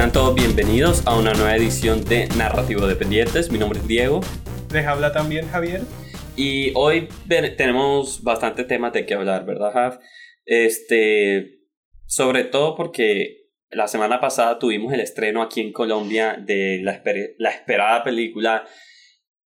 Sean 0.00 0.12
todos 0.12 0.34
bienvenidos 0.34 1.06
a 1.06 1.14
una 1.18 1.34
nueva 1.34 1.54
edición 1.54 2.02
de 2.06 2.26
Narrativo 2.28 2.86
Dependientes. 2.86 3.52
Mi 3.52 3.58
nombre 3.58 3.80
es 3.80 3.86
Diego. 3.86 4.22
Les 4.72 4.86
habla 4.86 5.12
también 5.12 5.46
Javier. 5.48 5.82
Y 6.36 6.72
hoy 6.74 7.10
tenemos 7.28 8.22
bastante 8.22 8.64
temas 8.64 8.94
de 8.94 9.04
qué 9.04 9.12
hablar, 9.12 9.44
¿verdad, 9.44 9.74
Jav? 9.74 10.00
Este, 10.46 11.58
sobre 12.06 12.44
todo 12.44 12.76
porque 12.76 13.50
la 13.68 13.88
semana 13.88 14.22
pasada 14.22 14.58
tuvimos 14.58 14.90
el 14.94 15.00
estreno 15.00 15.42
aquí 15.42 15.60
en 15.60 15.70
Colombia 15.70 16.42
de 16.42 16.80
la, 16.82 17.02
la 17.36 17.50
esperada 17.50 18.02
película 18.02 18.66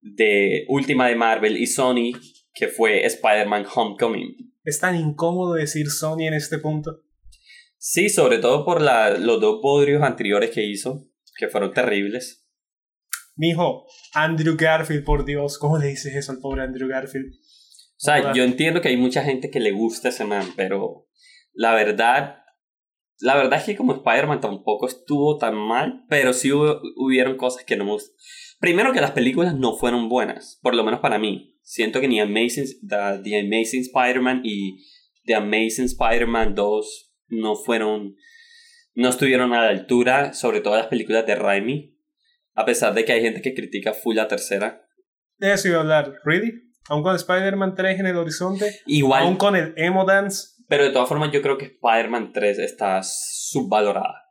de 0.03 0.67
última 0.69 1.09
de 1.09 1.17
Marvel 1.17 1.57
y 1.57 1.67
Sony, 1.67 2.13
que 2.55 2.69
fue 2.69 3.05
Spider-Man 3.05 3.67
Homecoming. 3.75 4.37
Es 4.63 4.79
tan 4.79 4.95
incómodo 4.95 5.55
decir 5.55 5.91
Sony 5.91 6.29
en 6.29 6.35
este 6.35 6.59
punto. 6.59 7.04
Sí, 7.87 8.09
sobre 8.09 8.39
todo 8.39 8.65
por 8.65 8.81
la, 8.81 9.11
los 9.19 9.43
dos 9.43 9.59
podrios 9.61 10.03
anteriores 10.03 10.51
que 10.53 10.65
hizo, 10.65 11.07
que 11.37 11.49
fueron 11.49 11.71
terribles. 11.75 12.49
Mijo, 13.37 13.85
Andrew 14.15 14.57
Garfield, 14.59 15.05
por 15.05 15.27
Dios, 15.27 15.59
¿cómo 15.59 15.77
le 15.77 15.89
dices 15.89 16.15
eso 16.15 16.33
al 16.33 16.39
pobre 16.39 16.63
Andrew 16.63 16.89
Garfield? 16.89 17.35
O 17.35 17.99
sea, 17.99 18.33
yo 18.33 18.43
entiendo 18.43 18.81
que 18.81 18.89
hay 18.89 18.97
mucha 18.97 19.23
gente 19.23 19.51
que 19.51 19.61
le 19.61 19.73
gusta 19.73 20.09
ese 20.09 20.25
man, 20.25 20.47
pero 20.57 21.09
la 21.53 21.75
verdad, 21.75 22.37
la 23.19 23.37
verdad 23.37 23.59
es 23.59 23.67
que 23.67 23.77
como 23.77 23.93
Spider-Man 23.93 24.41
tampoco 24.41 24.89
estuvo 24.89 25.37
tan 25.37 25.55
mal, 25.55 26.07
pero 26.09 26.33
sí 26.33 26.53
hubieron 26.53 27.37
cosas 27.37 27.65
que 27.65 27.77
no 27.77 27.85
me 27.85 27.91
gustaron. 27.91 28.17
Primero 28.61 28.95
que 28.95 29.03
las 29.03 29.11
películas 29.11 29.55
no 29.55 29.77
fueron 29.77 30.09
buenas, 30.09 30.59
por 30.63 30.75
lo 30.75 30.85
menos 30.85 31.01
para 31.01 31.19
mí. 31.19 31.59
Siento 31.61 32.01
que 32.01 32.09
ni 32.09 32.19
Amazing, 32.19 32.65
The, 32.89 33.21
The 33.23 33.41
Amazing 33.41 33.83
Spider-Man 33.83 34.41
y 34.43 34.83
The 35.27 35.35
Amazing 35.35 35.85
Spider-Man 35.85 36.55
2 36.55 37.11
no 37.41 37.57
fueron, 37.57 38.17
no 38.95 39.09
estuvieron 39.09 39.53
a 39.53 39.63
la 39.63 39.69
altura, 39.69 40.33
sobre 40.33 40.61
todo 40.61 40.77
las 40.77 40.87
películas 40.87 41.27
de 41.27 41.35
Raimi, 41.35 41.99
a 42.55 42.65
pesar 42.65 42.95
de 42.95 43.05
que 43.05 43.13
hay 43.13 43.23
gente 43.23 43.43
que 43.43 43.55
critica 43.55 43.93
full 43.93 44.17
la 44.17 44.29
tercera. 44.29 44.87
De 45.39 45.53
eso 45.53 45.69
iba 45.69 45.79
a 45.79 45.81
hablar, 45.81 46.15
¿really? 46.25 46.53
Aún 46.89 47.03
con 47.03 47.17
Spider-Man 47.17 47.75
3 47.75 48.01
en 48.01 48.07
el 48.07 48.17
horizonte, 48.17 48.81
Igual, 48.87 49.23
aún 49.25 49.37
con 49.37 49.57
el 49.57 49.75
Emo 49.77 50.05
Dance. 50.05 50.49
Pero 50.69 50.85
de 50.85 50.91
todas 50.91 51.09
formas 51.09 51.31
yo 51.33 51.43
creo 51.43 51.59
que 51.59 51.67
Spider-Man 51.67 52.33
3 52.33 52.59
está 52.59 53.03
subvalorada. 53.03 54.23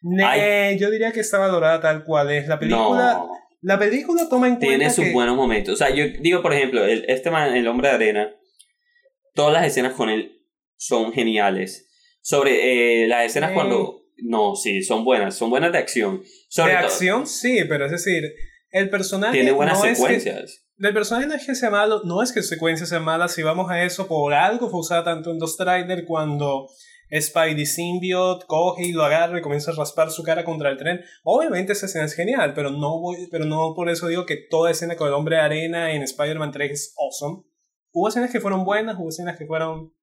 yo 0.00 0.90
diría 0.90 1.12
que 1.12 1.20
está 1.20 1.38
valorada 1.38 1.80
tal 1.80 2.04
cual 2.04 2.30
es. 2.30 2.46
La 2.48 2.58
película... 2.58 3.22
La 3.60 3.76
película 3.76 4.28
toma 4.28 4.46
en 4.46 4.54
cuenta 4.54 4.68
Tiene 4.68 4.90
sus 4.90 5.12
buenos 5.12 5.34
momentos. 5.36 5.74
O 5.74 5.76
sea, 5.76 5.90
yo 5.90 6.04
digo, 6.20 6.42
por 6.42 6.52
ejemplo, 6.52 6.84
el, 6.84 7.04
este 7.08 7.30
man, 7.30 7.56
el 7.56 7.66
hombre 7.66 7.88
de 7.88 7.94
arena, 7.94 8.30
todas 9.34 9.52
las 9.52 9.66
escenas 9.66 9.94
con 9.94 10.08
él 10.10 10.46
son 10.76 11.12
geniales 11.12 11.87
sobre 12.20 13.02
eh, 13.02 13.06
las 13.06 13.26
escenas 13.26 13.52
cuando... 13.52 14.02
No, 14.20 14.56
sí, 14.56 14.82
son 14.82 15.04
buenas, 15.04 15.36
son 15.36 15.48
buenas 15.48 15.70
de 15.70 15.78
acción. 15.78 16.22
de 16.56 16.72
acción, 16.72 17.26
sí, 17.26 17.60
pero 17.68 17.86
es 17.86 17.92
decir, 17.92 18.24
el 18.70 18.90
personaje... 18.90 19.34
Tiene 19.34 19.52
buenas 19.52 19.80
secuencias. 19.80 20.66
el 20.76 20.92
personaje 20.92 21.28
no 21.28 21.34
es 21.34 21.46
que 21.46 21.54
sea 21.54 21.70
malo, 21.70 22.02
no 22.04 22.22
es 22.22 22.32
que 22.32 22.42
su 22.42 22.48
secuencia 22.48 22.84
sea 22.84 23.00
mala, 23.00 23.28
si 23.28 23.42
vamos 23.42 23.70
a 23.70 23.84
eso, 23.84 24.08
por 24.08 24.34
algo 24.34 24.70
fue 24.70 24.80
usada 24.80 25.04
tanto 25.04 25.30
en 25.30 25.38
dos 25.38 25.56
trailers 25.56 26.02
cuando 26.06 26.68
Spidey 27.10 27.64
Symbiote 27.64 28.44
coge 28.46 28.86
y 28.86 28.92
lo 28.92 29.04
agarra 29.04 29.38
y 29.38 29.42
comienza 29.42 29.70
a 29.70 29.74
raspar 29.74 30.10
su 30.10 30.22
cara 30.22 30.44
contra 30.44 30.70
el 30.70 30.76
tren. 30.76 31.00
Obviamente 31.24 31.72
esa 31.72 31.86
escena 31.86 32.04
es 32.04 32.14
genial, 32.14 32.52
pero 32.54 32.70
no, 32.70 33.00
voy, 33.00 33.28
pero 33.30 33.44
no 33.44 33.72
por 33.74 33.88
eso 33.88 34.08
digo 34.08 34.26
que 34.26 34.36
toda 34.36 34.70
escena 34.70 34.96
con 34.96 35.08
el 35.08 35.14
hombre 35.14 35.36
de 35.36 35.42
arena 35.42 35.92
en 35.92 36.02
Spider-Man 36.02 36.52
3 36.52 36.70
es 36.70 36.94
awesome. 36.98 37.44
Hubo 37.92 38.08
escenas 38.08 38.30
que 38.30 38.40
fueron 38.40 38.64
buenas, 38.64 38.96
hubo 38.98 39.08
escenas 39.08 39.38
que 39.38 39.46
fueron 39.46 39.94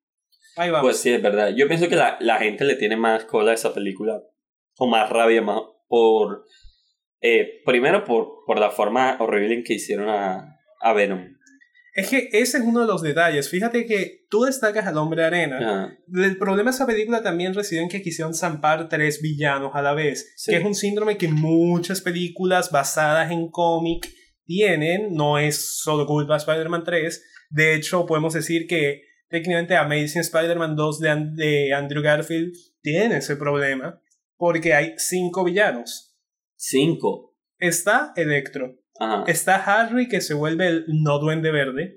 pues 0.81 0.98
sí, 0.98 1.11
es 1.11 1.22
verdad. 1.22 1.53
Yo 1.56 1.67
pienso 1.67 1.88
que 1.89 1.95
la, 1.95 2.17
la 2.20 2.38
gente 2.38 2.66
le 2.66 2.75
tiene 2.75 2.97
más 2.97 3.25
cola 3.25 3.52
a 3.52 3.56
esa 3.56 3.74
película, 3.74 4.22
o 4.78 4.88
más 4.88 5.09
rabia, 5.09 5.41
más 5.41 5.62
por... 5.88 6.46
Eh, 7.22 7.62
primero 7.66 8.03
por, 8.03 8.44
por 8.46 8.59
la 8.59 8.69
forma 8.69 9.18
horrible 9.19 9.56
en 9.56 9.63
que 9.63 9.74
hicieron 9.74 10.09
a, 10.09 10.59
a 10.81 10.94
Venom. 10.94 11.35
Es 11.96 12.09
que 12.09 12.28
ese 12.34 12.57
es 12.57 12.63
uno 12.66 12.81
de 12.81 12.88
los 12.88 13.02
detalles. 13.02 13.50
Fíjate 13.50 13.85
que 13.85 14.25
tú 14.29 14.41
destacas 14.41 14.85
al 14.85 14.97
hombre 14.97 15.24
arena. 15.24 15.97
El 16.13 16.38
problema 16.38 16.69
de 16.69 16.75
esa 16.75 16.85
película 16.85 17.24
también 17.24 17.53
reside 17.53 17.81
en 17.81 17.88
que 17.88 18.02
quisieron 18.02 18.34
zampar 18.34 18.90
tres 18.90 19.22
villanos 19.22 19.72
a 19.74 19.81
la 19.81 19.94
vez. 19.94 20.35
Que 20.46 20.58
es 20.58 20.66
un 20.66 20.75
síndrome 20.75 21.18
que 21.18 21.29
muchas 21.29 22.02
películas 22.02 22.69
basadas 22.69 23.31
en 23.31 23.50
cómic 23.50 24.09
tienen. 24.46 25.13
No 25.13 25.40
es 25.40 25.79
solo 25.79 26.06
culpa 26.06 26.34
de 26.34 26.40
Spider-Man 26.40 26.84
3. 26.84 27.24
De 27.52 27.75
hecho, 27.75 28.06
podemos 28.06 28.34
decir 28.34 28.68
que 28.68 29.03
técnicamente 29.30 29.75
Amazing 29.75 30.22
Spider-Man 30.22 30.75
2 30.75 31.00
de, 31.00 31.74
Andrew 31.74 32.02
Garfield 32.02 32.53
tiene 32.81 33.18
ese 33.18 33.36
problema 33.36 34.02
porque 34.38 34.74
hay 34.74 34.94
cinco 34.97 35.44
villanos. 35.44 36.16
Cinco. 36.56 37.35
Está 37.58 38.14
Electro. 38.16 38.75
Está 39.28 39.56
Harry 39.56 40.08
que 40.08 40.22
se 40.22 40.34
vuelve 40.34 40.68
el 40.68 40.85
no 40.88 41.19
duende 41.19 41.52
verde. 41.52 41.96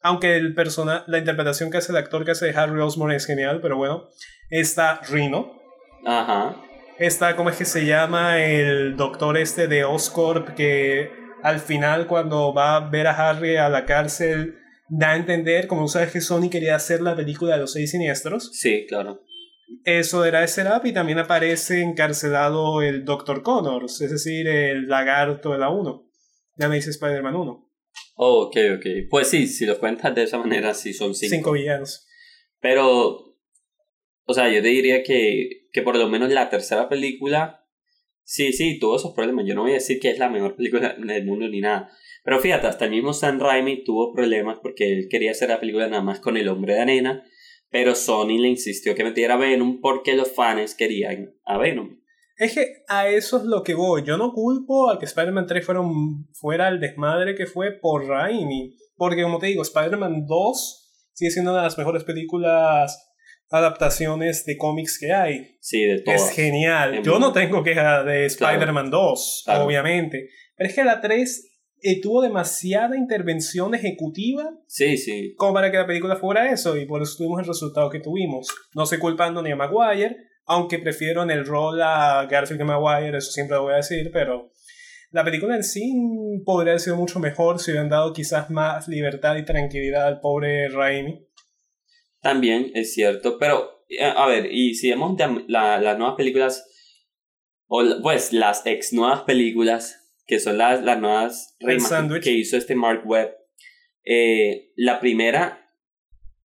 Aunque 0.00 0.36
el 0.36 0.54
persona, 0.54 1.04
la 1.06 1.18
interpretación 1.18 1.70
que 1.70 1.78
hace 1.78 1.92
el 1.92 1.98
actor 1.98 2.24
que 2.24 2.32
hace 2.32 2.50
Harry 2.50 2.80
Osborn 2.80 3.12
es 3.12 3.26
genial, 3.26 3.60
pero 3.60 3.76
bueno. 3.76 4.04
Está 4.50 5.00
Rhino. 5.08 5.52
Ajá. 6.04 6.56
Está, 6.98 7.36
¿cómo 7.36 7.50
es 7.50 7.56
que 7.56 7.64
se 7.64 7.84
llama? 7.84 8.42
El 8.42 8.96
doctor 8.96 9.36
este 9.36 9.68
de 9.68 9.84
Oscorp 9.84 10.54
que 10.54 11.10
al 11.42 11.60
final 11.60 12.06
cuando 12.06 12.54
va 12.54 12.76
a 12.76 12.80
ver 12.88 13.06
a 13.06 13.28
Harry 13.28 13.56
a 13.56 13.68
la 13.68 13.84
cárcel 13.84 14.58
da 14.88 15.12
a 15.12 15.16
entender, 15.16 15.66
como 15.66 15.88
sabes 15.88 16.12
que 16.12 16.20
Sony 16.20 16.48
quería 16.50 16.76
hacer 16.76 17.00
la 17.00 17.16
película 17.16 17.54
de 17.54 17.60
los 17.60 17.72
seis 17.72 17.90
siniestros. 17.90 18.50
Sí, 18.52 18.86
claro. 18.88 19.22
Eso 19.84 20.24
era 20.24 20.44
ese 20.44 20.62
rap 20.62 20.86
y 20.86 20.92
también 20.92 21.18
aparece 21.18 21.82
encarcelado 21.82 22.82
el 22.82 23.04
Dr. 23.04 23.42
Connors, 23.42 24.00
es 24.00 24.10
decir, 24.10 24.46
el 24.46 24.86
lagarto 24.86 25.52
de 25.52 25.58
la 25.58 25.70
1. 25.70 26.08
Ya 26.58 26.68
me 26.68 26.76
dice 26.76 26.90
Spider-Man 26.90 27.34
1. 27.34 27.70
Oh, 28.16 28.42
ok, 28.44 28.56
ok. 28.76 28.86
Pues 29.10 29.28
sí, 29.28 29.46
si 29.46 29.66
lo 29.66 29.78
cuentas 29.78 30.14
de 30.14 30.22
esa 30.22 30.38
manera, 30.38 30.72
sí 30.74 30.92
son 30.94 31.14
cinco. 31.14 31.34
Cinco 31.34 31.52
villanos. 31.52 32.06
Pero, 32.60 33.36
o 34.24 34.34
sea, 34.34 34.48
yo 34.50 34.62
te 34.62 34.68
diría 34.68 35.02
que, 35.02 35.68
que 35.72 35.82
por 35.82 35.96
lo 35.96 36.08
menos 36.08 36.30
la 36.30 36.48
tercera 36.48 36.88
película, 36.88 37.66
sí, 38.24 38.52
sí, 38.52 38.78
tuvo 38.78 38.96
esos 38.96 39.14
problemas. 39.14 39.44
Yo 39.46 39.54
no 39.54 39.62
voy 39.62 39.72
a 39.72 39.74
decir 39.74 39.98
que 40.00 40.10
es 40.10 40.18
la 40.18 40.30
mejor 40.30 40.56
película 40.56 40.94
del 40.98 41.24
mundo 41.24 41.48
ni 41.48 41.60
nada. 41.60 41.90
Pero 42.26 42.40
fíjate, 42.40 42.66
hasta 42.66 42.86
el 42.86 42.90
mismo 42.90 43.12
Sam 43.12 43.38
Raimi 43.38 43.84
tuvo 43.84 44.12
problemas 44.12 44.58
porque 44.60 44.92
él 44.92 45.06
quería 45.08 45.30
hacer 45.30 45.48
la 45.48 45.60
película 45.60 45.86
nada 45.86 46.02
más 46.02 46.18
con 46.18 46.36
el 46.36 46.48
hombre 46.48 46.74
de 46.74 46.80
arena, 46.80 47.22
pero 47.70 47.94
Sony 47.94 48.40
le 48.40 48.48
insistió 48.48 48.96
que 48.96 49.04
metiera 49.04 49.34
a 49.34 49.38
Venom 49.38 49.80
porque 49.80 50.16
los 50.16 50.32
fans 50.32 50.74
querían 50.74 51.36
a 51.44 51.56
Venom. 51.56 52.00
Es 52.36 52.52
que 52.52 52.66
a 52.88 53.08
eso 53.08 53.36
es 53.36 53.44
lo 53.44 53.62
que 53.62 53.74
voy. 53.74 54.02
Yo 54.02 54.18
no 54.18 54.32
culpo 54.32 54.90
a 54.90 54.98
que 54.98 55.04
Spider-Man 55.04 55.46
3 55.46 55.64
fuera, 55.64 55.80
fuera 56.32 56.66
el 56.66 56.80
desmadre 56.80 57.36
que 57.36 57.46
fue 57.46 57.78
por 57.80 58.08
Raimi. 58.08 58.74
Porque 58.96 59.22
como 59.22 59.38
te 59.38 59.46
digo, 59.46 59.62
Spider-Man 59.62 60.26
2 60.26 61.10
sigue 61.12 61.30
siendo 61.30 61.52
una 61.52 61.60
de 61.60 61.66
las 61.66 61.78
mejores 61.78 62.02
películas 62.02 63.08
adaptaciones 63.50 64.44
de 64.44 64.56
cómics 64.56 64.98
que 64.98 65.12
hay. 65.12 65.56
Sí, 65.60 65.84
de 65.84 66.00
todas. 66.00 66.28
Es 66.28 66.34
genial. 66.34 67.02
Yo 67.04 67.20
no 67.20 67.32
tengo 67.32 67.62
queja 67.62 68.02
de 68.02 68.26
Spider-Man 68.26 68.90
2, 68.90 69.44
obviamente. 69.60 70.28
Pero 70.56 70.68
es 70.68 70.74
que 70.74 70.82
la 70.82 71.00
3 71.00 71.55
eh, 71.82 72.00
tuvo 72.00 72.22
demasiada 72.22 72.96
intervención 72.96 73.74
ejecutiva. 73.74 74.50
Sí, 74.66 74.96
sí. 74.96 75.34
Como 75.36 75.54
para 75.54 75.70
que 75.70 75.76
la 75.76 75.86
película 75.86 76.16
fuera 76.16 76.50
eso, 76.50 76.76
y 76.76 76.86
por 76.86 77.02
eso 77.02 77.16
tuvimos 77.18 77.40
el 77.40 77.46
resultado 77.46 77.90
que 77.90 78.00
tuvimos. 78.00 78.48
No 78.74 78.84
estoy 78.84 78.98
culpando 78.98 79.42
ni 79.42 79.50
a 79.50 79.56
Maguire, 79.56 80.16
aunque 80.46 80.78
prefiero 80.78 81.22
en 81.22 81.30
el 81.30 81.44
rol 81.44 81.80
a 81.82 82.26
Garfield 82.30 82.60
que 82.60 82.64
Maguire, 82.64 83.18
eso 83.18 83.30
siempre 83.30 83.56
lo 83.56 83.64
voy 83.64 83.74
a 83.74 83.76
decir, 83.76 84.10
pero 84.12 84.50
la 85.10 85.24
película 85.24 85.56
en 85.56 85.64
sí 85.64 85.92
podría 86.44 86.72
haber 86.72 86.80
sido 86.80 86.96
mucho 86.96 87.18
mejor 87.20 87.58
si 87.58 87.70
hubieran 87.70 87.88
dado 87.88 88.12
quizás 88.12 88.50
más 88.50 88.88
libertad 88.88 89.36
y 89.36 89.44
tranquilidad 89.44 90.06
al 90.06 90.20
pobre 90.20 90.68
Raimi. 90.68 91.26
También 92.20 92.70
es 92.74 92.94
cierto, 92.94 93.38
pero 93.38 93.84
eh, 93.88 94.04
a 94.04 94.26
ver, 94.26 94.52
y 94.52 94.74
si 94.74 94.90
vemos 94.90 95.16
las 95.46 95.98
nuevas 95.98 96.16
películas, 96.16 96.66
o 97.68 97.82
pues 98.02 98.32
las 98.32 98.64
ex 98.66 98.92
nuevas 98.92 99.22
películas 99.22 100.05
que 100.26 100.40
son 100.40 100.58
las, 100.58 100.82
las 100.82 101.00
nuevas 101.00 101.56
que 102.22 102.32
hizo 102.32 102.56
este 102.56 102.74
Mark 102.74 103.02
Webb. 103.04 103.34
Eh, 104.04 104.72
la 104.76 105.00
primera, 105.00 105.70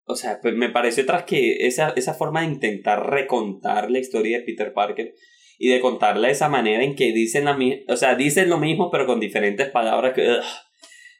o 0.05 0.15
sea, 0.15 0.39
pues 0.41 0.55
me 0.55 0.69
pareció 0.69 1.05
tras 1.05 1.23
que 1.23 1.67
esa, 1.67 1.93
esa 1.95 2.13
forma 2.13 2.41
de 2.41 2.47
intentar 2.47 3.09
recontar 3.09 3.91
la 3.91 3.99
historia 3.99 4.39
de 4.39 4.43
Peter 4.43 4.73
Parker 4.73 5.13
y 5.57 5.69
de 5.69 5.79
contarla 5.79 6.27
de 6.27 6.33
esa 6.33 6.49
manera 6.49 6.83
en 6.83 6.95
que 6.95 7.13
dicen, 7.13 7.45
la, 7.45 7.57
o 7.87 7.95
sea, 7.95 8.15
dicen 8.15 8.49
lo 8.49 8.57
mismo 8.57 8.91
pero 8.91 9.05
con 9.05 9.19
diferentes 9.19 9.69
palabras 9.69 10.13
que... 10.13 10.39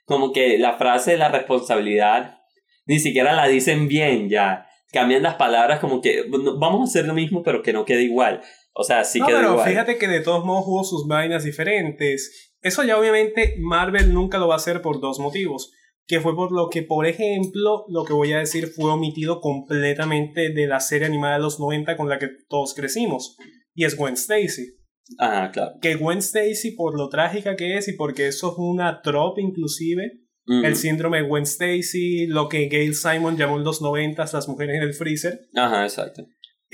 como 0.06 0.34
que 0.34 0.58
la 0.58 0.78
frase 0.78 1.12
de 1.12 1.18
la 1.18 1.30
responsabilidad 1.30 2.40
ni 2.86 3.00
siquiera 3.00 3.34
la 3.34 3.48
dicen 3.48 3.88
bien 3.88 4.30
ya. 4.30 4.68
Cambian 4.92 5.24
las 5.24 5.36
palabras 5.36 5.80
como 5.80 6.02
que 6.02 6.24
vamos 6.58 6.82
a 6.82 6.84
hacer 6.84 7.06
lo 7.06 7.14
mismo 7.14 7.44
pero 7.44 7.62
que 7.62 7.74
no 7.74 7.86
quede 7.86 8.04
igual. 8.04 8.42
O 8.76 8.84
sea, 8.84 9.06
sí 9.06 9.20
no, 9.20 9.28
queda 9.28 9.40
pero 9.40 9.60
fíjate 9.60 9.98
que 9.98 10.08
de 10.08 10.20
todos 10.20 10.44
modos 10.44 10.66
hubo 10.68 10.84
sus 10.84 11.08
vainas 11.08 11.46
diferentes. 11.46 12.54
Eso 12.62 12.84
ya 12.84 13.00
obviamente 13.00 13.56
Marvel 13.60 14.14
nunca 14.14 14.38
lo 14.38 14.50
va 14.50 14.56
a 14.56 14.58
hacer 14.58 14.82
por 14.82 15.00
dos 15.00 15.20
motivos. 15.20 15.72
Que 16.08 16.20
fue 16.20 16.36
por 16.36 16.52
lo 16.52 16.70
que, 16.70 16.84
por 16.84 17.08
ejemplo, 17.08 17.86
lo 17.88 18.04
que 18.04 18.14
voy 18.14 18.34
a 18.34 18.40
decir 18.40 18.68
fue 18.68 18.92
omitido 18.92 19.40
completamente 19.40 20.50
de 20.54 20.68
la 20.68 20.80
serie 20.80 21.08
animada 21.08 21.38
de 21.38 21.42
los 21.42 21.60
90 21.60 21.98
con 21.98 22.10
la 22.10 22.20
que 22.20 22.30
todos 22.48 22.76
crecimos. 22.76 23.38
y 23.74 23.86
es 23.86 23.98
Gwen 23.98 24.14
Stacy. 24.14 24.78
Ah, 25.20 25.50
claro. 25.52 25.74
Que 25.82 25.96
Gwen 25.96 26.20
Stacy, 26.20 26.72
por 26.72 26.98
lo 26.98 27.10
trágica 27.10 27.56
que 27.56 27.78
es 27.78 27.88
y 27.88 27.94
porque 27.94 28.28
eso 28.28 28.52
es 28.52 28.56
una 28.58 29.02
trope 29.02 29.42
inclusive, 29.42 30.22
el 30.48 30.76
síndrome 30.76 31.22
de 31.22 31.28
Gwen 31.28 31.44
Stacy, 31.44 32.28
lo 32.28 32.48
que 32.50 32.70
Gail 32.70 32.94
Simon 32.94 33.36
llamó 33.36 33.58
en 33.58 33.64
los 33.64 33.82
90 33.82 34.26
las 34.32 34.48
mujeres 34.48 34.76
en 34.76 34.84
el 34.84 34.94
freezer. 34.94 35.40
Ajá, 35.56 35.84
exacto. 35.84 36.26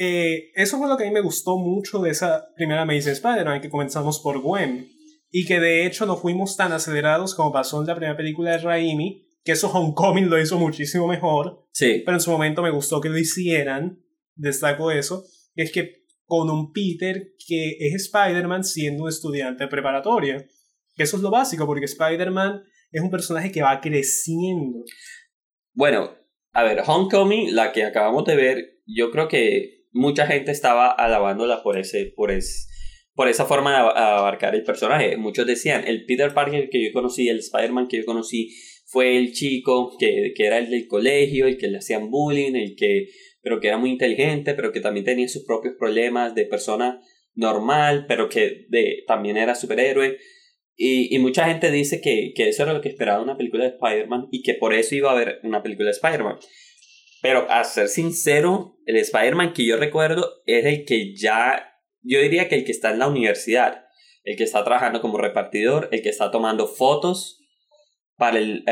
Eh, 0.03 0.49
eso 0.55 0.79
fue 0.79 0.87
lo 0.87 0.97
que 0.97 1.03
a 1.03 1.07
mí 1.07 1.13
me 1.13 1.21
gustó 1.21 1.59
mucho 1.59 1.99
de 1.99 2.09
esa 2.09 2.51
primera 2.55 2.81
Amazing 2.81 3.11
Spider-Man, 3.11 3.61
que 3.61 3.69
comenzamos 3.69 4.19
por 4.19 4.41
Gwen. 4.41 4.89
Y 5.29 5.45
que 5.45 5.59
de 5.59 5.85
hecho 5.85 6.07
no 6.07 6.17
fuimos 6.17 6.57
tan 6.57 6.71
acelerados 6.71 7.35
como 7.35 7.51
pasó 7.51 7.79
en 7.79 7.85
la 7.85 7.93
primera 7.93 8.17
película 8.17 8.49
de 8.49 8.57
Raimi, 8.57 9.27
que 9.43 9.51
eso 9.51 9.71
Homecoming 9.71 10.27
lo 10.27 10.41
hizo 10.41 10.57
muchísimo 10.57 11.05
mejor. 11.05 11.67
Sí. 11.71 12.01
Pero 12.03 12.17
en 12.17 12.21
su 12.21 12.31
momento 12.31 12.63
me 12.63 12.71
gustó 12.71 12.99
que 12.99 13.09
lo 13.09 13.17
hicieran. 13.19 14.03
Destaco 14.33 14.89
eso. 14.89 15.23
Es 15.53 15.71
que 15.71 16.03
con 16.25 16.49
un 16.49 16.73
Peter 16.73 17.35
que 17.47 17.77
es 17.79 17.93
Spider-Man 17.93 18.63
siendo 18.63 19.03
un 19.03 19.09
estudiante 19.09 19.65
de 19.65 19.69
preparatoria. 19.69 20.43
Que 20.95 21.03
eso 21.03 21.17
es 21.17 21.21
lo 21.21 21.29
básico, 21.29 21.67
porque 21.67 21.85
Spider-Man 21.85 22.63
es 22.89 23.01
un 23.03 23.11
personaje 23.11 23.51
que 23.51 23.61
va 23.61 23.79
creciendo. 23.79 24.79
Bueno, 25.73 26.09
a 26.53 26.63
ver, 26.63 26.81
Homecoming, 26.83 27.53
la 27.53 27.71
que 27.71 27.83
acabamos 27.83 28.25
de 28.25 28.35
ver, 28.35 28.81
yo 28.87 29.11
creo 29.11 29.27
que 29.27 29.80
mucha 29.91 30.25
gente 30.27 30.51
estaba 30.51 30.89
alabándola 30.91 31.63
por 31.63 31.77
ese, 31.77 32.11
por 32.15 32.31
por 33.13 33.27
esa 33.27 33.45
forma 33.45 33.71
de 33.71 33.77
abarcar 33.77 34.55
el 34.55 34.63
personaje. 34.63 35.17
Muchos 35.17 35.45
decían, 35.45 35.83
el 35.85 36.05
Peter 36.05 36.33
Parker 36.33 36.69
que 36.69 36.83
yo 36.83 36.93
conocí, 36.93 37.27
el 37.27 37.39
Spider-Man 37.39 37.87
que 37.87 37.97
yo 37.97 38.05
conocí, 38.05 38.49
fue 38.85 39.17
el 39.17 39.31
chico 39.31 39.95
que, 39.97 40.33
que 40.35 40.45
era 40.45 40.57
el 40.57 40.69
del 40.69 40.87
colegio, 40.87 41.47
el 41.47 41.57
que 41.57 41.67
le 41.67 41.77
hacían 41.77 42.09
bullying, 42.09 42.55
el 42.55 42.75
que, 42.75 43.07
pero 43.41 43.59
que 43.59 43.67
era 43.67 43.77
muy 43.77 43.89
inteligente, 43.89 44.53
pero 44.53 44.71
que 44.71 44.81
también 44.81 45.05
tenía 45.05 45.27
sus 45.27 45.45
propios 45.45 45.75
problemas 45.77 46.35
de 46.35 46.45
persona 46.45 46.99
normal, 47.33 48.05
pero 48.07 48.27
que 48.27 48.65
de, 48.69 49.03
también 49.07 49.37
era 49.37 49.55
superhéroe. 49.55 50.17
Y, 50.75 51.15
y 51.15 51.19
mucha 51.19 51.45
gente 51.47 51.71
dice 51.71 52.01
que, 52.01 52.33
que 52.35 52.49
eso 52.49 52.63
era 52.63 52.73
lo 52.73 52.81
que 52.81 52.89
esperaba 52.89 53.21
una 53.21 53.37
película 53.37 53.63
de 53.63 53.71
Spider-Man 53.71 54.27
y 54.31 54.41
que 54.41 54.55
por 54.55 54.73
eso 54.73 54.95
iba 54.95 55.09
a 55.09 55.13
haber 55.13 55.39
una 55.43 55.61
película 55.61 55.87
de 55.87 55.91
Spider-Man. 55.95 56.39
Pero 57.21 57.49
a 57.49 57.63
ser 57.63 57.87
sincero, 57.87 58.77
el 58.85 58.97
Spider-Man 58.97 59.53
que 59.53 59.65
yo 59.65 59.77
recuerdo 59.77 60.41
es 60.45 60.65
el 60.65 60.85
que 60.85 61.15
ya, 61.15 61.77
yo 62.01 62.19
diría 62.19 62.47
que 62.47 62.55
el 62.55 62.65
que 62.65 62.71
está 62.71 62.91
en 62.91 62.99
la 62.99 63.07
universidad, 63.07 63.85
el 64.23 64.35
que 64.37 64.43
está 64.43 64.63
trabajando 64.63 65.01
como 65.01 65.17
repartidor, 65.17 65.89
el 65.91 66.01
que 66.01 66.09
está 66.09 66.31
tomando 66.31 66.67
fotos 66.67 67.39
para 68.17 68.37
el, 68.37 68.63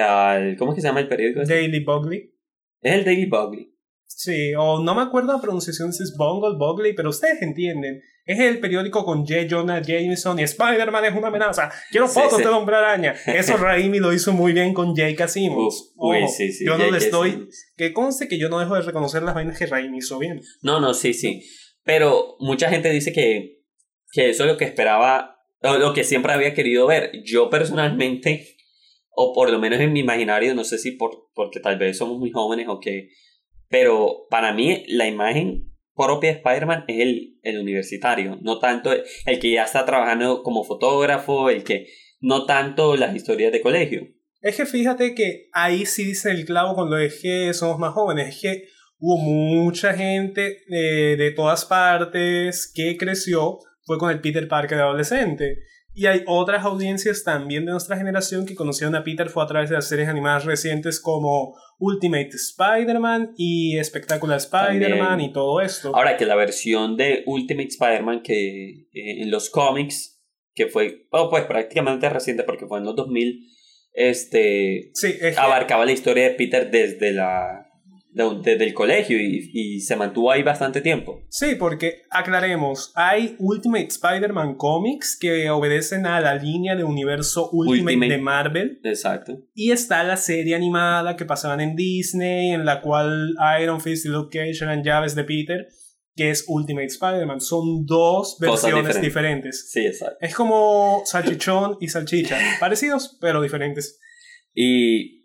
¿cómo 0.57 0.71
es 0.71 0.75
que 0.75 0.81
se 0.81 0.87
llama 0.87 0.99
el 0.99 1.07
periódico? 1.07 1.41
Daily 1.43 1.83
Bugley. 1.83 2.35
Es 2.81 2.93
el 2.93 3.05
Daily 3.05 3.25
Bugley. 3.25 3.75
Sí, 4.05 4.53
o 4.57 4.81
no 4.81 4.95
me 4.95 5.01
acuerdo 5.01 5.33
la 5.33 5.41
pronunciación 5.41 5.93
si 5.93 6.03
es 6.03 6.15
Bungle, 6.17 6.57
Bugley, 6.57 6.93
pero 6.93 7.09
ustedes 7.09 7.41
entienden. 7.41 8.01
Es 8.25 8.39
el 8.39 8.59
periódico 8.59 9.03
con 9.03 9.25
J. 9.25 9.47
Jonah 9.49 9.81
Jameson 9.81 10.39
y 10.39 10.43
Spider-Man 10.43 11.05
es 11.05 11.15
una 11.15 11.29
amenaza. 11.29 11.71
Quiero 11.89 12.07
fotos 12.07 12.37
de 12.37 12.47
Hombre 12.47 12.75
Araña. 12.75 13.15
Eso 13.25 13.57
Raimi 13.57 13.99
lo 13.99 14.13
hizo 14.13 14.33
muy 14.33 14.53
bien 14.53 14.73
con 14.73 14.95
Jake 14.95 15.27
Simmons. 15.27 15.93
sí, 16.37 16.51
sí, 16.51 16.65
yo 16.65 16.77
no 16.77 16.91
les 16.91 17.09
doy. 17.09 17.49
Que 17.75 17.91
conste 17.91 18.27
que 18.27 18.37
yo 18.37 18.49
no 18.49 18.59
dejo 18.59 18.75
de 18.75 18.81
reconocer 18.81 19.23
las 19.23 19.33
vainas 19.33 19.57
que 19.57 19.65
Raimi 19.65 19.97
hizo 19.97 20.19
bien. 20.19 20.41
No, 20.61 20.79
no, 20.79 20.93
sí, 20.93 21.13
sí. 21.13 21.41
Pero 21.83 22.35
mucha 22.39 22.69
gente 22.69 22.91
dice 22.91 23.11
que, 23.11 23.63
que 24.11 24.29
eso 24.29 24.43
es 24.43 24.51
lo 24.51 24.57
que 24.57 24.65
esperaba, 24.65 25.39
o 25.63 25.77
lo 25.77 25.93
que 25.93 26.03
siempre 26.03 26.33
había 26.33 26.53
querido 26.53 26.85
ver. 26.85 27.11
Yo 27.23 27.49
personalmente, 27.49 28.57
o 29.09 29.33
por 29.33 29.49
lo 29.49 29.59
menos 29.59 29.79
en 29.79 29.93
mi 29.93 30.01
imaginario, 30.01 30.53
no 30.53 30.63
sé 30.63 30.77
si 30.77 30.91
por, 30.91 31.29
porque 31.33 31.59
tal 31.59 31.77
vez 31.77 31.97
somos 31.97 32.19
muy 32.19 32.31
jóvenes 32.31 32.67
o 32.69 32.79
qué, 32.79 33.09
pero 33.69 34.27
para 34.29 34.53
mí 34.53 34.83
la 34.87 35.07
imagen 35.07 35.68
propia 36.05 36.31
de 36.31 36.37
Spider-Man 36.37 36.85
es 36.87 36.99
el, 36.99 37.39
el 37.43 37.59
universitario, 37.59 38.37
no 38.41 38.59
tanto 38.59 38.91
el, 38.91 39.39
que 39.39 39.51
ya 39.51 39.63
está 39.63 39.85
trabajando 39.85 40.41
como 40.43 40.63
fotógrafo, 40.63 41.49
el 41.49 41.63
que 41.63 41.87
no 42.21 42.45
tanto 42.45 42.95
las 42.95 43.15
historias 43.15 43.51
de 43.51 43.61
colegio. 43.61 44.07
Es 44.41 44.55
que 44.55 44.65
fíjate 44.65 45.13
que 45.13 45.49
ahí 45.51 45.85
sí 45.85 46.05
dice 46.05 46.31
el 46.31 46.45
clavo 46.45 46.85
lo 46.85 46.95
de 46.95 47.09
que 47.09 47.53
somos 47.53 47.77
más 47.77 47.93
jóvenes, 47.93 48.29
es 48.29 48.41
que 48.41 48.63
hubo 48.97 49.17
mucha 49.17 49.93
gente 49.93 50.59
eh, 50.69 51.15
de 51.17 51.31
todas 51.31 51.65
partes 51.65 52.71
que 52.73 52.97
creció, 52.97 53.59
fue 53.85 53.97
con 53.97 54.11
el 54.11 54.21
Peter 54.21 54.47
Parker 54.47 54.77
de 54.77 54.83
adolescente. 54.83 55.57
Y 55.93 56.05
hay 56.05 56.23
otras 56.27 56.63
audiencias 56.63 57.23
también 57.23 57.65
de 57.65 57.71
nuestra 57.71 57.97
generación 57.97 58.45
que 58.45 58.55
conocieron 58.55 58.95
a 58.95 59.03
Peter 59.03 59.27
fue 59.29 59.43
a 59.43 59.47
través 59.47 59.69
de 59.69 59.75
las 59.75 59.89
series 59.89 60.07
animadas 60.07 60.45
recientes 60.45 60.99
como 61.01 61.55
Ultimate 61.79 62.29
Spider-Man 62.29 63.33
y 63.37 63.81
Spectacular 63.83 64.37
Spider-Man 64.37 65.21
y 65.21 65.33
todo 65.33 65.61
esto. 65.61 65.95
Ahora 65.95 66.17
que 66.17 66.25
la 66.25 66.35
versión 66.35 66.97
de 66.97 67.23
Ultimate 67.25 67.69
Spider-Man 67.69 68.21
que 68.21 68.87
eh, 68.93 69.21
en 69.21 69.31
los 69.31 69.49
cómics, 69.49 70.21
que 70.53 70.67
fue 70.67 71.07
oh, 71.11 71.29
pues 71.29 71.45
prácticamente 71.45 72.09
reciente 72.09 72.43
porque 72.43 72.67
fue 72.67 72.79
en 72.79 72.85
los 72.85 72.95
2000, 72.95 73.47
este, 73.93 74.91
sí, 74.93 75.15
abarcaba 75.37 75.85
la 75.85 75.91
historia 75.93 76.29
de 76.29 76.35
Peter 76.35 76.69
desde 76.69 77.11
la 77.11 77.68
desde 78.11 78.65
el 78.65 78.73
colegio 78.73 79.17
y, 79.19 79.79
se 79.81 79.95
mantuvo 79.95 80.31
ahí 80.31 80.43
bastante 80.43 80.81
tiempo. 80.81 81.23
Sí, 81.29 81.55
porque 81.55 82.03
aclaremos, 82.09 82.91
hay 82.95 83.35
Ultimate 83.39 83.87
Spider-Man 83.87 84.55
Comics 84.55 85.17
que 85.19 85.49
obedecen 85.49 86.05
a 86.05 86.19
la 86.19 86.35
línea 86.35 86.75
de 86.75 86.83
universo 86.83 87.49
Ultimate, 87.51 88.09
de 88.09 88.17
Marvel. 88.17 88.79
Exacto. 88.83 89.39
Y 89.53 89.71
está 89.71 90.03
la 90.03 90.17
serie 90.17 90.55
animada 90.55 91.15
que 91.15 91.25
pasaban 91.25 91.61
en 91.61 91.75
Disney, 91.75 92.51
en 92.51 92.65
la 92.65 92.81
cual 92.81 93.35
Iron 93.61 93.79
Fist 93.79 94.05
y 94.05 94.09
Luke 94.09 94.37
Cage 94.37 94.63
eran 94.63 94.83
llaves 94.83 95.15
de 95.15 95.23
Peter, 95.23 95.67
que 96.15 96.31
es 96.31 96.45
Ultimate 96.47 96.87
Spider-Man. 96.87 97.39
Son 97.39 97.85
dos 97.85 98.37
versiones 98.39 98.99
diferentes. 98.99 99.69
Sí, 99.71 99.85
exacto. 99.85 100.17
Es 100.19 100.35
como 100.35 101.03
salchichón 101.05 101.77
y 101.79 101.87
salchicha, 101.87 102.37
parecidos 102.59 103.17
pero 103.21 103.41
diferentes. 103.41 103.99
Y 104.53 105.18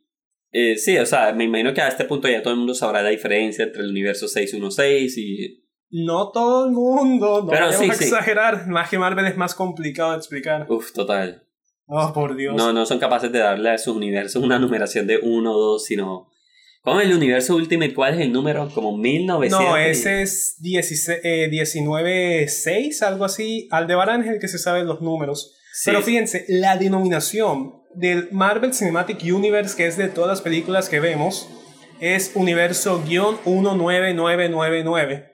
eh, 0.57 0.79
sí, 0.79 0.97
o 0.99 1.05
sea, 1.05 1.33
me 1.33 1.43
imagino 1.43 1.75
que 1.75 1.83
a 1.83 1.89
este 1.89 2.05
punto 2.05 2.29
ya 2.29 2.41
todo 2.41 2.53
el 2.53 2.61
mundo 2.61 2.75
sabrá 2.75 3.03
la 3.03 3.09
diferencia 3.09 3.65
entre 3.65 3.83
el 3.83 3.91
universo 3.91 4.29
616 4.29 5.19
y... 5.19 5.65
No 5.91 6.31
todo 6.31 6.67
el 6.67 6.71
mundo, 6.71 7.43
no 7.43 7.51
Pero 7.51 7.73
sí, 7.73 7.87
exagerar. 7.87 8.69
Más 8.69 8.89
que 8.89 8.97
Marvel 8.97 9.27
es 9.27 9.37
más 9.37 9.57
complicado 9.57 10.13
de 10.13 10.19
explicar. 10.19 10.71
Uf, 10.71 10.93
total. 10.93 11.43
Oh, 11.87 12.13
por 12.13 12.37
Dios. 12.37 12.55
No, 12.55 12.73
no 12.73 12.87
son 12.87 13.01
capaces 13.01 13.33
de 13.33 13.41
darle 13.41 13.71
a 13.71 13.79
sus 13.79 13.97
universos 13.97 14.45
una 14.45 14.61
numeración 14.61 15.09
de 15.09 15.19
1 15.19 15.53
o 15.53 15.61
2, 15.73 15.85
sino... 15.85 16.31
¿Cómo 16.83 17.01
el 17.01 17.13
universo 17.13 17.57
Ultimate? 17.57 17.93
¿Cuál 17.93 18.15
es 18.15 18.21
el 18.21 18.31
número? 18.31 18.71
Como 18.73 18.97
1900. 18.97 19.59
No, 19.59 19.77
ese 19.77 20.23
es 20.23 20.57
19.6, 20.63 22.67
eh, 22.67 23.05
algo 23.05 23.25
así. 23.25 23.67
Aldebarán 23.73 24.23
es 24.23 24.29
el 24.29 24.39
que 24.39 24.47
se 24.47 24.59
sabe 24.59 24.85
los 24.85 25.01
números. 25.01 25.57
Pero 25.85 26.03
fíjense, 26.03 26.45
la 26.49 26.77
denominación 26.77 27.83
del 27.95 28.29
Marvel 28.33 28.75
Cinematic 28.75 29.23
Universe, 29.23 29.77
que 29.77 29.87
es 29.87 29.97
de 29.97 30.09
todas 30.09 30.29
las 30.29 30.43
películas 30.43 30.89
que 30.89 30.99
vemos, 31.01 31.49
es 32.01 32.33
universo-19999. 32.35 35.31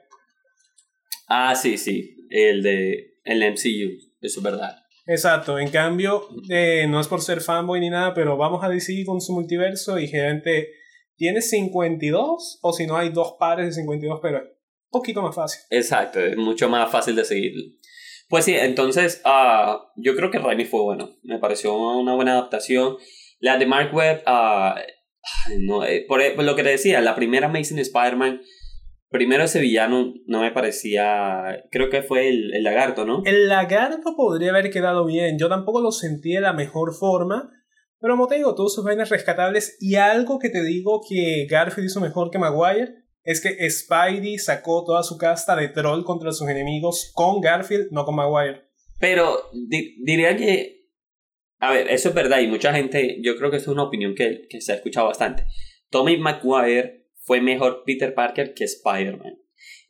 Ah, 1.27 1.55
sí, 1.55 1.77
sí, 1.77 2.27
el 2.29 2.63
de 2.63 3.11
el 3.23 3.51
MCU, 3.51 3.97
eso 4.21 4.39
es 4.39 4.43
verdad. 4.43 4.77
Exacto, 5.07 5.57
en 5.59 5.69
cambio, 5.69 6.27
eh, 6.49 6.85
no 6.87 6.99
es 6.99 7.07
por 7.07 7.21
ser 7.21 7.41
fanboy 7.41 7.79
ni 7.79 7.89
nada, 7.89 8.13
pero 8.13 8.37
vamos 8.37 8.63
a 8.63 8.69
decir 8.69 9.05
con 9.05 9.19
su 9.19 9.33
multiverso 9.33 9.99
y 9.99 10.07
gente 10.07 10.69
tiene 11.15 11.41
52 11.41 12.59
o 12.61 12.73
si 12.73 12.87
no 12.87 12.97
hay 12.97 13.09
dos 13.09 13.35
pares 13.39 13.67
de 13.67 13.73
52, 13.73 14.19
pero 14.21 14.37
es 14.37 14.43
un 14.43 14.91
poquito 14.91 15.21
más 15.21 15.35
fácil. 15.35 15.61
Exacto, 15.69 16.19
es 16.19 16.37
mucho 16.37 16.69
más 16.69 16.91
fácil 16.91 17.15
de 17.15 17.25
seguir. 17.25 17.53
Pues 18.31 18.45
sí, 18.45 18.55
entonces 18.55 19.21
uh, 19.25 19.77
yo 19.97 20.15
creo 20.15 20.31
que 20.31 20.39
Raimi 20.39 20.63
fue 20.63 20.81
bueno. 20.81 21.17
Me 21.21 21.37
pareció 21.37 21.75
una 21.75 22.15
buena 22.15 22.31
adaptación. 22.31 22.95
La 23.41 23.57
de 23.57 23.65
Mark 23.65 23.93
Webb, 23.93 24.23
uh, 24.25 24.79
no, 25.59 25.83
eh, 25.83 26.05
por, 26.07 26.21
lo 26.41 26.55
que 26.55 26.63
te 26.63 26.69
decía, 26.69 27.01
la 27.01 27.13
primera 27.13 27.47
Amazing 27.47 27.79
Spider-Man, 27.79 28.39
primero 29.09 29.43
ese 29.43 29.59
villano 29.59 30.13
no 30.27 30.39
me 30.39 30.51
parecía. 30.51 31.61
Creo 31.71 31.89
que 31.89 32.03
fue 32.03 32.29
el, 32.29 32.53
el, 32.53 32.63
lagarto, 32.63 33.05
¿no? 33.05 33.21
El 33.25 33.49
lagarto 33.49 34.15
podría 34.15 34.51
haber 34.51 34.71
quedado 34.71 35.03
bien. 35.05 35.37
Yo 35.37 35.49
tampoco 35.49 35.81
lo 35.81 35.91
sentí 35.91 36.31
de 36.31 36.39
la 36.39 36.53
mejor 36.53 36.93
forma. 36.93 37.51
Pero 37.99 38.13
como 38.13 38.27
te 38.27 38.35
digo, 38.35 38.55
todos 38.55 38.73
sus 38.73 38.85
vainas 38.85 39.09
rescatables. 39.09 39.75
Y 39.81 39.95
algo 39.95 40.39
que 40.39 40.49
te 40.49 40.63
digo 40.63 41.01
que 41.07 41.47
Garfield 41.49 41.87
hizo 41.87 41.99
mejor 41.99 42.31
que 42.31 42.39
Maguire 42.39 43.00
es 43.23 43.41
que 43.41 43.69
Spidey 43.69 44.37
sacó 44.37 44.83
toda 44.83 45.03
su 45.03 45.17
casta 45.17 45.55
de 45.55 45.69
troll 45.69 46.03
contra 46.03 46.31
sus 46.31 46.49
enemigos 46.49 47.11
con 47.13 47.41
Garfield, 47.41 47.89
no 47.91 48.05
con 48.05 48.15
Maguire. 48.15 48.63
Pero 48.99 49.49
diría 50.03 50.35
que, 50.37 50.89
a 51.59 51.71
ver, 51.71 51.89
eso 51.89 52.09
es 52.09 52.15
verdad 52.15 52.39
y 52.39 52.47
mucha 52.47 52.73
gente, 52.73 53.19
yo 53.21 53.35
creo 53.37 53.51
que 53.51 53.57
es 53.57 53.67
una 53.67 53.83
opinión 53.83 54.15
que, 54.15 54.47
que 54.49 54.61
se 54.61 54.71
ha 54.71 54.75
escuchado 54.75 55.07
bastante. 55.07 55.45
Tommy 55.89 56.17
Maguire 56.17 57.07
fue 57.23 57.41
mejor 57.41 57.83
Peter 57.85 58.13
Parker 58.13 58.53
que 58.53 58.63
Spider-Man. 58.63 59.37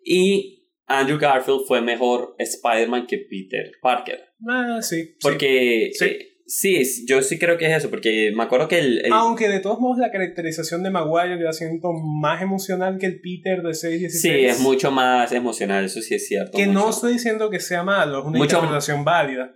Y 0.03 0.67
Andrew 0.87 1.17
Garfield 1.19 1.61
fue 1.67 1.81
mejor 1.81 2.35
Spider-Man 2.37 3.07
que 3.07 3.17
Peter 3.17 3.71
Parker. 3.81 4.19
Ah, 4.47 4.79
sí. 4.81 5.15
Porque 5.21 5.91
sí. 5.93 6.05
Eh, 6.05 6.30
Sí, 6.53 6.83
yo 7.07 7.21
sí 7.21 7.39
creo 7.39 7.57
que 7.57 7.65
es 7.65 7.77
eso, 7.77 7.89
porque 7.89 8.33
me 8.35 8.43
acuerdo 8.43 8.67
que 8.67 8.79
el, 8.79 9.03
Aunque 9.13 9.47
de 9.47 9.61
todos 9.61 9.79
modos 9.79 9.99
la 9.99 10.11
caracterización 10.11 10.83
de 10.83 10.89
Maguire 10.89 11.39
yo 11.39 11.45
la 11.45 11.53
siento 11.53 11.93
más 11.93 12.41
emocional 12.41 12.97
que 12.99 13.05
el 13.05 13.21
Peter 13.21 13.61
de 13.61 13.73
616. 13.73 14.21
Sí, 14.21 14.45
es 14.45 14.59
mucho 14.59 14.91
más 14.91 15.31
emocional, 15.31 15.85
eso 15.85 16.01
sí 16.01 16.13
es 16.13 16.27
cierto. 16.27 16.57
Que 16.57 16.67
no 16.67 16.89
estoy 16.89 17.13
diciendo 17.13 17.49
que 17.49 17.61
sea 17.61 17.83
malo, 17.83 18.19
es 18.19 18.25
una 18.25 18.39
interpretación 18.39 19.05
válida. 19.05 19.53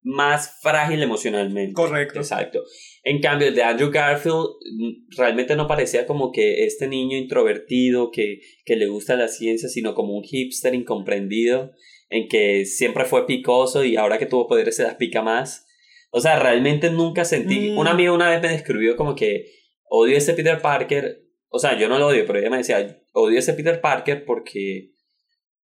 Más 0.00 0.58
frágil 0.62 1.02
emocionalmente. 1.02 1.74
Correcto. 1.74 2.20
Exacto. 2.20 2.62
En 3.04 3.20
cambio, 3.20 3.48
el 3.48 3.54
de 3.54 3.64
Andrew 3.64 3.90
Garfield 3.90 4.46
mm, 4.78 5.18
realmente 5.18 5.54
no 5.54 5.66
parecía 5.66 6.06
como 6.06 6.32
que 6.32 6.64
este 6.64 6.88
niño 6.88 7.18
introvertido 7.18 8.10
que, 8.10 8.40
que 8.64 8.76
le 8.76 8.86
gusta 8.86 9.16
la 9.16 9.28
ciencia, 9.28 9.68
sino 9.68 9.94
como 9.94 10.16
un 10.16 10.24
hipster 10.24 10.74
incomprendido 10.74 11.72
en 12.08 12.26
que 12.28 12.64
siempre 12.64 13.04
fue 13.04 13.26
picoso 13.26 13.84
y 13.84 13.96
ahora 13.96 14.16
que 14.16 14.24
tuvo 14.24 14.48
poderes 14.48 14.76
se 14.76 14.84
las 14.84 14.94
pica 14.94 15.20
más. 15.20 15.66
O 16.14 16.20
sea, 16.20 16.38
realmente 16.38 16.90
nunca 16.90 17.24
sentí. 17.24 17.70
Un 17.70 17.86
mm. 17.86 17.88
amigo 17.88 18.14
una 18.14 18.28
vez 18.28 18.42
me 18.42 18.50
describió 18.50 18.96
como 18.96 19.14
que 19.14 19.46
odio 19.88 20.14
a 20.14 20.18
ese 20.18 20.34
Peter 20.34 20.60
Parker. 20.60 21.22
O 21.48 21.58
sea, 21.58 21.78
yo 21.78 21.88
no 21.88 21.98
lo 21.98 22.08
odio, 22.08 22.24
pero 22.26 22.38
ella 22.38 22.50
me 22.50 22.58
decía, 22.58 23.02
odio 23.12 23.36
a 23.36 23.38
ese 23.40 23.54
Peter 23.54 23.80
Parker 23.80 24.24
porque. 24.26 24.92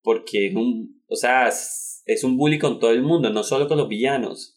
Porque 0.02 0.46
es 0.46 0.54
un. 0.54 1.02
O 1.06 1.16
sea, 1.16 1.48
es 1.48 2.24
un 2.24 2.38
bully 2.38 2.58
con 2.58 2.80
todo 2.80 2.92
el 2.92 3.02
mundo, 3.02 3.30
no 3.30 3.42
solo 3.42 3.68
con 3.68 3.76
los 3.76 3.88
villanos. 3.88 4.56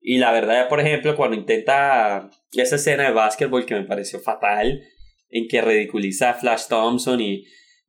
Y 0.00 0.18
la 0.18 0.32
verdad, 0.32 0.68
por 0.70 0.80
ejemplo, 0.80 1.14
cuando 1.16 1.36
intenta 1.36 2.30
esa 2.52 2.76
escena 2.76 3.04
de 3.04 3.12
básquetbol 3.12 3.66
que 3.66 3.74
me 3.74 3.84
pareció 3.84 4.20
fatal, 4.20 4.82
en 5.28 5.48
que 5.48 5.60
ridiculiza 5.60 6.30
a 6.30 6.34
Flash 6.34 6.66
Thompson 6.68 7.20
y. 7.20 7.44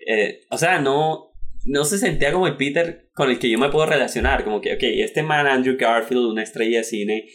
Eh, 0.05 0.41
o 0.51 0.57
sea, 0.57 0.79
no, 0.81 1.26
no 1.67 1.83
se 1.83 1.97
sentía 1.97 2.31
como 2.31 2.47
el 2.47 2.55
Peter 2.55 3.09
con 3.13 3.29
el 3.29 3.39
que 3.39 3.49
yo 3.49 3.59
me 3.59 3.69
puedo 3.69 3.85
relacionar. 3.85 4.43
Como 4.43 4.61
que, 4.61 4.73
ok, 4.73 4.83
este 4.83 5.21
man 5.21 5.47
Andrew 5.47 5.75
Garfield, 5.77 6.25
una 6.25 6.43
estrella 6.43 6.79
de 6.79 6.83
cine, 6.83 7.25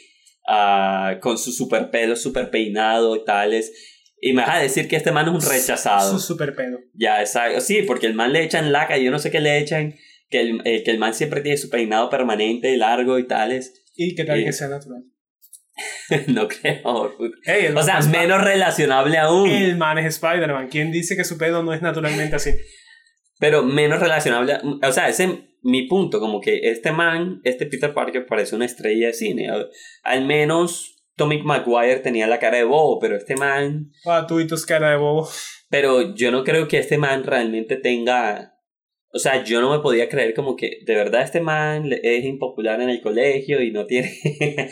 uh, 0.49 1.21
con 1.21 1.39
su 1.39 1.53
super 1.53 1.91
pelo, 1.91 2.17
super 2.17 2.51
peinado 2.51 3.15
y 3.17 3.25
tales. 3.25 3.73
Y 4.21 4.33
me 4.33 4.43
vas 4.43 4.57
a 4.57 4.61
decir 4.61 4.89
que 4.89 4.97
este 4.97 5.13
man 5.13 5.27
es 5.27 5.35
un 5.45 5.51
rechazado. 5.51 6.13
Su 6.13 6.19
super 6.19 6.55
pelo. 6.55 6.79
Ya, 6.95 7.21
exacto. 7.21 7.61
Sí, 7.61 7.83
porque 7.83 8.07
el 8.07 8.15
man 8.15 8.33
le 8.33 8.43
echan 8.43 8.73
laca, 8.73 8.97
yo 8.97 9.11
no 9.11 9.19
sé 9.19 9.31
qué 9.31 9.41
le 9.41 9.59
echan. 9.59 9.95
Que 10.31 10.41
el, 10.41 10.63
eh, 10.65 10.83
que 10.83 10.91
el 10.91 10.99
man 10.99 11.13
siempre 11.13 11.43
tiene 11.43 11.59
su 11.59 11.69
peinado 11.69 12.09
permanente, 12.09 12.77
largo 12.77 13.19
y 13.19 13.27
tales. 13.27 13.85
Y 13.95 14.15
que 14.15 14.25
tal 14.25 14.43
que 14.43 14.53
sea 14.53 14.69
natural. 14.69 15.05
no 16.29 16.49
creo. 16.49 16.81
o 16.85 17.83
sea, 17.83 18.01
menos 18.01 18.43
relacionable 18.43 19.19
aún. 19.19 19.51
El 19.51 19.77
man 19.77 19.99
es 19.99 20.15
Spider-Man. 20.15 20.69
¿Quién 20.71 20.91
dice 20.91 21.17
que 21.17 21.25
su 21.25 21.37
pelo 21.37 21.63
no 21.63 21.75
es 21.75 21.83
naturalmente 21.83 22.37
así? 22.37 22.51
Pero 23.43 23.65
menos 23.65 23.99
relacionable. 23.99 24.57
O 24.87 24.93
sea, 24.93 25.09
ese 25.09 25.25
es 25.25 25.31
mi 25.63 25.89
punto, 25.89 26.21
como 26.21 26.41
que 26.41 26.61
este 26.71 26.93
man, 26.93 27.41
este 27.43 27.67
Peter 27.67 27.93
Parker 27.93 28.25
parece 28.25 28.55
una 28.55 28.67
estrella 28.67 29.09
de 29.09 29.15
cine. 29.15 29.51
Al 30.05 30.25
menos 30.25 31.03
Tommy 31.17 31.43
Maguire 31.43 31.99
tenía 31.99 32.29
la 32.29 32.39
cara 32.39 32.59
de 32.59 32.63
bobo, 32.63 33.01
pero 33.01 33.17
este 33.17 33.35
man... 33.35 33.91
Ah, 34.07 34.27
tú 34.29 34.39
y 34.39 34.47
tus 34.47 34.65
cara 34.65 34.91
de 34.91 34.97
bobo. 34.97 35.29
Pero 35.69 36.15
yo 36.15 36.31
no 36.31 36.45
creo 36.45 36.69
que 36.69 36.79
este 36.79 36.99
man 36.99 37.25
realmente 37.25 37.75
tenga... 37.75 38.61
O 39.13 39.19
sea, 39.19 39.43
yo 39.43 39.61
no 39.61 39.73
me 39.73 39.83
podía 39.83 40.09
creer 40.09 40.35
como 40.35 40.55
que 40.55 40.79
de 40.87 40.95
verdad 40.95 41.23
este 41.23 41.41
man 41.41 41.91
es 42.01 42.25
impopular 42.25 42.81
en 42.81 42.91
el 42.91 43.01
colegio 43.01 43.61
y 43.61 43.73
no 43.73 43.87
tiene... 43.87 44.13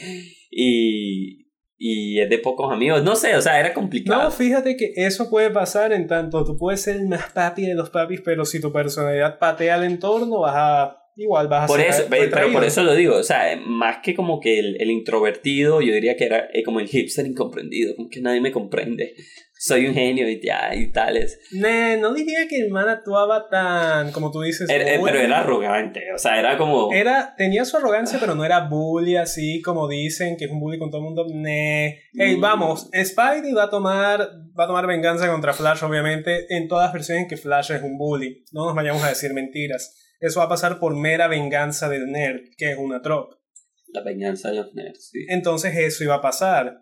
y, 0.49 1.50
y 1.83 2.21
es 2.21 2.29
de 2.29 2.37
pocos 2.37 2.71
amigos. 2.71 3.03
No 3.03 3.17
sé, 3.17 3.35
o 3.35 3.41
sea, 3.41 3.59
era 3.59 3.73
complicado. 3.73 4.25
No, 4.25 4.31
fíjate 4.31 4.77
que 4.77 4.93
eso 4.97 5.31
puede 5.31 5.51
pasar 5.51 5.95
en 5.95 6.07
tanto 6.07 6.45
tú 6.45 6.59
puedes 6.59 6.83
ser 6.83 6.97
el 6.97 7.09
más 7.09 7.33
papi 7.33 7.63
de 7.63 7.75
los 7.75 7.89
papis, 7.89 8.21
pero 8.23 8.45
si 8.45 8.61
tu 8.61 8.71
personalidad 8.71 9.39
patea 9.39 9.77
al 9.77 9.85
entorno, 9.85 10.41
vas 10.41 10.55
a. 10.55 10.97
Igual 11.17 11.49
vas 11.49 11.65
a 11.65 11.67
por 11.67 11.81
eso, 11.81 12.05
Pero 12.09 12.53
por 12.53 12.65
eso 12.65 12.83
lo 12.83 12.95
digo, 12.95 13.17
o 13.17 13.23
sea, 13.23 13.59
más 13.67 13.99
que 14.03 14.15
como 14.15 14.41
que 14.41 14.59
el, 14.59 14.81
el 14.81 14.91
introvertido, 14.91 15.81
yo 15.81 15.93
diría 15.93 16.17
que 16.17 16.25
era 16.25 16.49
eh, 16.53 16.63
como 16.63 16.81
el 16.81 16.89
hipster 16.89 17.27
incomprendido, 17.27 17.97
como 17.97 18.09
que 18.11 18.21
nadie 18.21 18.41
me 18.41 18.53
comprende 18.53 19.15
soy 19.62 19.87
un 19.87 19.93
genio 19.95 20.26
y, 20.26 20.40
ya, 20.43 20.75
y 20.75 20.90
tales. 20.90 21.38
no 21.52 22.14
diría 22.14 22.49
que 22.49 22.61
el 22.61 22.71
man 22.71 22.88
actuaba 22.88 23.47
tan, 23.50 24.11
como 24.11 24.31
tú 24.31 24.40
dices. 24.40 24.71
Er, 24.71 24.81
er, 24.81 25.00
pero 25.05 25.21
era 25.21 25.40
arrogante, 25.40 26.00
o 26.14 26.19
sea, 26.19 26.38
era 26.38 26.57
como. 26.57 26.90
Era, 26.95 27.35
tenía 27.37 27.67
su 27.67 27.76
arrogancia, 27.76 28.19
pero 28.19 28.35
no 28.35 28.43
era 28.43 28.69
bully 28.69 29.17
así 29.17 29.61
como 29.61 29.87
dicen, 29.87 30.38
que 30.38 30.47
es 30.47 30.50
un 30.50 30.61
bully 30.61 30.79
con 30.79 30.90
todo 30.90 31.02
el 31.02 31.05
mundo. 31.05 31.26
Ne. 31.31 32.00
Hey, 32.14 32.37
mm. 32.37 32.40
vamos, 32.40 32.88
Spidey 33.05 33.52
va 33.52 33.64
a 33.64 33.71
tomar, 33.71 34.21
va 34.59 34.64
a 34.64 34.67
tomar 34.67 34.87
venganza 34.87 35.29
contra 35.29 35.52
Flash, 35.52 35.85
obviamente, 35.85 36.47
en 36.57 36.67
todas 36.67 36.87
las 36.87 36.95
versiones 36.95 37.25
en 37.25 37.29
que 37.29 37.37
Flash 37.37 37.73
es 37.73 37.83
un 37.83 37.99
bully. 37.99 38.47
No 38.52 38.64
nos 38.64 38.75
vayamos 38.75 39.05
a 39.05 39.11
decir 39.11 39.35
mentiras. 39.35 39.95
Eso 40.21 40.40
va 40.40 40.47
a 40.47 40.49
pasar 40.49 40.79
por 40.79 40.97
mera 40.97 41.29
venganza 41.29 41.90
del 41.90 42.11
nerd, 42.11 42.40
que 42.57 42.73
es 42.73 42.79
una 42.79 43.02
tropa. 43.02 43.37
La 43.93 44.02
venganza 44.02 44.49
de 44.49 44.57
los 44.57 44.73
nerds, 44.75 45.11
sí. 45.11 45.26
Entonces 45.29 45.76
eso 45.76 46.02
iba 46.02 46.14
a 46.14 46.23
pasar. 46.23 46.79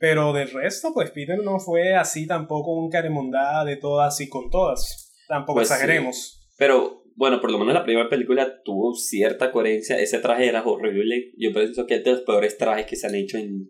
Pero 0.00 0.32
del 0.32 0.50
resto, 0.50 0.94
pues 0.94 1.10
Peter 1.10 1.38
no 1.44 1.60
fue 1.60 1.94
así 1.94 2.26
tampoco 2.26 2.72
un 2.72 2.88
caremondada 2.88 3.66
de 3.66 3.76
todas 3.76 4.18
y 4.22 4.30
con 4.30 4.48
todas. 4.48 5.12
Tampoco 5.28 5.58
pues 5.58 5.70
exageremos. 5.70 6.48
Pero 6.56 7.04
bueno, 7.16 7.38
por 7.42 7.52
lo 7.52 7.58
menos 7.58 7.74
la 7.74 7.84
primera 7.84 8.08
película 8.08 8.62
tuvo 8.64 8.94
cierta 8.94 9.52
coherencia. 9.52 9.98
Ese 9.98 10.18
traje 10.18 10.48
era 10.48 10.64
horrible. 10.64 11.32
Yo 11.36 11.52
pienso 11.52 11.86
que 11.86 11.96
es 11.96 12.04
de 12.04 12.12
los 12.12 12.22
peores 12.22 12.56
trajes 12.56 12.86
que 12.86 12.96
se 12.96 13.08
han 13.08 13.14
hecho 13.14 13.36
en, 13.36 13.68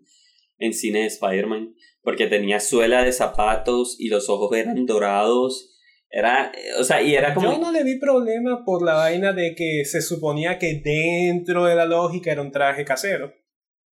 en 0.57 0.73
cine 0.73 0.99
de 0.99 1.07
Spider-Man. 1.07 1.75
Porque 2.01 2.27
tenía 2.27 2.61
suela 2.61 3.03
de 3.03 3.11
zapatos 3.11 3.97
y 3.99 4.07
los 4.07 4.29
ojos 4.29 4.57
eran 4.57 4.85
dorados. 4.85 5.77
Era, 6.09 6.53
o 6.79 6.85
sea, 6.85 7.01
y 7.01 7.13
era 7.13 7.33
como... 7.33 7.51
Yo 7.51 7.57
no 7.57 7.73
le 7.73 7.83
vi 7.83 7.99
problema 7.99 8.63
por 8.63 8.85
la 8.85 8.93
vaina 8.93 9.33
de 9.33 9.53
que 9.53 9.83
se 9.83 10.01
suponía 10.01 10.57
que 10.57 10.81
dentro 10.81 11.65
de 11.65 11.75
la 11.75 11.85
lógica 11.85 12.31
era 12.31 12.41
un 12.41 12.51
traje 12.51 12.85
casero. 12.85 13.33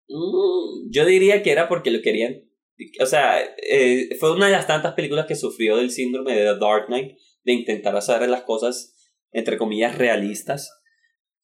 Mm, 0.10 0.90
yo 0.90 1.06
diría 1.06 1.42
que 1.44 1.52
era 1.52 1.70
porque 1.70 1.92
lo 1.92 2.02
querían. 2.02 2.44
O 3.02 3.06
sea, 3.06 3.42
eh, 3.58 4.10
fue 4.20 4.34
una 4.34 4.48
de 4.48 4.54
las 4.54 4.68
tantas 4.68 4.94
películas 4.94 5.26
que 5.28 5.36
sufrió 5.36 5.78
del 5.78 5.92
síndrome 5.92 6.34
de 6.34 6.54
The 6.54 6.60
Dark 6.60 6.88
Knight, 6.88 7.18
de 7.44 7.54
intentar 7.54 7.96
hacer 7.96 8.28
las 8.28 8.44
cosas, 8.44 8.96
entre 9.32 9.58
comillas, 9.58 9.98
realistas. 9.98 10.72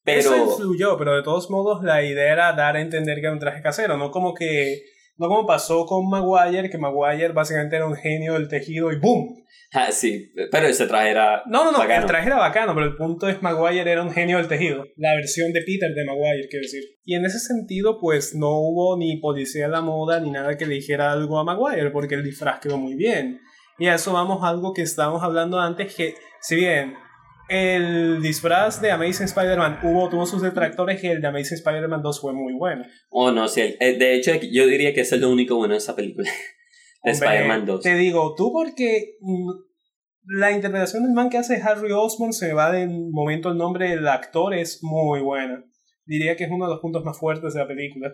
Pero... 0.02 0.20
Eso 0.20 0.36
influyó, 0.36 0.96
pero 0.98 1.14
de 1.14 1.22
todos 1.22 1.50
modos 1.50 1.82
la 1.82 2.04
idea 2.04 2.32
era 2.32 2.52
dar 2.52 2.76
a 2.76 2.80
entender 2.80 3.16
que 3.16 3.26
era 3.26 3.32
un 3.32 3.38
traje 3.38 3.62
casero, 3.62 3.96
no 3.96 4.10
como 4.10 4.34
que 4.34 4.82
no 5.18 5.28
como 5.28 5.46
pasó 5.46 5.86
con 5.86 6.08
Maguire, 6.08 6.68
que 6.68 6.78
Maguire 6.78 7.32
básicamente 7.32 7.76
era 7.76 7.86
un 7.86 7.96
genio 7.96 8.34
del 8.34 8.48
tejido 8.48 8.92
y 8.92 8.98
¡boom! 8.98 9.42
Ah, 9.72 9.90
sí, 9.90 10.32
pero 10.52 10.66
ese 10.68 10.86
traje 10.86 11.10
era. 11.10 11.42
No, 11.46 11.64
no, 11.64 11.72
no, 11.72 11.82
el 11.82 12.06
traje 12.06 12.28
era 12.28 12.38
bacano, 12.38 12.74
pero 12.74 12.86
el 12.86 12.94
punto 12.94 13.28
es 13.28 13.42
Maguire 13.42 13.90
era 13.90 14.02
un 14.02 14.12
genio 14.12 14.36
del 14.38 14.48
tejido. 14.48 14.84
La 14.96 15.14
versión 15.14 15.52
de 15.52 15.60
Peter 15.60 15.92
de 15.92 16.04
Maguire, 16.04 16.48
quiero 16.48 16.62
decir. 16.62 16.82
Y 17.04 17.14
en 17.14 17.24
ese 17.24 17.38
sentido, 17.38 17.98
pues 18.00 18.34
no 18.34 18.50
hubo 18.50 18.96
ni 18.96 19.18
policía 19.20 19.66
de 19.66 19.72
la 19.72 19.80
moda 19.80 20.20
ni 20.20 20.30
nada 20.30 20.56
que 20.56 20.66
le 20.66 20.76
dijera 20.76 21.12
algo 21.12 21.38
a 21.38 21.44
Maguire, 21.44 21.90
porque 21.90 22.14
el 22.14 22.22
disfraz 22.22 22.60
quedó 22.60 22.78
muy 22.78 22.94
bien. 22.94 23.40
Y 23.78 23.88
a 23.88 23.96
eso 23.96 24.12
vamos 24.12 24.42
a 24.42 24.48
algo 24.48 24.72
que 24.72 24.82
estábamos 24.82 25.22
hablando 25.22 25.58
antes, 25.58 25.94
que 25.94 26.14
si 26.40 26.56
bien 26.56 26.94
el 27.48 28.20
disfraz 28.22 28.80
de 28.80 28.90
Amazing 28.90 29.26
Spider-Man 29.26 29.80
hubo, 29.82 30.08
tuvo 30.08 30.26
sus 30.26 30.42
detractores 30.42 31.02
y 31.02 31.08
el 31.08 31.20
de 31.20 31.28
Amazing 31.28 31.58
Spider-Man 31.58 32.02
2 32.02 32.20
fue 32.20 32.32
muy 32.32 32.54
bueno. 32.54 32.84
Oh, 33.08 33.30
no, 33.30 33.48
sí. 33.48 33.76
Eh, 33.78 33.96
de 33.96 34.14
hecho, 34.14 34.32
yo 34.34 34.66
diría 34.66 34.92
que 34.92 35.02
es 35.02 35.12
el 35.12 35.24
único 35.24 35.56
bueno 35.56 35.74
de 35.74 35.78
esa 35.78 35.94
película. 35.94 36.28
de 37.04 37.10
Spider-Man 37.12 37.66
2. 37.66 37.82
Te 37.82 37.94
digo, 37.94 38.34
tú 38.36 38.52
porque 38.52 39.16
mm, 39.20 39.50
la 40.24 40.50
interpretación 40.50 41.04
del 41.04 41.12
man 41.12 41.30
que 41.30 41.38
hace 41.38 41.60
Harry 41.62 41.92
Osborn 41.92 42.32
se 42.32 42.48
me 42.48 42.54
va 42.54 42.72
del 42.72 42.90
momento 43.10 43.50
el 43.50 43.58
nombre 43.58 43.90
del 43.90 44.08
actor 44.08 44.54
es 44.54 44.82
muy 44.82 45.20
buena. 45.20 45.64
Diría 46.04 46.36
que 46.36 46.44
es 46.44 46.50
uno 46.50 46.66
de 46.66 46.72
los 46.72 46.80
puntos 46.80 47.04
más 47.04 47.18
fuertes 47.18 47.54
de 47.54 47.60
la 47.60 47.68
película. 47.68 48.12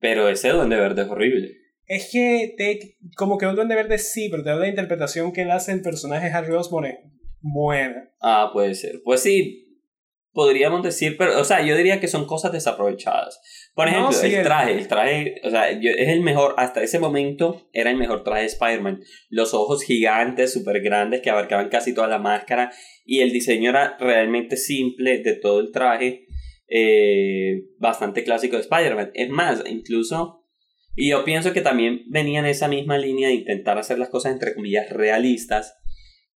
Pero 0.00 0.28
ese 0.28 0.50
Duende 0.50 0.76
Verde 0.76 1.02
es 1.02 1.08
horrible. 1.08 1.52
Es 1.86 2.10
que 2.10 2.54
te, 2.56 2.96
como 3.16 3.36
que 3.36 3.44
el 3.44 3.56
Duende 3.56 3.74
Verde 3.74 3.98
sí, 3.98 4.28
pero 4.30 4.42
te 4.42 4.50
da 4.50 4.56
la 4.56 4.68
interpretación 4.68 5.32
que 5.32 5.42
él 5.42 5.50
hace 5.50 5.72
el 5.72 5.82
personaje 5.82 6.28
Harry 6.28 6.54
Osborn 6.54 6.86
buena. 7.44 8.10
Ah, 8.20 8.50
puede 8.52 8.74
ser. 8.74 9.02
Pues 9.04 9.20
sí, 9.20 9.64
podríamos 10.32 10.82
decir, 10.82 11.16
pero, 11.16 11.40
o 11.40 11.44
sea, 11.44 11.64
yo 11.64 11.76
diría 11.76 12.00
que 12.00 12.08
son 12.08 12.26
cosas 12.26 12.52
desaprovechadas. 12.52 13.40
Por 13.74 13.88
ejemplo, 13.88 14.16
el 14.20 14.42
traje, 14.42 14.72
el 14.72 14.88
traje, 14.88 15.40
o 15.44 15.50
sea, 15.50 15.70
es 15.70 16.08
el 16.08 16.20
mejor, 16.20 16.54
hasta 16.58 16.82
ese 16.82 16.98
momento 16.98 17.68
era 17.72 17.90
el 17.90 17.96
mejor 17.96 18.24
traje 18.24 18.42
de 18.42 18.48
Spider-Man. 18.48 19.00
Los 19.28 19.54
ojos 19.54 19.82
gigantes, 19.82 20.52
súper 20.52 20.80
grandes, 20.80 21.20
que 21.20 21.30
abarcaban 21.30 21.68
casi 21.68 21.94
toda 21.94 22.08
la 22.08 22.18
máscara, 22.18 22.72
y 23.04 23.20
el 23.20 23.32
diseño 23.32 23.70
era 23.70 23.96
realmente 23.98 24.56
simple 24.56 25.18
de 25.18 25.34
todo 25.34 25.60
el 25.60 25.70
traje, 25.70 26.26
eh, 26.68 27.64
bastante 27.78 28.24
clásico 28.24 28.56
de 28.56 28.62
Spider-Man. 28.62 29.10
Es 29.14 29.28
más, 29.28 29.62
incluso, 29.66 30.44
y 30.96 31.10
yo 31.10 31.24
pienso 31.24 31.52
que 31.52 31.60
también 31.60 32.02
venía 32.08 32.40
en 32.40 32.46
esa 32.46 32.68
misma 32.68 32.96
línea 32.96 33.28
de 33.28 33.34
intentar 33.34 33.78
hacer 33.78 33.98
las 33.98 34.08
cosas 34.08 34.32
entre 34.32 34.54
comillas 34.54 34.90
realistas, 34.90 35.76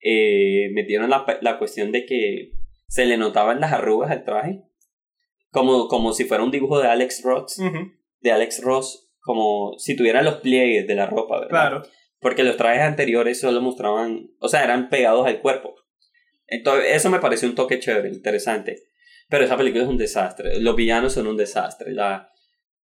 eh, 0.08 0.70
metieron 0.72 1.10
la, 1.10 1.26
la, 1.40 1.58
cuestión 1.58 1.90
de 1.90 2.06
que 2.06 2.52
se 2.86 3.06
le 3.06 3.16
notaban 3.16 3.60
las 3.60 3.72
arrugas 3.72 4.12
al 4.12 4.22
traje, 4.22 4.62
como, 5.50 5.88
como 5.88 6.12
si 6.12 6.25
fuera 6.25 6.44
un 6.44 6.52
dibujo 6.52 6.78
de 6.78 6.86
Alex 6.86 7.25
Ross, 7.25 7.60
de 8.20 8.30
Alex 8.30 8.62
Ross, 8.62 9.10
como 9.18 9.76
si 9.78 9.96
tuviera 9.96 10.22
los 10.22 10.36
pliegues 10.36 10.86
de 10.86 10.94
la 10.94 11.06
ropa, 11.06 11.40
¿verdad? 11.40 11.50
Claro. 11.50 11.82
Porque 12.20 12.44
los 12.44 12.56
trajes 12.56 12.82
anteriores 12.82 13.40
solo 13.40 13.60
mostraban, 13.60 14.30
o 14.38 14.48
sea, 14.48 14.62
eran 14.62 14.90
pegados 14.90 15.26
al 15.26 15.40
cuerpo. 15.40 15.75
Entonces, 16.46 16.86
eso 16.94 17.10
me 17.10 17.18
pareció 17.18 17.48
un 17.48 17.56
toque 17.56 17.80
chévere, 17.80 18.08
interesante. 18.08 18.76
Pero 19.28 19.44
esa 19.44 19.56
película 19.56 19.82
es 19.82 19.90
un 19.90 19.98
desastre. 19.98 20.60
Los 20.60 20.76
villanos 20.76 21.14
son 21.14 21.26
un 21.26 21.36
desastre. 21.36 21.92
La, 21.92 22.30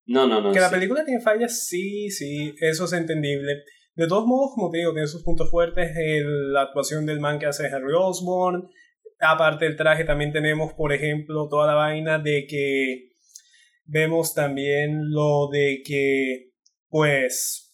No, 0.06 0.26
no, 0.26 0.40
no. 0.40 0.52
Que 0.52 0.58
la 0.58 0.70
película 0.70 1.04
tiene 1.04 1.20
fallas, 1.20 1.68
sí, 1.68 2.10
sí, 2.10 2.52
eso 2.60 2.86
es 2.86 2.92
entendible. 2.94 3.62
De 3.94 4.06
todos 4.06 4.26
modos, 4.26 4.52
como 4.54 4.70
te 4.70 4.78
digo, 4.78 4.92
tiene 4.92 5.06
sus 5.06 5.22
puntos 5.22 5.50
fuertes. 5.50 5.90
la 6.24 6.62
actuación 6.62 7.04
del 7.06 7.20
man 7.20 7.38
que 7.38 7.46
hace 7.46 7.66
Harry 7.66 7.92
Osborn. 7.94 8.68
Aparte 9.20 9.66
del 9.66 9.76
traje, 9.76 10.04
también 10.04 10.32
tenemos, 10.32 10.72
por 10.72 10.92
ejemplo, 10.92 11.48
toda 11.48 11.66
la 11.66 11.74
vaina 11.74 12.18
de 12.18 12.46
que 12.48 13.12
vemos 13.84 14.34
también 14.34 15.10
lo 15.10 15.48
de 15.48 15.82
que, 15.84 16.52
pues, 16.88 17.72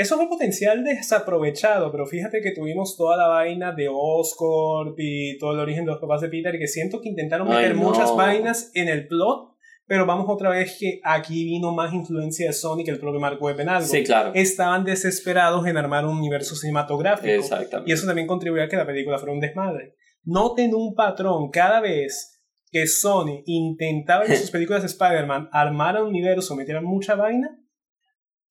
eso 0.00 0.16
fue 0.16 0.28
potencial 0.28 0.82
desaprovechado, 0.82 1.90
pero 1.92 2.06
fíjate 2.06 2.40
que 2.40 2.52
tuvimos 2.52 2.96
toda 2.96 3.16
la 3.16 3.26
vaina 3.26 3.72
de 3.72 3.88
Oscorp 3.92 4.98
y 4.98 5.36
todo 5.38 5.52
el 5.52 5.58
origen 5.58 5.84
de 5.84 5.90
los 5.90 6.00
papás 6.00 6.22
de 6.22 6.28
Peter, 6.28 6.58
que 6.58 6.68
siento 6.68 7.00
que 7.00 7.10
intentaron 7.10 7.48
meter 7.48 7.74
muchas 7.74 8.14
vainas 8.16 8.70
en 8.74 8.88
el 8.88 9.06
plot, 9.08 9.49
pero 9.90 10.06
vamos 10.06 10.26
otra 10.28 10.50
vez 10.50 10.76
que 10.78 11.00
aquí 11.02 11.42
vino 11.44 11.72
más 11.72 11.92
influencia 11.92 12.46
de 12.46 12.52
Sony 12.52 12.84
que 12.84 12.92
el 12.92 13.00
propio 13.00 13.18
Mark 13.18 13.42
Webb 13.42 13.58
en 13.58 13.70
algo. 13.70 13.88
Sí, 13.88 14.04
claro. 14.04 14.30
Estaban 14.36 14.84
desesperados 14.84 15.66
en 15.66 15.76
armar 15.76 16.06
un 16.06 16.16
universo 16.16 16.54
cinematográfico. 16.54 17.26
Exactamente. 17.26 17.90
Y 17.90 17.94
eso 17.94 18.06
también 18.06 18.28
contribuyó 18.28 18.62
a 18.62 18.68
que 18.68 18.76
la 18.76 18.86
película 18.86 19.18
fuera 19.18 19.32
un 19.32 19.40
desmadre. 19.40 19.96
Noten 20.22 20.76
un 20.76 20.94
patrón 20.94 21.50
cada 21.50 21.80
vez 21.80 22.40
que 22.70 22.86
Sony 22.86 23.42
intentaba 23.46 24.24
en 24.26 24.36
sus 24.36 24.52
películas 24.52 24.82
de 24.82 24.86
Spider-Man 24.86 25.48
armar 25.50 26.00
un 26.00 26.10
universo, 26.10 26.54
metieran 26.54 26.84
mucha 26.84 27.16
vaina, 27.16 27.58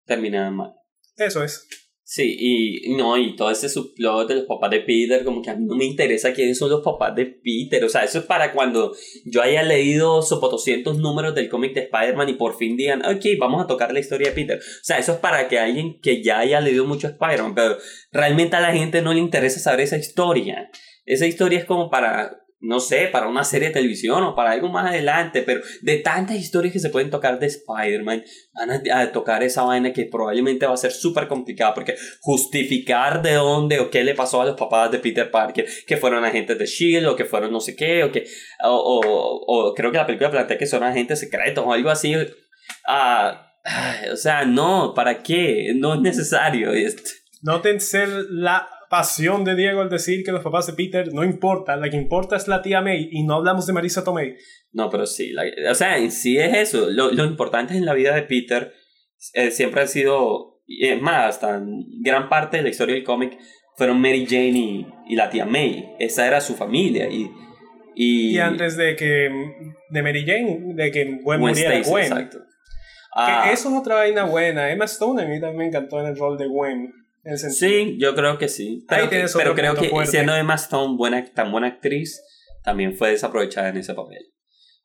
terminaban 0.03 0.57
mal. 0.57 0.73
Eso 1.15 1.41
es. 1.41 1.69
Sí, 2.11 2.35
y 2.39 2.95
no, 2.95 3.19
y 3.19 3.35
todo 3.35 3.51
ese 3.51 3.69
subplot 3.69 4.27
de 4.29 4.33
los 4.37 4.45
papás 4.45 4.71
de 4.71 4.79
Peter, 4.79 5.23
como 5.23 5.43
que 5.43 5.51
a 5.51 5.55
mí 5.55 5.63
no 5.63 5.75
me 5.75 5.85
interesa 5.85 6.33
quiénes 6.33 6.57
son 6.57 6.71
los 6.71 6.81
papás 6.81 7.13
de 7.15 7.27
Peter. 7.27 7.83
O 7.83 7.89
sea, 7.89 8.03
eso 8.03 8.17
es 8.17 8.25
para 8.25 8.51
cuando 8.51 8.95
yo 9.25 9.43
haya 9.43 9.61
leído 9.61 10.19
200 10.19 10.97
números 10.97 11.35
del 11.35 11.49
cómic 11.49 11.75
de 11.75 11.81
Spider-Man 11.81 12.29
y 12.29 12.33
por 12.33 12.57
fin 12.57 12.75
digan, 12.75 13.05
ok, 13.05 13.23
vamos 13.39 13.63
a 13.63 13.67
tocar 13.67 13.93
la 13.93 13.99
historia 13.99 14.29
de 14.29 14.33
Peter. 14.33 14.57
O 14.57 14.83
sea, 14.83 14.97
eso 14.97 15.11
es 15.11 15.17
para 15.19 15.47
que 15.47 15.59
alguien 15.59 15.99
que 16.01 16.23
ya 16.23 16.39
haya 16.39 16.61
leído 16.61 16.83
mucho 16.83 17.05
Spider-Man, 17.05 17.53
pero 17.53 17.77
realmente 18.11 18.55
a 18.55 18.61
la 18.61 18.73
gente 18.73 19.03
no 19.03 19.13
le 19.13 19.19
interesa 19.19 19.59
saber 19.59 19.81
esa 19.81 19.97
historia. 19.97 20.71
Esa 21.05 21.27
historia 21.27 21.59
es 21.59 21.65
como 21.65 21.91
para 21.91 22.41
no 22.61 22.81
sé, 22.81 23.07
para 23.07 23.27
una 23.27 23.45
serie 23.45 23.69
de 23.69 23.73
televisión 23.73 24.21
o 24.23 24.35
para 24.35 24.51
algo 24.51 24.67
más 24.67 24.89
adelante, 24.89 25.43
pero 25.43 25.61
de 25.81 25.97
tantas 25.97 26.37
historias 26.37 26.73
que 26.73 26.79
se 26.79 26.89
pueden 26.89 27.09
tocar 27.09 27.39
de 27.39 27.47
Spider-Man, 27.47 28.23
van 28.53 28.81
a, 28.91 29.11
tocar 29.11 29.43
esa 29.43 29.63
vaina 29.63 29.93
que 29.93 30.05
probablemente 30.05 30.65
va 30.65 30.73
a 30.73 30.77
ser 30.77 30.91
súper 30.91 31.27
complicada 31.27 31.73
porque 31.73 31.95
justificar 32.19 33.21
de 33.21 33.33
dónde 33.33 33.79
o 33.79 33.89
qué 33.89 34.03
le 34.03 34.13
pasó 34.13 34.41
a 34.41 34.45
los 34.45 34.57
papás 34.57 34.91
de 34.91 34.99
Peter 34.99 35.31
Parker, 35.31 35.65
que 35.87 35.97
fueron 35.97 36.25
agentes 36.25 36.59
de 36.59 36.65
Shield 36.65 37.07
o 37.07 37.15
que 37.15 37.25
fueron 37.25 37.51
no 37.51 37.61
sé 37.61 37.75
qué, 37.75 38.03
o 38.03 38.11
que, 38.11 38.25
o, 38.63 39.41
o, 39.47 39.73
creo 39.73 39.91
que 39.91 39.97
la 39.97 40.05
película 40.05 40.31
plantea 40.31 40.57
que 40.57 40.67
son 40.67 40.83
agentes 40.83 41.19
secretos 41.19 41.63
o 41.65 41.71
algo 41.71 41.89
así. 41.89 42.13
Ah, 42.85 43.53
o 44.11 44.17
sea, 44.17 44.45
no, 44.45 44.93
¿para 44.93 45.23
qué? 45.23 45.73
No 45.75 45.93
es 45.93 46.01
necesario. 46.01 46.71
Noten 47.41 47.79
ser 47.79 48.09
la 48.29 48.67
pasión 48.89 49.45
de 49.45 49.55
Diego 49.55 49.81
al 49.81 49.89
decir 49.89 50.23
que 50.23 50.31
los 50.31 50.43
papás 50.43 50.67
de 50.67 50.73
Peter 50.73 51.13
no 51.13 51.23
importa, 51.23 51.75
la 51.75 51.89
que 51.89 51.97
importa 51.97 52.35
es 52.35 52.47
la 52.47 52.61
tía 52.61 52.81
May 52.81 53.09
y 53.11 53.23
no 53.23 53.35
hablamos 53.35 53.67
de 53.67 53.73
Marisa 53.73 54.03
Tomei. 54.03 54.35
No, 54.71 54.89
pero 54.89 55.05
sí, 55.05 55.33
o 55.69 55.75
sea, 55.75 55.97
en 55.97 56.11
sí 56.11 56.37
es 56.37 56.55
eso. 56.57 56.89
Lo, 56.89 57.11
lo 57.11 57.25
importante 57.25 57.75
en 57.75 57.85
la 57.85 57.93
vida 57.93 58.13
de 58.15 58.23
Peter 58.23 58.73
eh, 59.33 59.51
siempre 59.51 59.81
ha 59.81 59.87
sido, 59.87 60.61
es 60.67 61.01
más, 61.01 61.35
hasta 61.35 61.61
gran 62.01 62.29
parte 62.29 62.57
de 62.57 62.63
la 62.63 62.69
historia 62.69 62.95
del 62.95 63.03
cómic 63.03 63.37
fueron 63.75 64.01
Mary 64.01 64.25
Jane 64.25 64.59
y, 64.59 64.87
y, 65.07 65.15
la 65.15 65.29
tía 65.29 65.45
May. 65.45 65.95
Esa 65.99 66.27
era 66.27 66.41
su 66.41 66.55
familia 66.55 67.07
y... 67.09 67.31
Y, 67.95 68.35
y 68.35 68.39
antes 68.39 68.77
de 68.77 68.95
que 68.95 69.29
de 69.89 70.03
Mary 70.03 70.23
Jane, 70.25 70.73
de 70.73 70.91
que 70.91 71.19
Gwen, 71.21 71.41
muriera 71.41 71.81
Gwen. 71.81 72.05
Exacto. 72.05 72.37
Ah, 73.13 73.49
eso 73.51 73.69
es 73.69 73.75
otra 73.75 73.95
vaina 73.95 74.23
buena. 74.23 74.71
Emma 74.71 74.85
Stone 74.85 75.21
a 75.21 75.25
mí 75.25 75.39
también 75.41 75.57
me 75.57 75.67
encantó 75.67 75.99
en 75.99 76.07
el 76.07 76.17
rol 76.17 76.37
de 76.37 76.47
Gwen. 76.47 76.93
Sí, 77.37 77.97
yo 77.99 78.15
creo 78.15 78.37
que 78.37 78.47
sí. 78.47 78.85
Pero, 78.87 79.09
pero 79.35 79.55
creo 79.55 79.75
que 79.75 79.91
siendo 80.05 80.35
Emma 80.35 80.55
Stone 80.55 80.95
buena, 80.97 81.23
tan 81.33 81.51
buena 81.51 81.67
actriz, 81.67 82.21
también 82.63 82.95
fue 82.95 83.11
desaprovechada 83.11 83.69
en 83.69 83.77
ese 83.77 83.93
papel. 83.93 84.25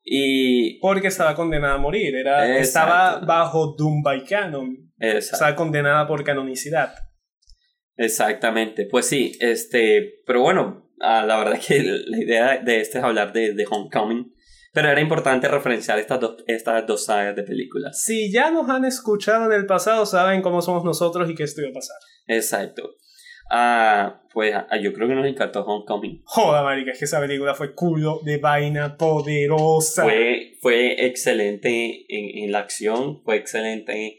Y... 0.03 0.79
Porque 0.81 1.09
estaba 1.09 1.35
condenada 1.35 1.75
a 1.75 1.79
morir, 1.79 2.14
era, 2.14 2.59
estaba 2.59 3.21
bajo 3.21 3.75
Doom 3.79 4.03
by 4.03 4.25
Canon. 4.25 4.92
Estaba 4.99 5.55
condenada 5.57 6.07
por 6.07 6.25
canonicidad. 6.25 6.95
Exactamente, 7.97 8.87
pues 8.90 9.07
sí, 9.07 9.37
este, 9.40 10.21
pero 10.27 10.42
bueno, 10.42 10.90
ah, 11.01 11.25
la 11.25 11.38
verdad 11.38 11.61
que 11.64 11.81
la 11.81 12.19
idea 12.19 12.59
de 12.59 12.81
este 12.81 12.99
es 12.99 13.05
hablar 13.05 13.33
de, 13.33 13.55
de 13.55 13.66
Homecoming, 13.71 14.35
pero 14.73 14.90
era 14.90 15.01
importante 15.01 15.47
referenciar 15.47 16.01
estas 16.01 16.19
dos, 16.19 16.42
estas 16.49 16.85
dos 16.87 17.05
sagas 17.05 17.37
de 17.37 17.45
películas. 17.45 18.03
Si 18.03 18.33
ya 18.33 18.51
nos 18.51 18.69
han 18.69 18.85
escuchado 18.85 19.47
en 19.47 19.53
el 19.53 19.66
pasado, 19.66 20.05
saben 20.07 20.42
cómo 20.42 20.61
somos 20.61 20.83
nosotros 20.85 21.31
y 21.31 21.37
qué 21.37 21.45
esto 21.45 21.61
iba 21.61 21.71
a 21.71 21.75
pasar. 21.75 21.97
Exacto. 22.27 22.97
Ah, 23.51 24.23
pues 24.33 24.55
ah, 24.55 24.77
yo 24.83 24.93
creo 24.93 25.07
que 25.07 25.15
nos 25.15 25.27
encantó 25.27 25.65
Homecoming. 25.65 26.23
Joda, 26.25 26.63
marica, 26.63 26.93
es 26.93 26.99
que 26.99 27.05
esa 27.05 27.21
película 27.21 27.55
fue 27.55 27.75
culo 27.75 28.21
de 28.25 28.39
vaina 28.39 28.97
poderosa. 28.97 30.03
Fue, 30.03 30.57
fue 30.61 31.07
excelente 31.07 32.07
en, 32.09 32.45
en 32.45 32.53
la 32.53 32.61
acción, 32.61 33.23
fue 33.23 33.37
excelente 33.37 34.19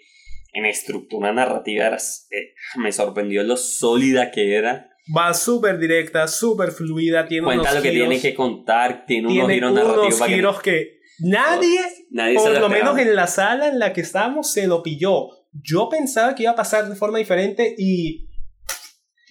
en 0.54 0.66
estructura 0.66 1.34
narrativa. 1.34 1.88
Eh, 1.88 2.54
me 2.78 2.92
sorprendió 2.92 3.44
lo 3.44 3.58
sólida 3.58 4.32
que 4.32 4.56
era. 4.56 4.90
Va 5.16 5.34
súper 5.34 5.78
directa, 5.78 6.28
súper 6.28 6.72
fluida, 6.72 7.28
tiene 7.28 7.46
Cuenta 7.46 7.74
lo 7.74 7.82
que 7.82 7.92
tiene 7.92 8.20
que 8.20 8.34
contar, 8.34 9.06
tiene, 9.06 9.28
unos 9.28 9.52
giros 9.52 9.74
narrativos. 9.74 10.16
Unos 10.16 10.28
giros 10.28 10.62
que, 10.62 11.00
nadie, 11.20 11.80
nadie 12.10 12.36
por 12.36 12.60
lo 12.60 12.70
menos 12.70 12.98
en 12.98 13.16
la 13.16 13.28
sala 13.28 13.68
en 13.68 13.78
la 13.78 13.94
que 13.94 14.02
estábamos, 14.02 14.52
se 14.52 14.66
lo 14.66 14.82
pilló 14.82 15.30
yo 15.62 15.90
pensaba 15.90 16.36
que 16.36 16.44
iba 16.44 16.52
a 16.52 16.56
pasar 16.56 16.88
de 16.88 16.96
forma 16.96 17.18
diferente 17.18 17.76
y 17.78 18.30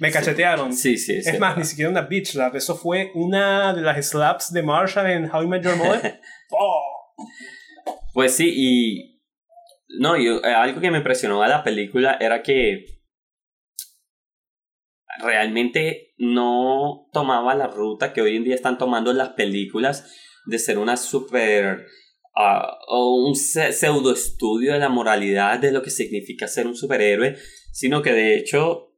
me 0.01 0.11
cachetearon. 0.11 0.73
Sí, 0.73 0.99
sí, 0.99 1.23
sí. 1.23 1.31
Es 1.31 1.39
más, 1.39 1.57
ni 1.57 1.65
siquiera 1.65 1.91
una 1.91 2.03
bitch 2.03 2.33
slap. 2.33 2.55
Eso 2.57 2.77
fue 2.77 3.13
una 3.15 3.73
de 3.73 3.83
las 3.83 4.05
slaps 4.07 4.53
de 4.53 4.63
Marshall 4.63 5.11
en 5.11 5.31
How 5.31 5.43
I 5.43 5.47
Met 5.47 5.63
Your 5.63 5.77
Mother. 5.77 6.21
oh. 6.51 7.15
Pues 8.13 8.35
sí, 8.35 8.53
y. 8.55 9.21
No, 10.01 10.17
yo, 10.17 10.43
eh, 10.43 10.53
algo 10.53 10.81
que 10.81 10.91
me 10.91 10.99
impresionó 10.99 11.43
a 11.43 11.49
la 11.49 11.63
película 11.63 12.17
era 12.21 12.43
que. 12.43 12.87
Realmente 15.21 16.15
no 16.19 17.07
tomaba 17.13 17.55
la 17.55 17.69
ruta 17.69 18.13
que 18.13 18.21
hoy 18.21 18.37
en 18.37 18.43
día 18.43 18.57
están 18.57 18.79
tomando 18.79 19.13
las 19.13 19.31
películas 19.31 20.13
de 20.45 20.59
ser 20.59 20.79
una 20.79 20.97
super 20.97 21.87
o 22.35 23.27
un 23.27 23.35
pseudo 23.35 24.13
estudio 24.13 24.73
de 24.73 24.79
la 24.79 24.89
moralidad 24.89 25.59
de 25.59 25.73
lo 25.73 25.83
que 25.83 25.91
significa 25.91 26.49
ser 26.49 26.67
un 26.67 26.75
superhéroe, 26.77 27.37
sino 27.73 28.03
que 28.03 28.13
de 28.13 28.37
hecho 28.37 28.95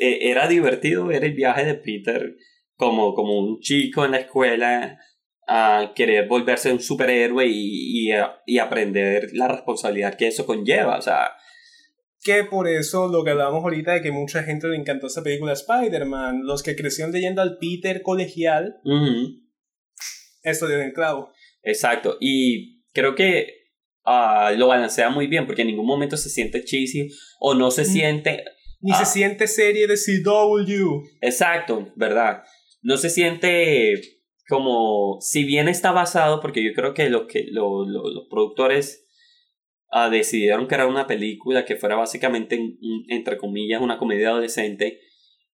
e, 0.00 0.30
era 0.30 0.48
divertido 0.48 1.06
ver 1.06 1.24
el 1.24 1.34
viaje 1.34 1.64
de 1.64 1.74
Peter 1.74 2.36
como, 2.74 3.14
como 3.14 3.38
un 3.38 3.60
chico 3.60 4.04
en 4.04 4.12
la 4.12 4.18
escuela 4.18 4.98
a 5.46 5.92
querer 5.94 6.28
volverse 6.28 6.72
un 6.72 6.80
superhéroe 6.80 7.46
y, 7.46 8.08
y, 8.08 8.14
y 8.46 8.58
aprender 8.58 9.30
la 9.32 9.48
responsabilidad 9.48 10.16
que 10.16 10.28
eso 10.28 10.44
conlleva, 10.44 10.98
o 10.98 11.02
sea, 11.02 11.32
que 12.22 12.44
por 12.44 12.68
eso 12.68 13.08
lo 13.08 13.24
que 13.24 13.30
hablábamos 13.30 13.62
ahorita 13.62 13.94
de 13.94 14.02
que 14.02 14.12
mucha 14.12 14.42
gente 14.42 14.68
le 14.68 14.76
encantó 14.76 15.06
esa 15.06 15.22
película 15.22 15.52
Spider-Man, 15.52 16.42
los 16.44 16.62
que 16.62 16.76
crecieron 16.76 17.12
leyendo 17.12 17.40
al 17.40 17.58
Peter 17.58 18.02
colegial, 18.02 18.80
esto 20.42 20.66
dio 20.66 20.80
en 20.80 20.92
clavo. 20.92 21.32
Exacto, 21.62 22.16
y 22.20 22.82
creo 22.92 23.14
que 23.14 23.46
uh, 24.04 24.56
lo 24.56 24.68
balancea 24.68 25.10
muy 25.10 25.26
bien 25.26 25.46
porque 25.46 25.62
en 25.62 25.68
ningún 25.68 25.86
momento 25.86 26.16
se 26.16 26.30
siente 26.30 26.64
cheesy 26.64 27.08
o 27.40 27.54
no 27.54 27.70
se 27.70 27.84
siente... 27.84 28.44
Ni 28.80 28.92
se 28.92 29.02
ah, 29.02 29.06
siente 29.06 29.48
serie 29.48 29.88
de 29.88 29.96
CW. 29.96 31.02
Exacto, 31.20 31.92
¿verdad? 31.96 32.44
No 32.80 32.96
se 32.96 33.10
siente 33.10 34.00
como, 34.48 35.18
si 35.20 35.42
bien 35.44 35.68
está 35.68 35.92
basado, 35.92 36.40
porque 36.40 36.64
yo 36.64 36.72
creo 36.74 36.94
que, 36.94 37.10
lo 37.10 37.26
que 37.26 37.44
lo, 37.50 37.84
los 37.86 38.28
productores 38.30 39.06
uh, 39.92 40.10
decidieron 40.10 40.66
crear 40.66 40.86
una 40.86 41.06
película 41.06 41.64
que 41.64 41.76
fuera 41.76 41.96
básicamente, 41.96 42.58
entre 43.08 43.36
comillas, 43.36 43.82
una 43.82 43.98
comedia 43.98 44.30
adolescente, 44.30 45.00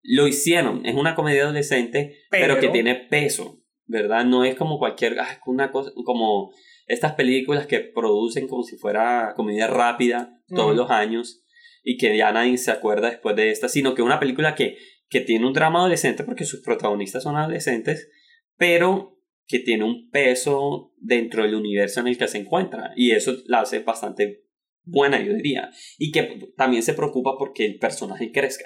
lo 0.03 0.27
hicieron, 0.27 0.85
es 0.85 0.95
una 0.95 1.15
comedia 1.15 1.43
adolescente, 1.43 2.17
pero 2.29 2.59
que 2.59 2.69
tiene 2.69 2.95
peso. 2.95 3.62
¿Verdad? 3.85 4.25
No 4.25 4.43
es 4.43 4.55
como 4.55 4.79
cualquier, 4.79 5.19
ah, 5.19 5.39
una 5.45 5.71
cosa, 5.71 5.91
como 6.05 6.51
estas 6.87 7.13
películas 7.13 7.67
que 7.67 7.79
producen 7.79 8.47
como 8.47 8.63
si 8.63 8.77
fuera 8.77 9.33
comedia 9.35 9.67
rápida 9.67 10.39
todos 10.47 10.75
los 10.75 10.89
años 10.89 11.43
y 11.83 11.97
que 11.97 12.15
ya 12.15 12.31
nadie 12.31 12.57
se 12.57 12.71
acuerda 12.71 13.09
después 13.09 13.35
de 13.35 13.51
esta, 13.51 13.67
sino 13.67 13.93
que 13.95 14.01
una 14.01 14.19
película 14.19 14.55
que, 14.55 14.77
que 15.09 15.21
tiene 15.21 15.45
un 15.45 15.53
drama 15.53 15.79
adolescente 15.79 16.23
porque 16.23 16.45
sus 16.45 16.61
protagonistas 16.61 17.23
son 17.23 17.35
adolescentes, 17.35 18.09
pero 18.57 19.17
que 19.47 19.59
tiene 19.59 19.83
un 19.83 20.09
peso 20.09 20.93
dentro 20.97 21.43
del 21.43 21.55
universo 21.55 21.99
en 21.99 22.07
el 22.07 22.17
que 22.17 22.27
se 22.27 22.37
encuentra 22.37 22.93
y 22.95 23.11
eso 23.11 23.35
la 23.45 23.61
hace 23.61 23.79
bastante 23.79 24.43
buena, 24.85 25.21
yo 25.21 25.33
diría, 25.33 25.69
y 25.97 26.11
que 26.11 26.51
también 26.57 26.83
se 26.83 26.93
preocupa 26.93 27.37
porque 27.37 27.65
el 27.65 27.79
personaje 27.79 28.31
crezca. 28.31 28.65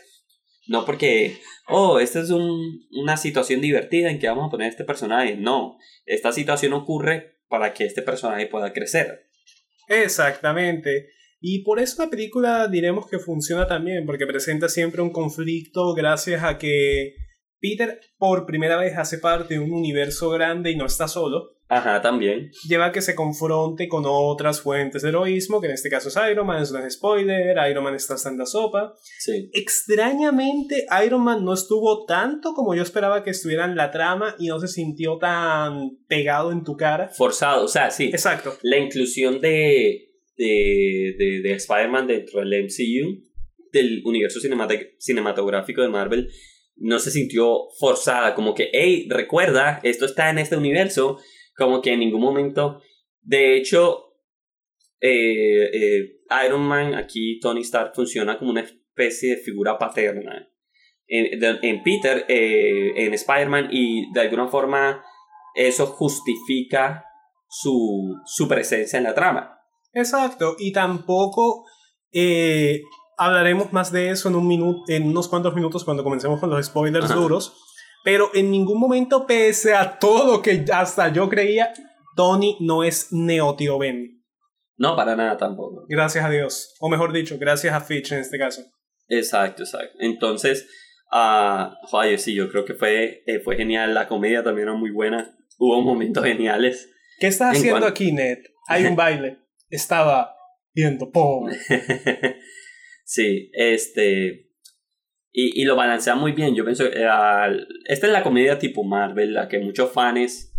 No 0.68 0.86
porque, 0.86 1.38
oh, 1.68 2.00
esta 2.00 2.20
es 2.20 2.30
un, 2.30 2.88
una 2.92 3.18
situación 3.18 3.62
divertida 3.62 4.10
en 4.10 4.20
que 4.20 4.28
vamos 4.28 4.48
a 4.48 4.52
poner 4.52 4.70
este 4.70 4.84
personaje. 4.84 5.36
No, 5.38 5.78
esta 6.06 6.32
situación 6.32 6.74
ocurre 6.74 7.38
para 7.48 7.74
que 7.74 7.86
este 7.86 8.02
personaje 8.02 8.48
pueda 8.48 8.74
crecer. 8.74 9.28
Exactamente. 9.88 11.10
Y 11.40 11.64
por 11.64 11.80
eso 11.80 12.04
la 12.04 12.10
película 12.10 12.68
diremos 12.68 13.08
que 13.10 13.20
funciona 13.20 13.68
también, 13.68 14.06
porque 14.06 14.26
presenta 14.26 14.70
siempre 14.70 15.02
un 15.02 15.12
conflicto 15.12 15.94
gracias 15.94 16.44
a 16.44 16.58
que 16.58 17.16
Peter 17.60 18.00
por 18.18 18.46
primera 18.46 18.78
vez 18.78 18.98
hace 18.98 19.20
parte 19.20 19.56
de 19.56 19.60
un 19.60 19.72
universo 19.72 20.30
grande 20.30 20.72
y 20.72 20.76
no 20.76 20.86
está 20.86 21.08
solo. 21.08 21.57
Ajá, 21.70 22.02
también. 22.02 22.50
Lleva 22.68 22.88
a 22.88 22.92
que 22.92 23.02
se 23.02 23.14
confronte 23.14 23.90
con 23.90 24.04
otras 24.06 24.62
fuentes 24.62 25.02
de 25.02 25.10
heroísmo, 25.10 25.60
que 25.60 25.68
en 25.68 25.74
este 25.74 25.90
caso 25.90 26.08
es 26.08 26.18
Iron 26.32 26.48
Man, 26.48 26.64
es 26.64 26.72
un 26.72 26.90
spoiler, 26.90 27.58
Iron 27.70 27.84
Man 27.84 27.96
está 27.96 28.14
hasta 28.14 28.30
en 28.30 28.38
la 28.38 28.46
sopa. 28.46 28.94
Sí. 29.20 29.50
Extrañamente, 29.54 30.86
Iron 31.06 31.24
Man 31.24 31.44
no 31.44 31.54
estuvo 31.54 32.06
tanto 32.06 32.54
como 32.54 32.74
yo 32.74 32.84
esperaba 32.84 33.24
que 33.24 33.32
estuviera 33.32 33.66
en 33.66 33.76
la 33.76 33.92
trama 33.92 34.36
y 34.40 34.48
no 34.48 34.60
se 34.60 34.70
sintió 34.70 35.18
tan 35.18 35.98
pegado 36.08 36.54
en 36.54 36.64
tu 36.64 36.78
cara. 36.78 37.10
Forzado, 37.10 37.66
o 37.66 37.68
sea, 37.68 37.92
sí. 37.92 38.06
Exacto. 38.06 38.58
La 38.62 38.78
inclusión 38.78 39.42
de, 39.42 40.14
de, 40.38 41.16
de, 41.18 41.42
de 41.42 41.52
Spider-Man 41.54 42.08
dentro 42.08 42.40
del 42.40 42.64
MCU, 42.64 43.24
del 43.74 44.02
universo 44.06 44.40
cinematográfico 45.00 45.82
de 45.82 45.90
Marvel, 45.90 46.30
no 46.78 47.00
se 47.00 47.12
sintió 47.12 47.70
forzada, 47.80 48.36
como 48.36 48.54
que, 48.54 48.70
hey, 48.72 49.08
recuerda, 49.10 49.80
esto 49.84 50.06
está 50.06 50.30
en 50.30 50.38
este 50.38 50.56
universo, 50.56 51.18
como 51.58 51.82
que 51.82 51.94
en 51.94 52.00
ningún 52.00 52.22
momento, 52.22 52.82
de 53.22 53.58
hecho, 53.58 54.14
eh, 55.02 55.70
eh, 55.74 56.22
Iron 56.46 56.62
Man, 56.62 56.94
aquí 56.94 57.40
Tony 57.40 57.62
Stark 57.62 57.94
funciona 57.96 58.38
como 58.38 58.52
una 58.52 58.62
especie 58.62 59.36
de 59.36 59.42
figura 59.42 59.78
paterna. 59.78 60.48
En, 61.08 61.44
en 61.62 61.84
Peter, 61.84 62.26
eh, 62.28 62.94
en 62.96 63.14
Spider-Man, 63.14 63.70
y 63.72 64.12
de 64.12 64.22
alguna 64.22 64.48
forma 64.48 65.04
eso 65.56 65.88
justifica 65.88 67.06
su, 67.50 68.16
su 68.26 68.48
presencia 68.48 68.98
en 68.98 69.04
la 69.04 69.16
trama. 69.16 69.60
Exacto, 69.94 70.56
y 70.60 70.72
tampoco 70.72 71.66
hablaremos 73.18 73.74
más 73.74 73.92
de 73.92 74.10
eso 74.10 74.30
en, 74.30 74.36
un 74.36 74.48
minuto, 74.48 74.84
en 74.90 75.08
unos 75.08 75.28
cuantos 75.28 75.56
minutos 75.56 75.84
cuando 75.84 76.04
comencemos 76.04 76.40
con 76.40 76.50
los 76.50 76.66
spoilers 76.66 77.14
duros. 77.14 77.67
Pero 78.08 78.32
en 78.34 78.50
ningún 78.50 78.80
momento, 78.80 79.28
pese 79.28 79.74
a 79.74 80.00
todo 80.00 80.32
lo 80.32 80.42
que 80.42 80.64
hasta 80.72 81.12
yo 81.12 81.28
creía, 81.28 81.74
Tony 82.16 82.56
no 82.62 82.86
es 82.86 83.12
Neo 83.12 83.54
Ben. 83.78 84.24
No, 84.78 84.96
para 84.96 85.14
nada 85.18 85.36
tampoco. 85.36 85.86
Gracias 85.90 86.24
a 86.24 86.30
Dios. 86.30 86.74
O 86.80 86.88
mejor 86.88 87.12
dicho, 87.12 87.38
gracias 87.38 87.74
a 87.74 87.82
Fitch 87.82 88.14
en 88.14 88.20
este 88.20 88.40
caso. 88.40 88.62
Exacto, 89.10 89.64
exacto. 89.64 89.98
Entonces, 90.00 90.70
uh, 91.12 92.18
sí, 92.18 92.34
yo 92.34 92.50
creo 92.50 92.64
que 92.64 92.76
fue, 92.76 93.24
eh, 93.28 93.42
fue 93.42 93.58
genial. 93.58 93.94
La 93.94 94.08
comedia 94.08 94.42
también 94.42 94.70
era 94.70 94.78
muy 94.78 94.92
buena. 94.92 95.38
Hubo 95.58 95.82
momentos 95.82 96.24
geniales. 96.24 96.90
¿Qué 97.20 97.28
estás 97.28 97.58
haciendo 97.58 97.86
aquí, 97.86 98.14
Ned? 98.14 98.38
Hay 98.70 98.86
un 98.86 98.96
baile. 98.96 99.40
Estaba 99.70 100.34
viendo 100.74 101.12
¡pum! 101.12 101.50
Sí, 103.04 103.52
este. 103.54 104.47
Y, 105.40 105.62
y, 105.62 105.66
lo 105.66 105.76
balancea 105.76 106.16
muy 106.16 106.32
bien. 106.32 106.56
Yo 106.56 106.64
pienso. 106.66 106.84
Eh, 106.84 107.06
esta 107.86 108.08
es 108.08 108.12
la 108.12 108.24
comedia 108.24 108.58
tipo 108.58 108.84
Marvel, 108.84 109.36
la 109.36 109.48
que 109.48 109.60
muchos 109.60 109.92
fans 109.92 110.52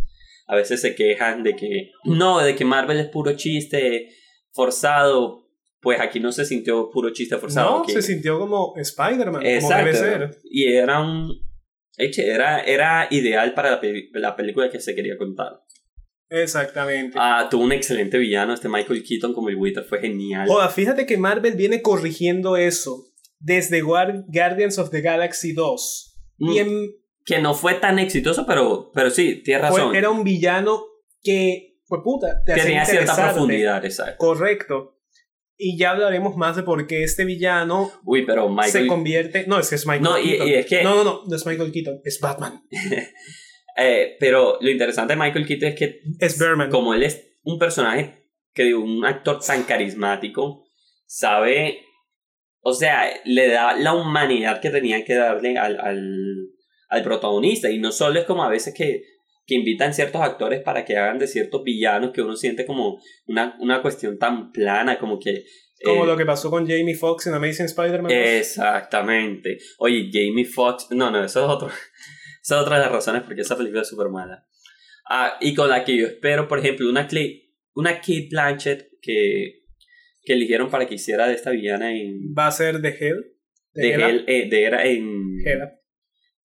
a 0.47 0.55
veces 0.55 0.81
se 0.81 0.95
quejan 0.95 1.43
de 1.43 1.57
que. 1.57 1.91
No, 2.05 2.39
de 2.39 2.55
que 2.55 2.65
Marvel 2.65 3.01
es 3.01 3.09
puro 3.09 3.33
chiste 3.33 4.11
forzado. 4.53 5.49
Pues 5.81 6.01
aquí 6.01 6.21
no 6.21 6.31
se 6.31 6.45
sintió 6.45 6.91
puro 6.91 7.13
chiste 7.13 7.37
forzado. 7.39 7.79
No, 7.79 7.85
se 7.89 8.03
sintió 8.03 8.39
como 8.39 8.73
Spider-Man, 8.77 9.43
como 9.43 9.75
debe 9.75 9.95
ser. 9.95 10.39
Y 10.45 10.73
era 10.73 11.01
un. 11.01 11.29
Era, 11.97 12.61
era 12.61 13.09
ideal 13.11 13.55
para 13.55 13.73
la, 13.73 13.81
la 14.13 14.37
película 14.37 14.71
que 14.71 14.79
se 14.79 14.95
quería 14.95 15.19
contar. 15.19 15.61
Exactamente. 16.31 17.19
Ah, 17.21 17.49
tuvo 17.51 17.65
un 17.65 17.73
excelente 17.73 18.17
villano, 18.17 18.55
este 18.55 18.69
Michael 18.69 19.03
Keaton 19.03 19.33
como 19.35 19.49
el 19.49 19.57
Wither, 19.57 19.83
fue 19.83 19.99
genial. 19.99 20.47
Joda, 20.47 20.69
fíjate 20.69 21.05
que 21.05 21.17
Marvel 21.17 21.57
viene 21.57 21.83
corrigiendo 21.83 22.57
eso 22.57 23.08
desde 23.39 23.81
Guardians 23.81 24.79
of 24.79 24.91
the 24.91 25.01
Galaxy 25.01 25.53
2. 25.53 26.17
Mm, 26.39 26.87
que 27.25 27.39
no 27.41 27.55
fue 27.55 27.75
tan 27.75 27.99
exitoso, 27.99 28.47
pero, 28.47 28.91
pero 28.95 29.11
sí, 29.11 29.43
tienes 29.43 29.63
razón. 29.63 29.95
era 29.95 30.11
un 30.11 30.25
villano 30.25 30.83
que, 31.23 31.81
fue 31.85 32.03
puta, 32.03 32.43
tenía 32.45 32.85
cierta 32.85 33.15
profundidad, 33.15 33.85
exacto. 33.85 34.17
Correcto. 34.19 34.95
Y 35.61 35.77
ya 35.77 35.91
hablaremos 35.91 36.37
más 36.37 36.55
de 36.55 36.63
por 36.63 36.87
qué 36.87 37.03
este 37.03 37.25
villano 37.25 37.91
Uy, 38.05 38.25
pero 38.25 38.49
Michael... 38.49 38.71
se 38.71 38.87
convierte... 38.87 39.45
No, 39.49 39.59
es 39.59 39.69
que 39.69 39.75
es 39.75 39.87
Michael 39.87 40.05
no, 40.05 40.15
Keaton. 40.15 40.49
Y, 40.49 40.55
es 40.55 40.67
que... 40.67 40.85
No, 40.85 40.95
no, 40.95 41.05
no, 41.05 41.23
no 41.27 41.37
es 41.37 41.45
Michael 41.45 41.73
Keaton, 41.73 42.01
es 42.05 42.21
Batman. 42.21 42.63
Eh, 43.81 44.17
pero 44.19 44.59
lo 44.61 44.71
interesante 44.71 45.13
de 45.13 45.21
Michael 45.21 45.47
Keaton 45.47 45.69
es 45.69 45.75
que, 45.77 46.01
es 46.19 46.37
Berman. 46.37 46.69
como 46.69 46.95
él 46.95 47.05
es 47.05 47.39
un 47.45 47.61
personaje, 47.61 48.29
que 48.53 48.75
un 48.75 49.05
actor 49.05 49.39
tan 49.39 49.63
carismático, 49.63 50.65
sabe, 51.07 51.85
o 52.61 52.75
sea, 52.75 53.09
le 53.25 53.49
da 53.49 53.77
la 53.77 53.95
humanidad 53.95 54.61
que 54.61 54.71
tenía 54.71 55.05
que 55.05 55.15
darle 55.15 55.57
al, 55.57 55.79
al, 55.81 56.49
al 56.89 57.03
protagonista. 57.03 57.71
Y 57.71 57.79
no 57.79 57.93
solo 57.93 58.21
es 58.21 58.27
como 58.27 58.45
a 58.45 58.49
veces 58.49 58.75
que, 58.75 59.03
que 59.47 59.55
invitan 59.55 59.95
ciertos 59.95 60.21
actores 60.21 60.63
para 60.63 60.85
que 60.85 60.97
hagan 60.97 61.19
de 61.19 61.27
ciertos 61.27 61.63
villanos 61.63 62.13
que 62.13 62.23
uno 62.23 62.37
siente 62.37 62.67
como 62.67 63.01
una, 63.27 63.57
una 63.61 63.81
cuestión 63.83 64.19
tan 64.19 64.53
plana, 64.53 64.99
como 64.99 65.19
que 65.19 65.45
como 65.85 66.05
eh, 66.05 66.07
lo 66.07 66.17
que 66.17 66.27
pasó 66.27 66.51
con 66.51 66.67
Jamie 66.67 66.95
Foxx 66.95 67.29
en 67.29 67.35
Amazing 67.35 67.67
Spider-Man. 67.67 68.11
Exactamente. 68.11 69.59
Oye, 69.79 70.11
Jamie 70.13 70.45
Foxx. 70.45 70.89
No, 70.91 71.11
no, 71.11 71.25
eso 71.25 71.45
es 71.45 71.49
otro. 71.49 71.69
Esa 72.43 72.57
es 72.57 72.63
otra 72.63 72.77
de 72.77 72.85
las 72.85 72.93
razones 72.93 73.23
porque 73.25 73.43
esa 73.43 73.59
película 73.59 73.83
es 73.83 73.89
súper 73.89 74.09
mala. 74.09 74.47
Ah, 75.11 75.37
y 75.39 75.55
con 75.55 75.69
la 75.69 75.85
que 75.85 75.97
yo 75.97 76.07
espero, 76.07 76.49
por 76.49 76.59
ejemplo, 76.59 76.89
una, 76.89 77.07
una 77.75 77.95
Kate 77.97 78.29
Blanchett 78.31 78.89
que, 79.03 79.65
que 80.29 80.35
eligieron 80.35 80.71
para 80.71 80.87
que 80.87 80.97
hiciera 80.97 81.27
de 81.27 81.33
esta 81.33 81.51
villana 81.51 81.91
en... 81.91 82.35
¿Va 82.39 82.49
a 82.49 82.53
ser 82.53 82.81
de 82.81 82.91
Hell? 82.91 83.33
De, 83.73 83.95
Hell, 83.95 84.25
eh, 84.29 84.47
de 84.51 84.63
era 84.63 84.85
en... 84.85 85.39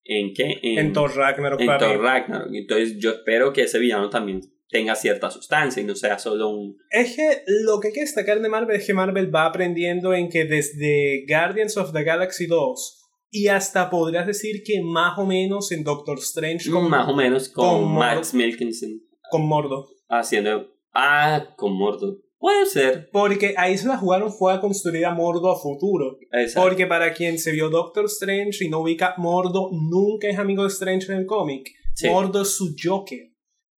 ¿En 0.05 0.33
qué? 0.33 0.59
En, 0.63 0.93
Thor 0.93 1.13
Ragnarok. 1.13 1.59
En 1.59 1.77
Thor 1.77 2.01
Ragnarok. 2.01 2.49
Entonces 2.53 2.97
yo 2.97 3.11
espero 3.11 3.51
que 3.51 3.63
ese 3.63 3.79
villano 3.79 4.09
también 4.09 4.39
tenga 4.69 4.95
cierta 4.95 5.29
sustancia 5.29 5.83
y 5.83 5.85
no 5.85 5.95
sea 5.95 6.17
solo 6.17 6.49
un... 6.49 6.77
Es 6.91 7.15
que 7.17 7.43
lo 7.65 7.81
que 7.81 7.89
hay 7.89 7.93
que 7.93 8.01
destacar 8.01 8.41
de 8.41 8.47
Marvel 8.47 8.77
es 8.77 8.87
que 8.87 8.93
Marvel 8.93 9.35
va 9.35 9.45
aprendiendo 9.45 10.13
en 10.13 10.29
que 10.29 10.45
desde 10.45 11.25
Guardians 11.27 11.75
of 11.75 11.91
the 11.91 12.03
Galaxy 12.03 12.47
2 12.47 13.01
y 13.31 13.49
hasta 13.49 13.89
podrías 13.89 14.25
decir 14.25 14.63
que 14.65 14.81
más 14.81 15.19
o 15.19 15.25
menos 15.25 15.73
en 15.73 15.83
Doctor 15.83 16.19
Strange. 16.19 16.71
Con, 16.71 16.89
más 16.89 17.09
o 17.09 17.15
menos 17.15 17.49
con, 17.49 17.93
Max 17.93 18.33
Milkinson. 18.33 19.01
Con 19.29 19.45
Mordo. 19.45 19.87
Haciendo. 20.07 20.73
Ah, 20.93 21.53
con 21.57 21.77
Mordo. 21.77 22.22
Puede 22.43 22.65
ser. 22.65 23.09
Porque 23.09 23.55
ahí 23.55 23.77
se 23.77 23.87
la 23.87 23.97
jugaron 23.97 24.29
fue 24.29 24.53
a 24.53 24.59
construir 24.59 25.05
a 25.05 25.13
Mordo 25.13 25.49
a 25.49 25.57
futuro. 25.57 26.17
Porque 26.53 26.85
para 26.85 27.13
quien 27.13 27.39
se 27.39 27.53
vio 27.53 27.69
Doctor 27.69 28.03
Strange 28.07 28.65
y 28.65 28.67
no 28.67 28.81
ubica 28.81 29.15
Mordo, 29.17 29.69
nunca 29.71 30.27
es 30.27 30.37
amigo 30.37 30.63
de 30.63 30.67
Strange 30.67 31.09
en 31.13 31.19
el 31.19 31.25
cómic. 31.25 31.71
Mordo 32.09 32.41
es 32.41 32.49
su 32.49 32.75
Joker. 32.77 33.31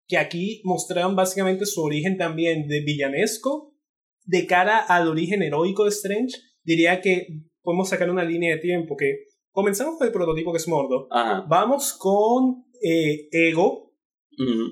Que 0.08 0.18
aquí 0.18 0.62
mostraron 0.64 1.16
básicamente 1.16 1.68
su 1.68 1.84
origen 1.84 2.18
también 2.18 2.68
de 2.68 2.80
villanesco. 2.80 3.76
De 4.24 4.48
cara 4.48 4.80
al 4.80 5.10
origen 5.10 5.44
heroico 5.44 5.84
de 5.84 5.92
Strange, 5.92 6.36
diría 6.64 7.02
que 7.02 7.28
podemos 7.62 7.90
sacar 7.90 8.10
una 8.10 8.24
línea 8.24 8.56
de 8.56 8.62
tiempo 8.62 8.98
que 8.98 9.26
Comenzamos 9.52 10.00
con 10.00 10.08
el 10.08 10.12
prototipo 10.12 10.52
que 10.52 10.58
es 10.58 10.68
Mordo. 10.68 11.08
Vamos 11.48 11.94
con 11.94 12.66
eh, 12.82 13.30
Ego, 13.32 13.94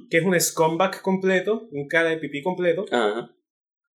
que 0.09 0.17
es 0.17 0.25
un 0.25 0.37
scumbag 0.41 0.99
completo, 1.03 1.69
un 1.71 1.87
cara 1.87 2.09
de 2.09 2.17
pipí 2.17 2.41
completo. 2.41 2.85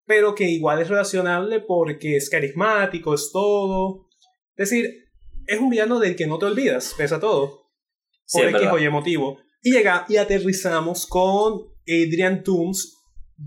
Pero 0.07 0.35
que 0.35 0.49
igual 0.49 0.81
es 0.81 0.88
relacionable 0.88 1.61
porque 1.61 2.16
es 2.16 2.31
carismático, 2.31 3.14
es 3.14 3.31
todo. 3.33 4.09
Es 4.57 4.71
decir, 4.71 5.07
es 5.47 5.61
un 5.61 5.71
villano 5.71 5.99
del 5.99 6.16
que 6.16 6.27
no 6.27 6.38
te 6.38 6.47
olvidas, 6.47 6.95
pese 6.97 7.14
a 7.14 7.21
todo. 7.21 7.66
Por 8.33 8.49
X 8.49 8.69
o 8.71 8.79
Y 8.79 8.88
motivo. 8.88 9.38
Y 9.62 9.73
llega 9.73 10.05
y 10.09 10.16
aterrizamos 10.16 11.07
con 11.07 11.61
Adrian 11.87 12.42
Toomes, 12.42 12.97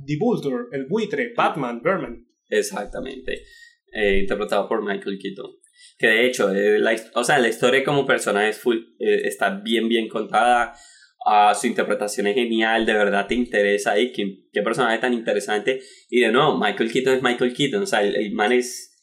The 0.05 0.17
Vulture, 0.19 0.65
el 0.71 0.85
buitre, 0.87 1.33
Batman, 1.35 1.81
Berman. 1.81 2.25
Exactamente. 2.49 3.43
Eh, 3.91 4.19
interpretado 4.19 4.67
por 4.67 4.83
Michael 4.83 5.19
Keaton. 5.21 5.51
Que 5.97 6.07
de 6.07 6.25
hecho, 6.25 6.51
eh, 6.53 6.79
la, 6.79 6.95
o 7.15 7.23
sea, 7.23 7.39
la 7.39 7.49
historia 7.49 7.83
como 7.83 8.05
personaje 8.05 8.53
full, 8.53 8.77
eh, 8.99 9.21
está 9.25 9.49
bien, 9.49 9.89
bien 9.89 10.07
contada. 10.07 10.73
Uh, 11.29 11.53
su 11.53 11.67
interpretación 11.67 12.25
es 12.25 12.33
genial, 12.33 12.87
de 12.87 12.93
verdad 12.93 13.27
te 13.27 13.35
interesa 13.35 13.91
ahí. 13.91 14.11
Qué, 14.11 14.45
qué 14.51 14.63
personaje 14.63 14.97
tan 14.97 15.13
interesante. 15.13 15.79
Y 16.09 16.21
de 16.21 16.31
nuevo, 16.31 16.57
Michael 16.57 16.91
Keaton 16.91 17.13
es 17.13 17.21
Michael 17.21 17.53
Keaton. 17.53 17.83
O 17.83 17.85
sea, 17.85 18.01
el, 18.01 18.33
man 18.33 18.51
es, 18.51 18.97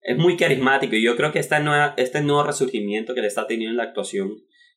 es 0.00 0.16
muy 0.16 0.38
carismático. 0.38 0.96
Y 0.96 1.02
yo 1.02 1.16
creo 1.16 1.32
que 1.32 1.38
esta 1.38 1.60
nueva, 1.60 1.92
este 1.98 2.22
nuevo 2.22 2.44
resurgimiento 2.44 3.14
que 3.14 3.20
le 3.20 3.26
está 3.26 3.46
teniendo 3.46 3.72
en 3.72 3.76
la 3.76 3.82
actuación, 3.82 4.30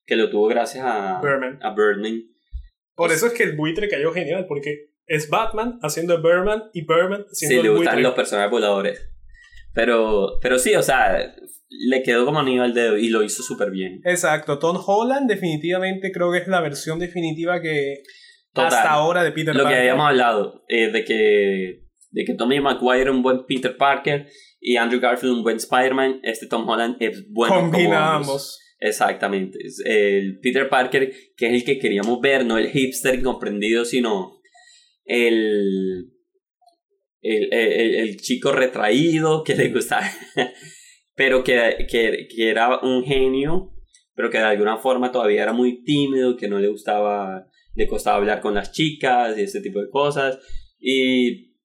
que 0.05 0.17
lo 0.17 0.29
tuvo 0.29 0.47
gracias 0.47 0.83
a 0.85 1.21
Birdman. 1.21 1.59
Por 2.95 3.13
eso 3.13 3.27
es 3.27 3.33
que 3.33 3.43
el 3.43 3.55
buitre 3.55 3.87
cayó 3.87 4.11
genial, 4.11 4.45
porque 4.45 4.89
es 5.05 5.29
Batman 5.29 5.79
haciendo 5.81 6.15
a 6.15 6.21
Birdman 6.21 6.65
y 6.73 6.85
Birdman 6.85 7.25
haciendo 7.31 7.61
sí, 7.61 7.63
le 7.63 7.69
gustan 7.69 8.03
los 8.03 8.13
personajes 8.13 8.51
voladores. 8.51 9.09
Pero, 9.73 10.37
pero 10.41 10.59
sí, 10.59 10.75
o 10.75 10.83
sea, 10.83 11.33
le 11.69 12.03
quedó 12.03 12.25
como 12.25 12.39
anillo 12.39 12.63
al 12.63 12.73
dedo 12.73 12.97
y 12.97 13.09
lo 13.09 13.23
hizo 13.23 13.43
súper 13.43 13.71
bien. 13.71 14.01
Exacto, 14.03 14.59
Tom 14.59 14.77
Holland 14.85 15.29
definitivamente 15.29 16.11
creo 16.11 16.31
que 16.31 16.39
es 16.39 16.47
la 16.47 16.61
versión 16.61 16.99
definitiva 16.99 17.61
que 17.61 18.03
hasta 18.53 18.91
ahora 18.91 19.23
de 19.23 19.31
Peter 19.31 19.55
Lo 19.55 19.67
que 19.67 19.75
habíamos 19.75 20.07
hablado, 20.07 20.63
eh, 20.67 20.91
de 20.91 21.03
que 21.03 21.89
de 22.11 22.25
que 22.25 22.33
Tommy 22.33 22.59
Maguire 22.59 23.01
era 23.01 23.11
un 23.11 23.21
buen 23.21 23.45
Peter 23.45 23.77
Parker 23.77 24.27
y 24.59 24.77
Andrew 24.77 24.99
Garfield 24.99 25.35
un 25.37 25.43
buen 25.43 25.57
Spider-Man, 25.57 26.21
este 26.23 26.47
Tom 26.47 26.67
Holland 26.67 26.97
es 26.99 27.25
bueno 27.29 27.55
Combina 27.55 28.15
ambos. 28.15 28.59
Exactamente. 28.79 29.59
El 29.85 30.39
Peter 30.39 30.69
Parker, 30.69 31.11
que 31.35 31.47
es 31.47 31.53
el 31.53 31.63
que 31.65 31.79
queríamos 31.79 32.19
ver, 32.21 32.45
no 32.45 32.57
el 32.57 32.69
hipster 32.69 33.15
incomprendido, 33.15 33.83
sino 33.83 34.39
el, 35.03 36.11
el, 37.21 37.51
el, 37.51 38.17
chico 38.17 38.53
retraído 38.53 39.43
que 39.43 39.55
le 39.55 39.69
gustaba, 39.69 40.09
pero 41.19 41.43
que, 41.43 41.85
que, 41.89 42.29
que, 42.33 42.49
era 42.49 42.79
un 42.79 43.03
genio, 43.03 43.73
pero 44.15 44.29
que 44.29 44.37
de 44.37 44.45
alguna 44.45 44.77
forma 44.77 45.11
todavía 45.11 45.43
era 45.43 45.51
muy 45.51 45.83
tímido, 45.83 46.37
que 46.37 46.47
no 46.47 46.59
le 46.59 46.69
gustaba, 46.69 47.45
le 47.75 47.87
costaba 47.89 48.15
hablar 48.15 48.39
con 48.39 48.53
las 48.53 48.71
chicas 48.71 49.37
y 49.37 49.41
ese 49.41 49.59
tipo 49.59 49.81
de 49.81 49.89
cosas. 49.89 50.39
Y, 50.79 51.57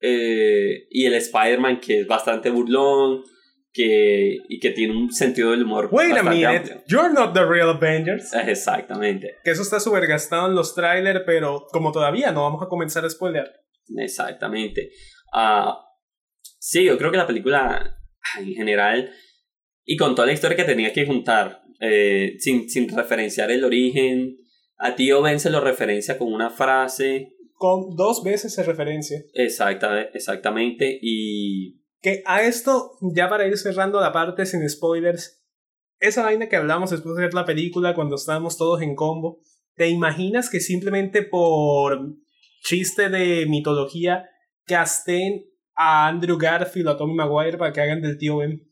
eh, 0.00 0.86
y 0.88 1.04
el 1.04 1.12
Spider-Man, 1.12 1.78
que 1.78 2.00
es 2.00 2.06
bastante 2.06 2.48
burlón 2.48 3.22
que, 3.70 4.38
y 4.48 4.58
que 4.60 4.70
tiene 4.70 4.96
un 4.96 5.12
sentido 5.12 5.50
del 5.50 5.64
humor. 5.64 5.90
Wait 5.92 6.16
a 6.16 6.22
minute, 6.22 6.84
you're 6.88 7.12
not 7.12 7.34
the 7.34 7.44
real 7.44 7.68
Avengers. 7.68 8.32
Exactamente. 8.32 9.34
Que 9.44 9.50
eso 9.50 9.60
está 9.60 9.78
súper 9.78 10.06
gastado 10.06 10.48
en 10.48 10.54
los 10.54 10.74
trailers, 10.74 11.20
pero 11.26 11.66
como 11.70 11.92
todavía 11.92 12.32
no 12.32 12.44
vamos 12.44 12.62
a 12.62 12.68
comenzar 12.68 13.04
a 13.04 13.10
spoiler. 13.10 13.60
Exactamente. 13.98 14.88
Uh, 15.34 15.74
sí, 16.58 16.84
yo 16.84 16.96
creo 16.96 17.10
que 17.10 17.18
la 17.18 17.26
película 17.26 17.95
en 18.38 18.54
general, 18.54 19.10
y 19.84 19.96
con 19.96 20.14
toda 20.14 20.26
la 20.26 20.32
historia 20.32 20.56
que 20.56 20.64
tenía 20.64 20.92
que 20.92 21.06
juntar, 21.06 21.62
eh, 21.80 22.36
sin, 22.38 22.68
sin 22.68 22.88
referenciar 22.88 23.50
el 23.50 23.64
origen, 23.64 24.38
a 24.78 24.94
Tío 24.94 25.22
Ben 25.22 25.40
se 25.40 25.50
lo 25.50 25.60
referencia 25.60 26.18
con 26.18 26.32
una 26.32 26.50
frase. 26.50 27.32
Con 27.54 27.96
dos 27.96 28.22
veces 28.22 28.54
se 28.54 28.62
referencia. 28.62 29.22
Exacta, 29.32 30.02
exactamente. 30.02 30.98
Y 31.00 31.80
que 32.02 32.22
a 32.26 32.42
esto, 32.42 32.92
ya 33.14 33.28
para 33.28 33.46
ir 33.46 33.56
cerrando 33.56 34.00
la 34.00 34.12
parte 34.12 34.44
sin 34.44 34.68
spoilers, 34.68 35.42
esa 35.98 36.22
vaina 36.22 36.48
que 36.48 36.56
hablamos 36.56 36.90
después 36.90 37.16
de 37.16 37.22
ver 37.22 37.34
la 37.34 37.46
película 37.46 37.94
cuando 37.94 38.16
estábamos 38.16 38.58
todos 38.58 38.82
en 38.82 38.94
combo, 38.94 39.40
¿te 39.74 39.88
imaginas 39.88 40.50
que 40.50 40.60
simplemente 40.60 41.22
por 41.22 42.14
chiste 42.62 43.08
de 43.08 43.46
mitología 43.46 44.28
casten 44.66 45.46
a 45.76 46.08
Andrew 46.08 46.38
Garfield 46.38 46.88
o 46.88 46.90
a 46.92 46.96
Tommy 46.96 47.14
Maguire 47.14 47.58
para 47.58 47.72
que 47.72 47.80
hagan 47.80 48.02
del 48.02 48.18
tío 48.18 48.38
Ben? 48.38 48.62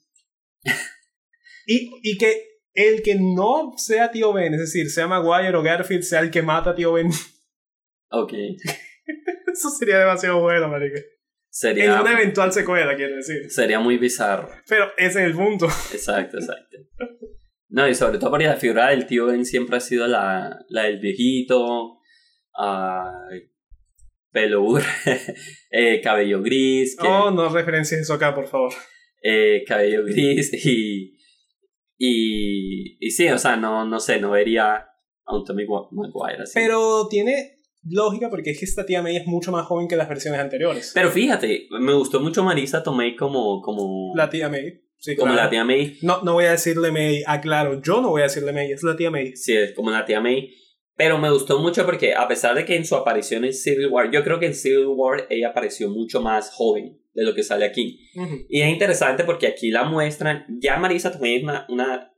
y, 1.67 1.90
y 2.03 2.19
que 2.19 2.55
el 2.73 3.03
que 3.03 3.14
no 3.14 3.75
sea 3.77 4.11
tío 4.11 4.33
Ben, 4.33 4.55
es 4.55 4.61
decir, 4.61 4.90
sea 4.90 5.07
Maguire 5.07 5.57
o 5.57 5.62
Garfield, 5.62 6.03
sea 6.03 6.21
el 6.21 6.31
que 6.31 6.43
mata 6.43 6.71
a 6.71 6.75
tío 6.75 6.93
Ben. 6.93 7.11
Ok. 8.11 8.33
Eso 9.53 9.71
sería 9.71 9.99
demasiado 9.99 10.40
bueno, 10.40 10.69
marica. 10.69 11.01
Sería, 11.49 11.85
en 11.85 12.01
una 12.01 12.12
eventual 12.12 12.53
secuela, 12.53 12.95
quiero 12.95 13.17
decir. 13.17 13.51
Sería 13.51 13.81
muy 13.81 13.97
bizarro. 13.99 14.49
Pero 14.69 14.87
ese 14.97 15.21
es 15.21 15.27
el 15.27 15.35
punto. 15.35 15.67
Exacto, 15.93 16.38
exacto. 16.38 16.77
No, 17.69 17.88
y 17.88 17.95
sobre 17.97 18.19
todo 18.19 18.31
porque 18.31 18.47
la 18.47 18.57
figura 18.57 18.90
del 18.90 19.07
tío 19.07 19.27
Ben 19.27 19.45
siempre 19.45 19.79
ha 19.79 19.81
sido 19.81 20.07
la, 20.07 20.64
la 20.69 20.83
del 20.85 21.01
viejito, 21.01 21.99
pelo 24.35 24.64
eh, 25.70 26.01
cabello 26.03 26.42
gris. 26.42 26.97
Que, 27.01 27.07
oh, 27.07 27.31
no 27.31 27.49
referencias 27.49 28.01
eso 28.01 28.14
acá, 28.14 28.35
por 28.35 28.49
favor. 28.49 28.73
Eh, 29.23 29.64
cabello 29.66 30.05
gris 30.05 30.53
y, 30.53 31.16
y. 31.97 33.07
Y 33.07 33.11
sí, 33.11 33.29
o 33.29 33.38
sea, 33.38 33.57
no, 33.57 33.87
no 33.87 34.01
sé, 34.01 34.18
no 34.20 34.33
vería 34.33 34.87
a 35.25 35.37
un 35.37 35.44
Tommy 35.44 35.64
Maguire 35.64 36.42
así. 36.42 36.53
Pero 36.55 37.07
tiene 37.09 37.59
lógica 37.88 38.29
porque 38.29 38.51
es 38.51 38.59
que 38.59 38.64
esta 38.64 38.85
tía 38.85 39.03
May 39.03 39.16
es 39.16 39.27
mucho 39.27 39.53
más 39.53 39.66
joven 39.66 39.88
que 39.88 39.97
las 39.97 40.09
versiones 40.09 40.40
anteriores. 40.40 40.92
Pero 40.94 41.11
fíjate, 41.11 41.68
me 41.70 41.94
gustó 41.94 42.20
mucho 42.20 42.42
Marisa 42.42 42.83
Tomei 42.83 43.14
como... 43.14 43.61
como... 43.61 44.12
La 44.16 44.29
tía 44.29 44.49
May. 44.49 44.83
Sí, 44.99 45.16
como 45.16 45.35
la 45.35 45.51
tía 45.51 45.64
May. 45.64 45.99
No, 46.03 46.23
no 46.23 46.33
voy 46.33 46.47
a 46.47 46.53
decirle 46.53 46.90
May, 46.90 47.23
aclaro, 47.27 47.83
yo 47.83 48.01
no 48.01 48.09
voy 48.09 48.23
a 48.23 48.25
decirle 48.25 48.53
May, 48.53 48.73
es 48.73 48.83
la 48.83 48.97
tía 48.97 49.11
May. 49.11 49.37
Sí, 49.37 49.55
es 49.55 49.75
como 49.75 49.90
la 49.90 50.05
tía 50.07 50.20
May. 50.20 50.51
Pero 50.96 51.18
me 51.18 51.30
gustó 51.30 51.59
mucho 51.59 51.85
porque 51.85 52.14
a 52.14 52.28
pesar 52.28 52.54
de 52.54 52.64
que 52.64 52.76
en 52.76 52.85
su 52.85 52.94
aparición 52.94 53.44
en 53.44 53.52
Civil 53.52 53.88
War, 53.88 54.11
yo 54.12 54.22
creo 54.22 54.38
que 54.38 54.46
en 54.46 54.54
Civil 54.54 54.87
War 54.87 55.26
ella 55.28 55.48
apareció 55.48 55.90
mucho 55.90 56.20
más 56.20 56.52
joven 56.52 57.00
de 57.14 57.24
lo 57.24 57.35
que 57.35 57.42
sale 57.42 57.64
aquí. 57.64 58.00
Y 58.48 58.61
es 58.61 58.68
interesante 58.68 59.24
porque 59.24 59.46
aquí 59.46 59.70
la 59.70 59.85
muestran, 59.85 60.46
ya 60.61 60.76
Marisa 60.76 61.11
Tomei 61.11 61.37
es 61.37 61.42
una, 61.42 61.66
una, 61.68 62.12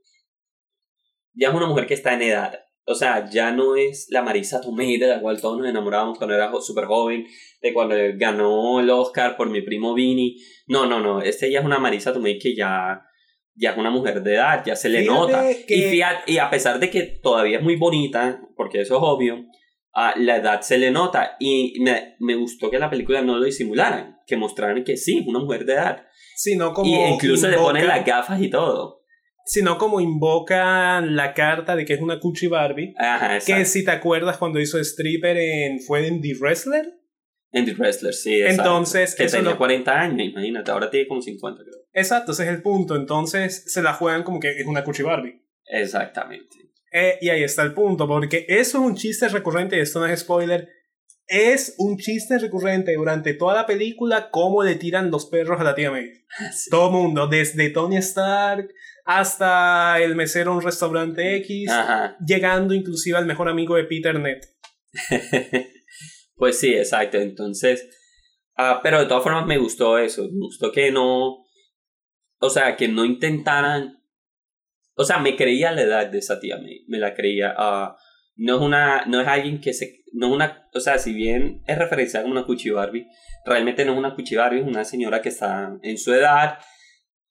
ya 1.34 1.48
es 1.48 1.54
una 1.54 1.66
mujer 1.66 1.86
que 1.86 1.94
está 1.94 2.14
en 2.14 2.22
edad. 2.22 2.60
O 2.88 2.94
sea, 2.94 3.28
ya 3.28 3.50
no 3.50 3.76
es 3.76 4.06
la 4.10 4.22
Marisa 4.22 4.60
Tomei 4.60 4.96
de 4.96 5.08
la 5.08 5.20
cual 5.20 5.40
todos 5.40 5.58
nos 5.58 5.68
enamorábamos 5.68 6.18
cuando 6.18 6.34
era 6.36 6.52
súper 6.60 6.84
joven, 6.84 7.26
de 7.60 7.72
cuando 7.72 7.96
ganó 8.14 8.80
el 8.80 8.88
Oscar 8.90 9.36
por 9.36 9.50
mi 9.50 9.62
primo 9.62 9.92
Vini. 9.92 10.36
No, 10.68 10.86
no, 10.86 11.00
no. 11.00 11.20
Este 11.20 11.50
ya 11.50 11.60
es 11.60 11.64
una 11.64 11.78
Marisa 11.78 12.12
Tomei 12.12 12.38
que 12.38 12.54
ya, 12.54 13.02
ya 13.56 13.70
es 13.72 13.78
una 13.78 13.90
mujer 13.90 14.22
de 14.22 14.34
edad, 14.34 14.62
ya 14.64 14.76
se 14.76 14.88
le 14.88 15.04
nota. 15.04 15.44
Y, 15.50 16.00
y 16.26 16.38
a 16.38 16.50
pesar 16.50 16.78
de 16.78 16.90
que 16.90 17.02
todavía 17.02 17.58
es 17.58 17.64
muy 17.64 17.76
bonita, 17.76 18.40
porque 18.56 18.82
eso 18.82 18.96
es 18.96 19.02
obvio, 19.02 19.46
a 19.92 20.14
la 20.18 20.36
edad 20.36 20.60
se 20.60 20.78
le 20.78 20.90
nota. 20.90 21.36
Y 21.40 21.80
me, 21.80 22.16
me 22.20 22.34
gustó 22.34 22.70
que 22.70 22.78
la 22.78 22.90
película 22.90 23.22
no 23.22 23.38
lo 23.38 23.44
disimularan, 23.44 24.18
que 24.26 24.36
mostraran 24.36 24.84
que 24.84 24.96
sí, 24.96 25.18
es 25.18 25.26
una 25.26 25.40
mujer 25.40 25.64
de 25.64 25.74
edad. 25.74 26.04
no 26.56 26.72
como 26.72 26.88
y 26.88 27.14
incluso 27.14 27.48
le 27.48 27.56
ponen 27.56 27.86
las 27.86 28.04
gafas 28.04 28.40
y 28.40 28.50
todo 28.50 28.96
sino 29.46 29.78
como 29.78 30.00
invoca 30.00 31.00
la 31.00 31.32
carta 31.32 31.76
de 31.76 31.84
que 31.84 31.94
es 31.94 32.00
una 32.00 32.18
Cuchi 32.18 32.48
Barbie. 32.48 32.94
Ajá, 32.98 33.38
que 33.38 33.64
si 33.64 33.84
te 33.84 33.92
acuerdas 33.92 34.38
cuando 34.38 34.60
hizo 34.60 34.78
stripper 34.78 35.36
en 35.36 35.80
fue 35.80 36.06
en 36.08 36.20
The 36.20 36.34
Wrestler. 36.40 36.92
En 37.52 37.64
The 37.64 37.74
Wrestler, 37.74 38.12
sí. 38.12 38.42
Entonces, 38.42 39.14
que 39.14 39.28
tenía 39.28 39.56
40 39.56 40.00
años, 40.00 40.20
imagínate, 40.20 40.70
ahora 40.72 40.90
tiene 40.90 41.06
como 41.06 41.22
50, 41.22 41.62
creo. 41.62 41.85
Exacto, 41.96 42.32
ese 42.32 42.42
es 42.42 42.50
el 42.50 42.60
punto. 42.60 42.94
Entonces 42.94 43.64
se 43.66 43.82
la 43.82 43.94
juegan 43.94 44.22
como 44.22 44.38
que 44.38 44.50
es 44.50 44.66
una 44.66 44.84
Cuchi 44.84 45.02
Barbie. 45.02 45.42
Exactamente. 45.64 46.56
Eh, 46.92 47.18
y 47.22 47.30
ahí 47.30 47.42
está 47.42 47.62
el 47.62 47.72
punto, 47.72 48.06
porque 48.06 48.44
eso 48.48 48.78
es 48.78 48.84
un 48.84 48.94
chiste 48.94 49.28
recurrente, 49.28 49.76
y 49.76 49.80
esto 49.80 49.98
no 49.98 50.06
es 50.06 50.20
spoiler. 50.20 50.68
Es 51.26 51.74
un 51.78 51.96
chiste 51.96 52.38
recurrente 52.38 52.94
durante 52.94 53.34
toda 53.34 53.54
la 53.54 53.66
película 53.66 54.30
cómo 54.30 54.62
le 54.62 54.76
tiran 54.76 55.10
los 55.10 55.26
perros 55.26 55.58
a 55.58 55.64
la 55.64 55.74
tía 55.74 55.90
May. 55.90 56.10
Todo 56.70 56.90
mundo, 56.90 57.26
desde 57.26 57.70
Tony 57.70 57.96
Stark 57.96 58.68
hasta 59.06 59.98
el 60.00 60.16
mesero 60.16 60.50
en 60.50 60.58
un 60.58 60.62
restaurante 60.62 61.36
X, 61.36 61.70
llegando 62.26 62.74
inclusive 62.74 63.16
al 63.16 63.24
mejor 63.24 63.48
amigo 63.48 63.76
de 63.76 63.84
Peter 63.84 64.18
Net. 64.20 64.44
pues 66.36 66.58
sí, 66.58 66.74
exacto. 66.74 67.16
Entonces, 67.16 67.88
ah, 68.56 68.80
pero 68.82 69.00
de 69.00 69.06
todas 69.06 69.22
formas 69.22 69.46
me 69.46 69.58
gustó 69.58 69.96
eso. 69.98 70.24
Me 70.24 70.46
gustó 70.46 70.72
que 70.72 70.90
no, 70.90 71.45
o 72.38 72.50
sea, 72.50 72.76
que 72.76 72.88
no 72.88 73.04
intentaran, 73.04 74.02
o 74.94 75.04
sea, 75.04 75.18
me 75.18 75.36
creía 75.36 75.72
la 75.72 75.82
edad 75.82 76.06
de 76.06 76.18
esa 76.18 76.40
tía, 76.40 76.58
me, 76.58 76.80
me 76.88 76.98
la 76.98 77.14
creía. 77.14 77.54
Ah, 77.56 77.96
no 78.36 78.56
es 78.56 78.60
una, 78.60 79.06
no 79.06 79.20
es 79.20 79.28
alguien 79.28 79.60
que 79.60 79.72
se, 79.72 80.04
no 80.12 80.26
es 80.28 80.32
una, 80.32 80.68
o 80.74 80.80
sea, 80.80 80.98
si 80.98 81.12
bien 81.12 81.62
es 81.66 81.78
referenciada 81.78 82.24
como 82.24 82.32
una 82.32 82.46
Cuchi 82.46 82.70
Barbie, 82.70 83.06
realmente 83.44 83.84
no 83.84 83.92
es 83.92 83.98
una 83.98 84.14
Cuchi 84.14 84.36
Barbie, 84.36 84.60
es 84.60 84.66
una 84.66 84.84
señora 84.84 85.22
que 85.22 85.30
está 85.30 85.78
en 85.82 85.98
su 85.98 86.12
edad, 86.12 86.58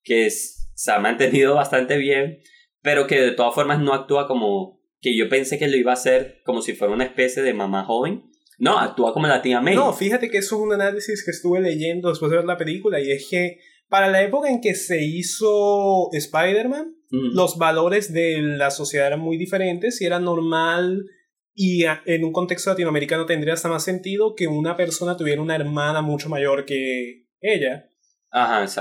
que 0.04 0.26
es 0.28 0.66
se 0.76 0.92
ha 0.92 1.00
mantenido 1.00 1.56
bastante 1.56 1.98
bien, 1.98 2.40
pero 2.82 3.08
que 3.08 3.20
de 3.20 3.32
todas 3.32 3.56
formas 3.56 3.80
no 3.80 3.94
actúa 3.94 4.28
como 4.28 4.82
que 5.02 5.18
yo 5.18 5.30
pensé 5.30 5.58
que 5.58 5.68
lo 5.68 5.78
iba 5.78 5.92
a 5.92 5.96
hacer 5.96 6.42
como 6.44 6.62
si 6.62 6.74
fuera 6.74 6.94
una 6.94 7.06
especie 7.06 7.42
de 7.42 7.54
mamá 7.54 7.86
joven. 7.86 8.30
No, 8.58 8.78
actúa 8.80 9.14
como 9.14 9.28
la 9.28 9.42
tía 9.42 9.62
May. 9.62 9.76
No, 9.76 9.94
fíjate 9.94 10.30
que 10.30 10.38
eso 10.38 10.56
es 10.56 10.62
un 10.62 10.74
análisis 10.74 11.24
que 11.26 11.32
estuve 11.32 11.62
leyendo 11.62 12.10
después 12.10 12.30
de 12.32 12.38
ver 12.38 12.46
la 12.46 12.58
película 12.58 13.00
y 13.02 13.12
es 13.12 13.28
que 13.30 13.60
para 13.90 14.10
la 14.10 14.24
época 14.24 14.50
en 14.50 14.62
que 14.62 14.76
se 14.76 15.04
hizo 15.04 16.10
Spider-Man, 16.12 16.96
los 17.12 17.58
valores 17.58 18.12
de 18.12 18.42
la 18.42 18.72
sociedad 18.72 19.08
eran 19.08 19.22
muy 19.22 19.38
diferentes 19.38 20.02
y 20.02 20.06
era 20.06 20.20
normal 20.20 21.06
y 21.54 21.86
en 22.06 22.26
un 22.26 22.34
contexto 22.34 22.72
latinoamericano 22.72 23.26
tendría 23.26 23.54
hasta 23.54 23.70
más 23.70 23.84
sentido 23.84 24.36
que 24.36 24.48
una 24.48 24.76
persona 24.76 25.16
tuviera 25.16 25.42
una 25.42 25.56
hermana 25.56 26.02
mucho 26.02 26.28
mayor 26.28 26.66
que 26.66 27.28
ella. 27.40 27.90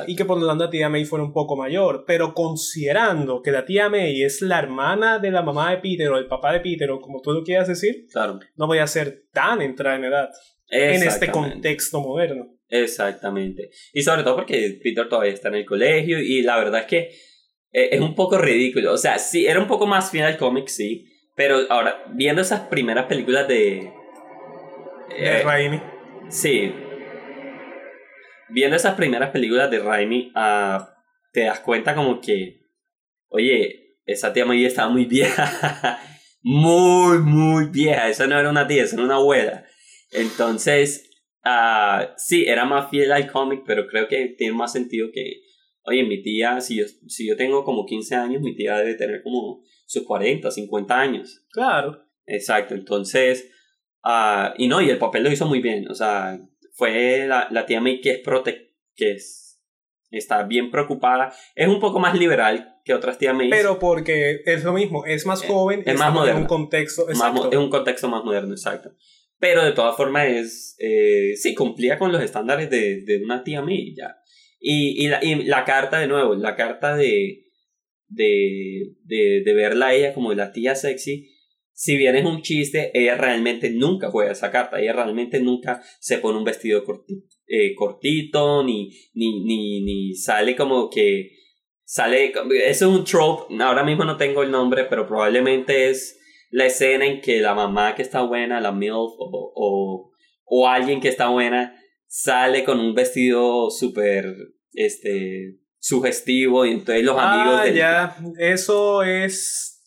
Y 0.08 0.16
que 0.16 0.24
por 0.24 0.40
lo 0.40 0.48
tanto 0.48 0.64
la 0.64 0.70
tía 0.70 0.88
May 0.88 1.04
fuera 1.04 1.24
un 1.24 1.32
poco 1.32 1.54
mayor. 1.54 2.02
Pero 2.04 2.34
considerando 2.34 3.40
que 3.40 3.52
la 3.52 3.64
tía 3.64 3.88
May 3.88 4.24
es 4.24 4.42
la 4.42 4.58
hermana 4.58 5.20
de 5.20 5.30
la 5.30 5.42
mamá 5.42 5.70
de 5.70 5.76
Peter 5.76 6.10
o 6.10 6.18
el 6.18 6.26
papá 6.26 6.52
de 6.52 6.60
Peter 6.60 6.90
o 6.90 7.00
como 7.00 7.20
tú 7.20 7.32
lo 7.32 7.44
quieras 7.44 7.68
decir, 7.68 8.06
claro. 8.10 8.40
no 8.56 8.66
voy 8.66 8.78
a 8.78 8.86
ser 8.88 9.26
tan 9.32 9.62
entrada 9.62 9.96
en 9.96 10.04
edad 10.04 10.30
en 10.68 11.02
este 11.04 11.30
contexto 11.30 12.00
moderno. 12.00 12.53
Exactamente. 12.68 13.70
Y 13.92 14.02
sobre 14.02 14.22
todo 14.22 14.36
porque 14.36 14.78
Peter 14.82 15.08
todavía 15.08 15.32
está 15.32 15.48
en 15.48 15.56
el 15.56 15.66
colegio 15.66 16.18
y 16.20 16.42
la 16.42 16.56
verdad 16.56 16.80
es 16.80 16.86
que 16.86 16.98
eh, 17.72 17.88
es 17.92 18.00
un 18.00 18.14
poco 18.14 18.38
ridículo. 18.38 18.92
O 18.92 18.98
sea, 18.98 19.18
sí, 19.18 19.46
era 19.46 19.60
un 19.60 19.68
poco 19.68 19.86
más 19.86 20.10
fiel 20.10 20.24
al 20.24 20.38
cómic, 20.38 20.68
sí. 20.68 21.06
Pero 21.36 21.58
ahora, 21.68 22.04
viendo 22.12 22.42
esas 22.42 22.60
primeras 22.68 23.06
películas 23.06 23.48
de... 23.48 23.92
de 25.08 25.26
eh, 25.26 25.42
Raimi. 25.42 25.80
Sí, 26.28 26.72
viendo 28.54 28.76
esas 28.76 28.94
primeras 28.94 29.30
películas 29.30 29.70
de 29.70 29.80
Raimi, 29.80 30.32
uh, 30.34 30.84
te 31.32 31.42
das 31.42 31.60
cuenta 31.60 31.94
como 31.94 32.20
que, 32.20 32.60
oye, 33.28 33.98
esa 34.06 34.32
tía 34.32 34.46
May 34.46 34.64
estaba 34.64 34.88
muy 34.88 35.04
vieja. 35.06 35.98
muy, 36.42 37.18
muy 37.18 37.66
vieja. 37.66 38.08
Esa 38.08 38.26
no 38.26 38.38
era 38.38 38.48
una 38.48 38.66
tía, 38.66 38.84
esa 38.84 38.96
era 38.96 39.04
una 39.04 39.16
abuela. 39.16 39.64
Entonces, 40.12 41.10
Ah, 41.44 42.14
sí, 42.16 42.44
era 42.46 42.64
más 42.64 42.90
fiel 42.90 43.12
al 43.12 43.30
cómic, 43.30 43.62
pero 43.66 43.86
creo 43.86 44.08
que 44.08 44.34
tiene 44.38 44.54
más 44.54 44.72
sentido 44.72 45.08
que, 45.12 45.42
oye, 45.84 46.02
mi 46.02 46.22
tía, 46.22 46.60
si 46.60 46.76
yo, 46.76 46.86
si 47.06 47.28
yo 47.28 47.36
tengo 47.36 47.64
como 47.64 47.84
15 47.84 48.14
años, 48.14 48.42
mi 48.42 48.56
tía 48.56 48.78
debe 48.78 48.94
tener 48.94 49.22
como 49.22 49.62
sus 49.86 50.04
40, 50.04 50.50
50 50.50 50.98
años. 50.98 51.44
Claro. 51.52 52.02
Exacto, 52.26 52.74
entonces, 52.74 53.50
uh, 54.04 54.54
y 54.56 54.68
no, 54.68 54.80
y 54.80 54.88
el 54.88 54.98
papel 54.98 55.24
lo 55.24 55.30
hizo 55.30 55.46
muy 55.46 55.60
bien, 55.60 55.90
o 55.90 55.94
sea, 55.94 56.38
fue 56.72 57.26
la, 57.26 57.48
la 57.50 57.66
tía 57.66 57.80
May 57.80 58.00
que 58.00 58.12
es 58.12 58.18
prote 58.20 58.74
que 58.96 59.12
es, 59.12 59.62
está 60.10 60.44
bien 60.44 60.70
preocupada, 60.70 61.34
es 61.54 61.68
un 61.68 61.80
poco 61.80 61.98
más 61.98 62.18
liberal 62.18 62.80
que 62.84 62.94
otras 62.94 63.18
tías 63.18 63.34
May. 63.34 63.50
Pero 63.50 63.78
porque 63.78 64.40
es 64.46 64.64
lo 64.64 64.72
mismo, 64.72 65.04
es 65.04 65.26
más 65.26 65.42
eh, 65.42 65.46
joven, 65.48 65.82
es, 65.84 65.98
más 65.98 66.12
moderno. 66.12 66.40
un 66.40 66.46
contexto, 66.46 67.08
exacto. 67.08 67.50
es 67.50 67.58
un 67.58 67.68
contexto 67.68 68.08
más 68.08 68.24
moderno, 68.24 68.52
exacto. 68.52 68.92
Pero 69.38 69.64
de 69.64 69.72
todas 69.72 69.96
formas 69.96 70.28
es, 70.28 70.76
eh, 70.78 71.34
sí, 71.36 71.54
cumplía 71.54 71.98
con 71.98 72.12
los 72.12 72.22
estándares 72.22 72.70
de, 72.70 73.02
de 73.02 73.22
una 73.22 73.42
tía 73.42 73.62
May. 73.62 73.94
Y, 74.60 75.06
la, 75.08 75.64
carta 75.64 75.98
de 75.98 76.06
nuevo, 76.06 76.34
la 76.34 76.56
carta 76.56 76.96
de, 76.96 77.44
de, 78.08 78.94
de, 79.04 79.54
verla 79.54 79.88
a 79.88 79.94
ella 79.94 80.14
como 80.14 80.32
la 80.32 80.52
tía 80.52 80.74
sexy, 80.74 81.30
si 81.72 81.96
bien 81.98 82.16
es 82.16 82.24
un 82.24 82.40
chiste, 82.40 82.90
ella 82.94 83.16
realmente 83.16 83.68
nunca 83.68 84.10
juega 84.10 84.32
esa 84.32 84.50
carta, 84.50 84.80
ella 84.80 84.92
realmente 84.92 85.40
nunca 85.40 85.82
se 86.00 86.18
pone 86.18 86.38
un 86.38 86.44
vestido 86.44 86.84
eh, 87.46 87.74
cortito 87.74 88.62
ni, 88.62 88.90
ni, 89.12 89.44
ni, 89.44 89.82
ni 89.82 90.14
sale 90.14 90.56
como 90.56 90.88
que 90.88 91.32
sale, 91.84 92.32
es 92.66 92.80
un 92.82 93.04
trope, 93.04 93.54
ahora 93.62 93.84
mismo 93.84 94.04
no 94.04 94.16
tengo 94.16 94.42
el 94.42 94.50
nombre, 94.50 94.84
pero 94.84 95.06
probablemente 95.06 95.90
es 95.90 96.18
la 96.54 96.66
escena 96.66 97.04
en 97.04 97.20
que 97.20 97.40
la 97.40 97.52
mamá 97.52 97.96
que 97.96 98.02
está 98.02 98.22
buena, 98.22 98.60
la 98.60 98.70
MILF 98.70 98.94
o, 99.18 99.52
o, 99.56 100.12
o 100.44 100.68
alguien 100.68 101.00
que 101.00 101.08
está 101.08 101.26
buena, 101.26 101.74
sale 102.06 102.62
con 102.62 102.78
un 102.78 102.94
vestido 102.94 103.70
súper, 103.70 104.32
este, 104.72 105.58
sugestivo 105.80 106.64
y 106.64 106.70
entonces 106.70 107.02
los 107.02 107.16
ah, 107.18 107.32
amigos... 107.32 107.74
ya, 107.74 108.16
eso 108.38 109.02
es 109.02 109.82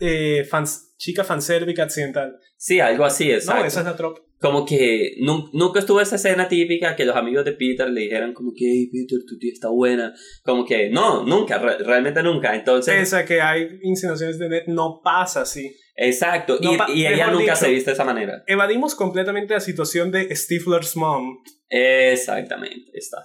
eh, 0.00 0.46
fans, 0.50 0.94
chica 0.98 1.24
fansérvica 1.24 1.84
accidental. 1.84 2.38
Sí, 2.58 2.78
algo 2.78 3.06
así, 3.06 3.32
exacto. 3.32 3.62
No, 3.62 3.66
esa 3.66 3.80
es 3.80 3.86
la 3.86 3.96
tropa. 3.96 4.20
Como 4.40 4.64
que 4.64 5.16
nunca 5.20 5.80
estuvo 5.80 6.00
esa 6.00 6.16
escena 6.16 6.48
típica 6.48 6.96
que 6.96 7.04
los 7.04 7.14
amigos 7.14 7.44
de 7.44 7.52
Peter 7.52 7.90
le 7.90 8.00
dijeran 8.00 8.32
como 8.32 8.52
que, 8.56 8.64
hey, 8.64 8.90
Peter, 8.90 9.18
tu 9.26 9.38
tía 9.38 9.52
está 9.52 9.68
buena. 9.68 10.14
Como 10.42 10.64
que, 10.64 10.88
no, 10.88 11.24
nunca, 11.24 11.58
realmente 11.58 12.22
nunca. 12.22 12.54
Entonces... 12.54 12.94
Esa 12.94 13.26
que 13.26 13.42
hay 13.42 13.78
insinuaciones 13.82 14.38
de 14.38 14.48
net 14.48 14.64
no 14.66 15.02
pasa 15.04 15.42
así. 15.42 15.70
Exacto, 16.02 16.58
y, 16.58 17.04
ella 17.04 17.30
nunca 17.30 17.54
se 17.54 17.68
viste 17.68 17.90
de 17.90 17.94
esa 17.94 18.04
manera. 18.04 18.42
Evadimos 18.46 18.94
completamente 18.94 19.52
la 19.52 19.60
situación 19.60 20.10
de 20.10 20.34
Stifler's 20.34 20.96
mom. 20.96 21.42
Exactamente, 21.68 22.90
está. 22.94 23.18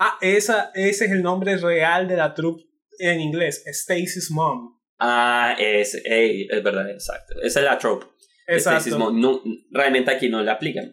Ah, 0.00 0.18
esa, 0.20 0.72
ese 0.74 1.04
es 1.04 1.12
el 1.12 1.22
nombre 1.22 1.56
real 1.56 2.08
de 2.08 2.16
la 2.16 2.34
troupe 2.34 2.64
en 2.98 3.20
inglés, 3.20 3.62
Stacy's 3.66 4.32
mom. 4.32 4.80
Ah, 4.98 5.54
es, 5.60 5.94
es 6.04 6.62
verdad, 6.64 6.90
exacto. 6.90 7.34
Esa 7.40 7.60
es 7.60 7.64
la 7.64 7.78
trope. 7.78 8.06
Exacto. 8.46 9.10
No, 9.12 9.42
realmente 9.70 10.10
aquí 10.10 10.28
no 10.28 10.42
le 10.42 10.50
aplican. 10.50 10.92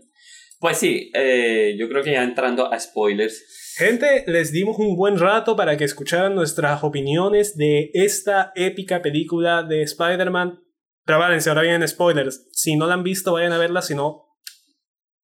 Pues 0.60 0.78
sí, 0.78 1.10
eh, 1.14 1.76
yo 1.78 1.88
creo 1.88 2.04
que 2.04 2.12
ya 2.12 2.24
entrando 2.24 2.72
a 2.72 2.80
spoilers. 2.80 3.76
Gente, 3.78 4.26
les 4.28 4.52
dimos 4.52 4.78
un 4.78 4.98
buen 4.98 5.18
rato 5.18 5.56
para 5.56 5.78
que 5.78 5.86
escucharan 5.86 6.36
nuestras 6.36 6.84
opiniones 6.84 7.56
de 7.56 7.92
esta 7.94 8.52
épica 8.56 9.02
película 9.02 9.64
de 9.64 9.84
Spider-Man. 9.84 10.60
Prepárense, 11.06 11.50
ahora 11.50 11.62
vienen 11.62 11.88
spoilers. 11.88 12.48
Si 12.52 12.76
no 12.76 12.88
la 12.88 12.96
han 12.96 13.04
visto, 13.04 13.32
vayan 13.32 13.54
a 13.54 13.58
verla. 13.58 13.82
Si 13.82 13.96
no, 13.96 14.38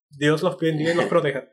Dios 0.09 0.41
los 0.41 0.57
bendiga 0.57 0.93
y 0.93 0.95
los 0.95 1.05
proteja. 1.09 1.49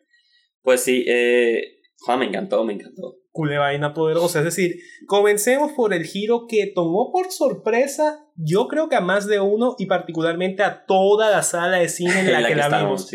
Pues 0.62 0.80
sí, 0.80 1.04
eh, 1.08 1.81
me 2.18 2.26
encantó, 2.26 2.64
me 2.64 2.74
encantó 2.74 3.22
cule 3.32 3.58
vaina 3.58 3.94
poderosa. 3.94 4.38
Es 4.38 4.44
decir, 4.44 4.76
comencemos 5.06 5.72
por 5.72 5.92
el 5.92 6.04
giro 6.04 6.46
que 6.48 6.70
tomó 6.72 7.10
por 7.10 7.32
sorpresa, 7.32 8.20
yo 8.36 8.68
creo 8.68 8.88
que 8.88 8.96
a 8.96 9.00
más 9.00 9.26
de 9.26 9.40
uno 9.40 9.74
y 9.78 9.86
particularmente 9.86 10.62
a 10.62 10.84
toda 10.84 11.30
la 11.30 11.42
sala 11.42 11.78
de 11.78 11.88
cine 11.88 12.20
en 12.20 12.32
la, 12.32 12.46
que, 12.46 12.54
la 12.54 12.68
vimos. 12.68 13.10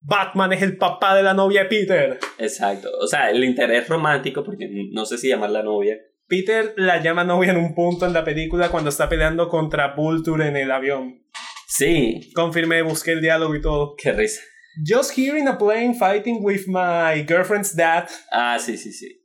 Batman 0.00 0.52
es 0.52 0.62
el 0.62 0.76
papá 0.76 1.16
de 1.16 1.22
la 1.22 1.34
novia 1.34 1.62
de 1.62 1.68
Peter. 1.68 2.18
Exacto. 2.38 2.90
O 3.00 3.06
sea, 3.06 3.30
el 3.30 3.42
interés 3.42 3.88
romántico, 3.88 4.44
porque 4.44 4.68
no 4.92 5.06
sé 5.06 5.18
si 5.18 5.28
llamarla 5.28 5.62
novia. 5.62 5.96
Peter 6.28 6.74
la 6.76 7.00
llama 7.00 7.22
novia 7.22 7.52
en 7.52 7.58
un 7.58 7.74
punto 7.74 8.04
en 8.04 8.12
la 8.12 8.24
película 8.24 8.68
cuando 8.68 8.90
está 8.90 9.08
peleando 9.08 9.48
contra 9.48 9.94
Vulture 9.94 10.48
en 10.48 10.56
el 10.56 10.72
avión. 10.72 11.22
Sí. 11.68 12.32
Confirmé, 12.34 12.82
busqué 12.82 13.12
el 13.12 13.20
diálogo 13.20 13.54
y 13.54 13.60
todo. 13.60 13.94
Qué 13.96 14.12
risa. 14.12 14.42
Just 14.84 15.12
hearing 15.12 15.48
a 15.48 15.56
plane 15.56 15.94
fighting 15.94 16.42
with 16.42 16.66
my 16.66 17.24
girlfriend's 17.26 17.74
dad. 17.74 18.08
Ah, 18.30 18.58
sí, 18.58 18.76
sí, 18.76 18.92
sí. 18.92 19.22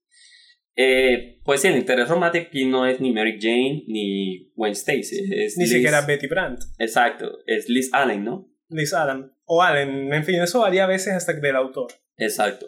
Eh, 0.75 1.39
pues 1.43 1.61
sí, 1.61 1.67
el 1.67 1.77
interés 1.77 2.07
romántico 2.07 2.47
aquí 2.47 2.65
no 2.65 2.85
es 2.85 2.99
ni 3.01 3.11
Mary 3.11 3.37
Jane 3.39 3.83
ni 3.87 4.51
Gwen 4.55 4.71
Stacy. 4.73 5.29
Es 5.31 5.57
ni 5.57 5.67
siquiera 5.67 6.01
Betty 6.01 6.27
Brandt. 6.27 6.63
Exacto, 6.77 7.39
es 7.45 7.67
Liz 7.67 7.89
Allen, 7.93 8.23
¿no? 8.23 8.49
Liz 8.69 8.93
Allen. 8.93 9.31
O 9.45 9.61
Allen, 9.61 10.13
en 10.13 10.23
fin, 10.23 10.41
eso 10.41 10.61
varía 10.61 10.85
a 10.85 10.87
veces 10.87 11.13
hasta 11.13 11.33
del 11.33 11.55
autor. 11.55 11.91
Exacto 12.17 12.67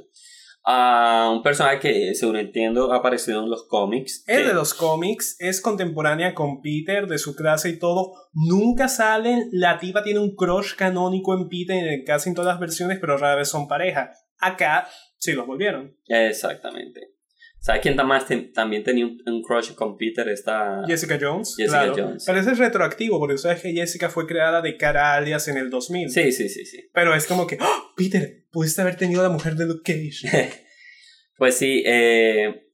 a 0.66 1.30
un 1.34 1.44
personaje 1.44 1.80
que, 1.80 2.16
según 2.16 2.38
entiendo, 2.38 2.94
ha 2.94 2.98
aparecido 2.98 3.44
en 3.44 3.50
los 3.50 3.68
cómics. 3.68 4.24
Es 4.28 4.48
de 4.48 4.54
los 4.54 4.74
cómics, 4.74 5.36
es 5.40 5.62
contemporánea 5.62 6.34
con 6.34 6.62
Peter, 6.62 7.08
de 7.08 7.18
su 7.18 7.36
clase 7.36 7.70
y 7.70 7.80
todo. 7.80 8.14
Nunca 8.34 8.88
salen, 8.88 9.50
la 9.52 9.80
tipa 9.80 10.04
tiene 10.04 10.20
un 10.20 10.36
crush 10.36 10.76
canónico 10.76 11.34
en 11.34 11.50
Peter 11.50 11.86
en 11.88 12.04
casi 12.06 12.30
en 12.30 12.36
todas 12.36 12.54
las 12.54 12.60
versiones, 12.60 13.00
pero 13.00 13.18
rara 13.18 13.36
vez 13.36 13.50
son 13.50 13.68
pareja. 13.68 14.12
Acá 14.38 14.88
sí 15.18 15.34
los 15.34 15.48
volvieron. 15.48 15.98
Exactamente. 16.08 17.13
¿Sabes 17.64 17.82
quién 17.82 17.96
también 17.96 18.84
tenía 18.84 19.06
un, 19.06 19.42
crush 19.42 19.74
con 19.74 19.96
Peter? 19.96 20.28
Esta... 20.28 20.82
Jessica 20.86 21.18
Jones. 21.20 21.56
Jessica 21.56 21.94
Jones. 21.96 22.26
Pero 22.26 22.38
ese 22.38 22.52
es 22.52 22.58
retroactivo, 22.58 23.20
porque 23.20 23.38
sabes 23.38 23.62
que 23.62 23.72
Jessica 23.72 24.10
fue 24.10 24.28
creada 24.28 24.62
de 24.62 24.76
cara 24.76 25.14
a 25.14 25.16
alias 25.16 25.48
en 25.48 25.56
el 25.56 25.70
2000. 25.70 26.10
Sí, 26.10 26.34
sí, 26.34 26.50
sí, 26.50 26.66
sí. 26.66 26.90
Pero 26.94 27.16
es 27.16 27.26
como 27.26 27.48
que, 27.48 27.58
¡Oh, 27.62 27.94
Peter, 27.96 28.44
pudiste 28.52 28.82
haber 28.82 28.98
tenido 28.98 29.22
a 29.22 29.24
la 29.24 29.30
mujer 29.30 29.56
de 29.56 29.66
Luke 29.66 29.82
Cage. 29.86 30.52
pues 31.38 31.56
sí, 31.56 31.84
eh, 31.86 32.68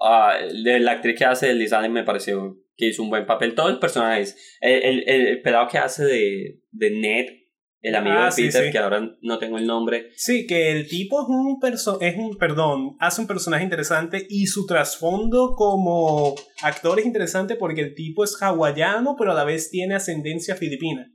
ah, 0.00 0.38
la 0.52 0.92
actriz 0.92 1.18
que 1.18 1.26
hace 1.26 1.52
Liz 1.52 1.74
Allen 1.74 1.92
me 1.92 2.02
pareció 2.02 2.64
que 2.78 2.86
hizo 2.86 3.02
un 3.02 3.10
buen 3.10 3.26
papel. 3.26 3.54
Todos 3.54 3.72
los 3.72 3.78
personajes. 3.78 4.56
El, 4.62 5.04
el, 5.06 5.26
el, 5.26 5.42
pelado 5.42 5.68
que 5.68 5.76
hace 5.76 6.06
de, 6.06 6.60
de 6.70 6.90
Ned 6.92 7.39
el 7.82 7.94
amigo 7.94 8.16
ah, 8.18 8.30
de 8.30 8.42
Peter, 8.42 8.70
que 8.70 8.78
ahora 8.78 9.16
no 9.22 9.38
tengo 9.38 9.56
el 9.58 9.66
nombre. 9.66 10.10
Sí, 10.14 10.46
que 10.46 10.70
el 10.70 10.86
tipo 10.88 11.22
es 11.22 11.28
un, 11.28 11.58
perso 11.60 12.00
es 12.00 12.16
un, 12.16 12.36
perdón, 12.36 12.96
hace 13.00 13.20
un 13.20 13.26
personaje 13.26 13.64
interesante 13.64 14.26
y 14.28 14.46
su 14.46 14.66
trasfondo 14.66 15.54
como 15.54 16.34
actor 16.62 17.00
es 17.00 17.06
interesante 17.06 17.56
porque 17.56 17.80
el 17.80 17.94
tipo 17.94 18.24
es 18.24 18.36
hawaiano, 18.40 19.16
pero 19.18 19.32
a 19.32 19.34
la 19.34 19.44
vez 19.44 19.70
tiene 19.70 19.94
ascendencia 19.94 20.56
filipina. 20.56 21.10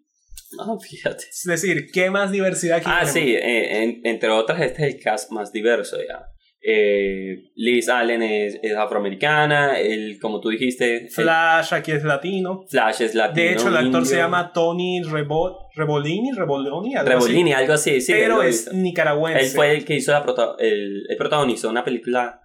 Ah, 0.60 0.76
fíjate. 0.82 1.26
Es 1.30 1.44
decir, 1.44 1.88
¿qué 1.94 2.10
más 2.10 2.32
diversidad 2.32 2.82
Ah, 2.86 3.06
sí, 3.06 3.36
eh, 3.36 4.02
entre 4.04 4.30
otras, 4.30 4.62
este 4.62 4.88
es 4.88 4.96
el 4.96 5.02
cast 5.02 5.32
más 5.32 5.52
diverso 5.52 5.98
ya. 5.98 6.26
Eh, 6.68 7.52
Liz 7.54 7.90
Allen 7.90 8.24
es, 8.24 8.60
afroamericana, 8.76 9.80
el, 9.80 10.20
como 10.20 10.42
tú 10.42 10.50
dijiste... 10.50 11.08
Flash 11.10 11.76
aquí 11.76 11.92
es 11.92 12.04
latino. 12.04 12.66
Flash 12.68 13.04
es 13.04 13.14
latino. 13.14 13.46
De 13.46 13.54
hecho, 13.54 13.68
el 13.68 13.78
actor 13.78 14.04
se 14.04 14.18
llama 14.18 14.52
Tony 14.52 15.04
Rebolini, 15.04 16.32
Reboloni, 16.32 16.96
algo 16.96 17.10
Rebolini, 17.10 17.54
algo 17.54 17.74
así, 17.74 18.02
sí. 18.02 18.14
Pero 18.14 18.42
es 18.42 18.74
nicaragüense. 18.74 19.46
Él 19.46 19.52
fue 19.52 19.76
el 19.76 19.86
que 19.86 19.96
hizo 19.96 20.12
la 20.12 20.24
prota 20.24 20.56
el, 20.58 21.04
el 21.08 21.18
protagonizó 21.18 21.70
una 21.70 21.84
película, 21.84 22.42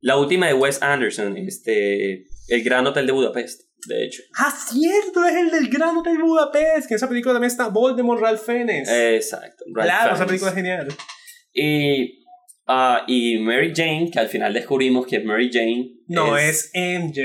la 0.00 0.16
última 0.16 0.46
de 0.46 0.54
Wes 0.54 0.80
Anderson, 0.80 1.36
este, 1.36 2.24
El 2.48 2.64
Gran 2.64 2.86
Hotel 2.86 3.06
de 3.06 3.12
Budapest, 3.12 3.64
de 3.88 4.06
hecho. 4.06 4.22
Ah, 4.38 4.50
cierto, 4.50 5.26
es 5.26 5.34
el 5.34 5.50
del 5.50 5.68
Gran 5.68 5.98
Hotel 5.98 6.16
de 6.16 6.22
Budapest, 6.22 6.88
que 6.88 6.94
en 6.94 6.96
esa 6.96 7.08
película 7.10 7.34
también 7.34 7.50
está 7.50 7.68
Voldemort 7.68 8.22
Ralph 8.22 8.40
Fiennes. 8.40 8.88
Exacto. 8.88 9.64
claro, 9.74 10.14
esa 10.14 10.24
película 10.24 10.50
es 10.50 10.56
genial. 10.56 10.88
Y 11.52 12.18
Ah, 12.68 13.04
y 13.06 13.38
Mary 13.38 13.72
Jane, 13.74 14.10
que 14.12 14.20
al 14.20 14.28
final 14.28 14.52
descubrimos 14.52 15.06
que 15.06 15.16
es 15.16 15.24
Mary 15.24 15.50
Jane. 15.50 15.94
No, 16.06 16.36
es, 16.36 16.70
MJ. 16.74 17.20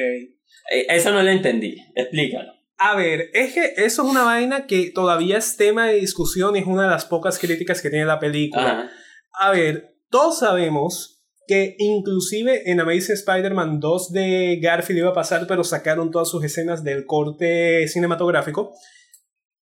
Eh, 0.71 0.85
eso 0.87 1.11
no 1.11 1.21
lo 1.21 1.29
entendí. 1.29 1.75
Explícalo. 1.93 2.53
A 2.77 2.95
ver, 2.95 3.29
es 3.33 3.53
que 3.53 3.73
eso 3.77 4.03
es 4.03 4.09
una 4.09 4.23
vaina 4.23 4.65
que 4.65 4.91
todavía 4.91 5.37
es 5.37 5.57
tema 5.57 5.87
de 5.87 5.95
discusión 5.95 6.55
y 6.55 6.59
es 6.59 6.65
una 6.65 6.83
de 6.83 6.89
las 6.89 7.05
pocas 7.05 7.37
críticas 7.39 7.81
que 7.81 7.89
tiene 7.89 8.05
la 8.05 8.19
película. 8.19 8.89
A 9.33 9.51
ver, 9.51 9.97
todos 10.09 10.39
sabemos 10.39 11.23
que 11.45 11.75
inclusive 11.77 12.69
en 12.71 12.79
Amazing 12.79 13.15
Spider-Man 13.15 13.79
2 13.79 14.11
de 14.11 14.59
Garfield 14.61 14.99
iba 14.99 15.09
a 15.09 15.13
pasar, 15.13 15.45
pero 15.47 15.63
sacaron 15.63 16.09
todas 16.09 16.29
sus 16.29 16.43
escenas 16.43 16.83
del 16.83 17.05
corte 17.05 17.87
cinematográfico. 17.87 18.73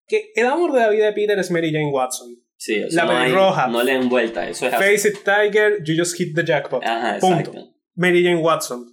Que 0.07 0.31
el 0.35 0.45
amor 0.45 0.73
de 0.73 0.79
la 0.79 0.89
vida 0.89 1.05
de 1.05 1.13
Peter 1.13 1.37
es 1.39 1.51
Mary 1.51 1.71
Jane 1.71 1.91
Watson. 1.91 2.40
Sí, 2.61 2.79
la 2.91 3.05
no 3.05 3.35
roja. 3.35 3.67
No 3.69 3.81
le 3.81 3.93
den 3.93 4.07
vuelta. 4.07 4.47
Eso 4.47 4.67
es 4.67 4.73
Face 4.73 5.09
it, 5.09 5.23
Tiger, 5.25 5.83
you 5.83 5.95
just 5.97 6.15
hit 6.15 6.35
the 6.35 6.45
jackpot. 6.45 6.83
Ajá, 6.85 7.17
Punto. 7.19 7.53
Mary 7.95 8.23
Jane 8.23 8.37
Watson. 8.37 8.85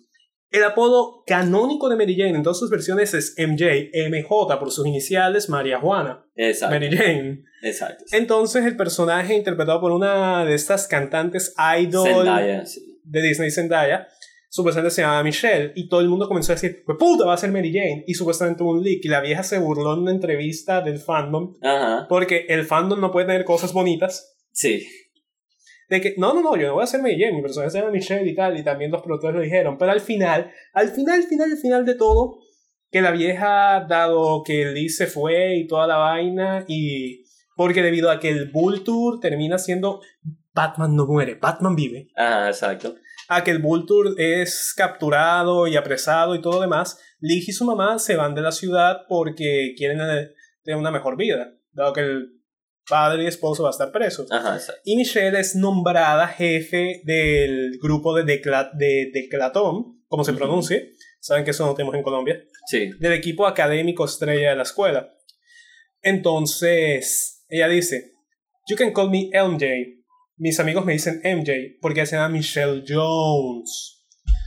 El 0.50 0.64
apodo 0.64 1.22
canónico 1.26 1.90
de 1.90 1.96
Mary 1.96 2.16
Jane 2.16 2.34
en 2.34 2.42
todas 2.42 2.58
sus 2.58 2.70
versiones 2.70 3.12
es 3.12 3.34
MJ, 3.36 3.90
MJ 4.08 4.58
por 4.58 4.70
sus 4.70 4.86
iniciales, 4.86 5.50
María 5.50 5.78
Juana. 5.80 6.24
Exacto. 6.34 6.74
Mary 6.74 6.96
Jane. 6.96 7.42
Exacto. 7.62 8.04
Entonces 8.12 8.64
el 8.64 8.74
personaje 8.74 9.34
interpretado 9.34 9.82
por 9.82 9.92
una 9.92 10.46
de 10.46 10.54
estas 10.54 10.88
cantantes 10.88 11.54
idol 11.78 12.24
de 13.04 13.22
Disney, 13.22 13.50
Zendaya, 13.50 14.08
supuestamente 14.48 14.94
se 14.94 15.02
llama 15.02 15.22
Michelle 15.22 15.72
y 15.74 15.88
todo 15.88 16.00
el 16.00 16.08
mundo 16.08 16.28
comenzó 16.28 16.52
a 16.52 16.56
decir, 16.56 16.82
pues 16.84 16.98
puta, 16.98 17.24
va 17.24 17.34
a 17.34 17.38
ser 17.38 17.50
Mary 17.50 17.72
Jane 17.72 18.04
y 18.06 18.14
supuestamente 18.14 18.62
un 18.62 18.82
leak 18.82 19.00
y 19.04 19.08
la 19.08 19.20
vieja 19.20 19.42
se 19.42 19.58
burló 19.58 19.94
en 19.94 20.00
una 20.00 20.12
entrevista 20.12 20.80
del 20.80 20.98
fandom 20.98 21.56
Ajá. 21.62 22.06
porque 22.08 22.46
el 22.48 22.64
fandom 22.64 23.00
no 23.00 23.10
puede 23.10 23.26
tener 23.26 23.44
cosas 23.44 23.72
bonitas. 23.72 24.36
Sí 24.52 24.86
de 25.88 26.00
que, 26.00 26.14
no, 26.18 26.34
no, 26.34 26.42
no, 26.42 26.56
yo 26.56 26.68
no 26.68 26.74
voy 26.74 26.84
a 26.84 26.86
ser 26.86 27.00
Mary 27.00 27.18
Jane, 27.18 27.36
mi 27.36 27.42
personaje 27.42 27.70
se 27.70 27.78
llama 27.78 27.90
Michelle 27.90 28.30
y 28.30 28.34
tal, 28.34 28.58
y 28.58 28.62
también 28.62 28.90
los 28.90 29.02
productores 29.02 29.36
lo 29.36 29.42
dijeron, 29.42 29.78
pero 29.78 29.92
al 29.92 30.00
final, 30.00 30.50
al 30.74 30.88
final, 30.90 31.20
al 31.20 31.26
final, 31.26 31.50
al 31.50 31.58
final 31.58 31.86
de 31.86 31.94
todo, 31.94 32.38
que 32.90 33.00
la 33.00 33.10
vieja, 33.10 33.86
dado 33.88 34.42
que 34.44 34.66
Liz 34.66 34.96
se 34.96 35.06
fue 35.06 35.56
y 35.56 35.66
toda 35.66 35.86
la 35.86 35.96
vaina, 35.96 36.64
y 36.68 37.24
porque 37.56 37.82
debido 37.82 38.10
a 38.10 38.20
que 38.20 38.28
el 38.28 38.50
Bull 38.50 38.84
Tour 38.84 39.18
termina 39.20 39.58
siendo 39.58 40.00
Batman 40.52 40.94
no 40.94 41.06
muere, 41.06 41.36
Batman 41.36 41.74
vive. 41.74 42.08
Ah, 42.16 42.46
exacto. 42.48 42.96
A 43.28 43.44
que 43.44 43.50
el 43.50 43.60
Bull 43.60 43.86
Tour 43.86 44.14
es 44.18 44.72
capturado 44.76 45.66
y 45.66 45.76
apresado 45.76 46.34
y 46.34 46.40
todo 46.40 46.60
demás, 46.60 46.98
Liz 47.20 47.48
y 47.48 47.52
su 47.52 47.64
mamá 47.64 47.98
se 47.98 48.16
van 48.16 48.34
de 48.34 48.42
la 48.42 48.52
ciudad 48.52 49.02
porque 49.08 49.74
quieren 49.76 49.98
tener 50.62 50.78
una 50.78 50.90
mejor 50.90 51.16
vida, 51.16 51.54
dado 51.72 51.92
que 51.92 52.00
el 52.00 52.38
padre 52.88 53.24
y 53.24 53.26
esposo 53.26 53.64
va 53.64 53.68
a 53.68 53.72
estar 53.72 53.92
preso. 53.92 54.26
y 54.84 54.96
Michelle 54.96 55.38
es 55.38 55.54
nombrada 55.54 56.28
jefe 56.28 57.02
del 57.04 57.78
grupo 57.82 58.14
de, 58.14 58.24
de 58.24 59.10
Declatón, 59.12 60.02
como 60.06 60.24
se 60.24 60.32
pronuncie. 60.32 60.94
Saben 61.20 61.44
que 61.44 61.50
eso 61.50 61.66
no 61.66 61.74
tenemos 61.74 61.94
en 61.94 62.02
Colombia. 62.02 62.42
Sí. 62.66 62.90
Del 62.98 63.12
equipo 63.12 63.46
académico 63.46 64.04
estrella 64.04 64.50
de 64.50 64.56
la 64.56 64.62
escuela. 64.62 65.14
Entonces, 66.00 67.44
ella 67.48 67.68
dice, 67.68 68.12
You 68.68 68.76
can 68.76 68.92
call 68.92 69.10
me 69.10 69.30
MJ. 69.34 69.97
Mis 70.38 70.58
amigos 70.60 70.84
me 70.84 70.92
dicen 70.92 71.20
MJ 71.24 71.78
porque 71.80 72.06
se 72.06 72.16
llama 72.16 72.30
Michelle 72.30 72.84
Jones. 72.86 74.04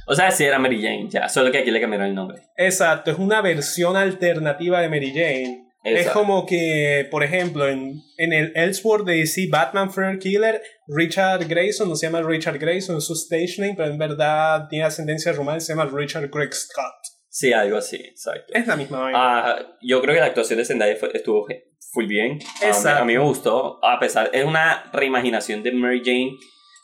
O 0.07 0.15
sea, 0.15 0.31
sí 0.31 0.43
era 0.43 0.59
Mary 0.59 0.81
Jane, 0.81 1.07
ya, 1.09 1.29
solo 1.29 1.51
que 1.51 1.59
aquí 1.59 1.71
le 1.71 1.79
cambiaron 1.79 2.07
el 2.07 2.15
nombre. 2.15 2.41
Exacto, 2.57 3.11
es 3.11 3.17
una 3.17 3.41
versión 3.41 3.95
alternativa 3.95 4.81
de 4.81 4.89
Mary 4.89 5.13
Jane 5.13 5.71
es 5.83 6.09
como 6.09 6.45
que, 6.45 7.07
por 7.09 7.23
ejemplo, 7.23 7.67
en, 7.67 8.03
en 8.17 8.33
el 8.33 8.51
Elseworld 8.55 9.07
de 9.07 9.15
DC 9.17 9.47
Batman 9.49 9.91
Fair 9.91 10.19
Killer, 10.19 10.61
Richard 10.87 11.47
Grayson 11.47 11.89
no 11.89 11.95
se 11.95 12.05
llama 12.05 12.21
Richard 12.21 12.59
Grayson, 12.59 12.97
es 12.97 13.05
su 13.05 13.13
stage 13.13 13.55
name, 13.57 13.73
pero 13.75 13.89
en 13.89 13.97
verdad 13.97 14.67
tiene 14.69 14.85
ascendencia 14.85 15.31
romana 15.33 15.57
y 15.57 15.61
se 15.61 15.73
llama 15.73 15.89
Richard 15.91 16.29
Greg 16.29 16.53
Scott. 16.53 17.10
Sí, 17.33 17.53
algo 17.53 17.77
así, 17.77 17.95
exacto. 17.95 18.53
Es 18.53 18.67
la 18.67 18.75
misma 18.75 19.09
ah, 19.13 19.77
yo 19.81 20.01
creo 20.01 20.13
que 20.13 20.19
la 20.19 20.27
actuación 20.27 20.59
de 20.59 20.65
Zendaya 20.65 20.97
estuvo 21.13 21.47
muy 21.93 22.05
bien. 22.05 22.39
Exacto. 22.61 23.03
A 23.03 23.05
mí, 23.05 23.13
me 23.13 23.19
gustó, 23.19 23.79
a 23.83 23.97
pesar, 23.99 24.29
es 24.33 24.43
una 24.43 24.83
reimaginación 24.91 25.63
de 25.63 25.71
Mary 25.71 26.01
Jane 26.03 26.37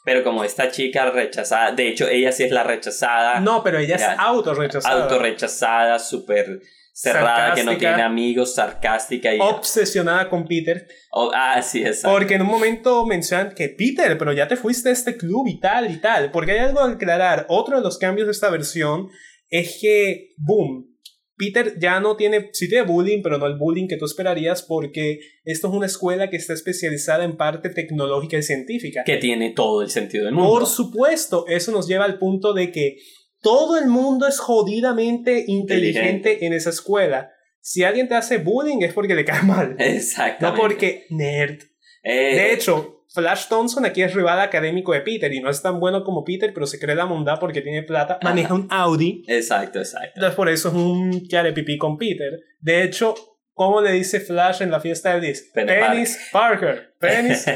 pero 0.06 0.24
como 0.24 0.46
esta 0.46 0.72
chica 0.72 1.12
rechazada, 1.12 1.74
de 1.74 1.90
hecho 1.90 2.08
ella 2.08 2.32
sí 2.32 2.44
es 2.44 2.52
la 2.52 2.64
rechazada. 2.64 3.42
No, 3.42 3.62
pero 3.62 3.78
ella 3.78 3.98
es 3.98 4.04
autorrechazada. 4.18 5.04
Autorrechazada, 5.04 6.00
súper 6.00 6.62
cerrada, 6.94 7.54
que 7.54 7.66
no 7.66 7.76
tiene 7.76 8.02
amigos, 8.04 8.56
sarcástica 8.56 9.36
y... 9.36 9.40
Obsesionada 9.42 10.30
con 10.30 10.48
Peter. 10.48 10.88
Oh, 11.12 11.30
ah, 11.36 11.62
sí, 11.62 11.82
exacto. 11.82 12.18
Porque 12.18 12.36
en 12.36 12.44
un 12.44 12.48
momento 12.48 13.06
mencionan 13.06 13.54
que 13.54 13.68
Peter, 13.68 14.18
pero 14.18 14.32
ya 14.32 14.48
te 14.48 14.56
fuiste 14.56 14.88
a 14.88 14.92
este 14.94 15.18
club 15.18 15.46
y 15.50 15.60
tal 15.60 15.92
y 15.92 15.98
tal. 15.98 16.32
Porque 16.32 16.54
hay 16.54 16.60
algo 16.60 16.80
a 16.80 16.90
aclarar. 16.90 17.46
Otro 17.50 17.76
de 17.76 17.84
los 17.84 17.98
cambios 17.98 18.28
de 18.28 18.32
esta 18.32 18.50
versión 18.50 19.10
es 19.50 19.80
que, 19.82 20.34
boom, 20.38 20.98
Peter 21.38 21.78
ya 21.80 22.00
no 22.00 22.16
tiene, 22.16 22.50
sí 22.52 22.68
tiene 22.68 22.84
bullying, 22.86 23.22
pero 23.22 23.38
no 23.38 23.46
el 23.46 23.58
bullying 23.58 23.88
que 23.88 23.98
tú 23.98 24.06
esperarías 24.06 24.64
porque 24.64 25.20
esto 25.44 25.68
es 25.68 25.74
una 25.74 25.86
escuela 25.86 26.32
que 26.32 26.38
está 26.38 26.54
especializada 26.54 27.24
en 27.24 27.38
parte 27.38 27.70
tecnológica 27.70 28.38
y 28.38 28.44
científica. 28.44 29.04
Que 29.06 29.18
tiene 29.18 29.52
todo 29.52 29.84
el 29.84 29.92
sentido 29.92 30.26
del 30.26 30.34
mundo. 30.34 30.50
Por 30.50 30.66
supuesto, 30.66 31.46
eso 31.48 31.72
nos 31.72 31.88
lleva 31.88 32.06
al 32.06 32.18
punto 32.18 32.54
de 32.54 32.72
que 32.72 32.98
todo 33.40 33.78
el 33.78 33.88
mundo 33.88 34.28
es 34.28 34.40
jodidamente 34.40 35.46
inteligente, 35.48 36.46
en 36.46 36.54
esa 36.54 36.72
escuela. 36.72 37.32
Si 37.62 37.84
alguien 37.84 38.08
te 38.08 38.16
hace 38.16 38.40
bullying 38.40 38.82
es 38.82 38.94
porque 38.94 39.14
le 39.14 39.24
cae 39.24 39.44
mal. 39.44 39.76
Exacto. 39.78 40.48
No 40.48 40.56
porque 40.56 41.06
nerd. 41.12 41.62
Eh, 42.02 42.36
de 42.36 42.54
hecho, 42.54 42.97
Flash 43.10 43.48
Thompson 43.48 43.86
aquí 43.86 44.02
es 44.02 44.14
rival 44.14 44.40
académico 44.40 44.94
de 44.94 45.02
Peter 45.02 45.32
y 45.34 45.40
no 45.40 45.50
es 45.50 45.62
tan 45.62 45.80
bueno 45.80 46.04
como 46.04 46.24
Peter, 46.24 46.54
pero 46.54 46.68
se 46.68 46.80
cree 46.80 46.96
la 46.96 47.06
bondad 47.06 47.40
porque 47.40 47.62
tiene 47.62 47.84
plata. 47.84 48.20
Maneja 48.22 48.54
un 48.54 48.68
Audi. 48.70 49.24
Exacto, 49.28 49.80
exacto. 49.80 50.12
Entonces 50.16 50.36
por 50.36 50.50
eso 50.50 50.70
es 50.70 50.76
un 50.76 51.28
que 51.28 51.54
pipí 51.54 51.78
con 51.78 51.98
Peter. 51.98 52.40
De 52.60 52.84
hecho, 52.84 53.16
¿cómo 53.54 53.82
le 53.82 53.94
dice 53.94 54.20
Flash 54.20 54.62
en 54.62 54.72
la 54.72 54.80
fiesta 54.80 55.14
del 55.14 55.22
disc? 55.22 55.54
Penis 55.54 56.20
Parker. 56.32 56.96
Penis. 57.00 57.46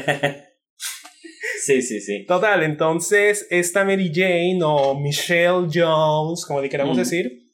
Sí, 1.64 1.80
sí, 1.80 2.00
sí. 2.00 2.24
Total, 2.26 2.62
entonces 2.64 3.46
esta 3.48 3.84
Mary 3.84 4.10
Jane 4.12 4.58
o 4.64 4.98
Michelle 4.98 5.68
Jones, 5.72 6.44
como 6.44 6.60
le 6.60 6.68
queramos 6.68 6.96
decir, 6.96 7.50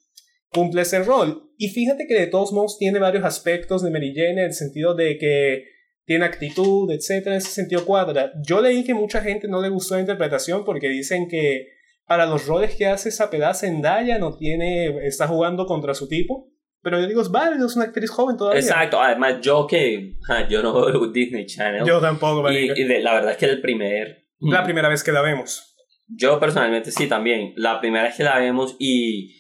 cumple 0.51 0.83
ese 0.83 1.03
rol. 1.03 1.53
Y 1.59 1.69
fíjate 1.69 2.07
que 2.07 2.19
de 2.19 2.27
todos 2.27 2.53
modos 2.53 2.79
tiene 2.79 2.99
varios 2.99 3.25
aspectos 3.25 3.83
de 3.83 3.91
Mary 3.91 4.15
Jane 4.15 4.41
en 4.43 4.47
el 4.47 4.55
sentido 4.55 4.95
de 4.95 5.19
que 5.19 5.65
tiene 6.09 6.25
actitud, 6.25 6.91
etcétera, 6.91 7.35
en 7.35 7.43
ese 7.43 7.51
sentido 7.51 7.85
cuadra. 7.85 8.33
Yo 8.43 8.63
leí 8.63 8.83
que 8.83 8.95
mucha 8.95 9.21
gente 9.21 9.47
no 9.47 9.61
le 9.61 9.69
gustó 9.69 9.95
la 9.95 10.01
interpretación 10.01 10.65
porque 10.65 10.89
dicen 10.89 11.29
que 11.29 11.67
para 12.07 12.25
los 12.25 12.47
roles 12.47 12.75
que 12.75 12.87
hace 12.87 13.11
esa 13.11 13.29
pedazo 13.29 13.67
Zendaya 13.67 14.19
no 14.19 14.35
tiene, 14.35 15.07
está 15.07 15.29
jugando 15.29 15.67
contra 15.67 15.93
su 15.93 16.09
tipo. 16.09 16.51
Pero 16.81 16.99
yo 16.99 17.07
digo, 17.07 17.21
es 17.21 17.31
válido, 17.31 17.67
es 17.67 17.77
una 17.77 17.85
actriz 17.85 18.09
joven 18.09 18.39
todavía. 18.39 18.59
Exacto, 18.59 18.99
además 18.99 19.43
yo 19.43 19.67
que 19.67 20.15
yo 20.49 20.63
no 20.63 20.87
veo 20.87 21.09
Disney 21.13 21.45
Channel. 21.45 21.85
Yo 21.85 22.01
tampoco, 22.01 22.51
Y, 22.51 22.73
y 22.75 22.85
la 23.03 23.13
verdad 23.13 23.33
es 23.33 23.37
que 23.37 23.45
el 23.45 23.61
primer... 23.61 24.29
La 24.41 24.65
primera 24.65 24.89
vez 24.89 25.05
que 25.05 25.13
la 25.13 25.21
vemos. 25.21 25.77
Yo 26.07 26.41
personalmente 26.41 26.91
sí 26.91 27.07
también. 27.07 27.53
La 27.57 27.81
primera 27.81 28.05
vez 28.05 28.17
que 28.17 28.25
la 28.25 28.39
vemos 28.39 28.77
y... 28.79 29.35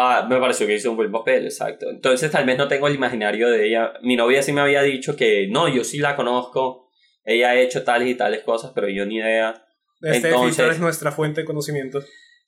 Ah, 0.00 0.24
me 0.30 0.38
pareció 0.38 0.64
que 0.64 0.76
hizo 0.76 0.92
un 0.92 0.96
buen 0.96 1.10
papel, 1.10 1.44
exacto. 1.44 1.90
Entonces 1.90 2.30
tal 2.30 2.46
vez 2.46 2.56
no 2.56 2.68
tengo 2.68 2.86
el 2.86 2.94
imaginario 2.94 3.50
de 3.50 3.66
ella. 3.66 3.94
Mi 4.02 4.14
novia 4.14 4.44
sí 4.44 4.52
me 4.52 4.60
había 4.60 4.82
dicho 4.82 5.16
que 5.16 5.48
no, 5.50 5.66
yo 5.66 5.82
sí 5.82 5.98
la 5.98 6.14
conozco. 6.14 6.88
Ella 7.24 7.50
ha 7.50 7.56
hecho 7.56 7.82
tales 7.82 8.08
y 8.08 8.14
tales 8.14 8.44
cosas, 8.44 8.70
pero 8.72 8.88
yo 8.88 9.04
ni 9.06 9.16
idea. 9.16 9.66
Este 10.00 10.28
Entonces, 10.28 10.70
es 10.70 10.78
nuestra 10.78 11.10
fuente 11.10 11.40
de 11.40 11.46
conocimiento. 11.46 12.00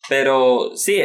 Pero 0.09 0.76
sí, 0.76 1.03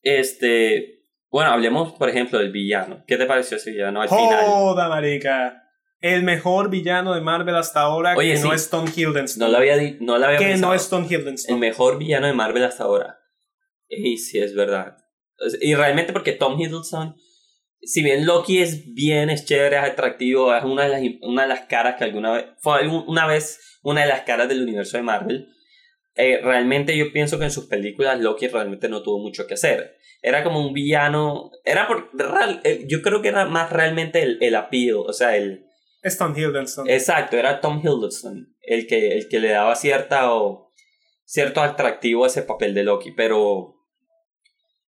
este 0.00 1.02
bueno, 1.28 1.50
hablemos, 1.50 1.92
por 1.92 2.08
ejemplo, 2.08 2.38
del 2.38 2.50
villano. 2.50 3.04
¿Qué 3.06 3.18
te 3.18 3.26
pareció 3.26 3.58
ese 3.58 3.72
villano 3.72 4.00
al 4.00 4.08
final? 4.08 4.46
¡Joda, 4.46 4.88
marica! 4.88 5.68
El 6.00 6.22
mejor 6.22 6.70
villano 6.70 7.12
de 7.12 7.20
Marvel 7.20 7.56
hasta 7.56 7.80
ahora 7.80 8.16
que 8.16 8.36
no 8.38 8.54
es 8.54 8.70
Tom 8.70 8.86
Hiddleston. 8.86 9.40
No 9.40 9.48
lo 9.48 9.58
había, 9.58 9.76
no 10.00 10.16
lo 10.16 10.24
había 10.24 10.38
Que 10.38 10.56
no 10.56 10.72
es 10.72 10.88
Tom 10.88 11.04
Hiddleston. 11.04 11.56
El 11.56 11.60
mejor 11.60 11.98
villano 11.98 12.26
de 12.26 12.32
Marvel 12.32 12.64
hasta 12.64 12.84
ahora. 12.84 13.18
Y 13.86 14.16
sí, 14.16 14.38
es 14.38 14.54
verdad. 14.54 15.03
Y 15.60 15.74
realmente 15.74 16.12
porque 16.12 16.32
Tom 16.32 16.60
Hiddleston, 16.60 17.16
si 17.82 18.02
bien 18.02 18.24
Loki 18.26 18.58
es 18.58 18.94
bien, 18.94 19.30
es 19.30 19.44
chévere, 19.44 19.76
es 19.76 19.82
atractivo, 19.82 20.54
es 20.54 20.64
una 20.64 20.84
de 20.84 20.88
las, 20.88 21.02
una 21.22 21.42
de 21.42 21.48
las 21.48 21.60
caras 21.62 21.96
que 21.96 22.04
alguna 22.04 22.32
vez, 22.32 22.46
fue 22.60 22.86
una 22.88 23.26
vez 23.26 23.78
una 23.82 24.02
de 24.02 24.08
las 24.08 24.22
caras 24.22 24.48
del 24.48 24.62
universo 24.62 24.96
de 24.96 25.02
Marvel, 25.02 25.48
eh, 26.16 26.40
realmente 26.42 26.96
yo 26.96 27.12
pienso 27.12 27.38
que 27.38 27.44
en 27.44 27.50
sus 27.50 27.66
películas 27.66 28.20
Loki 28.20 28.46
realmente 28.46 28.88
no 28.88 29.02
tuvo 29.02 29.18
mucho 29.18 29.46
que 29.46 29.54
hacer 29.54 29.98
era 30.24 30.42
como 30.42 30.66
un 30.66 30.72
villano. 30.72 31.50
Era 31.64 31.86
por. 31.86 32.10
Eh, 32.64 32.86
yo 32.88 33.02
creo 33.02 33.20
que 33.20 33.28
era 33.28 33.44
más 33.44 33.70
realmente 33.70 34.22
el, 34.22 34.38
el 34.40 34.54
appeal, 34.54 34.96
o 35.06 35.12
sea, 35.12 35.36
el. 35.36 35.66
Es 36.02 36.16
Tom 36.16 36.34
Hiddleston. 36.34 36.88
Exacto, 36.88 37.36
era 37.36 37.60
Tom 37.60 37.80
Hiddleston 37.80 38.54
el 38.62 38.86
que, 38.86 39.18
el 39.18 39.28
que 39.28 39.38
le 39.38 39.50
daba 39.50 39.76
cierta 39.76 40.32
o, 40.32 40.72
cierto 41.24 41.60
atractivo 41.60 42.24
a 42.24 42.28
ese 42.28 42.42
papel 42.42 42.72
de 42.72 42.84
Loki, 42.84 43.12
pero. 43.12 43.73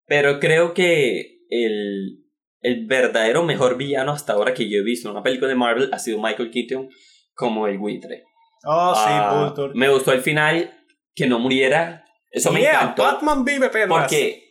Pero 0.07 0.41
creo 0.41 0.75
que 0.75 1.41
el, 1.49 2.25
el 2.61 2.87
verdadero 2.87 3.43
mejor 3.43 3.77
villano 3.77 4.13
hasta 4.13 4.35
ahora 4.35 4.55
que 4.55 4.69
yo 4.69 4.79
he 4.79 4.85
visto 4.85 5.09
en 5.09 5.13
una 5.13 5.23
película 5.23 5.49
de 5.49 5.55
Marvel 5.55 5.91
ha 5.93 5.99
sido 5.99 6.21
Michael 6.21 6.51
Keaton 6.51 6.89
como 7.35 7.67
el 7.67 7.79
buitre. 7.79 8.25
Oh, 8.65 8.95
sí, 8.95 9.11
ah, 9.11 9.55
Me 9.75 9.89
gustó 9.89 10.13
el 10.13 10.21
final, 10.21 10.73
que 11.15 11.27
no 11.27 11.39
muriera. 11.39 12.05
Eso 12.31 12.51
me 12.53 12.65
encantó. 12.65 13.03
Batman 13.03 13.45
vive, 13.45 13.71
Porque 13.89 14.45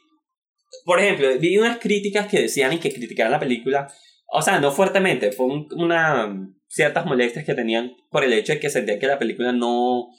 por 0.85 0.99
ejemplo, 0.99 1.27
vi 1.39 1.57
unas 1.57 1.79
críticas 1.79 2.27
que 2.27 2.41
decían 2.41 2.73
y 2.73 2.79
que 2.79 2.93
criticaban 2.93 3.31
la 3.31 3.39
película, 3.39 3.91
o 4.27 4.41
sea, 4.41 4.59
no 4.59 4.71
fuertemente, 4.71 5.31
fue 5.31 5.45
una 5.75 6.49
ciertas 6.67 7.05
molestias 7.05 7.45
que 7.45 7.53
tenían 7.53 7.93
por 8.09 8.23
el 8.23 8.33
hecho 8.33 8.53
de 8.53 8.59
que 8.59 8.69
sentían 8.69 8.99
que 8.99 9.07
la 9.07 9.19
película 9.19 9.51
no 9.51 10.09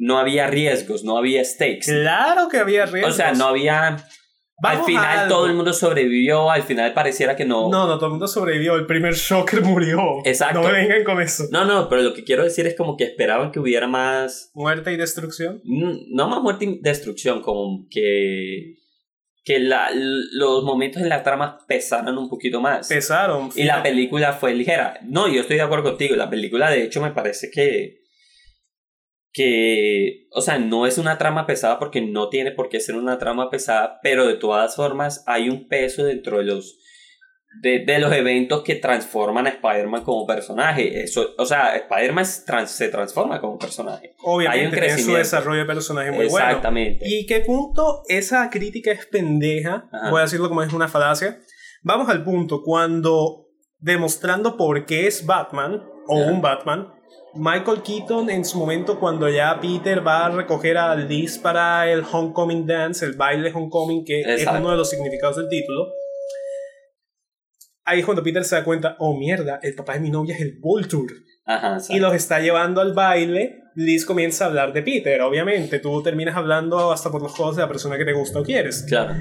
no 0.00 0.18
había 0.18 0.46
riesgos, 0.46 1.02
no 1.04 1.16
había 1.16 1.44
stakes. 1.44 1.86
Claro 1.86 2.48
que 2.48 2.58
había 2.58 2.86
riesgos. 2.86 3.14
O 3.14 3.16
sea, 3.16 3.32
no 3.32 3.46
había 3.46 3.96
al 4.62 4.84
final 4.84 5.28
todo 5.28 5.46
el 5.46 5.54
mundo 5.54 5.72
sobrevivió, 5.72 6.50
al 6.50 6.62
final 6.62 6.92
pareciera 6.92 7.36
que 7.36 7.44
no. 7.44 7.68
No, 7.70 7.86
no, 7.86 7.96
todo 7.96 8.06
el 8.06 8.12
mundo 8.12 8.28
sobrevivió, 8.28 8.76
el 8.76 8.86
primer 8.86 9.14
Shocker 9.14 9.62
murió. 9.64 10.18
Exacto. 10.24 10.62
No 10.62 10.68
me 10.68 10.72
vengan 10.72 11.04
con 11.04 11.20
eso. 11.20 11.44
No, 11.50 11.64
no, 11.64 11.88
pero 11.88 12.02
lo 12.02 12.14
que 12.14 12.24
quiero 12.24 12.44
decir 12.44 12.66
es 12.66 12.74
como 12.76 12.96
que 12.96 13.04
esperaban 13.04 13.52
que 13.52 13.60
hubiera 13.60 13.86
más... 13.86 14.50
Muerte 14.54 14.92
y 14.92 14.96
destrucción. 14.96 15.60
No 15.64 16.28
más 16.28 16.42
muerte 16.42 16.64
y 16.64 16.80
destrucción, 16.80 17.42
como 17.42 17.86
que 17.90 18.78
que 19.48 19.58
la, 19.60 19.88
los 19.94 20.62
momentos 20.62 21.00
en 21.00 21.08
la 21.08 21.22
trama 21.22 21.58
pesaron 21.66 22.18
un 22.18 22.28
poquito 22.28 22.60
más. 22.60 22.86
Pesaron. 22.86 23.48
Y 23.56 23.64
la 23.64 23.82
película 23.82 24.34
fue 24.34 24.52
ligera. 24.52 25.00
No, 25.04 25.26
yo 25.26 25.40
estoy 25.40 25.56
de 25.56 25.62
acuerdo 25.62 25.84
contigo. 25.84 26.16
La 26.16 26.28
película, 26.28 26.70
de 26.70 26.82
hecho, 26.82 27.00
me 27.00 27.12
parece 27.12 27.50
que. 27.50 28.02
Que. 29.32 30.26
O 30.32 30.40
sea, 30.40 30.58
no 30.58 30.86
es 30.86 30.98
una 30.98 31.18
trama 31.18 31.46
pesada 31.46 31.78
porque 31.78 32.00
no 32.00 32.28
tiene 32.28 32.52
por 32.52 32.68
qué 32.68 32.80
ser 32.80 32.96
una 32.96 33.18
trama 33.18 33.50
pesada, 33.50 33.98
pero 34.02 34.26
de 34.26 34.34
todas 34.34 34.76
formas 34.76 35.24
hay 35.26 35.48
un 35.48 35.68
peso 35.68 36.04
dentro 36.04 36.38
de 36.38 36.44
los 36.44 36.78
de, 37.60 37.84
de, 37.84 37.98
los 37.98 38.12
eventos 38.12 38.62
que 38.62 38.76
transforman 38.76 39.46
a 39.46 39.50
Spider-Man 39.50 40.04
como 40.04 40.26
personaje. 40.26 41.02
Eso, 41.02 41.34
o 41.38 41.44
sea, 41.44 41.76
Spider-Man 41.76 42.26
se 42.26 42.88
transforma 42.88 43.40
como 43.40 43.58
personaje. 43.58 44.14
Obviamente, 44.22 44.80
Hay 44.80 44.92
un 44.92 44.98
su 44.98 45.14
desarrollo 45.14 45.60
de 45.60 45.66
personaje 45.66 46.10
muy 46.10 46.26
bueno. 46.28 46.46
Exactamente. 46.46 47.04
¿Y 47.08 47.26
qué 47.26 47.40
punto 47.40 48.02
esa 48.08 48.48
crítica 48.50 48.92
es 48.92 49.06
pendeja? 49.06 49.88
Voy 50.10 50.20
a 50.20 50.22
decirlo 50.22 50.48
como 50.48 50.62
es 50.62 50.72
una 50.72 50.88
falacia. 50.88 51.40
Vamos 51.82 52.08
al 52.08 52.24
punto, 52.24 52.62
cuando 52.62 53.46
demostrando 53.78 54.56
por 54.56 54.86
qué 54.86 55.06
es 55.06 55.24
Batman, 55.24 55.82
o 56.06 56.18
un 56.18 56.40
Batman, 56.40 56.92
Michael 57.34 57.82
Keaton 57.82 58.30
en 58.30 58.44
su 58.44 58.58
momento 58.58 58.98
cuando 58.98 59.28
ya 59.28 59.58
Peter 59.60 60.06
va 60.06 60.26
a 60.26 60.30
recoger 60.30 60.76
a 60.78 60.94
Liz 60.94 61.38
para 61.38 61.90
el 61.90 62.02
Homecoming 62.10 62.66
Dance, 62.66 63.04
el 63.04 63.12
baile 63.12 63.52
Homecoming, 63.52 64.04
que 64.04 64.20
es 64.20 64.46
uno 64.46 64.70
de 64.70 64.76
los 64.76 64.90
significados 64.90 65.36
del 65.36 65.48
título, 65.48 65.88
ahí 67.84 68.00
es 68.00 68.04
cuando 68.04 68.22
Peter 68.22 68.44
se 68.44 68.56
da 68.56 68.64
cuenta, 68.64 68.96
oh 68.98 69.16
mierda, 69.16 69.58
el 69.62 69.74
papá 69.74 69.94
de 69.94 70.00
mi 70.00 70.10
novia 70.10 70.34
es 70.34 70.42
el 70.42 70.58
Vulture. 70.60 71.14
Ajá, 71.46 71.78
y 71.88 71.98
los 71.98 72.14
está 72.14 72.40
llevando 72.40 72.80
al 72.80 72.92
baile. 72.92 73.62
Liz 73.74 74.04
comienza 74.04 74.44
a 74.44 74.48
hablar 74.48 74.72
de 74.72 74.82
Peter, 74.82 75.20
obviamente. 75.22 75.78
Tú 75.78 76.02
terminas 76.02 76.36
hablando 76.36 76.92
hasta 76.92 77.10
por 77.10 77.22
los 77.22 77.32
juegos 77.32 77.56
de 77.56 77.62
la 77.62 77.68
persona 77.68 77.96
que 77.96 78.04
te 78.04 78.12
gusta 78.12 78.40
o 78.40 78.42
quieres. 78.42 78.84
Claro. 78.86 79.14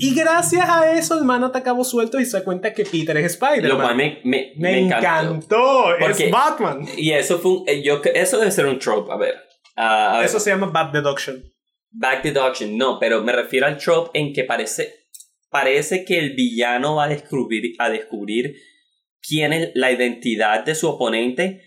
Y 0.00 0.14
gracias 0.14 0.68
a 0.68 0.92
eso 0.92 1.18
el 1.18 1.24
man 1.24 1.50
te 1.52 1.58
acabó 1.58 1.84
suelto 1.84 2.18
y 2.18 2.24
se 2.24 2.38
da 2.38 2.44
cuenta 2.44 2.72
que 2.72 2.84
Peter 2.84 3.16
es 3.18 3.34
Spider-Man. 3.34 3.68
Lo 3.68 3.76
cual 3.76 3.96
me, 3.96 4.20
me, 4.24 4.52
me, 4.56 4.80
encantó. 4.80 5.96
es 5.96 6.30
Batman. 6.30 6.86
Y 6.96 7.12
eso 7.12 7.38
fue 7.38 7.50
un, 7.52 7.64
eh, 7.68 7.82
yo, 7.82 8.00
eso 8.14 8.38
debe 8.38 8.50
ser 8.50 8.66
un 8.66 8.78
trope, 8.78 9.12
a 9.12 9.16
ver. 9.16 9.34
a 9.76 10.22
eso 10.24 10.40
se 10.40 10.50
llama 10.50 10.68
Bat 10.68 10.92
Deduction. 10.92 11.44
Back 11.92 12.22
Deduction, 12.22 12.78
no, 12.78 12.98
pero 12.98 13.22
me 13.22 13.32
refiero 13.32 13.66
al 13.66 13.76
trope 13.76 14.18
en 14.18 14.32
que 14.32 14.44
parece 14.44 15.00
parece 15.50 16.04
que 16.04 16.18
el 16.18 16.34
villano 16.34 16.96
va 16.96 17.04
a 17.04 17.08
descubrir, 17.08 17.74
a 17.78 17.90
descubrir 17.90 18.54
quién 19.20 19.52
es 19.52 19.70
la 19.74 19.90
identidad 19.90 20.64
de 20.64 20.74
su 20.74 20.88
oponente, 20.88 21.62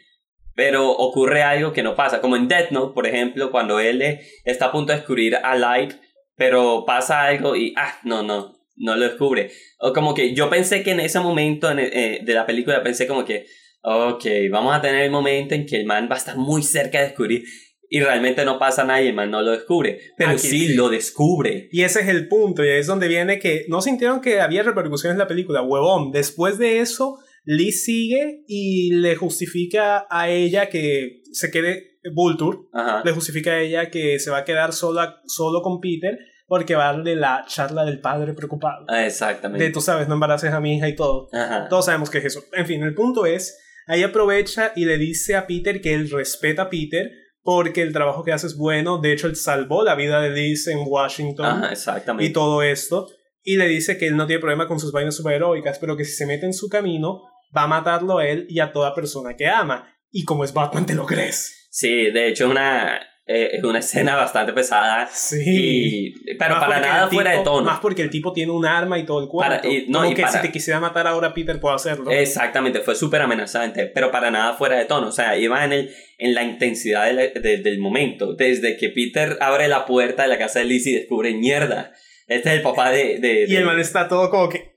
pero 0.55 0.89
ocurre 0.89 1.43
algo 1.43 1.73
que 1.73 1.83
no 1.83 1.95
pasa, 1.95 2.21
como 2.21 2.35
en 2.35 2.47
Death 2.47 2.71
Note, 2.71 2.93
por 2.93 3.05
ejemplo, 3.05 3.51
cuando 3.51 3.79
él 3.79 4.01
está 4.45 4.67
a 4.67 4.71
punto 4.71 4.91
de 4.91 4.99
descubrir 4.99 5.35
a 5.35 5.55
Light, 5.55 5.93
pero 6.35 6.83
pasa 6.85 7.23
algo 7.23 7.55
y, 7.55 7.73
ah, 7.77 7.99
no, 8.03 8.23
no, 8.23 8.55
no 8.75 8.95
lo 8.95 9.03
descubre. 9.03 9.51
O 9.79 9.93
como 9.93 10.13
que 10.13 10.33
yo 10.33 10.49
pensé 10.49 10.83
que 10.83 10.91
en 10.91 10.99
ese 10.99 11.19
momento 11.19 11.71
eh, 11.71 12.21
de 12.23 12.33
la 12.33 12.45
película, 12.45 12.83
pensé 12.83 13.07
como 13.07 13.25
que, 13.25 13.45
ok, 13.81 14.25
vamos 14.51 14.75
a 14.75 14.81
tener 14.81 15.03
el 15.03 15.11
momento 15.11 15.55
en 15.55 15.65
que 15.65 15.77
el 15.77 15.85
man 15.85 16.07
va 16.09 16.15
a 16.15 16.19
estar 16.19 16.37
muy 16.37 16.63
cerca 16.63 16.99
de 16.99 17.05
descubrir 17.05 17.43
y 17.89 17.99
realmente 17.99 18.43
no 18.43 18.57
pasa 18.57 18.83
nada 18.83 19.03
y 19.03 19.09
el 19.09 19.13
man 19.13 19.29
no 19.29 19.43
lo 19.43 19.51
descubre. 19.51 19.99
Pero 20.17 20.37
sí, 20.39 20.73
lo 20.73 20.89
descubre. 20.89 21.69
Y 21.71 21.83
ese 21.83 22.01
es 22.01 22.07
el 22.07 22.27
punto, 22.27 22.65
y 22.65 22.69
es 22.69 22.87
donde 22.87 23.07
viene 23.07 23.37
que 23.37 23.65
no 23.67 23.81
sintieron 23.81 24.19
que 24.19 24.41
había 24.41 24.63
repercusiones 24.63 25.13
en 25.13 25.19
la 25.19 25.27
película, 25.27 25.61
huevón. 25.61 26.11
Después 26.11 26.57
de 26.57 26.79
eso, 26.79 27.19
Liz 27.45 27.83
sigue 27.83 28.43
y 28.47 28.93
le 28.95 29.15
justifica 29.15 30.07
a 30.09 30.29
ella 30.29 30.69
que 30.69 31.21
se 31.33 31.51
quede 31.51 31.92
Vulture, 32.13 32.57
le 33.03 33.11
justifica 33.11 33.51
a 33.51 33.59
ella 33.59 33.89
que 33.89 34.19
se 34.19 34.31
va 34.31 34.39
a 34.39 34.45
quedar 34.45 34.73
sola, 34.73 35.21
solo 35.25 35.61
con 35.61 35.79
Peter 35.79 36.17
porque 36.47 36.75
va 36.75 36.89
a 36.89 36.93
darle 36.93 37.15
la 37.15 37.45
charla 37.47 37.85
del 37.85 37.99
padre 37.99 38.33
preocupado. 38.33 38.85
Ah, 38.87 39.05
exactamente. 39.05 39.63
De 39.63 39.71
tú 39.71 39.81
sabes, 39.81 40.07
no 40.07 40.15
embaraces 40.15 40.51
a 40.51 40.59
mi 40.59 40.75
hija 40.75 40.87
y 40.87 40.95
todo. 40.95 41.27
Todos 41.69 41.85
sabemos 41.85 42.09
que 42.09 42.19
es 42.19 42.25
eso. 42.25 42.43
En 42.51 42.67
fin, 42.67 42.83
el 42.83 42.93
punto 42.93 43.25
es, 43.25 43.57
ahí 43.87 44.03
aprovecha 44.03 44.71
y 44.75 44.85
le 44.85 44.97
dice 44.97 45.35
a 45.35 45.47
Peter 45.47 45.81
que 45.81 45.93
él 45.93 46.09
respeta 46.11 46.63
a 46.63 46.69
Peter 46.69 47.09
porque 47.41 47.81
el 47.81 47.91
trabajo 47.91 48.23
que 48.23 48.33
hace 48.33 48.47
es 48.47 48.55
bueno. 48.55 48.99
De 48.99 49.13
hecho, 49.13 49.27
él 49.27 49.35
salvó 49.35 49.83
la 49.83 49.95
vida 49.95 50.21
de 50.21 50.29
Liz 50.29 50.67
en 50.67 50.79
Washington. 50.85 51.63
exactamente. 51.71 52.29
Y 52.29 52.33
todo 52.33 52.61
esto. 52.61 53.07
Y 53.41 53.57
le 53.57 53.67
dice 53.67 53.97
que 53.97 54.07
él 54.07 54.15
no 54.15 54.27
tiene 54.27 54.39
problema 54.39 54.67
con 54.67 54.79
sus 54.79 54.91
vainas 54.91 55.15
superheroicas, 55.15 55.79
pero 55.79 55.97
que 55.97 56.05
si 56.05 56.13
se 56.13 56.25
mete 56.25 56.45
en 56.45 56.53
su 56.53 56.69
camino, 56.69 57.23
va 57.55 57.63
a 57.63 57.67
matarlo 57.67 58.19
a 58.19 58.27
él 58.27 58.45
y 58.47 58.59
a 58.59 58.71
toda 58.71 58.95
persona 58.95 59.35
que 59.35 59.47
ama. 59.47 59.91
Y 60.11 60.23
como 60.23 60.43
es 60.43 60.53
Batman, 60.53 60.85
te 60.85 60.93
lo 60.93 61.05
crees. 61.05 61.62
Sí, 61.73 62.11
de 62.11 62.27
hecho, 62.27 62.51
una, 62.51 63.01
eh, 63.25 63.49
es 63.53 63.63
una 63.63 63.79
escena 63.79 64.15
bastante 64.17 64.53
pesada. 64.53 65.09
Sí. 65.11 66.13
pero 66.37 66.59
para 66.59 66.79
nada 66.79 67.07
fuera 67.07 67.31
de 67.31 67.43
tono. 67.43 67.65
Más 67.65 67.79
porque 67.79 68.03
el 68.03 68.11
tipo 68.11 68.31
tiene 68.31 68.51
un 68.51 68.63
arma 68.63 68.99
y 68.99 69.07
todo 69.07 69.23
el 69.23 69.27
cuerpo. 69.27 69.67
no, 69.87 70.13
que 70.13 70.27
si 70.27 70.39
te 70.39 70.51
quisiera 70.51 70.79
matar 70.79 71.07
ahora 71.07 71.33
Peter 71.33 71.59
puede 71.59 71.73
hacerlo. 71.75 72.11
Exactamente, 72.11 72.81
fue 72.81 72.93
súper 72.93 73.23
amenazante, 73.23 73.87
pero 73.87 74.11
para 74.11 74.29
nada 74.29 74.53
fuera 74.53 74.77
de 74.77 74.85
tono. 74.85 75.07
O 75.07 75.11
sea, 75.11 75.35
iba 75.35 75.65
en, 75.65 75.73
el, 75.73 75.95
en 76.19 76.35
la 76.35 76.43
intensidad 76.43 77.11
del 77.11 77.79
momento. 77.79 78.35
Desde 78.35 78.77
que 78.77 78.89
Peter 78.89 79.39
abre 79.41 79.67
la 79.67 79.87
puerta 79.87 80.21
de 80.21 80.29
la 80.29 80.37
casa 80.37 80.59
de 80.59 80.65
Liz 80.65 80.85
y 80.85 80.93
descubre 80.93 81.33
mierda. 81.33 81.91
Este 82.27 82.49
es 82.49 82.55
el 82.57 82.61
papá 82.61 82.91
de... 82.91 83.17
de, 83.17 83.45
Y 83.49 83.55
el 83.55 83.65
man 83.65 83.79
está 83.79 84.07
todo 84.07 84.29
como 84.29 84.47
que... 84.47 84.75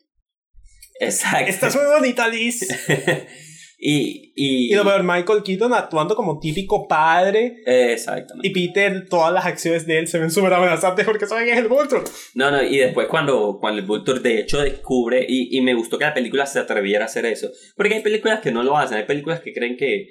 Exacto. 0.99 1.51
Estás 1.51 1.76
muy 1.76 1.84
bonita, 1.84 2.26
Liz. 2.26 2.66
Y, 3.79 4.33
y, 4.35 4.72
y 4.72 4.74
lo 4.74 4.85
peor, 4.85 5.03
Michael 5.03 5.43
Keaton 5.43 5.74
actuando 5.74 6.16
como 6.16 6.39
típico 6.39 6.89
padre. 6.89 7.57
exactamente. 7.66 8.49
Y 8.49 8.53
Peter, 8.53 9.07
todas 9.09 9.33
las 9.33 9.45
acciones 9.45 9.87
de 9.87 9.99
él 9.99 10.09
se 10.09 10.18
ven 10.18 10.31
súper 10.31 10.55
amenazantes 10.55 11.05
porque 11.05 11.27
saben 11.27 11.45
que 11.45 11.53
es 11.53 11.59
el 11.59 11.68
Vulture. 11.68 12.03
No, 12.35 12.51
no, 12.51 12.62
y 12.62 12.79
después 12.79 13.07
cuando, 13.09 13.59
cuando 13.61 13.81
el 13.81 13.87
Vulture 13.87 14.20
de 14.20 14.41
hecho 14.41 14.61
descubre, 14.61 15.27
y, 15.29 15.57
y 15.57 15.61
me 15.61 15.74
gustó 15.74 15.99
que 15.99 16.07
la 16.07 16.14
película 16.14 16.47
se 16.47 16.59
atreviera 16.59 17.05
a 17.05 17.07
hacer 17.07 17.27
eso. 17.27 17.51
Porque 17.77 17.95
hay 17.95 18.03
películas 18.03 18.41
que 18.41 18.51
no 18.51 18.62
lo 18.62 18.79
hacen, 18.79 18.97
hay 18.97 19.05
películas 19.05 19.41
que 19.41 19.53
creen 19.53 19.77
que, 19.77 20.09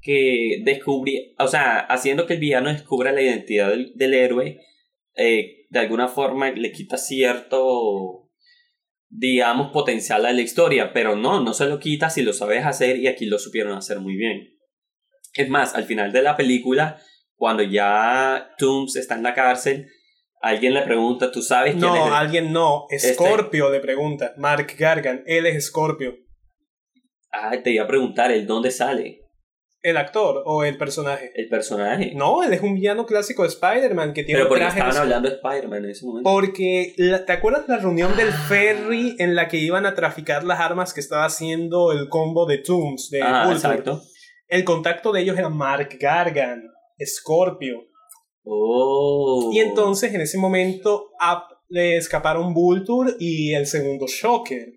que 0.00 0.62
descubrir, 0.64 1.34
o 1.38 1.48
sea, 1.48 1.80
haciendo 1.80 2.26
que 2.26 2.34
el 2.34 2.40
villano 2.40 2.72
descubra 2.72 3.12
la 3.12 3.20
identidad 3.20 3.68
del, 3.68 3.92
del 3.94 4.14
héroe, 4.14 4.58
eh, 5.16 5.66
de 5.68 5.78
alguna 5.78 6.08
forma 6.08 6.50
le 6.50 6.72
quita 6.72 6.96
cierto 6.96 8.21
digamos, 9.14 9.70
potencial 9.72 10.24
a 10.24 10.32
la 10.32 10.40
historia, 10.40 10.92
pero 10.92 11.14
no, 11.14 11.40
no 11.40 11.52
se 11.52 11.66
lo 11.66 11.78
quita 11.78 12.08
si 12.08 12.22
lo 12.22 12.32
sabes 12.32 12.64
hacer 12.64 12.96
y 12.96 13.08
aquí 13.08 13.26
lo 13.26 13.38
supieron 13.38 13.76
hacer 13.76 14.00
muy 14.00 14.16
bien. 14.16 14.58
Es 15.34 15.48
más, 15.50 15.74
al 15.74 15.84
final 15.84 16.12
de 16.12 16.22
la 16.22 16.34
película, 16.34 16.98
cuando 17.36 17.62
ya 17.62 18.54
Tooms 18.56 18.96
está 18.96 19.14
en 19.14 19.22
la 19.22 19.34
cárcel, 19.34 19.86
alguien 20.40 20.72
le 20.72 20.82
pregunta, 20.82 21.30
¿tú 21.30 21.42
sabes 21.42 21.72
quién 21.72 21.82
no, 21.82 21.94
es? 21.94 22.06
No, 22.06 22.14
alguien 22.16 22.52
no, 22.52 22.86
este 22.88 23.12
Scorpio 23.12 23.70
le 23.70 23.80
pregunta, 23.80 24.32
Mark 24.38 24.74
Gargan, 24.78 25.22
él 25.26 25.44
es 25.46 25.66
Scorpio. 25.66 26.16
Ah, 27.30 27.52
te 27.62 27.70
iba 27.70 27.84
a 27.84 27.88
preguntar, 27.88 28.30
¿el 28.30 28.46
dónde 28.46 28.70
sale? 28.70 29.21
¿El 29.82 29.96
actor 29.96 30.44
o 30.46 30.62
el 30.62 30.78
personaje? 30.78 31.32
El 31.34 31.48
personaje. 31.48 32.12
No, 32.14 32.44
él 32.44 32.52
es 32.52 32.62
un 32.62 32.76
villano 32.76 33.04
clásico 33.04 33.42
de 33.42 33.48
Spider-Man 33.48 34.12
que 34.12 34.22
tiene 34.22 34.40
Pero 34.40 34.48
porque 34.48 34.66
estaban 34.66 34.96
hablando 34.96 35.28
de 35.28 35.34
Spider-Man 35.34 35.84
en 35.84 35.90
ese 35.90 36.06
momento. 36.06 36.30
Porque, 36.30 36.94
¿te 36.96 37.32
acuerdas 37.32 37.64
la 37.66 37.78
reunión 37.78 38.16
del 38.16 38.32
ferry 38.32 39.16
en 39.18 39.34
la 39.34 39.48
que 39.48 39.56
iban 39.56 39.84
a 39.84 39.96
traficar 39.96 40.44
las 40.44 40.60
armas 40.60 40.94
que 40.94 41.00
estaba 41.00 41.24
haciendo 41.24 41.90
el 41.90 42.08
combo 42.08 42.46
de 42.46 42.58
Tooms, 42.58 43.10
de 43.10 43.22
ah, 43.22 43.50
exacto. 43.50 44.02
El 44.46 44.62
contacto 44.64 45.10
de 45.10 45.22
ellos 45.22 45.36
era 45.36 45.48
Mark 45.48 45.96
Gargan, 45.98 46.62
Scorpio. 47.04 47.88
Oh. 48.44 49.50
Y 49.52 49.58
entonces 49.58 50.14
en 50.14 50.20
ese 50.20 50.38
momento 50.38 51.10
le 51.68 51.96
escaparon 51.96 52.54
Vulture 52.54 53.14
y 53.18 53.54
el 53.54 53.66
segundo 53.66 54.06
Shocker. 54.06 54.68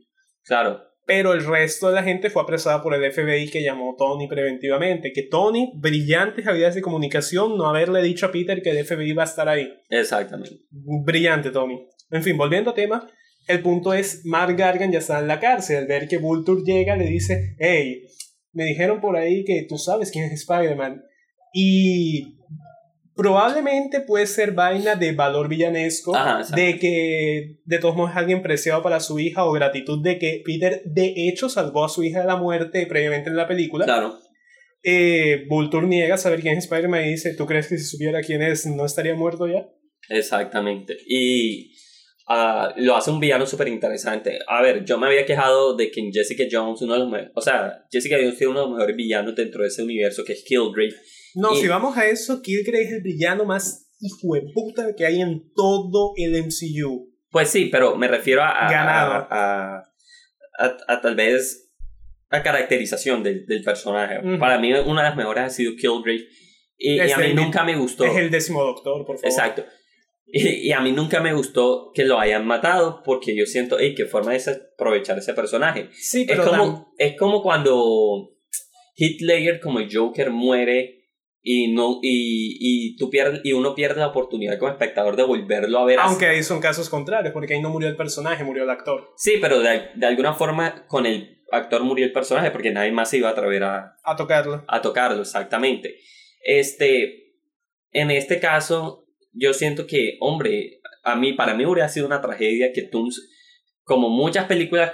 Claro 0.44 0.85
pero 1.06 1.34
el 1.34 1.46
resto 1.46 1.88
de 1.88 1.96
la 1.96 2.04
gente 2.04 2.30
fue 2.30 2.42
apresada 2.42 2.82
por 2.82 2.94
el 2.94 3.12
FBI 3.12 3.50
que 3.50 3.64
llamó 3.64 3.96
Tony 3.98 4.28
preventivamente. 4.28 5.12
Que 5.14 5.24
Tony, 5.24 5.72
brillantes 5.76 6.48
habilidades 6.48 6.76
de 6.76 6.82
comunicación, 6.82 7.58
no 7.58 7.68
haberle 7.68 8.02
dicho 8.02 8.26
a 8.26 8.32
Peter 8.32 8.62
que 8.62 8.72
el 8.72 8.86
FBI 8.86 9.14
va 9.14 9.24
a 9.24 9.28
estar 9.28 9.48
ahí. 9.48 9.72
Exactamente. 9.90 10.62
Brillante, 10.72 11.52
Tony. 11.52 11.88
En 12.10 12.24
fin, 12.24 12.36
volviendo 12.38 12.72
al 12.72 12.76
tema, 12.76 13.08
el 13.48 13.62
punto 13.62 13.94
es, 13.94 14.26
Mark 14.26 14.56
Gargan 14.58 14.92
ya 14.92 15.00
está 15.00 15.20
en 15.20 15.28
la 15.28 15.40
cárcel. 15.40 15.78
Al 15.78 15.88
ver 15.88 16.08
que 16.08 16.18
Vulture 16.18 16.64
llega, 16.66 16.96
le 16.96 17.06
dice, 17.06 17.56
hey, 17.60 18.08
me 18.52 18.66
dijeron 18.66 19.00
por 19.00 19.16
ahí 19.16 19.44
que 19.44 19.66
tú 19.70 19.78
sabes 19.78 20.12
quién 20.12 20.26
es 20.26 20.42
Spider-Man. 20.42 21.04
Y 21.54 22.40
Probablemente 23.16 24.02
puede 24.02 24.28
ser 24.28 24.52
vaina 24.52 24.96
de 24.96 25.14
valor 25.14 25.48
villanesco, 25.48 26.14
de 26.54 26.78
que 26.78 27.60
de 27.64 27.80
todos 27.80 27.96
modos 27.96 28.12
es 28.12 28.18
alguien 28.18 28.42
preciado 28.42 28.84
para 28.84 29.00
su 29.00 29.20
hija 29.20 29.46
o 29.46 29.54
gratitud 29.54 30.04
de 30.04 30.20
que 30.20 30.42
Peter 30.44 30.82
de 30.84 31.14
hecho 31.16 31.48
salvó 31.48 31.86
a 31.86 31.90
su 31.90 32.04
hija 32.04 32.20
de 32.20 32.28
la 32.28 32.36
muerte 32.36 32.86
previamente 32.88 33.30
en 33.30 33.38
la 33.38 33.48
película. 33.48 33.86
Claro. 33.86 34.18
Eh, 34.84 35.46
Vulture 35.48 35.88
niega 35.88 36.18
saber 36.18 36.42
quién 36.42 36.58
es 36.58 36.66
Spider-Man 36.66 37.06
y 37.06 37.12
dice, 37.12 37.34
¿tú 37.36 37.46
crees 37.46 37.68
que 37.70 37.78
si 37.78 37.86
supiera 37.86 38.22
quién 38.22 38.42
es 38.42 38.66
no 38.66 38.86
estaría 38.86 39.16
muerto 39.16 39.48
ya? 39.48 39.66
Exactamente. 40.10 40.98
Y 41.08 41.72
uh, 42.28 42.74
lo 42.78 42.98
hace 42.98 43.12
un 43.12 43.22
villano 43.22 43.46
súper 43.46 43.70
interesante. 43.70 44.40
A 44.46 44.62
ver, 44.62 44.84
yo 44.84 44.98
me 44.98 45.08
había 45.08 45.26
quejado 45.26 45.76
de 45.76 45.90
que 45.90 46.02
en 46.02 46.12
Jessica 46.12 46.44
Jones, 46.52 46.82
uno 46.82 46.94
de 46.94 47.00
los 47.00 47.32
o 47.34 47.42
sea, 47.42 47.86
Jessica 47.90 48.18
Jones 48.20 48.38
tiene 48.38 48.52
uno 48.52 48.60
de 48.60 48.66
los 48.68 48.76
mejores 48.76 48.96
villanos 48.98 49.36
dentro 49.36 49.62
de 49.62 49.70
ese 49.70 49.84
universo 49.84 50.24
que 50.26 50.34
es 50.34 50.44
Killgrave 50.44 50.94
no, 51.36 51.56
si 51.56 51.68
vamos 51.68 51.98
a 51.98 52.08
eso, 52.08 52.42
Killgrave 52.42 52.84
es 52.84 52.92
el 52.94 53.02
villano 53.02 53.46
más 53.46 53.92
hijo 54.00 54.36
de 54.36 54.44
puta 54.54 54.96
que 54.96 55.06
hay 55.06 55.22
en 55.22 55.52
todo 55.54 56.14
el 56.16 56.44
MCU. 56.44 57.14
Pues 57.30 57.50
sí, 57.50 57.66
pero 57.66 57.96
me 57.98 58.08
refiero 58.08 58.42
a. 58.42 58.70
Ganado. 58.70 59.28
A, 59.30 59.84
a, 60.58 61.02
tal 61.02 61.16
vez. 61.16 61.62
A 62.30 62.42
caracterización 62.42 63.24
del, 63.24 63.46
del 63.46 63.62
personaje. 63.62 64.20
Para 64.40 64.58
mí, 64.58 64.74
una 64.74 65.04
de 65.04 65.10
las 65.10 65.16
mejores 65.16 65.44
ha 65.44 65.50
sido 65.50 65.76
Killgrave. 65.76 66.28
Y, 66.78 67.00
a 67.00 67.18
mí 67.18 67.34
nunca 67.34 67.64
me 67.64 67.78
gustó. 67.78 68.04
Es 68.06 68.18
el 68.18 68.30
décimo 68.30 68.64
doctor, 68.64 69.06
por 69.06 69.18
favor. 69.18 69.30
Exacto. 69.30 69.66
Y, 70.28 70.72
a 70.72 70.82
mí 70.82 70.92
nunca 70.92 71.22
me 71.22 71.34
gustó 71.34 71.92
que 71.94 72.04
lo 72.04 72.20
hayan 72.20 72.46
matado 72.46 73.02
porque 73.04 73.36
yo 73.36 73.46
siento, 73.46 73.78
hey, 73.80 73.94
qué 73.96 74.06
forma 74.06 74.34
de 74.34 74.42
aprovechar 74.74 75.18
ese 75.18 75.34
personaje. 75.34 75.90
Sí, 75.94 76.26
pero 76.28 76.44
es 76.44 76.50
como, 76.50 76.94
es 76.98 77.18
como 77.18 77.44
cuando 77.44 78.32
Hitler 78.96 79.60
como 79.60 79.80
Joker 79.90 80.32
muere 80.32 80.95
y 81.48 81.72
no 81.72 82.00
y, 82.02 82.58
y 82.60 82.96
tú 82.98 83.12
pierdes 83.12 83.42
y 83.44 83.54
uno 83.54 83.76
pierde 83.76 84.00
la 84.00 84.08
oportunidad 84.08 84.58
como 84.58 84.72
espectador 84.72 85.16
de 85.16 85.22
volverlo 85.22 85.78
a 85.78 85.86
ver 85.86 86.00
aunque 86.00 86.26
ahí 86.26 86.42
son 86.42 86.60
casos 86.60 86.90
contrarios 86.90 87.32
porque 87.34 87.54
ahí 87.54 87.62
no 87.62 87.70
murió 87.70 87.88
el 87.88 87.96
personaje 87.96 88.44
murió 88.44 88.64
el 88.64 88.70
actor. 88.72 89.14
Sí 89.16 89.34
pero 89.40 89.60
de, 89.60 89.90
de 89.94 90.06
alguna 90.08 90.34
forma 90.34 90.88
con 90.88 91.06
el 91.06 91.44
actor 91.52 91.84
murió 91.84 92.04
el 92.04 92.12
personaje 92.12 92.50
porque 92.50 92.72
nadie 92.72 92.92
más 92.92 93.12
se 93.12 93.18
iba 93.18 93.30
a 93.30 93.34
atrever 93.34 93.64
a 93.64 93.96
a 94.04 94.16
tocarlo. 94.16 94.66
a 94.68 94.82
tocarlo 94.82 95.22
exactamente. 95.22 96.00
Este 96.44 97.36
en 97.92 98.10
este 98.10 98.40
caso 98.40 99.06
yo 99.32 99.54
siento 99.54 99.86
que 99.86 100.18
hombre 100.22 100.82
a 101.04 101.16
mí 101.16 101.34
para 101.34 101.54
mí 101.54 101.64
hubiera 101.64 101.90
sido 101.90 102.08
una 102.08 102.22
tragedia 102.22 102.74
que 102.74 102.82
tú 102.82 103.08
como 103.84 104.10
muchas 104.10 104.46
películas 104.46 104.92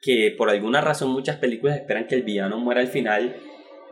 que 0.00 0.34
por 0.38 0.48
alguna 0.48 0.80
razón 0.80 1.10
muchas 1.10 1.36
películas 1.36 1.76
esperan 1.76 2.06
que 2.06 2.14
el 2.14 2.22
villano 2.22 2.58
muera 2.58 2.80
al 2.80 2.88
final 2.88 3.36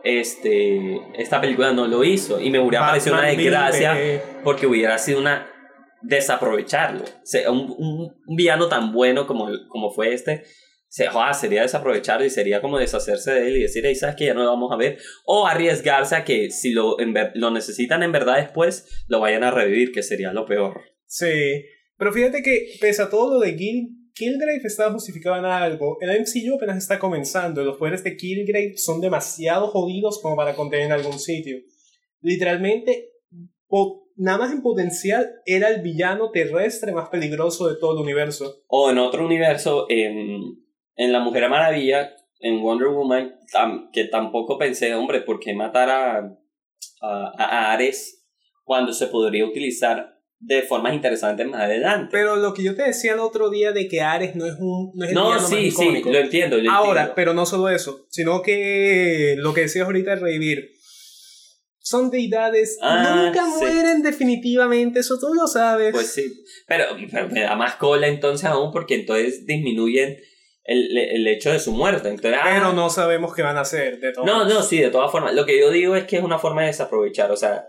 este, 0.03 1.01
esta 1.17 1.41
película 1.41 1.73
no 1.73 1.87
lo 1.87 2.03
hizo 2.03 2.39
y 2.39 2.49
me 2.49 2.59
hubiera 2.59 2.87
parecido 2.87 3.15
una 3.15 3.27
desgracia 3.27 4.21
porque 4.43 4.67
hubiera 4.67 4.97
sido 4.97 5.19
una 5.19 5.47
desaprovecharlo. 6.01 7.03
un, 7.49 7.75
un, 7.77 8.35
villano 8.35 8.67
tan 8.67 8.93
bueno 8.93 9.27
como, 9.27 9.49
como 9.67 9.91
fue 9.91 10.13
este, 10.13 10.43
se, 10.87 11.07
sería 11.33 11.61
desaprovecharlo 11.61 12.25
y 12.25 12.29
sería 12.29 12.61
como 12.61 12.79
deshacerse 12.79 13.31
de 13.31 13.47
él 13.47 13.57
y 13.57 13.61
decir, 13.61 13.95
sabes 13.95 14.15
que 14.15 14.25
ya 14.25 14.33
no 14.33 14.43
lo 14.43 14.49
vamos 14.49 14.71
a 14.71 14.77
ver. 14.77 14.97
O 15.25 15.45
arriesgarse 15.47 16.15
a 16.15 16.23
que 16.23 16.49
si 16.49 16.71
lo, 16.71 16.97
lo 17.35 17.51
necesitan 17.51 18.03
en 18.03 18.11
verdad 18.11 18.37
después, 18.37 19.05
lo 19.07 19.19
vayan 19.19 19.43
a 19.43 19.51
revivir, 19.51 19.91
que 19.91 20.03
sería 20.03 20.33
lo 20.33 20.45
peor. 20.45 20.81
Sí, 21.05 21.65
pero 21.97 22.11
fíjate 22.11 22.41
que 22.41 22.77
pese 22.81 23.03
a 23.03 23.09
todo 23.09 23.35
lo 23.35 23.39
de 23.39 23.55
Gil 23.55 23.98
Killgrave 24.19 24.59
estaba 24.65 24.91
justificado 24.91 25.37
en 25.37 25.45
algo. 25.45 25.97
El 26.01 26.09
MCU 26.09 26.55
apenas 26.55 26.77
está 26.77 26.99
comenzando 26.99 27.63
los 27.63 27.77
poderes 27.77 28.03
de 28.03 28.17
Killgrave 28.17 28.75
son 28.75 28.99
demasiado 28.99 29.67
jodidos 29.67 30.19
como 30.21 30.35
para 30.35 30.55
contener 30.55 30.87
en 30.87 30.91
algún 30.91 31.17
sitio. 31.17 31.57
Literalmente, 32.19 33.13
nada 34.17 34.37
más 34.37 34.51
en 34.51 34.61
potencial, 34.61 35.35
era 35.45 35.69
el 35.69 35.81
villano 35.81 36.31
terrestre 36.31 36.91
más 36.91 37.07
peligroso 37.07 37.69
de 37.69 37.79
todo 37.79 37.93
el 37.93 38.03
universo. 38.03 38.63
O 38.67 38.91
en 38.91 38.97
otro 38.97 39.25
universo, 39.25 39.85
en, 39.87 40.41
en 40.95 41.11
La 41.13 41.21
Mujer 41.21 41.49
Maravilla, 41.49 42.13
en 42.41 42.61
Wonder 42.61 42.89
Woman, 42.89 43.39
que 43.93 44.03
tampoco 44.05 44.57
pensé, 44.57 44.93
hombre, 44.95 45.21
¿por 45.21 45.39
qué 45.39 45.53
matar 45.53 45.89
a, 45.89 46.37
a 47.01 47.71
Ares 47.71 48.27
cuando 48.65 48.91
se 48.91 49.07
podría 49.07 49.45
utilizar 49.45 50.18
de 50.39 50.61
formas 50.61 50.93
interesantes 50.93 51.45
más 51.47 51.61
adelante. 51.61 52.09
Pero 52.11 52.37
lo 52.37 52.53
que 52.53 52.63
yo 52.63 52.75
te 52.75 52.83
decía 52.83 53.13
el 53.13 53.19
otro 53.19 53.49
día 53.49 53.71
de 53.71 53.87
que 53.87 54.01
Ares 54.01 54.35
no 54.35 54.45
es 54.45 54.55
un 54.59 54.91
no, 54.95 55.05
es 55.05 55.13
no 55.13 55.39
sí, 55.39 55.69
sí, 55.69 56.01
lo 56.03 56.17
entiendo, 56.17 56.57
Ahora, 56.71 57.13
pero 57.13 57.33
no 57.33 57.45
solo 57.45 57.69
eso, 57.69 58.05
sino 58.09 58.41
que 58.41 59.35
lo 59.37 59.53
que 59.53 59.61
decías 59.61 59.85
ahorita 59.85 60.13
es 60.13 60.21
revivir. 60.21 60.71
Son 61.81 62.11
deidades, 62.11 62.77
ah, 62.83 63.23
nunca 63.25 63.45
mueren 63.47 64.03
definitivamente, 64.03 64.99
eso 64.99 65.17
tú 65.17 65.33
lo 65.33 65.47
sabes. 65.47 65.91
Pues 65.91 66.13
sí, 66.13 66.31
pero, 66.67 66.85
me 67.31 67.41
da 67.41 67.55
más 67.55 67.75
cola 67.75 68.07
entonces 68.07 68.47
aún 68.47 68.71
porque 68.71 68.95
entonces 68.95 69.45
disminuyen 69.47 70.17
el, 70.63 70.97
el, 70.97 71.27
hecho 71.27 71.51
de 71.51 71.59
su 71.59 71.71
muerte. 71.71 72.09
Entonces, 72.09 72.39
pero 72.43 72.67
ah. 72.67 72.73
no 72.73 72.91
sabemos 72.91 73.33
qué 73.33 73.41
van 73.41 73.57
a 73.57 73.61
hacer, 73.61 73.99
de 73.99 74.13
No, 74.23 74.45
no, 74.45 74.61
sí, 74.61 74.77
de 74.77 74.91
todas 74.91 75.11
formas. 75.11 75.33
Lo 75.33 75.45
que 75.47 75.59
yo 75.59 75.71
digo 75.71 75.95
es 75.95 76.03
que 76.03 76.17
es 76.17 76.23
una 76.23 76.37
forma 76.37 76.61
de 76.61 76.67
desaprovechar, 76.67 77.31
o 77.31 77.37
sea, 77.37 77.65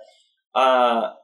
uh, 0.55 1.20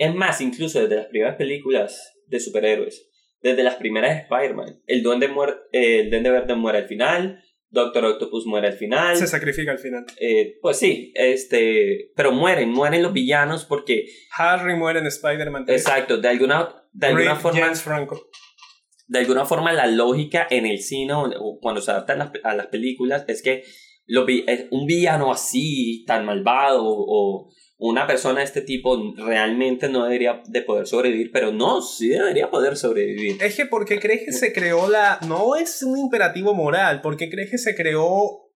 es 0.00 0.14
más, 0.14 0.40
incluso 0.40 0.80
desde 0.80 0.96
las 0.96 1.06
primeras 1.08 1.36
películas 1.36 2.14
de 2.26 2.40
superhéroes, 2.40 3.10
desde 3.42 3.62
las 3.62 3.74
primeras 3.74 4.22
Spider-Man, 4.22 4.82
el 4.86 5.02
Duende, 5.02 5.28
el 5.72 6.10
Duende 6.10 6.30
Verde 6.30 6.54
muere 6.54 6.78
al 6.78 6.86
final, 6.86 7.44
Doctor 7.68 8.06
Octopus 8.06 8.46
muere 8.46 8.68
al 8.68 8.72
final. 8.72 9.14
Se 9.14 9.26
sacrifica 9.26 9.72
al 9.72 9.78
final. 9.78 10.06
Eh, 10.18 10.56
pues 10.62 10.78
sí, 10.78 11.12
este, 11.14 12.12
pero 12.16 12.32
mueren, 12.32 12.70
mueren 12.70 13.02
los 13.02 13.12
villanos 13.12 13.66
porque... 13.66 14.06
Harry 14.38 14.74
muere 14.74 15.00
en 15.00 15.06
Spider-Man. 15.06 15.66
Exacto, 15.68 16.16
de 16.16 16.28
alguna, 16.28 16.82
de 16.92 17.06
alguna 17.06 17.36
forma... 17.36 17.74
Franco. 17.74 18.30
De 19.06 19.18
alguna 19.18 19.44
forma 19.44 19.72
la 19.72 19.86
lógica 19.86 20.46
en 20.48 20.64
el 20.64 20.78
cine 20.78 21.12
o 21.14 21.58
cuando 21.60 21.82
se 21.82 21.90
adaptan 21.90 22.32
a 22.42 22.54
las 22.54 22.66
películas 22.68 23.24
es 23.28 23.42
que 23.42 23.64
un 24.70 24.86
villano 24.86 25.30
así, 25.30 26.04
tan 26.06 26.24
malvado 26.24 26.84
o 26.84 27.50
una 27.80 28.06
persona 28.06 28.40
de 28.40 28.44
este 28.44 28.60
tipo 28.60 29.14
realmente 29.16 29.88
no 29.88 30.04
debería 30.04 30.42
de 30.46 30.60
poder 30.60 30.86
sobrevivir, 30.86 31.30
pero 31.32 31.50
no, 31.50 31.80
sí 31.80 32.10
debería 32.10 32.50
poder 32.50 32.76
sobrevivir. 32.76 33.42
Es 33.42 33.56
que 33.56 33.64
¿por 33.64 33.86
qué 33.86 33.98
crees 33.98 34.22
que 34.26 34.32
se 34.32 34.52
creó 34.52 34.88
la... 34.88 35.18
No 35.26 35.56
es 35.56 35.82
un 35.82 35.98
imperativo 35.98 36.54
moral, 36.54 37.00
¿por 37.00 37.16
qué 37.16 37.30
crees 37.30 37.50
que 37.50 37.56
se 37.56 37.74
creó 37.74 38.50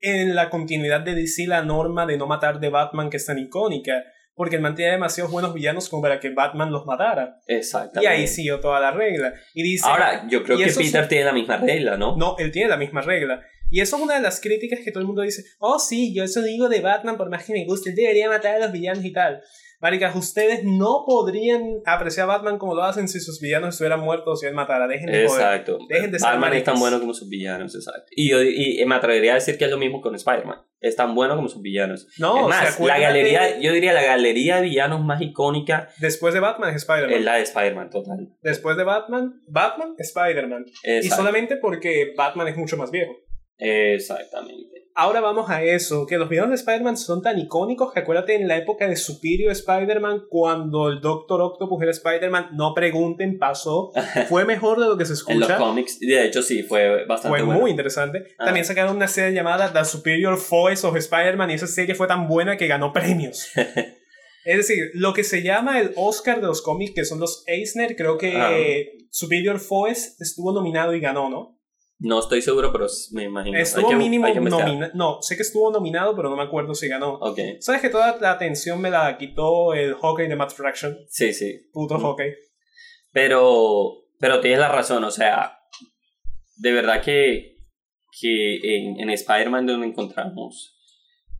en 0.00 0.36
la 0.36 0.48
continuidad 0.48 1.00
de 1.00 1.16
DC 1.16 1.48
la 1.48 1.62
norma 1.62 2.06
de 2.06 2.18
no 2.18 2.28
matar 2.28 2.60
de 2.60 2.68
Batman 2.68 3.10
que 3.10 3.16
es 3.16 3.26
tan 3.26 3.40
icónica? 3.40 4.04
Porque 4.34 4.54
él 4.54 4.62
mantiene 4.62 4.92
demasiados 4.92 5.32
buenos 5.32 5.52
villanos 5.52 5.88
como 5.88 6.02
para 6.02 6.20
que 6.20 6.30
Batman 6.30 6.70
los 6.70 6.86
matara. 6.86 7.40
Exactamente. 7.48 8.04
Y 8.04 8.06
ahí 8.06 8.28
siguió 8.28 8.60
toda 8.60 8.78
la 8.78 8.92
regla. 8.92 9.34
Y 9.54 9.64
dice, 9.64 9.88
Ahora, 9.88 10.28
yo 10.28 10.44
creo 10.44 10.56
que 10.56 10.70
Peter 10.70 11.08
tiene 11.08 11.24
la 11.24 11.32
misma 11.32 11.56
regla, 11.56 11.96
¿no? 11.96 12.16
No, 12.16 12.36
él 12.38 12.52
tiene 12.52 12.68
la 12.68 12.76
misma 12.76 13.00
regla. 13.00 13.42
Y 13.70 13.80
eso 13.80 13.96
es 13.96 14.02
una 14.02 14.14
de 14.14 14.22
las 14.22 14.40
críticas 14.40 14.80
que 14.84 14.90
todo 14.90 15.00
el 15.00 15.06
mundo 15.06 15.22
dice, 15.22 15.44
oh 15.58 15.78
sí, 15.78 16.14
yo 16.14 16.24
eso 16.24 16.42
digo 16.42 16.68
de 16.68 16.80
Batman 16.80 17.16
por 17.16 17.30
más 17.30 17.44
que 17.44 17.52
me 17.52 17.64
guste, 17.66 17.90
él 17.90 17.96
debería 17.96 18.28
matar 18.28 18.56
a 18.56 18.58
los 18.58 18.72
villanos 18.72 19.04
y 19.04 19.12
tal. 19.12 19.42
Maricas, 19.80 20.16
ustedes 20.16 20.64
no 20.64 21.04
podrían 21.06 21.82
apreciar 21.86 22.28
a 22.28 22.34
Batman 22.34 22.58
como 22.58 22.74
lo 22.74 22.82
hacen 22.82 23.06
si 23.06 23.20
sus 23.20 23.40
villanos 23.40 23.74
estuvieran 23.74 24.00
muertos 24.00 24.40
si 24.40 24.46
él 24.46 24.54
matara. 24.54 24.88
Dejen 24.88 25.06
de 25.06 25.22
Exacto. 25.22 25.78
Dejen 25.88 26.10
de 26.10 26.18
Batman 26.18 26.52
es 26.54 26.64
tan 26.64 26.80
bueno 26.80 26.98
como 26.98 27.14
sus 27.14 27.28
villanos, 27.28 27.76
exacto. 27.76 28.06
Y, 28.10 28.30
yo, 28.30 28.42
y 28.42 28.84
me 28.86 28.96
atrevería 28.96 29.32
a 29.32 29.34
decir 29.36 29.56
que 29.56 29.66
es 29.66 29.70
lo 29.70 29.78
mismo 29.78 30.00
con 30.00 30.16
Spider-Man. 30.16 30.58
Es 30.80 30.96
tan 30.96 31.14
bueno 31.14 31.36
como 31.36 31.48
sus 31.48 31.62
villanos. 31.62 32.08
No, 32.18 32.50
es 32.50 32.56
más, 32.56 32.80
la 32.80 32.98
galería, 32.98 33.60
yo 33.60 33.72
diría 33.72 33.92
la 33.92 34.02
galería 34.02 34.56
de 34.56 34.62
villanos 34.62 35.04
más 35.04 35.20
icónica. 35.20 35.88
Después 35.98 36.34
de 36.34 36.40
Batman 36.40 36.70
es 36.70 36.76
Spider-Man. 36.82 37.12
Es 37.12 37.24
la 37.24 37.34
de 37.36 37.42
Spider-Man, 37.42 37.90
total. 37.90 38.28
Después 38.42 38.76
de 38.76 38.82
Batman, 38.82 39.42
Batman, 39.46 39.94
Spider-Man. 39.96 40.66
Y 41.02 41.08
solamente 41.08 41.56
porque 41.56 42.14
Batman 42.16 42.48
es 42.48 42.56
mucho 42.56 42.76
más 42.76 42.90
viejo. 42.90 43.12
Exactamente. 43.58 44.88
Ahora 45.00 45.20
vamos 45.20 45.48
a 45.48 45.62
eso, 45.62 46.06
que 46.06 46.18
los 46.18 46.28
villanos 46.28 46.50
de 46.50 46.56
Spider-Man 46.56 46.96
son 46.96 47.22
tan 47.22 47.38
icónicos 47.38 47.92
que 47.92 48.00
acuérdate 48.00 48.34
en 48.34 48.48
la 48.48 48.56
época 48.56 48.88
de 48.88 48.96
Superior 48.96 49.52
Spider-Man, 49.52 50.24
cuando 50.28 50.88
el 50.88 51.00
Doctor 51.00 51.40
Octopus 51.40 51.82
era 51.82 51.92
Spider-Man, 51.92 52.50
no 52.54 52.74
pregunten, 52.74 53.38
pasó, 53.38 53.92
fue 54.28 54.44
mejor 54.44 54.80
de 54.80 54.86
lo 54.86 54.98
que 54.98 55.04
se 55.04 55.12
escucha. 55.12 55.34
en 55.34 55.40
los 55.40 55.52
cómics, 55.52 56.00
de 56.00 56.24
hecho 56.24 56.42
sí, 56.42 56.64
fue 56.64 57.04
bastante 57.06 57.44
Fue 57.44 57.46
muy 57.46 57.70
interesante. 57.70 58.24
Ah. 58.38 58.46
También 58.46 58.66
sacaron 58.66 58.96
una 58.96 59.06
serie 59.06 59.36
llamada 59.36 59.72
The 59.72 59.84
Superior 59.84 60.36
Voice 60.50 60.84
of 60.84 60.96
Spider-Man 60.96 61.52
y 61.52 61.54
esa 61.54 61.68
serie 61.68 61.94
fue 61.94 62.08
tan 62.08 62.26
buena 62.26 62.56
que 62.56 62.66
ganó 62.66 62.92
premios. 62.92 63.50
es 63.56 64.56
decir, 64.56 64.90
lo 64.94 65.12
que 65.12 65.22
se 65.22 65.42
llama 65.44 65.80
el 65.80 65.92
Oscar 65.94 66.40
de 66.40 66.48
los 66.48 66.60
cómics, 66.60 66.94
que 66.94 67.04
son 67.04 67.20
los 67.20 67.44
Eisner, 67.46 67.94
creo 67.94 68.18
que 68.18 69.06
Superior 69.10 69.60
Voice 69.68 70.16
estuvo 70.18 70.52
nominado 70.52 70.92
y 70.92 70.98
ganó, 70.98 71.30
¿no? 71.30 71.57
No 72.00 72.20
estoy 72.20 72.42
seguro, 72.42 72.72
pero 72.72 72.86
me 73.12 73.24
imagino. 73.24 73.58
Estuvo 73.58 73.92
mínimo 73.92 74.28
nominado. 74.28 74.92
No, 74.94 75.20
sé 75.20 75.36
que 75.36 75.42
estuvo 75.42 75.70
nominado, 75.72 76.14
pero 76.14 76.30
no 76.30 76.36
me 76.36 76.44
acuerdo 76.44 76.74
si 76.74 76.86
ganó. 76.86 77.14
Ok. 77.14 77.38
¿Sabes 77.60 77.80
que 77.80 77.88
toda 77.88 78.16
la 78.20 78.32
atención 78.32 78.80
me 78.80 78.90
la 78.90 79.18
quitó 79.18 79.74
el 79.74 79.94
hockey 79.94 80.28
de 80.28 80.36
Matt 80.36 80.52
Fraction? 80.52 80.96
Sí, 81.08 81.32
sí. 81.32 81.68
Puto 81.72 81.98
hockey. 81.98 82.34
Pero, 83.12 84.04
pero 84.20 84.40
tienes 84.40 84.60
la 84.60 84.68
razón, 84.68 85.02
o 85.02 85.10
sea, 85.10 85.58
de 86.56 86.72
verdad 86.72 87.02
que, 87.02 87.56
que 88.20 88.76
en, 88.76 89.00
en 89.00 89.10
Spider-Man 89.10 89.66
donde 89.66 89.86
encontramos 89.88 90.78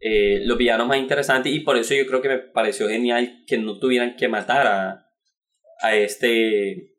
eh, 0.00 0.40
los 0.44 0.56
villanos 0.56 0.86
más 0.86 0.98
interesantes 0.98 1.52
y 1.52 1.60
por 1.60 1.76
eso 1.76 1.94
yo 1.94 2.06
creo 2.06 2.22
que 2.22 2.28
me 2.28 2.38
pareció 2.38 2.88
genial 2.88 3.42
que 3.46 3.58
no 3.58 3.78
tuvieran 3.78 4.14
que 4.16 4.28
matar 4.28 4.66
a, 4.66 5.08
a 5.80 5.96
este 5.96 6.94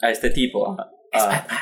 a 0.00 0.10
este 0.10 0.30
tipo, 0.30 0.74
a, 1.12 1.56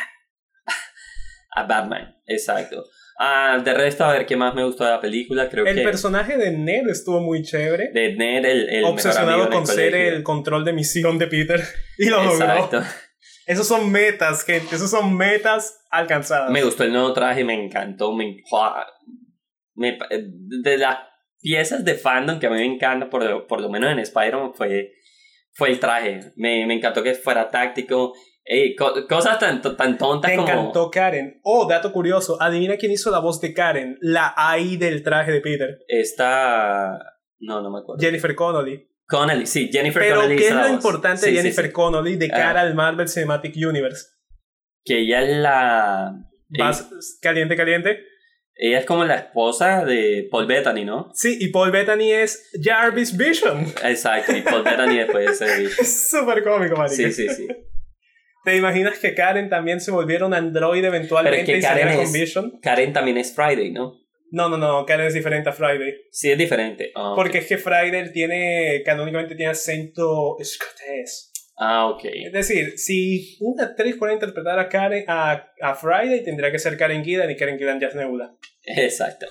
a 1.50 1.64
Batman, 1.64 2.16
exacto. 2.26 2.84
Ah, 3.18 3.60
de 3.62 3.74
resto, 3.74 4.04
a 4.04 4.12
ver 4.12 4.24
qué 4.24 4.34
más 4.34 4.54
me 4.54 4.64
gustó 4.64 4.84
de 4.84 4.92
la 4.92 5.00
película. 5.00 5.48
Creo 5.50 5.66
el 5.66 5.82
personaje 5.82 6.38
de 6.38 6.52
Ned 6.52 6.88
estuvo 6.88 7.20
muy 7.20 7.42
chévere. 7.42 7.90
De 7.92 8.14
Ned, 8.14 8.44
el. 8.46 8.84
Obsesionado 8.84 9.50
con 9.50 9.66
ser 9.66 9.94
el 9.94 10.22
control 10.22 10.64
de 10.64 10.72
misión 10.72 11.18
de 11.18 11.26
Peter. 11.26 11.60
Y 11.98 12.06
lo 12.06 12.22
Exacto. 12.22 12.76
logró. 12.78 12.90
Esos 13.46 13.66
son 13.66 13.92
metas, 13.92 14.42
gente. 14.44 14.74
Esos 14.74 14.90
son 14.90 15.14
metas 15.16 15.80
alcanzadas. 15.90 16.50
Me 16.50 16.62
gustó 16.62 16.84
el 16.84 16.92
nuevo 16.92 17.12
traje, 17.12 17.44
me 17.44 17.52
encantó. 17.52 18.12
Me, 18.14 18.42
me, 19.74 19.98
de 20.62 20.78
las 20.78 20.98
piezas 21.42 21.84
de 21.84 21.94
fandom 21.96 22.38
que 22.38 22.46
a 22.46 22.50
mí 22.50 22.56
me 22.56 22.74
encanta, 22.74 23.10
por, 23.10 23.46
por 23.46 23.60
lo 23.60 23.68
menos 23.68 23.92
en 23.92 23.98
Spider-Man, 23.98 24.54
fue 24.54 24.92
fue 25.52 25.70
el 25.70 25.80
traje. 25.80 26.32
Me, 26.36 26.64
me 26.66 26.74
encantó 26.74 27.02
que 27.02 27.14
fuera 27.14 27.50
táctico. 27.50 28.14
Cosas 29.08 29.38
tan, 29.38 29.62
tan 29.62 29.98
tontas 29.98 30.30
como... 30.32 30.46
Me 30.46 30.52
encantó 30.52 30.90
Karen. 30.90 31.40
Oh, 31.42 31.66
dato 31.68 31.92
curioso. 31.92 32.40
Adivina 32.40 32.76
quién 32.76 32.92
hizo 32.92 33.10
la 33.10 33.20
voz 33.20 33.40
de 33.40 33.54
Karen. 33.54 33.98
La 34.00 34.34
AI 34.36 34.76
del 34.76 35.02
traje 35.02 35.32
de 35.32 35.40
Peter. 35.40 35.78
Está... 35.88 36.98
No, 37.38 37.62
no 37.62 37.70
me 37.70 37.80
acuerdo. 37.80 38.00
Jennifer 38.00 38.34
Connolly. 38.34 38.88
Connolly, 39.06 39.46
sí, 39.46 39.70
Jennifer 39.72 40.02
Pero 40.02 40.16
Connolly. 40.16 40.36
Pero 40.36 40.48
¿qué 40.48 40.60
es 40.60 40.68
lo 40.68 40.74
importante 40.74 41.26
de 41.26 41.32
Jennifer 41.32 41.72
Connolly 41.72 42.16
de 42.16 42.28
cara 42.28 42.60
ah. 42.60 42.64
al 42.64 42.74
Marvel 42.74 43.08
Cinematic 43.08 43.54
Universe? 43.56 44.06
Que 44.84 45.00
ella 45.00 45.22
es 45.22 45.36
la... 45.36 46.14
caliente, 47.20 47.56
caliente. 47.56 48.04
Ella 48.54 48.80
es 48.80 48.84
como 48.84 49.04
la 49.04 49.14
esposa 49.14 49.86
de 49.86 50.28
Paul 50.30 50.46
Bettany, 50.46 50.84
¿no? 50.84 51.10
Sí, 51.14 51.38
y 51.40 51.48
Paul 51.48 51.70
Bettany 51.70 52.12
es 52.12 52.50
Jarvis 52.62 53.16
Vision. 53.16 53.64
Exacto, 53.84 54.36
y 54.36 54.42
Paul 54.42 54.62
Bettany 54.62 54.98
después 54.98 55.26
de 55.26 55.34
ser 55.34 55.58
Vision. 55.62 55.76
Es 55.80 56.10
súper 56.10 56.44
cómico, 56.44 56.76
marica. 56.76 56.94
Sí, 56.94 57.10
sí, 57.10 57.28
sí. 57.30 57.48
¿Te 58.44 58.56
imaginas 58.56 58.98
que 58.98 59.14
Karen 59.14 59.48
también 59.48 59.80
se 59.80 59.90
volviera 59.90 60.26
un 60.26 60.34
android 60.34 60.84
eventualmente 60.84 61.44
Pero 61.44 61.58
es 61.58 61.64
que 61.64 61.68
Karen 61.68 61.96
con 61.96 62.12
Vision? 62.12 62.58
Karen 62.62 62.92
también 62.92 63.18
es 63.18 63.34
Friday, 63.34 63.70
¿no? 63.70 64.00
No, 64.30 64.48
no, 64.48 64.56
no, 64.56 64.86
Karen 64.86 65.06
es 65.06 65.14
diferente 65.14 65.50
a 65.50 65.52
Friday. 65.52 65.94
Sí, 66.10 66.30
es 66.30 66.38
diferente. 66.38 66.92
Ah, 66.94 67.12
Porque 67.16 67.38
es 67.38 67.46
que 67.46 67.58
Friday 67.58 68.12
tiene, 68.12 68.82
canónicamente 68.84 69.34
tiene 69.34 69.50
acento 69.50 70.36
escocés. 70.38 71.32
Ah, 71.56 71.88
ok. 71.88 72.04
Es 72.04 72.32
decir, 72.32 72.78
si 72.78 73.36
una 73.40 73.64
actriz 73.64 73.96
fuera 73.98 74.12
a 74.12 74.14
interpretar 74.14 74.58
a, 74.58 74.68
Karen, 74.68 75.04
a, 75.08 75.52
a 75.60 75.74
Friday, 75.74 76.24
tendría 76.24 76.50
que 76.50 76.58
ser 76.58 76.76
Karen 76.78 77.04
Gillan 77.04 77.30
y 77.30 77.36
Karen 77.36 77.58
Gillan 77.58 77.80
ya 77.80 77.88
es 77.88 77.94
Nebula. 77.94 78.34
Exacto. 78.64 79.26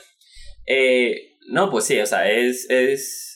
Eh, 0.65 1.37
no, 1.47 1.71
pues 1.71 1.85
sí, 1.85 1.99
o 1.99 2.05
sea, 2.05 2.29
es, 2.29 2.69
es... 2.69 3.28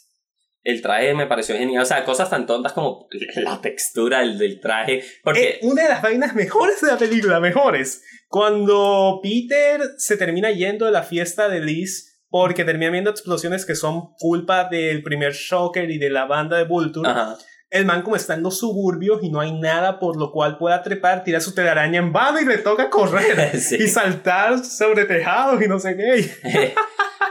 El 0.63 0.81
traje 0.81 1.13
me 1.13 1.27
pareció 1.27 1.55
genial. 1.55 1.83
O 1.83 1.85
sea, 1.85 2.05
cosas 2.05 2.29
tan 2.29 2.45
tontas 2.45 2.73
como 2.73 3.07
la 3.35 3.61
textura 3.61 4.19
del, 4.19 4.37
del 4.37 4.59
traje. 4.59 5.03
Porque... 5.23 5.43
Eh, 5.43 5.59
una 5.63 5.83
de 5.83 5.89
las 5.89 6.01
vainas 6.01 6.35
mejores 6.35 6.81
de 6.81 6.87
la 6.87 6.97
película, 6.97 7.39
mejores. 7.39 8.03
Cuando 8.27 9.19
Peter 9.21 9.81
se 9.97 10.17
termina 10.17 10.51
yendo 10.51 10.85
de 10.85 10.91
la 10.91 11.03
fiesta 11.03 11.49
de 11.49 11.59
Liz 11.59 12.21
porque 12.29 12.65
termina 12.65 12.91
viendo 12.91 13.11
explosiones 13.11 13.65
que 13.65 13.75
son 13.75 14.13
culpa 14.17 14.67
del 14.67 15.03
primer 15.03 15.33
Shocker 15.33 15.91
y 15.91 15.99
de 15.99 16.09
la 16.09 16.25
banda 16.25 16.57
de 16.57 16.63
Vulture. 16.63 17.09
Ajá 17.09 17.37
el 17.73 17.85
man 17.85 18.03
como 18.03 18.15
está 18.15 18.35
en 18.35 18.43
los 18.43 18.59
suburbios 18.59 19.23
y 19.23 19.29
no 19.29 19.39
hay 19.39 19.51
nada 19.51 19.99
por 19.99 20.15
lo 20.15 20.31
cual 20.31 20.59
pueda 20.59 20.83
trepar, 20.83 21.23
tira 21.23 21.41
su 21.41 21.55
telaraña 21.55 21.97
en 21.97 22.13
vano 22.13 22.39
y 22.39 22.45
le 22.45 22.59
toca 22.59 22.91
correr 22.91 23.51
y 23.55 23.87
saltar 23.87 24.63
sobre 24.63 25.05
tejados 25.05 25.59
y 25.59 25.67
no 25.67 25.79
sé 25.79 25.97
qué. 25.97 26.31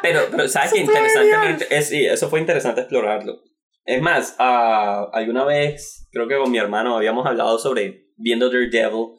pero, 0.01 0.21
pero 0.31 0.49
¿sabes 0.49 0.73
qué? 0.73 0.81
Interesantemente, 0.81 1.67
es, 1.71 1.93
eso 1.93 2.29
fue 2.29 2.41
interesante 2.41 2.83
explorarlo. 2.83 3.43
Es 3.85 4.01
más, 4.01 4.37
uh, 4.39 5.11
alguna 5.13 5.45
vez, 5.45 6.09
creo 6.13 6.29
que 6.29 6.37
con 6.37 6.51
mi 6.51 6.59
hermano 6.59 6.97
habíamos 6.97 7.27
hablado 7.27 7.59
sobre 7.59 8.07
viendo 8.17 8.49
Daredevil, 8.51 9.17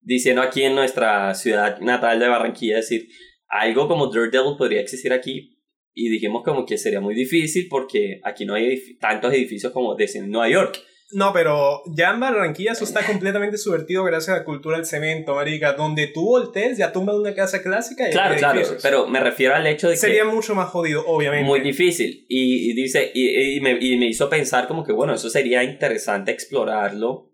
diciendo 0.00 0.42
aquí 0.42 0.64
en 0.64 0.74
nuestra 0.74 1.34
ciudad 1.34 1.78
natal 1.78 2.18
de 2.18 2.28
Barranquilla, 2.28 2.76
decir, 2.76 3.08
algo 3.46 3.86
como 3.86 4.08
Daredevil 4.08 4.56
podría 4.58 4.80
existir 4.80 5.12
aquí, 5.12 5.52
y 5.94 6.08
dijimos 6.08 6.42
como 6.44 6.64
que 6.64 6.78
sería 6.78 7.00
muy 7.00 7.14
difícil 7.14 7.66
porque 7.68 8.20
aquí 8.24 8.44
no 8.44 8.54
hay 8.54 8.98
tantos 8.98 9.32
edificios 9.32 9.72
como 9.72 9.94
de 9.94 10.08
Nueva 10.26 10.48
York. 10.48 10.82
No, 11.12 11.32
pero 11.32 11.82
ya 11.94 12.10
en 12.10 12.20
Barranquilla 12.20 12.72
eso 12.72 12.84
está 12.84 13.04
completamente 13.06 13.58
subvertido 13.58 14.02
gracias 14.04 14.34
a 14.34 14.38
la 14.38 14.44
cultura 14.44 14.78
del 14.78 14.86
cemento, 14.86 15.34
marica. 15.34 15.74
Donde 15.74 16.06
tú 16.06 16.24
voltees, 16.24 16.78
ya 16.78 16.90
tumba 16.90 17.14
una 17.14 17.34
casa 17.34 17.62
clásica 17.62 18.08
y 18.08 18.12
Claro, 18.12 18.36
claro, 18.36 18.62
pero 18.82 19.06
me 19.06 19.20
refiero 19.20 19.54
al 19.54 19.66
hecho 19.66 19.88
de 19.88 19.94
que... 19.94 20.00
Sería 20.00 20.24
mucho 20.24 20.54
más 20.54 20.70
jodido, 20.70 21.04
obviamente. 21.06 21.46
Muy 21.46 21.60
difícil. 21.60 22.24
Y, 22.28 22.72
dice, 22.74 23.10
y, 23.14 23.60
me, 23.60 23.76
y, 23.78 23.98
me, 23.98 24.06
hizo 24.06 24.30
pensar 24.30 24.66
como 24.66 24.84
que, 24.84 24.92
bueno, 24.92 25.14
eso 25.14 25.28
sería 25.28 25.62
interesante 25.62 26.32
explorarlo 26.32 27.30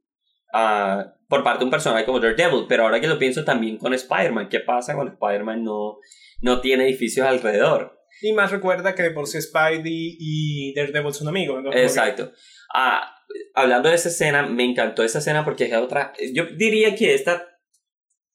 uh, 0.53 1.05
por 1.29 1.45
parte 1.45 1.61
de 1.61 1.64
un 1.66 1.70
personaje 1.70 2.05
como 2.05 2.18
Daredevil. 2.18 2.66
Pero 2.68 2.83
ahora 2.83 3.01
que 3.01 3.07
lo 3.07 3.18
pienso 3.18 3.45
también 3.45 3.79
con 3.79 3.95
Spider-Man, 3.95 4.49
¿qué 4.49 4.61
pasa 4.61 4.95
cuando 4.95 5.12
Spider-Man 5.12 5.62
no, 5.62 5.99
no 6.41 6.61
tiene 6.61 6.85
edificios 6.85 7.26
alrededor? 7.26 7.97
Y 8.20 8.33
más 8.33 8.51
recuerda 8.51 8.97
que 8.97 9.05
de 9.05 9.11
por 9.12 9.29
sí 9.29 9.41
Spidey 9.41 10.16
y 10.18 10.74
Daredevil 10.74 11.12
son 11.12 11.29
amigos. 11.29 11.62
Exacto. 11.72 12.33
Ah, 12.72 13.14
hablando 13.54 13.88
de 13.88 13.94
esa 13.94 14.08
escena, 14.08 14.46
me 14.46 14.64
encantó 14.64 15.02
esa 15.02 15.18
escena 15.18 15.44
porque 15.44 15.66
es 15.66 15.74
otra. 15.74 16.12
Yo 16.32 16.46
diría 16.56 16.94
que 16.94 17.14
esta, 17.14 17.46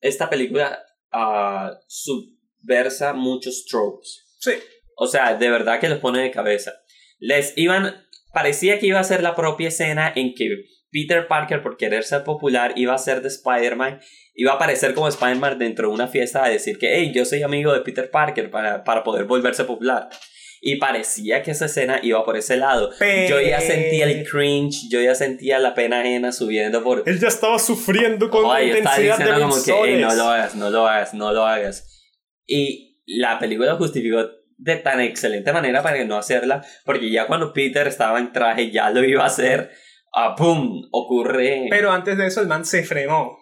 esta 0.01 0.29
película 0.29 0.83
uh, 1.13 1.75
subversa 1.87 3.13
muchos 3.13 3.65
tropes. 3.65 4.25
Sí. 4.39 4.53
O 4.95 5.07
sea, 5.07 5.35
de 5.35 5.49
verdad 5.49 5.79
que 5.79 5.89
los 5.89 5.99
pone 5.99 6.21
de 6.21 6.31
cabeza. 6.31 6.73
Les 7.19 7.53
iban. 7.57 7.95
Parecía 8.31 8.79
que 8.79 8.87
iba 8.87 8.99
a 8.99 9.03
ser 9.03 9.21
la 9.21 9.35
propia 9.35 9.67
escena 9.67 10.11
en 10.15 10.33
que 10.33 10.65
Peter 10.91 11.27
Parker, 11.27 11.61
por 11.61 11.77
querer 11.77 12.03
ser 12.03 12.23
popular, 12.23 12.73
iba 12.75 12.93
a 12.93 12.97
ser 12.97 13.21
de 13.21 13.27
Spider-Man 13.27 13.99
iba 14.35 14.51
a 14.51 14.55
aparecer 14.55 14.93
como 14.93 15.07
Spider-Man 15.07 15.59
dentro 15.59 15.87
de 15.87 15.93
una 15.93 16.07
fiesta 16.07 16.43
a 16.43 16.49
decir 16.49 16.77
que, 16.77 16.95
hey, 16.95 17.11
yo 17.13 17.25
soy 17.25 17.43
amigo 17.43 17.73
de 17.73 17.81
Peter 17.81 18.09
Parker 18.09 18.49
para, 18.49 18.83
para 18.83 19.03
poder 19.03 19.25
volverse 19.25 19.63
popular. 19.63 20.09
Y 20.65 20.77
parecía 20.77 21.43
que 21.43 21.51
esa 21.51 21.65
escena 21.65 21.99
iba 22.01 22.23
por 22.23 22.37
ese 22.37 22.55
lado. 22.55 22.89
Yo 23.27 23.41
ya 23.41 23.59
sentía 23.59 24.05
el 24.05 24.25
cringe, 24.25 24.87
yo 24.89 25.01
ya 25.01 25.13
sentía 25.13 25.59
la 25.59 25.75
pena 25.75 25.99
ajena 25.99 26.31
subiendo 26.31 26.81
por... 26.81 27.03
Él 27.05 27.19
ya 27.19 27.27
estaba 27.27 27.59
sufriendo 27.59 28.29
con 28.29 28.47
la 28.47 28.63
intensidad 28.63 29.17
de 29.17 29.41
como 29.41 29.61
que, 29.61 29.73
hey, 29.83 29.97
no 29.99 30.15
lo 30.15 30.23
hagas, 30.23 30.55
no 30.55 30.69
lo 30.69 30.87
hagas, 30.87 31.13
no 31.13 31.33
lo 31.33 31.45
hagas. 31.45 32.01
Y 32.47 33.01
la 33.05 33.39
película 33.39 33.75
justificó 33.75 34.25
de 34.57 34.77
tan 34.77 35.01
excelente 35.01 35.51
manera 35.51 35.83
para 35.83 36.01
no 36.05 36.15
hacerla, 36.15 36.65
porque 36.85 37.11
ya 37.11 37.27
cuando 37.27 37.51
Peter 37.51 37.85
estaba 37.85 38.17
en 38.17 38.31
traje 38.31 38.71
ya 38.71 38.89
lo 38.89 39.03
iba 39.03 39.23
a 39.23 39.27
hacer, 39.27 39.69
a 40.13 40.33
¡pum! 40.33 40.87
ocurre... 40.93 41.67
Pero 41.69 41.91
antes 41.91 42.17
de 42.17 42.27
eso 42.27 42.39
el 42.39 42.47
man 42.47 42.63
se 42.63 42.83
frenó. 42.83 43.37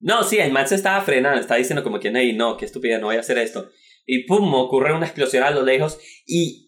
No, 0.00 0.24
sí, 0.24 0.38
el 0.38 0.50
man 0.50 0.66
se 0.66 0.74
estaba 0.74 1.00
frenando, 1.00 1.38
estaba 1.38 1.58
diciendo 1.58 1.84
como 1.84 2.00
que, 2.00 2.10
hey, 2.12 2.32
no, 2.32 2.56
qué 2.56 2.64
estupidez, 2.64 3.00
no 3.00 3.06
voy 3.06 3.16
a 3.18 3.20
hacer 3.20 3.38
esto. 3.38 3.70
Y 4.06 4.24
pum, 4.24 4.54
ocurre 4.54 4.94
una 4.94 5.06
explosión 5.06 5.42
a 5.42 5.50
lo 5.50 5.62
lejos 5.62 5.98
y 6.24 6.66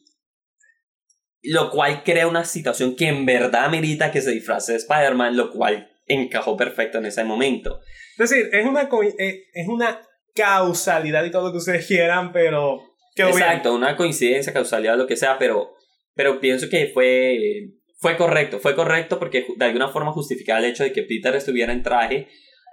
lo 1.42 1.70
cual 1.70 2.02
crea 2.02 2.26
una 2.26 2.44
situación 2.44 2.96
que 2.96 3.06
en 3.06 3.24
verdad 3.24 3.70
merita 3.70 4.10
que 4.10 4.20
se 4.20 4.32
disfrace 4.32 4.72
de 4.72 4.78
Spider-Man, 4.78 5.36
lo 5.36 5.52
cual 5.52 5.90
encajó 6.06 6.56
perfecto 6.56 6.98
en 6.98 7.06
ese 7.06 7.24
momento. 7.24 7.80
Es 8.18 8.30
decir, 8.30 8.50
es 8.52 8.66
una, 8.66 8.88
eh, 9.18 9.44
es 9.52 9.68
una 9.68 10.00
causalidad 10.34 11.24
y 11.24 11.30
todo 11.30 11.46
lo 11.46 11.52
que 11.52 11.58
ustedes 11.58 11.86
quieran, 11.86 12.32
pero... 12.32 12.82
Exacto, 13.16 13.74
una 13.74 13.96
coincidencia, 13.96 14.52
causalidad, 14.52 14.96
lo 14.96 15.06
que 15.06 15.16
sea, 15.16 15.38
pero, 15.38 15.74
pero 16.14 16.38
pienso 16.40 16.68
que 16.68 16.86
fue, 16.92 17.78
fue 17.98 18.16
correcto, 18.16 18.60
fue 18.60 18.76
correcto 18.76 19.18
porque 19.18 19.46
de 19.56 19.64
alguna 19.64 19.88
forma 19.88 20.12
justificaba 20.12 20.60
el 20.60 20.66
hecho 20.66 20.84
de 20.84 20.92
que 20.92 21.02
Peter 21.02 21.34
estuviera 21.34 21.72
en 21.72 21.82
traje 21.82 22.28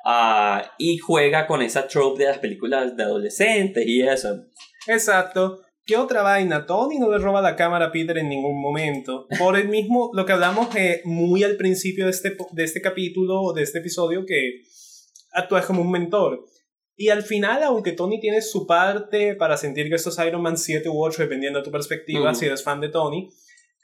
Ah, 0.08 0.72
y 0.78 1.00
juega 1.00 1.48
con 1.48 1.64
esa 1.64 1.88
trope 1.88 2.24
de 2.24 2.30
las 2.30 2.38
películas 2.38 2.96
de 2.96 3.04
adolescentes 3.04 3.84
y 3.88 4.04
eso. 4.04 4.46
Exacto. 4.88 5.62
¿Qué 5.84 5.98
otra 5.98 6.22
vaina? 6.22 6.66
Tony 6.68 7.00
no 7.00 7.12
le 7.12 7.18
roba 7.18 7.42
la 7.42 7.56
cámara 7.56 7.88
a 7.88 7.92
Peter 7.92 8.18
en 8.20 8.30
ningún 8.30 8.62
momento. 8.62 9.28
Por 9.40 9.58
el 9.58 9.68
mismo, 9.68 10.12
lo 10.14 10.26
que 10.26 10.34
hablamos 10.34 10.76
eh, 10.76 11.02
muy 11.06 11.44
al 11.44 11.58
principio 11.58 12.06
de 12.06 12.12
este, 12.12 12.38
de 12.52 12.64
este 12.64 12.82
capítulo, 12.82 13.52
de 13.54 13.64
este 13.64 13.80
episodio, 13.80 14.26
que 14.26 14.62
actúa 15.32 15.62
como 15.62 15.82
un 15.82 15.92
mentor. 15.92 16.46
Y 16.96 17.10
al 17.10 17.24
final, 17.24 17.64
aunque 17.64 17.92
Tony 17.92 18.20
tiene 18.20 18.42
su 18.42 18.66
parte 18.66 19.36
para 19.36 19.58
sentir 19.58 19.90
que 19.90 19.96
esto 19.96 20.10
es 20.10 20.20
Iron 20.20 20.42
Man 20.42 20.58
7 20.58 20.88
u 20.88 21.04
8, 21.04 21.24
dependiendo 21.24 21.60
de 21.60 21.66
tu 21.66 21.72
perspectiva, 21.72 22.34
si 22.34 22.46
eres 22.46 22.64
fan 22.64 22.80
de 22.80 22.90
Tony, 22.90 23.30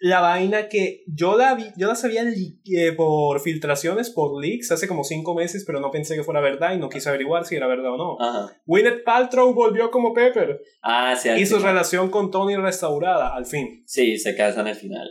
la 0.04 0.20
vaina 0.20 0.68
que 0.68 1.04
yo 1.06 1.38
la 1.38 1.54
vi, 1.54 1.66
yo 1.78 1.88
la 1.88 1.94
sabía 1.94 2.24
eh, 2.24 2.92
por 2.94 3.40
filtraciones, 3.40 4.10
por 4.10 4.42
leaks, 4.44 4.72
hace 4.72 4.88
como 4.88 5.04
cinco 5.04 5.36
meses, 5.36 5.64
pero 5.64 5.80
no 5.80 5.92
pensé 5.92 6.16
que 6.16 6.24
fuera 6.24 6.42
verdad 6.42 6.74
y 6.74 6.80
no 6.80 6.90
quise 6.90 7.08
averiguar 7.08 7.46
si 7.46 7.56
era 7.56 7.68
verdad 7.68 7.94
o 7.94 7.98
no. 7.98 8.18
Ajá. 8.20 8.52
Gwyneth 8.66 9.04
Paltrow 9.04 9.54
volvió 9.54 9.92
como 9.92 10.12
Pepper. 10.12 10.60
Ah, 10.82 11.16
sí. 11.16 11.30
Y 11.30 11.46
su 11.46 11.60
relación 11.60 12.10
con 12.10 12.32
Tony 12.32 12.56
restaurada, 12.56 13.36
al 13.36 13.46
fin. 13.46 13.84
Sí, 13.86 14.18
se 14.18 14.36
casan 14.36 14.66
al 14.66 14.76
final. 14.76 15.08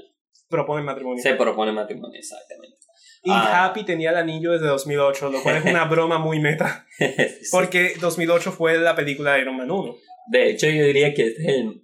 Propone 0.49 0.83
matrimonio. 0.83 1.23
Se 1.23 1.35
propone 1.35 1.71
matrimonio, 1.71 2.19
exactamente. 2.19 2.79
Y 3.23 3.31
ah. 3.31 3.67
Happy 3.67 3.85
tenía 3.85 4.11
el 4.11 4.17
anillo 4.17 4.51
desde 4.51 4.67
2008, 4.67 5.31
lo 5.31 5.41
cual 5.41 5.59
es 5.59 5.67
una 5.67 5.85
broma 5.89 6.19
muy 6.19 6.41
meta. 6.41 6.89
Porque 7.53 7.93
2008 8.01 8.51
fue 8.51 8.77
la 8.77 8.97
película 8.97 9.35
de 9.35 9.43
Iron 9.43 9.57
Man 9.57 9.71
1. 9.71 9.95
De 10.33 10.51
hecho, 10.51 10.69
yo 10.69 10.85
diría 10.85 11.15
que 11.15 11.29
es 11.29 11.35
el 11.39 11.81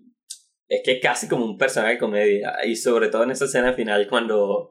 es 0.68 0.82
que 0.84 1.00
casi 1.00 1.28
como 1.28 1.44
un 1.44 1.58
personaje 1.58 1.94
de 1.94 1.98
comedia. 1.98 2.56
Y 2.64 2.76
sobre 2.76 3.08
todo 3.08 3.24
en 3.24 3.30
esa 3.30 3.44
escena 3.44 3.72
final 3.72 4.08
cuando, 4.08 4.70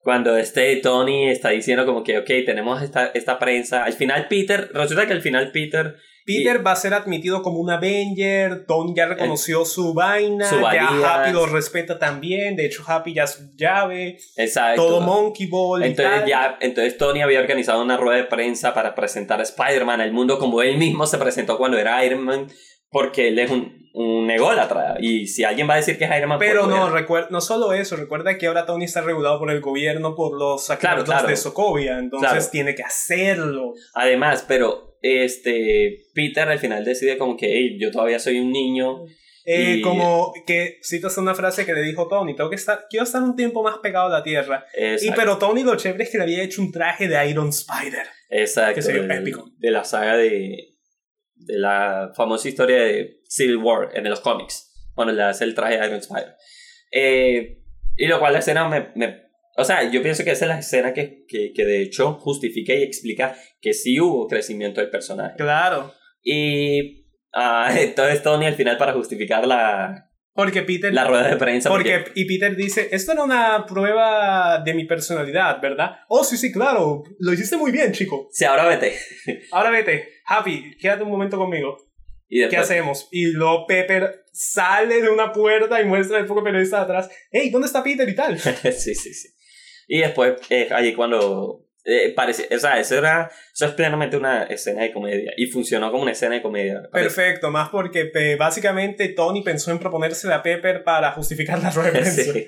cuando 0.00 0.36
este 0.36 0.76
Tony 0.76 1.28
está 1.28 1.50
diciendo 1.50 1.86
como 1.86 2.02
que, 2.02 2.18
ok, 2.18 2.30
tenemos 2.44 2.82
esta, 2.82 3.06
esta 3.06 3.38
prensa. 3.38 3.84
Al 3.84 3.92
final 3.92 4.26
Peter, 4.28 4.70
resulta 4.72 5.06
que 5.06 5.12
al 5.12 5.22
final 5.22 5.50
Peter... 5.52 5.96
Peter 6.26 6.66
va 6.66 6.72
a 6.72 6.76
ser 6.76 6.94
admitido 6.94 7.42
como 7.42 7.60
un 7.60 7.70
Avenger, 7.70 8.64
Tony 8.64 8.94
ya 8.96 9.04
reconoció 9.04 9.66
su 9.66 9.92
vaina, 9.92 10.48
ya 10.72 10.88
Happy 10.88 11.32
lo 11.32 11.44
respeta 11.44 11.98
también, 11.98 12.56
de 12.56 12.64
hecho 12.64 12.82
Happy 12.86 13.12
ya 13.12 13.24
es 13.24 13.54
llave, 13.58 14.16
Exacto. 14.38 14.82
todo 14.82 15.00
Monkey 15.02 15.48
Ball. 15.48 15.82
Entonces, 15.82 16.24
Ya, 16.26 16.56
entonces 16.62 16.96
Tony 16.96 17.20
había 17.20 17.40
organizado 17.40 17.82
una 17.82 17.98
rueda 17.98 18.16
de 18.16 18.24
prensa 18.24 18.72
para 18.72 18.94
presentar 18.94 19.38
a 19.40 19.42
Spider-Man 19.42 20.00
al 20.00 20.12
mundo 20.12 20.38
como 20.38 20.62
él 20.62 20.78
mismo 20.78 21.06
se 21.06 21.18
presentó 21.18 21.58
cuando 21.58 21.76
era 21.76 22.02
Iron 22.02 22.22
Man 22.22 22.46
porque 22.94 23.26
él 23.26 23.40
es 23.40 23.50
un, 23.50 23.90
un 23.92 24.30
ególatra. 24.30 24.98
Y 25.00 25.26
si 25.26 25.42
alguien 25.42 25.68
va 25.68 25.74
a 25.74 25.78
decir 25.78 25.98
que 25.98 26.04
es 26.04 26.16
Iron 26.16 26.28
Man... 26.28 26.38
Pues 26.38 26.48
Pero 26.48 26.68
no, 26.68 26.88
recuerda, 26.90 27.26
no 27.28 27.40
solo 27.40 27.72
eso, 27.72 27.96
recuerda 27.96 28.38
que 28.38 28.46
ahora 28.46 28.66
Tony 28.66 28.84
está 28.84 29.00
regulado 29.00 29.40
por 29.40 29.50
el 29.50 29.60
gobierno 29.60 30.14
por 30.14 30.38
los 30.38 30.70
acuerdos 30.70 31.26
de 31.26 31.36
Sokovia, 31.36 31.98
entonces 31.98 32.52
tiene 32.52 32.76
que 32.76 32.84
hacerlo. 32.84 33.74
Además, 33.94 34.44
pero 34.46 34.96
este 35.02 36.04
Peter 36.14 36.48
al 36.48 36.60
final 36.60 36.84
decide 36.84 37.18
como 37.18 37.36
que 37.36 37.76
yo 37.80 37.90
todavía 37.90 38.20
soy 38.20 38.38
un 38.38 38.52
niño. 38.52 39.06
Eh, 39.44 39.80
como 39.82 40.32
que 40.46 40.78
citas 40.82 41.18
una 41.18 41.34
frase 41.34 41.66
que 41.66 41.74
le 41.74 41.82
dijo 41.82 42.06
Tony, 42.06 42.36
tengo 42.36 42.48
que 42.48 42.56
estar, 42.56 42.86
quiero 42.88 43.02
estar 43.02 43.24
un 43.24 43.34
tiempo 43.34 43.64
más 43.64 43.78
pegado 43.78 44.06
a 44.06 44.18
la 44.18 44.22
Tierra. 44.22 44.64
Y 45.02 45.10
pero 45.16 45.36
Tony 45.38 45.64
lo 45.64 45.74
chévere 45.74 46.04
es 46.04 46.10
que 46.10 46.18
le 46.18 46.22
había 46.22 46.44
hecho 46.44 46.62
un 46.62 46.70
traje 46.70 47.08
de 47.08 47.28
Iron 47.28 47.48
Spider. 47.48 48.06
Exacto. 48.30 48.76
Que 48.76 48.82
sería 48.82 49.16
épico. 49.16 49.50
De 49.58 49.72
la 49.72 49.82
saga 49.82 50.16
de, 50.16 50.73
de 51.34 51.58
la 51.58 52.12
famosa 52.16 52.48
historia 52.48 52.82
de 52.82 53.20
Civil 53.28 53.58
War 53.58 53.90
en 53.94 54.08
los 54.08 54.20
cómics. 54.20 54.72
Bueno, 54.94 55.12
le 55.12 55.22
hace 55.22 55.44
el 55.44 55.54
traje 55.54 55.78
de 55.78 55.86
Iron 55.86 55.98
Spider. 55.98 56.34
Eh, 56.90 57.62
y 57.96 58.06
lo 58.06 58.18
cual 58.18 58.32
la 58.32 58.38
escena 58.38 58.68
me, 58.68 58.88
me, 58.94 59.22
O 59.56 59.64
sea, 59.64 59.90
yo 59.90 60.02
pienso 60.02 60.24
que 60.24 60.30
esa 60.30 60.44
es 60.44 60.48
la 60.48 60.58
escena 60.58 60.92
que, 60.92 61.24
que, 61.28 61.52
que, 61.52 61.64
de 61.64 61.82
hecho 61.82 62.14
justifica 62.14 62.72
y 62.74 62.82
explica 62.82 63.36
que 63.60 63.74
sí 63.74 63.98
hubo 64.00 64.28
crecimiento 64.28 64.80
del 64.80 64.90
personaje. 64.90 65.36
Claro. 65.36 65.92
Y 66.22 67.04
uh, 67.34 67.70
entonces 67.76 68.22
Tony 68.22 68.46
al 68.46 68.54
final 68.54 68.76
para 68.76 68.92
justificar 68.92 69.46
la, 69.46 70.10
porque 70.34 70.62
Peter. 70.62 70.92
La 70.92 71.04
rueda 71.04 71.28
de 71.28 71.36
prensa. 71.36 71.68
Porque, 71.68 72.04
y 72.16 72.24
Peter 72.26 72.56
dice: 72.56 72.88
Esto 72.90 73.12
era 73.12 73.22
una 73.22 73.64
prueba 73.66 74.60
de 74.64 74.74
mi 74.74 74.84
personalidad, 74.84 75.60
¿verdad? 75.62 75.92
Oh, 76.08 76.24
sí, 76.24 76.36
sí, 76.36 76.50
claro. 76.52 77.04
Lo 77.20 77.32
hiciste 77.32 77.56
muy 77.56 77.70
bien, 77.70 77.92
chico. 77.92 78.28
Sí, 78.32 78.44
ahora 78.44 78.66
vete. 78.66 78.96
ahora 79.52 79.70
vete. 79.70 80.08
Happy, 80.26 80.76
quédate 80.78 81.02
un 81.02 81.10
momento 81.10 81.36
conmigo. 81.36 81.76
¿Y 82.28 82.48
¿Qué 82.48 82.56
hacemos? 82.56 83.08
Y 83.10 83.26
luego 83.32 83.66
Pepper 83.66 84.24
sale 84.32 85.02
de 85.02 85.10
una 85.10 85.32
puerta 85.32 85.80
y 85.80 85.84
muestra 85.84 86.18
el 86.18 86.26
poco 86.26 86.42
periodista 86.42 86.80
atrás. 86.80 87.08
¡Hey, 87.30 87.50
¿dónde 87.50 87.66
está 87.66 87.82
Peter 87.82 88.08
y 88.08 88.14
tal? 88.14 88.38
sí, 88.38 88.94
sí, 88.94 89.14
sí. 89.14 89.28
Y 89.86 89.98
después, 89.98 90.34
eh, 90.48 90.68
allí 90.72 90.94
cuando 90.94 91.66
eh, 91.84 92.14
parece, 92.16 92.48
o 92.54 92.58
sea, 92.58 92.80
eso, 92.80 92.96
era, 92.96 93.30
eso 93.54 93.66
es 93.66 93.72
plenamente 93.72 94.16
una 94.16 94.44
escena 94.44 94.82
de 94.82 94.92
comedia 94.92 95.32
y 95.36 95.46
funcionó 95.46 95.90
como 95.90 96.02
una 96.02 96.12
escena 96.12 96.36
de 96.36 96.42
comedia. 96.42 96.82
Perfecto, 96.90 97.50
más 97.50 97.68
porque 97.68 98.10
básicamente 98.38 99.08
Tony 99.10 99.42
pensó 99.42 99.70
en 99.70 99.78
proponerse 99.78 100.32
a 100.32 100.42
Pepper 100.42 100.82
para 100.82 101.12
justificar 101.12 101.62
la 101.62 101.70
rueda 101.70 102.02
sí. 102.06 102.46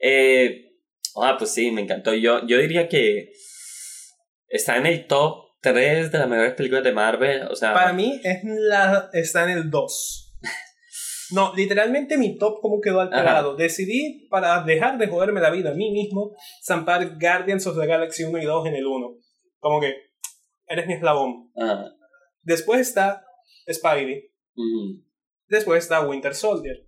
eh, 0.00 0.72
ah, 1.16 1.36
pues 1.38 1.52
sí, 1.52 1.70
me 1.70 1.82
encantó. 1.82 2.14
Yo, 2.14 2.46
yo 2.46 2.58
diría 2.58 2.88
que 2.88 3.30
está 4.48 4.78
en 4.78 4.86
el 4.86 5.06
top 5.06 5.45
3 5.72 6.12
de 6.12 6.18
las 6.18 6.28
mejores 6.28 6.54
películas 6.54 6.84
de 6.84 6.92
Marvel. 6.92 7.42
O 7.50 7.56
sea, 7.56 7.74
para 7.74 7.92
mí 7.92 8.20
es 8.22 8.38
la, 8.44 9.10
está 9.12 9.50
en 9.50 9.58
el 9.58 9.70
2. 9.70 10.22
No, 11.32 11.52
literalmente 11.56 12.16
mi 12.18 12.38
top 12.38 12.60
como 12.60 12.80
quedó 12.80 13.00
alterado. 13.00 13.56
Decidí, 13.56 14.28
para 14.30 14.62
dejar 14.62 14.96
de 14.96 15.08
joderme 15.08 15.40
la 15.40 15.50
vida 15.50 15.70
a 15.70 15.74
mí 15.74 15.90
mismo, 15.90 16.36
zampar 16.64 17.18
Guardians 17.18 17.66
of 17.66 17.76
the 17.76 17.84
Galaxy 17.84 18.22
1 18.22 18.38
y 18.38 18.44
2 18.44 18.66
en 18.68 18.74
el 18.76 18.86
1. 18.86 19.16
Como 19.58 19.80
que, 19.80 19.92
eres 20.68 20.86
mi 20.86 20.94
eslabón. 20.94 21.50
Después 22.42 22.78
está 22.78 23.24
Spidey. 23.68 24.30
Después 25.48 25.82
está 25.82 26.06
Winter 26.06 26.32
Soldier. 26.32 26.86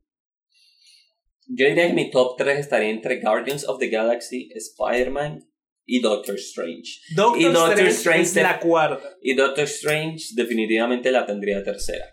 Yo 1.49 1.67
diría 1.67 1.89
que 1.89 1.95
mi 1.95 2.09
top 2.09 2.37
3 2.37 2.61
estaría 2.61 2.91
entre 2.91 3.21
Guardians 3.21 3.67
of 3.67 3.81
the 3.81 3.89
Galaxy, 3.89 4.51
Spider-Man 4.55 5.48
y 5.91 6.01
Doctor 6.01 6.35
Strange. 6.37 7.01
Doctor, 7.17 7.41
y 7.41 7.45
Doctor 7.47 7.89
Strange, 7.89 8.23
es 8.23 8.37
la 8.37 8.61
cuarta. 8.61 9.17
Y 9.23 9.35
Doctor 9.35 9.65
Strange 9.65 10.27
definitivamente 10.35 11.11
la 11.11 11.25
tendría 11.25 11.65
tercera. 11.65 12.05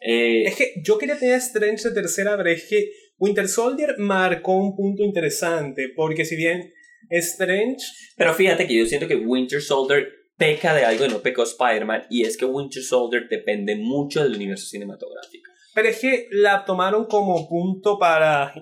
Eh, 0.00 0.44
es 0.46 0.56
que 0.56 0.72
yo 0.82 0.96
quería 0.96 1.18
tener 1.18 1.36
Strange 1.36 1.90
de 1.90 1.94
tercera, 1.94 2.38
pero 2.38 2.48
es 2.48 2.66
que 2.66 2.90
Winter 3.18 3.46
Soldier 3.46 3.96
marcó 3.98 4.56
un 4.56 4.74
punto 4.74 5.02
interesante, 5.04 5.92
porque 5.94 6.24
si 6.24 6.36
bien 6.36 6.72
Strange... 7.10 7.84
Pero 8.16 8.32
fíjate 8.32 8.66
que 8.66 8.74
yo 8.74 8.86
siento 8.86 9.06
que 9.06 9.16
Winter 9.16 9.60
Soldier 9.60 10.08
peca 10.38 10.74
de 10.74 10.86
algo 10.86 11.04
y 11.04 11.08
no 11.08 11.20
pecó 11.20 11.42
Spider-Man, 11.42 12.06
y 12.08 12.22
es 12.22 12.38
que 12.38 12.46
Winter 12.46 12.82
Soldier 12.82 13.28
depende 13.28 13.76
mucho 13.76 14.22
del 14.22 14.36
universo 14.36 14.66
cinematográfico. 14.68 15.50
Pero 15.74 15.88
es 15.88 15.98
que 15.98 16.28
la 16.30 16.64
tomaron 16.64 17.04
como 17.04 17.46
punto 17.46 17.98
para 17.98 18.54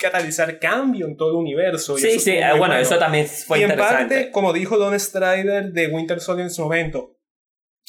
catalizar 0.00 0.58
cambio 0.58 1.06
en 1.06 1.16
todo 1.16 1.30
el 1.30 1.36
universo. 1.36 1.96
sí, 1.98 2.18
sí, 2.18 2.32
eh, 2.32 2.52
bueno, 2.56 2.76
eso 2.76 2.98
también 2.98 3.26
fue 3.26 3.60
interesante. 3.60 3.94
Y 3.94 3.98
en 3.98 4.08
parte, 4.08 4.30
como 4.32 4.52
dijo 4.52 4.78
Don 4.78 4.98
Strider 4.98 5.72
de 5.72 5.86
Winter 5.88 6.20
Soldier 6.20 6.46
en 6.46 6.50
su 6.52 6.62
momento, 6.62 7.20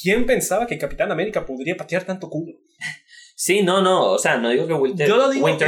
¿Quién 0.02 0.26
pensaba 0.26 0.66
que 0.66 0.78
Capitán 0.78 1.12
América 1.12 1.46
podría 1.46 1.76
patear 1.76 2.04
tanto 2.04 2.28
culo? 2.28 2.52
Sí, 3.34 3.62
no, 3.62 3.82
no, 3.82 4.12
o 4.12 4.18
sea, 4.18 4.36
no 4.36 4.50
digo 4.50 4.68
que 4.68 4.74
Winter, 4.74 5.08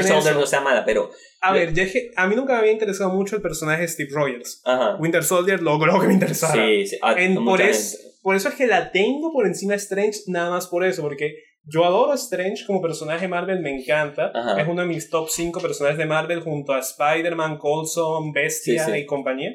Soldier 0.05 0.37
no 0.37 0.47
sea 0.47 0.61
mala, 0.61 0.85
pero... 0.85 1.11
A 1.41 1.53
ver, 1.53 1.73
a 2.15 2.27
mí 2.29 2.37
nunca 2.37 2.53
me 2.53 2.59
había 2.61 2.71
interesado 2.71 3.11
mucho 3.11 3.35
el 3.35 3.43
personaje 3.43 3.81
de 3.83 3.89
Steve 3.89 4.11
Rogers. 4.13 4.63
Winter 5.01 5.25
Soldier 5.25 5.61
logro 5.61 5.99
que 5.99 6.07
me 6.07 6.13
interesara. 6.13 6.55
Sí, 6.55 6.87
sí. 6.87 6.99
por, 7.45 7.61
por, 8.23 8.37
eso 8.37 8.49
es 8.49 8.55
que 8.55 8.69
la 8.69 8.93
tengo 8.93 9.33
por 9.33 9.47
encima 9.47 9.73
de 9.73 9.79
Strange, 9.79 10.21
nada 10.29 10.51
más 10.51 10.69
por 10.69 10.85
eso, 10.85 11.03
porque 11.03 11.35
yo 11.67 11.85
adoro 11.85 12.13
a 12.13 12.17
Strange 12.17 12.65
como 12.67 12.83
personaje 12.83 13.27
Marvel, 13.27 13.61
me 13.61 13.75
encanta. 13.75 14.33
Es 14.59 14.69
uno 14.69 14.83
de 14.83 14.89
mis 14.89 15.09
top 15.09 15.29
5 15.29 15.61
personajes 15.61 15.99
de 15.99 16.07
Marvel 16.07 16.41
junto 16.41 16.73
a 16.73 16.81
Spider-Man, 16.81 17.59
Coulson, 17.59 18.33
Bestia 18.33 18.99
y 18.99 19.07
compañía. 19.07 19.53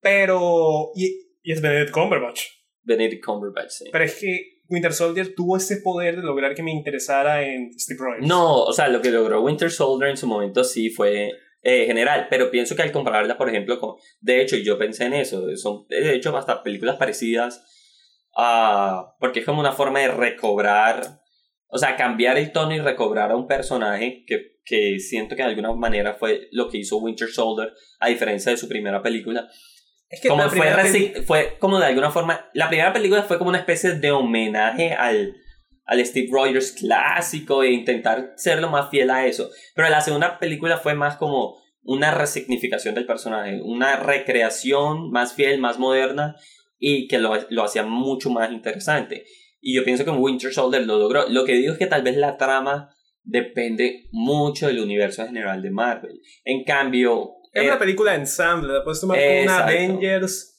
Pero... 0.00 0.90
Y, 0.94 1.38
y 1.42 1.52
es 1.52 1.60
Benedict 1.60 1.92
Cumberbatch. 1.92 2.42
Benedict 2.82 3.24
Cumberbatch, 3.24 3.70
sí. 3.70 3.84
Pero 3.92 4.04
es 4.04 4.18
que 4.18 4.62
Winter 4.68 4.92
Soldier 4.92 5.34
tuvo 5.34 5.56
ese 5.56 5.78
poder 5.78 6.16
de 6.16 6.22
lograr 6.22 6.54
que 6.54 6.62
me 6.62 6.70
interesara 6.70 7.42
en 7.42 7.78
Steve 7.78 8.00
Rogers. 8.00 8.26
No, 8.26 8.62
o 8.62 8.72
sea, 8.72 8.88
lo 8.88 9.00
que 9.00 9.10
logró 9.10 9.42
Winter 9.42 9.70
Soldier 9.70 10.10
en 10.10 10.16
su 10.16 10.26
momento 10.26 10.64
sí 10.64 10.90
fue 10.90 11.32
eh, 11.62 11.86
general, 11.86 12.28
pero 12.30 12.50
pienso 12.50 12.74
que 12.74 12.82
al 12.82 12.92
compararla, 12.92 13.36
por 13.36 13.48
ejemplo, 13.48 13.78
con... 13.78 13.96
De 14.20 14.40
hecho, 14.40 14.56
yo 14.56 14.78
pensé 14.78 15.04
en 15.04 15.14
eso, 15.14 15.54
son 15.56 15.86
de 15.88 16.14
hecho 16.14 16.34
hasta 16.36 16.62
películas 16.62 16.96
parecidas 16.96 17.62
a... 18.36 19.14
porque 19.20 19.40
es 19.40 19.46
como 19.46 19.60
una 19.60 19.72
forma 19.72 20.00
de 20.00 20.08
recobrar, 20.08 21.20
o 21.68 21.78
sea, 21.78 21.96
cambiar 21.96 22.38
el 22.38 22.52
tono 22.52 22.74
y 22.74 22.80
recobrar 22.80 23.30
a 23.30 23.36
un 23.36 23.46
personaje 23.46 24.24
que, 24.26 24.58
que 24.64 24.98
siento 24.98 25.36
que 25.36 25.42
de 25.42 25.48
alguna 25.48 25.72
manera 25.72 26.14
fue 26.14 26.48
lo 26.52 26.68
que 26.68 26.78
hizo 26.78 26.98
Winter 26.98 27.28
Soldier, 27.28 27.72
a 28.00 28.08
diferencia 28.08 28.52
de 28.52 28.58
su 28.58 28.68
primera 28.68 29.02
película 29.02 29.48
es 30.14 30.20
que 30.20 30.28
como 30.28 30.48
fue, 30.48 31.22
fue 31.26 31.56
como 31.58 31.78
de 31.78 31.86
alguna 31.86 32.10
forma, 32.10 32.48
la 32.54 32.68
primera 32.68 32.92
película 32.92 33.24
fue 33.24 33.38
como 33.38 33.50
una 33.50 33.58
especie 33.58 33.94
de 33.94 34.12
homenaje 34.12 34.92
al, 34.92 35.34
al 35.86 36.06
Steve 36.06 36.28
Rogers 36.30 36.72
clásico 36.72 37.62
e 37.62 37.72
intentar 37.72 38.32
ser 38.36 38.60
lo 38.60 38.70
más 38.70 38.90
fiel 38.90 39.10
a 39.10 39.26
eso. 39.26 39.50
Pero 39.74 39.88
la 39.88 40.00
segunda 40.00 40.38
película 40.38 40.78
fue 40.78 40.94
más 40.94 41.16
como 41.16 41.56
una 41.82 42.12
resignificación 42.12 42.94
del 42.94 43.06
personaje, 43.06 43.60
una 43.62 43.96
recreación 43.96 45.10
más 45.10 45.34
fiel, 45.34 45.60
más 45.60 45.78
moderna 45.78 46.36
y 46.78 47.08
que 47.08 47.18
lo, 47.18 47.32
lo 47.50 47.64
hacía 47.64 47.84
mucho 47.84 48.30
más 48.30 48.50
interesante. 48.50 49.24
Y 49.60 49.74
yo 49.74 49.84
pienso 49.84 50.04
que 50.04 50.10
Winter 50.10 50.52
Soldier 50.52 50.86
lo 50.86 50.98
logró. 50.98 51.28
Lo 51.28 51.44
que 51.44 51.54
digo 51.54 51.72
es 51.72 51.78
que 51.78 51.86
tal 51.86 52.02
vez 52.02 52.16
la 52.16 52.36
trama 52.36 52.90
depende 53.22 54.08
mucho 54.12 54.66
del 54.66 54.80
universo 54.80 55.24
general 55.24 55.62
de 55.62 55.70
Marvel. 55.70 56.20
En 56.44 56.64
cambio, 56.64 57.36
es 57.52 57.64
una 57.64 57.74
eh, 57.74 57.78
película 57.78 58.12
de 58.12 58.18
ensamble, 58.18 58.72
la 58.72 58.84
puedes 58.84 59.00
tomar 59.00 59.18
como 59.18 59.42
una 59.42 59.64
Avengers 59.64 60.54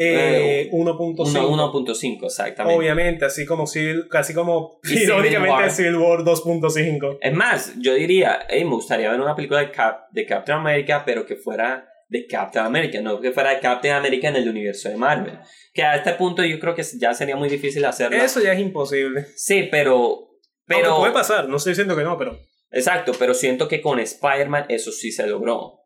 eh, 0.00 0.70
1.5. 0.72 1.16
1.5, 1.16 2.24
exactamente. 2.24 2.78
Obviamente, 2.78 3.24
así 3.24 3.44
como 3.44 3.66
Civil, 3.66 4.06
casi 4.08 4.32
como 4.32 4.78
irónicamente 4.84 5.70
Civil 5.70 5.96
War 5.96 6.20
2.5. 6.20 7.18
Es 7.20 7.34
más, 7.34 7.74
yo 7.80 7.94
diría, 7.94 8.46
me 8.48 8.64
gustaría 8.64 9.10
ver 9.10 9.20
una 9.20 9.34
película 9.34 9.58
de, 9.58 9.72
Cap, 9.72 10.08
de 10.12 10.24
Captain 10.24 10.58
America, 10.58 11.02
pero 11.04 11.26
que 11.26 11.34
fuera 11.34 11.88
de 12.08 12.26
Captain 12.26 12.64
America, 12.64 13.00
no 13.00 13.20
que 13.20 13.32
fuera 13.32 13.50
de 13.50 13.60
Captain 13.60 13.94
America 13.94 14.28
en 14.28 14.36
el 14.36 14.48
universo 14.48 14.88
de 14.88 14.96
Marvel. 14.96 15.38
Que 15.72 15.82
a 15.82 15.96
este 15.96 16.14
punto 16.14 16.44
yo 16.44 16.58
creo 16.58 16.74
que 16.74 16.82
ya 16.98 17.14
sería 17.14 17.36
muy 17.36 17.48
difícil 17.48 17.84
hacerlo. 17.84 18.16
Eso 18.16 18.40
ya 18.40 18.52
es 18.52 18.60
imposible. 18.60 19.26
Sí, 19.36 19.68
pero... 19.70 20.24
Pero 20.66 20.98
puede 20.98 21.12
pasar, 21.12 21.48
no 21.48 21.56
estoy 21.56 21.72
diciendo 21.72 21.96
que 21.96 22.04
no, 22.04 22.18
pero... 22.18 22.38
Exacto, 22.70 23.12
pero 23.18 23.32
siento 23.32 23.68
que 23.68 23.80
con 23.80 23.98
Spider-Man 23.98 24.66
eso 24.68 24.92
sí 24.92 25.10
se 25.10 25.26
logró 25.26 25.78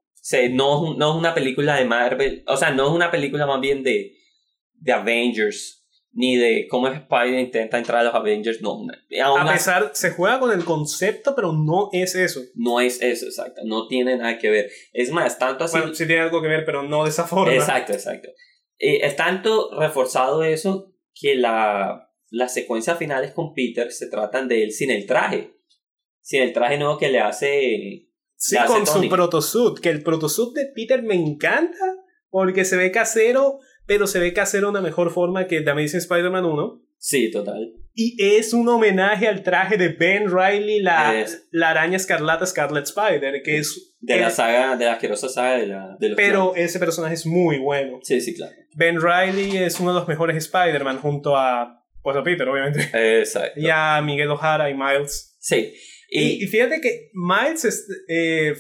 no, 0.51 0.95
no 0.95 1.11
es 1.11 1.17
una 1.17 1.35
película 1.35 1.77
de 1.77 1.85
Marvel, 1.85 2.45
o 2.47 2.57
sea, 2.57 2.71
no 2.71 2.87
es 2.87 2.93
una 2.93 3.11
película 3.11 3.47
más 3.47 3.61
bien 3.61 3.83
de, 3.83 4.17
de 4.75 4.93
Avengers, 4.93 5.82
ni 6.13 6.37
de 6.37 6.67
cómo 6.69 6.89
Spider 6.89 7.39
intenta 7.39 7.79
entrar 7.79 8.01
a 8.01 8.05
los 8.05 8.15
Avengers, 8.15 8.61
no. 8.61 8.87
a 9.25 9.53
pesar, 9.53 9.91
se 9.95 10.11
juega 10.11 10.39
con 10.39 10.53
el 10.53 10.65
concepto, 10.65 11.35
pero 11.35 11.53
no 11.53 11.89
es 11.93 12.15
eso. 12.15 12.41
No 12.55 12.81
es 12.81 13.01
eso, 13.01 13.27
exacto, 13.27 13.63
no 13.65 13.89
tiene 13.89 14.17
nada 14.17 14.39
que 14.39 14.51
ver. 14.51 14.71
Es 14.93 15.11
más, 15.11 15.39
tanto 15.39 15.65
así... 15.65 15.79
Bueno, 15.79 15.95
sí 15.95 16.07
tiene 16.07 16.23
algo 16.23 16.43
que 16.43 16.49
ver, 16.49 16.65
pero 16.65 16.83
no 16.83 17.05
de 17.05 17.11
esa 17.11 17.27
forma. 17.27 17.55
Exacto, 17.55 17.93
exacto. 17.93 18.29
Eh, 18.79 19.01
es 19.03 19.17
tanto 19.17 19.71
reforzado 19.79 20.45
eso 20.45 20.93
que 21.15 21.35
la, 21.35 22.11
las 22.31 22.53
secuencias 22.53 22.99
finales 22.99 23.33
con 23.33 23.55
Peter 23.55 23.91
se 23.91 24.09
tratan 24.09 24.49
de 24.49 24.65
él 24.65 24.73
sin 24.73 24.91
el 24.91 25.07
traje. 25.07 25.55
Sin 26.21 26.43
el 26.43 26.53
traje 26.53 26.79
nuevo 26.79 26.99
que 26.99 27.09
le 27.09 27.21
hace 27.21 28.09
Sí, 28.43 28.57
con 28.67 28.85
su 28.85 29.09
protosuit, 29.09 29.79
que 29.79 29.89
el 29.89 30.03
protosuit 30.03 30.53
de 30.53 30.67
Peter 30.75 31.01
me 31.01 31.15
encanta 31.15 31.79
porque 32.29 32.65
se 32.65 32.77
ve 32.77 32.91
casero, 32.91 33.61
pero 33.87 34.07
se 34.07 34.19
ve 34.19 34.33
casero 34.33 34.69
de 34.69 34.71
una 34.71 34.81
mejor 34.81 35.11
forma 35.11 35.47
que 35.47 35.61
The 35.61 35.71
Amazing 35.71 35.99
Spider-Man 35.99 36.45
1. 36.45 36.83
Sí, 36.99 37.31
total. 37.31 37.73
Y 37.95 38.17
es 38.19 38.53
un 38.55 38.69
homenaje 38.69 39.29
al 39.29 39.43
traje 39.43 39.77
de 39.77 39.89
Ben 39.89 40.31
Riley, 40.31 40.81
la, 40.81 41.27
la 41.51 41.71
araña 41.71 41.97
escarlata 41.97 42.47
Scarlet 42.47 42.85
Spider, 42.85 43.43
que 43.43 43.59
es... 43.59 43.97
De 44.01 44.19
la 44.19 44.31
saga, 44.31 44.77
de 44.77 44.87
la 44.87 44.95
asquerosa 44.95 45.29
saga 45.29 45.59
de, 45.59 45.67
la, 45.67 45.97
de 46.01 46.09
los 46.09 46.17
Pero 46.17 46.55
ese 46.57 46.79
personaje 46.79 47.15
es 47.15 47.27
muy 47.27 47.59
bueno. 47.59 48.01
Sí, 48.03 48.21
sí, 48.21 48.35
claro. 48.35 48.55
Ben 48.75 48.99
Riley 49.01 49.59
es 49.59 49.79
uno 49.79 49.93
de 49.93 50.01
los 50.01 50.09
mejores 50.09 50.37
Spider-Man 50.37 50.99
junto 50.99 51.37
a, 51.37 51.85
pues 52.03 52.17
a 52.17 52.23
Peter, 52.23 52.49
obviamente. 52.49 52.89
Exacto. 53.21 53.61
Y 53.61 53.69
a 53.71 54.01
Miguel 54.01 54.31
O'Hara 54.31 54.71
y 54.71 54.75
Miles. 54.75 55.37
Sí. 55.39 55.75
Y, 56.09 56.47
fíjate 56.47 56.81
que 56.81 57.11
Miles 57.15 57.87
eh, 58.09 58.55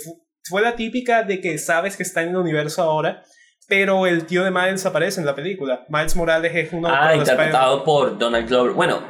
fue 0.44 0.62
la 0.62 0.74
típica 0.74 1.22
de 1.22 1.40
que 1.40 1.58
sabes 1.58 1.96
que 1.96 2.02
está 2.02 2.22
en 2.22 2.30
el 2.30 2.36
universo 2.36 2.82
ahora, 2.82 3.22
pero 3.68 4.06
el 4.06 4.26
tío 4.26 4.44
de 4.44 4.50
Miles 4.50 4.84
aparece 4.86 5.20
en 5.20 5.26
la 5.26 5.34
película. 5.34 5.84
Miles 5.88 6.16
Morales 6.16 6.52
es 6.54 6.72
uno 6.72 6.88
ah, 6.90 7.14
interpretado 7.14 7.84
por 7.84 8.18
Donald 8.18 8.48
Glover. 8.48 8.72
Bueno, 8.72 9.02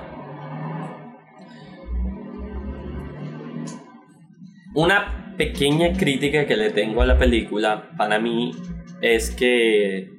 una 4.74 5.34
pequeña 5.36 5.92
crítica 5.92 6.46
que 6.46 6.56
le 6.56 6.70
tengo 6.70 7.02
a 7.02 7.06
la 7.06 7.18
película 7.18 7.90
para 7.96 8.18
mí 8.18 8.52
es 9.00 9.30
que 9.30 10.10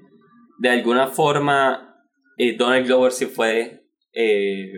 de 0.60 0.70
alguna 0.70 1.08
forma 1.08 1.96
eh, 2.38 2.56
Donald 2.58 2.86
Glover 2.86 3.12
sí 3.12 3.26
fue, 3.26 3.86
eh, 4.14 4.74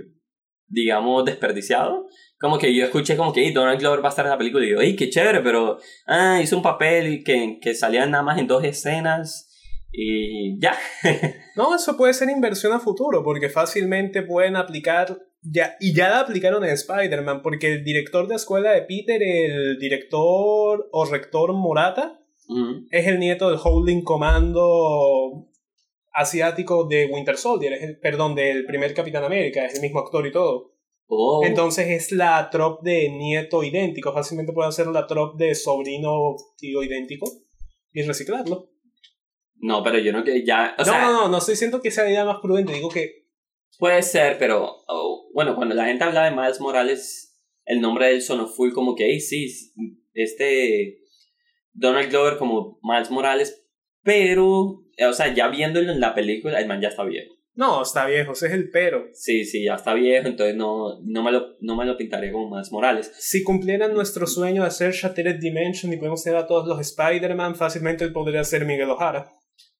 digamos, 0.67 1.25
desperdiciado. 1.25 2.07
Como 2.39 2.57
que 2.57 2.73
yo 2.75 2.85
escuché 2.85 3.15
como 3.17 3.33
que 3.33 3.51
Donald 3.51 3.79
Glover 3.79 4.03
va 4.03 4.07
a 4.07 4.09
estar 4.09 4.25
en 4.25 4.31
la 4.31 4.37
película 4.37 4.63
y 4.63 4.69
digo, 4.69 4.81
¡ay, 4.81 4.95
qué 4.95 5.09
chévere! 5.09 5.41
Pero 5.41 5.79
ah, 6.05 6.39
hizo 6.41 6.57
un 6.57 6.63
papel 6.63 7.23
que, 7.23 7.59
que 7.61 7.73
salía 7.73 8.05
nada 8.05 8.23
más 8.23 8.37
en 8.37 8.47
dos 8.47 8.63
escenas 8.63 9.44
y 9.97 10.59
ya. 10.59 10.77
no, 11.55 11.75
eso 11.75 11.95
puede 11.95 12.13
ser 12.13 12.29
inversión 12.29 12.73
a 12.73 12.79
futuro, 12.79 13.23
porque 13.23 13.49
fácilmente 13.49 14.23
pueden 14.23 14.55
aplicar, 14.55 15.17
ya, 15.41 15.75
y 15.79 15.93
ya 15.93 16.09
la 16.09 16.19
aplicaron 16.21 16.63
en 16.65 16.71
Spider-Man, 16.71 17.41
porque 17.41 17.73
el 17.73 17.83
director 17.83 18.27
de 18.27 18.35
escuela 18.35 18.71
de 18.71 18.81
Peter, 18.81 19.21
el 19.23 19.77
director 19.79 20.89
o 20.91 21.05
rector 21.05 21.53
Morata, 21.53 22.19
es 22.91 23.07
el 23.07 23.19
nieto 23.19 23.49
del 23.49 23.59
Holding 23.63 24.03
Comando 24.03 25.47
asiático 26.13 26.85
de 26.85 27.07
Winter 27.07 27.37
Soldier, 27.37 27.73
es 27.73 27.97
perdón, 27.97 28.35
del 28.35 28.65
primer 28.65 28.93
Capitán 28.93 29.23
América, 29.23 29.65
es 29.65 29.75
el 29.75 29.81
mismo 29.81 29.99
actor 29.99 30.25
y 30.27 30.31
todo. 30.31 30.73
Oh. 31.07 31.43
Entonces 31.43 31.87
es 31.89 32.11
la 32.11 32.49
trop 32.49 32.81
de 32.81 33.09
nieto 33.09 33.63
idéntico, 33.63 34.13
fácilmente 34.13 34.53
puede 34.53 34.71
ser 34.71 34.87
la 34.87 35.07
trop 35.07 35.35
de 35.37 35.55
sobrino 35.55 36.35
tío 36.57 36.83
idéntico 36.83 37.31
y 37.91 38.03
reciclarlo. 38.03 38.74
No, 39.57 39.83
pero 39.83 39.97
yo 39.99 40.11
no 40.11 40.23
que 40.23 40.45
ya. 40.45 40.75
no, 40.77 40.85
no, 40.85 41.11
no, 41.11 41.27
no 41.29 41.37
estoy 41.37 41.53
diciendo 41.53 41.81
que 41.81 41.91
sea 41.91 42.03
la 42.03 42.11
idea 42.11 42.25
más 42.25 42.39
prudente, 42.41 42.73
digo 42.73 42.89
que. 42.89 43.25
Puede 43.77 44.01
ser, 44.03 44.37
pero. 44.37 44.83
Oh, 44.87 45.29
bueno, 45.33 45.55
cuando 45.55 45.75
la 45.75 45.85
gente 45.85 46.03
habla 46.03 46.25
de 46.25 46.31
Miles 46.31 46.59
Morales, 46.59 47.35
el 47.65 47.81
nombre 47.81 48.07
de 48.07 48.13
él 48.13 48.21
sonó 48.21 48.47
full 48.47 48.71
como 48.73 48.95
que, 48.95 49.05
hey, 49.05 49.19
sí, 49.19 49.47
este. 50.13 50.99
Donald 51.73 52.09
Glover 52.09 52.37
como 52.37 52.79
Miles 52.83 53.11
Morales, 53.11 53.65
pero. 54.03 54.83
O 55.07 55.13
sea, 55.13 55.33
ya 55.33 55.49
viéndolo 55.49 55.91
en 55.91 55.99
la 55.99 56.13
película, 56.13 56.59
el 56.59 56.67
man 56.67 56.81
ya 56.81 56.87
está 56.89 57.03
viejo. 57.03 57.35
No, 57.55 57.81
está 57.83 58.05
viejo, 58.05 58.33
ese 58.33 58.47
es 58.47 58.53
el 58.53 58.69
pero. 58.69 59.07
Sí, 59.13 59.45
sí, 59.45 59.63
ya 59.63 59.75
está 59.75 59.93
viejo, 59.93 60.27
entonces 60.27 60.55
no, 60.55 60.99
no, 61.03 61.23
me, 61.23 61.31
lo, 61.31 61.55
no 61.61 61.77
me 61.77 61.85
lo 61.85 61.95
pintaré 61.97 62.31
como 62.31 62.49
Miles 62.49 62.71
Morales. 62.71 63.11
Si 63.17 63.43
cumplieran 63.43 63.93
nuestro 63.93 64.27
sueño 64.27 64.61
de 64.61 64.67
hacer 64.67 64.91
Shattered 64.91 65.39
Dimension 65.39 65.91
y 65.91 65.97
podemos 65.97 66.21
tener 66.21 66.37
a 66.37 66.47
todos 66.47 66.67
los 66.67 66.79
Spider-Man, 66.81 67.55
fácilmente 67.55 68.03
él 68.03 68.11
podría 68.11 68.43
ser 68.43 68.65
Miguel 68.65 68.89
O'Hara. 68.89 69.31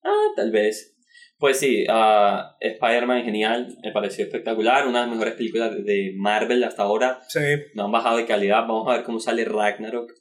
Ah, 0.06 0.28
tal 0.36 0.52
vez. 0.52 0.96
Pues 1.38 1.60
sí, 1.60 1.86
uh, 1.90 2.56
Spider-Man 2.62 3.26
genial, 3.26 3.78
me 3.84 3.92
pareció 3.92 4.24
espectacular, 4.24 4.88
una 4.88 5.02
de 5.02 5.08
las 5.08 5.16
mejores 5.16 5.34
películas 5.34 5.72
de 5.84 6.14
Marvel 6.16 6.64
hasta 6.64 6.84
ahora. 6.84 7.20
Sí. 7.28 7.42
No 7.74 7.86
han 7.86 7.92
bajado 7.92 8.18
de 8.18 8.26
calidad, 8.26 8.62
vamos 8.62 8.88
a 8.88 8.96
ver 8.96 9.04
cómo 9.04 9.20
sale 9.20 9.44
Ragnarok. 9.44 10.14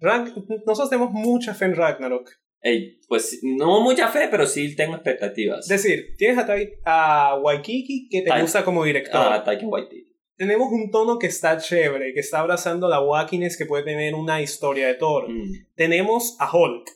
Nosotros 0.00 0.90
tenemos 0.90 1.12
mucha 1.12 1.54
fe 1.54 1.66
en 1.66 1.76
Ragnarok. 1.76 2.28
Ey, 2.60 2.98
pues 3.06 3.40
no 3.42 3.80
mucha 3.80 4.08
fe, 4.08 4.26
pero 4.28 4.44
sí 4.44 4.74
tengo 4.74 4.96
expectativas. 4.96 5.70
Es 5.70 5.82
decir, 5.82 6.16
tienes 6.18 6.38
a, 6.84 7.30
a 7.30 7.38
Waikiki 7.38 8.08
que 8.08 8.22
te 8.22 8.40
gusta 8.40 8.64
como 8.64 8.82
director. 8.82 9.20
Ah, 9.32 9.44
Taika 9.44 9.66
Waititi. 9.66 10.16
Tenemos 10.36 10.70
un 10.72 10.90
tono 10.90 11.18
que 11.18 11.28
está 11.28 11.56
chévere, 11.58 12.12
que 12.12 12.20
está 12.20 12.40
abrazando 12.40 12.88
la 12.88 13.00
wackiness 13.00 13.56
que 13.56 13.66
puede 13.66 13.84
tener 13.84 14.14
una 14.14 14.42
historia 14.42 14.88
de 14.88 14.94
Thor. 14.94 15.30
Mm. 15.30 15.68
Tenemos 15.76 16.36
a 16.40 16.54
Hulk. 16.54 16.90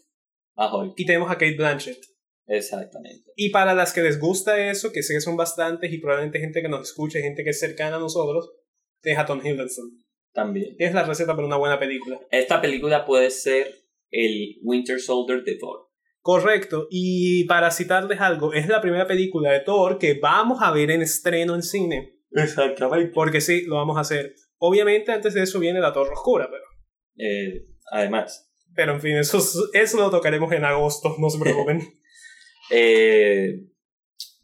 A 0.57 0.75
Hulk. 0.77 0.95
Y 0.97 1.07
tenemos 1.07 1.31
a 1.31 1.35
Kate 1.35 1.57
Blanchett. 1.57 2.05
Exactamente. 2.51 3.31
Y 3.37 3.51
para 3.51 3.75
las 3.75 3.93
que 3.93 4.03
les 4.03 4.19
gusta 4.19 4.71
eso, 4.71 4.91
que 4.91 5.05
sé 5.05 5.15
que 5.15 5.21
son 5.21 5.37
bastantes 5.37 5.93
y 5.93 5.99
probablemente 5.99 6.41
gente 6.41 6.61
que 6.61 6.69
nos 6.69 6.89
escucha, 6.89 7.21
gente 7.21 7.45
que 7.45 7.51
es 7.51 7.61
cercana 7.61 7.97
a 7.97 8.01
nosotros, 8.01 8.51
tienes 9.01 9.21
a 9.21 9.27
Tom 9.27 9.41
Hiddleston. 9.45 10.05
También. 10.33 10.75
Es 10.79 10.93
la 10.93 11.05
receta 11.05 11.37
para 11.37 11.47
una 11.47 11.57
buena 11.57 11.79
película. 11.79 12.21
Esta 12.33 12.61
película 12.61 13.07
puede 13.07 13.31
ser 13.31 13.73
el 14.11 14.59
Winter 14.63 14.99
Soldier 14.99 15.45
de 15.45 15.59
Thor. 15.59 15.91
Correcto, 16.23 16.87
y 16.91 17.45
para 17.45 17.71
citarles 17.71 18.21
algo, 18.21 18.53
es 18.53 18.69
la 18.69 18.83
primera 18.83 19.07
película 19.07 19.53
de 19.53 19.61
Thor 19.61 19.97
que 19.97 20.19
vamos 20.21 20.59
a 20.61 20.73
ver 20.73 20.91
en 20.91 21.03
estreno 21.03 21.55
en 21.55 21.63
cine. 21.63 22.19
Exactamente. 22.33 23.13
Porque 23.15 23.41
sí, 23.41 23.65
lo 23.67 23.77
vamos 23.77 23.97
a 23.97 24.01
hacer. 24.01 24.35
Obviamente 24.59 25.13
antes 25.13 25.35
de 25.35 25.45
eso 25.45 25.61
viene 25.61 25.81
la 25.81 25.93
Torre 25.93 26.13
Oscura, 26.13 26.51
pero... 26.51 26.65
Eh, 27.17 27.65
además. 27.93 28.53
Pero 28.75 28.95
en 28.95 29.01
fin, 29.01 29.17
eso, 29.17 29.39
eso 29.73 29.97
lo 29.97 30.11
tocaremos 30.11 30.53
en 30.53 30.65
agosto, 30.65 31.15
no 31.19 31.31
se 31.31 31.39
preocupen. 31.39 31.81
Eh, 32.71 33.67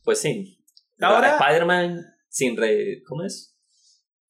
pues 0.03 0.21
sí. 0.21 0.65
Ahora. 1.01 1.37
Spider-Man 1.39 2.05
sin 2.29 2.57
re. 2.57 3.03
¿Cómo 3.07 3.25
es? 3.25 3.57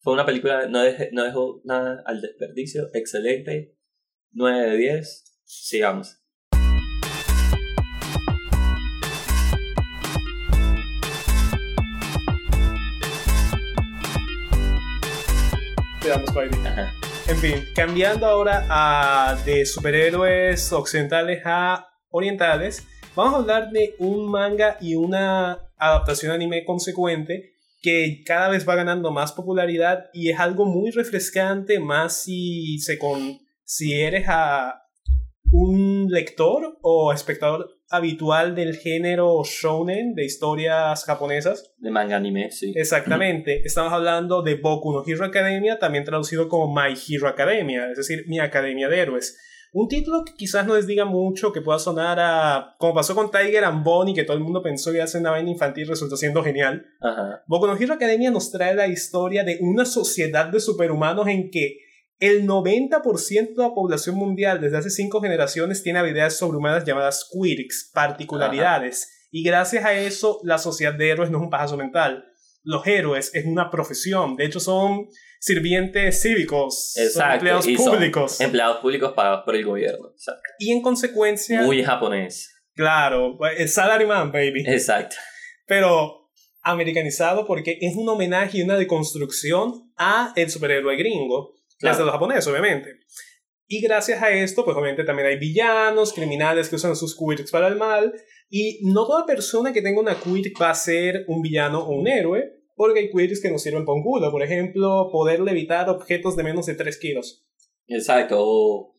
Fue 0.00 0.12
una 0.12 0.24
película, 0.24 0.66
no, 0.68 0.80
no 1.12 1.24
dejó 1.24 1.60
nada 1.64 2.02
al 2.06 2.20
desperdicio. 2.20 2.88
Excelente. 2.92 3.76
9 4.32 4.70
de 4.70 4.76
10. 4.76 5.40
Sigamos. 5.44 6.20
En 17.26 17.36
fin, 17.38 17.64
cambiando 17.74 18.26
ahora 18.26 18.64
a 18.70 19.34
de 19.44 19.66
superhéroes 19.66 20.72
occidentales 20.72 21.42
a 21.44 21.88
orientales, 22.10 22.86
Vamos 23.16 23.32
a 23.32 23.38
hablar 23.38 23.70
de 23.70 23.94
un 23.98 24.30
manga 24.30 24.76
y 24.78 24.94
una 24.94 25.58
adaptación 25.78 26.32
anime 26.32 26.66
consecuente 26.66 27.54
que 27.80 28.22
cada 28.26 28.50
vez 28.50 28.68
va 28.68 28.74
ganando 28.74 29.10
más 29.10 29.32
popularidad 29.32 30.10
y 30.12 30.28
es 30.28 30.38
algo 30.38 30.66
muy 30.66 30.90
refrescante, 30.90 31.80
más 31.80 32.24
si, 32.24 32.78
se 32.78 32.98
con, 32.98 33.38
si 33.64 33.94
eres 33.94 34.26
a 34.28 34.82
un 35.50 36.08
lector 36.10 36.76
o 36.82 37.10
espectador 37.10 37.70
habitual 37.88 38.54
del 38.54 38.76
género 38.76 39.42
shounen, 39.44 40.14
de 40.14 40.26
historias 40.26 41.04
japonesas. 41.04 41.72
De 41.78 41.90
manga 41.90 42.16
anime, 42.16 42.50
sí. 42.50 42.74
Exactamente. 42.76 43.62
Estamos 43.64 43.94
hablando 43.94 44.42
de 44.42 44.56
Boku 44.56 44.92
no 44.92 45.02
Hero 45.06 45.24
Academia, 45.24 45.78
también 45.78 46.04
traducido 46.04 46.50
como 46.50 46.74
My 46.74 46.92
Hero 47.08 47.28
Academia, 47.28 47.90
es 47.90 47.96
decir, 47.96 48.24
mi 48.26 48.40
Academia 48.40 48.90
de 48.90 48.98
Héroes. 48.98 49.38
Un 49.78 49.88
título 49.88 50.24
que 50.24 50.32
quizás 50.32 50.66
no 50.66 50.74
les 50.74 50.86
diga 50.86 51.04
mucho, 51.04 51.52
que 51.52 51.60
pueda 51.60 51.78
sonar 51.78 52.18
a. 52.18 52.76
Como 52.78 52.94
pasó 52.94 53.14
con 53.14 53.30
Tiger 53.30 53.62
and 53.62 53.84
Bonnie, 53.84 54.14
que 54.14 54.24
todo 54.24 54.34
el 54.34 54.42
mundo 54.42 54.62
pensó 54.62 54.90
que 54.90 54.96
iba 54.96 55.04
a 55.04 55.06
ser 55.06 55.20
una 55.20 55.32
vaina 55.32 55.50
infantil, 55.50 55.86
resultó 55.86 56.16
siendo 56.16 56.42
genial. 56.42 56.86
Ajá. 56.98 57.42
Boku 57.46 57.66
no 57.66 57.76
Hero 57.76 57.92
Academia 57.92 58.30
nos 58.30 58.50
trae 58.50 58.74
la 58.74 58.86
historia 58.86 59.44
de 59.44 59.58
una 59.60 59.84
sociedad 59.84 60.46
de 60.46 60.60
superhumanos 60.60 61.28
en 61.28 61.50
que 61.50 61.76
el 62.20 62.46
90% 62.46 63.54
de 63.54 63.62
la 63.62 63.74
población 63.74 64.16
mundial 64.16 64.62
desde 64.62 64.78
hace 64.78 64.88
cinco 64.88 65.20
generaciones 65.20 65.82
tiene 65.82 65.98
habilidades 65.98 66.38
sobrehumanas 66.38 66.86
llamadas 66.86 67.28
quirks, 67.30 67.90
particularidades. 67.92 69.28
Y 69.30 69.42
gracias 69.42 69.84
a 69.84 69.92
eso, 69.92 70.40
la 70.42 70.56
sociedad 70.56 70.94
de 70.94 71.10
héroes 71.10 71.30
no 71.30 71.36
es 71.36 71.44
un 71.44 71.50
pajazo 71.50 71.76
mental. 71.76 72.24
Los 72.62 72.86
héroes 72.86 73.30
es 73.34 73.44
una 73.44 73.70
profesión. 73.70 74.36
De 74.36 74.46
hecho, 74.46 74.58
son 74.58 75.08
sirvientes 75.40 76.20
cívicos, 76.20 76.94
empleados 76.96 77.66
públicos. 77.66 78.40
empleados 78.40 78.78
públicos 78.78 79.12
pagados 79.14 79.42
por 79.44 79.56
el 79.56 79.64
gobierno. 79.64 80.12
Y 80.58 80.72
en 80.72 80.82
consecuencia... 80.82 81.62
Muy 81.62 81.82
japonés. 81.82 82.52
Claro, 82.74 83.38
el 83.56 83.68
salaryman, 83.68 84.32
baby. 84.32 84.64
Exacto. 84.66 85.16
Pero 85.66 86.30
americanizado 86.62 87.46
porque 87.46 87.78
es 87.80 87.94
un 87.96 88.08
homenaje 88.08 88.58
y 88.58 88.62
una 88.62 88.76
deconstrucción 88.76 89.92
a 89.96 90.32
el 90.36 90.50
superhéroe 90.50 90.96
gringo, 90.96 91.54
claro. 91.78 91.96
desde 91.96 92.04
los 92.04 92.12
japoneses, 92.12 92.46
obviamente. 92.48 92.90
Y 93.68 93.80
gracias 93.80 94.22
a 94.22 94.30
esto, 94.30 94.64
pues 94.64 94.76
obviamente 94.76 95.04
también 95.04 95.28
hay 95.28 95.38
villanos, 95.38 96.12
criminales 96.12 96.68
que 96.68 96.76
usan 96.76 96.94
sus 96.94 97.16
quirks 97.16 97.50
para 97.50 97.68
el 97.68 97.76
mal, 97.76 98.12
y 98.48 98.80
no 98.82 99.06
toda 99.06 99.26
persona 99.26 99.72
que 99.72 99.82
tenga 99.82 100.00
una 100.00 100.14
quirk 100.14 100.60
va 100.60 100.70
a 100.70 100.74
ser 100.74 101.24
un 101.28 101.42
villano 101.42 101.80
o 101.80 101.90
un 101.90 102.06
héroe, 102.06 102.55
porque 102.76 103.00
hay 103.00 103.10
queries 103.10 103.42
que 103.42 103.50
nos 103.50 103.62
sirven 103.62 103.84
para 103.84 103.96
un 103.96 104.04
culo. 104.04 104.30
Por 104.30 104.42
ejemplo, 104.42 105.08
poder 105.10 105.40
levitar 105.40 105.88
objetos 105.88 106.36
de 106.36 106.44
menos 106.44 106.66
de 106.66 106.74
3 106.74 106.98
kilos. 106.98 107.44
Exacto. 107.88 108.36
O, 108.38 108.94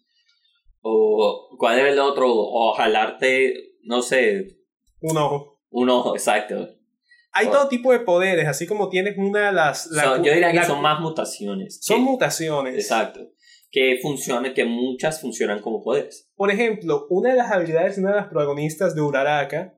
o 0.82 1.57
¿cuál 1.57 1.80
es 1.80 1.93
el 1.93 1.99
otro? 1.99 2.25
O 2.30 2.73
jalarte, 2.73 3.75
no 3.84 4.01
sé. 4.01 4.57
Un 4.99 5.17
ojo. 5.17 5.61
Un 5.69 5.89
ojo, 5.89 6.15
exacto. 6.15 6.69
Hay 7.34 7.47
todo 7.47 7.67
tipo 7.67 7.91
de 7.91 7.99
poderes, 7.99 8.47
así 8.47 8.65
como 8.65 8.89
tienes 8.89 9.15
una 9.15 9.47
de 9.47 9.51
las... 9.51 9.91
yo 9.91 10.34
diría 10.34 10.51
que 10.51 10.63
son 10.63 10.82
más 10.82 10.99
mutaciones. 10.99 11.78
Son 11.82 12.01
mutaciones. 12.01 12.73
Exacto. 12.73 13.30
Que 13.69 13.99
funcionan, 14.01 14.55
que 14.55 14.65
muchas 14.65 15.21
funcionan 15.21 15.61
como 15.61 15.84
poderes. 15.84 16.32
Por 16.36 16.49
ejemplo, 16.49 17.05
una 17.11 17.32
de 17.32 17.36
las 17.36 17.51
habilidades 17.51 17.95
de 17.95 18.01
una 18.01 18.11
de 18.11 18.21
las 18.21 18.30
protagonistas 18.30 18.95
de 18.95 19.01
Uraraka, 19.01 19.78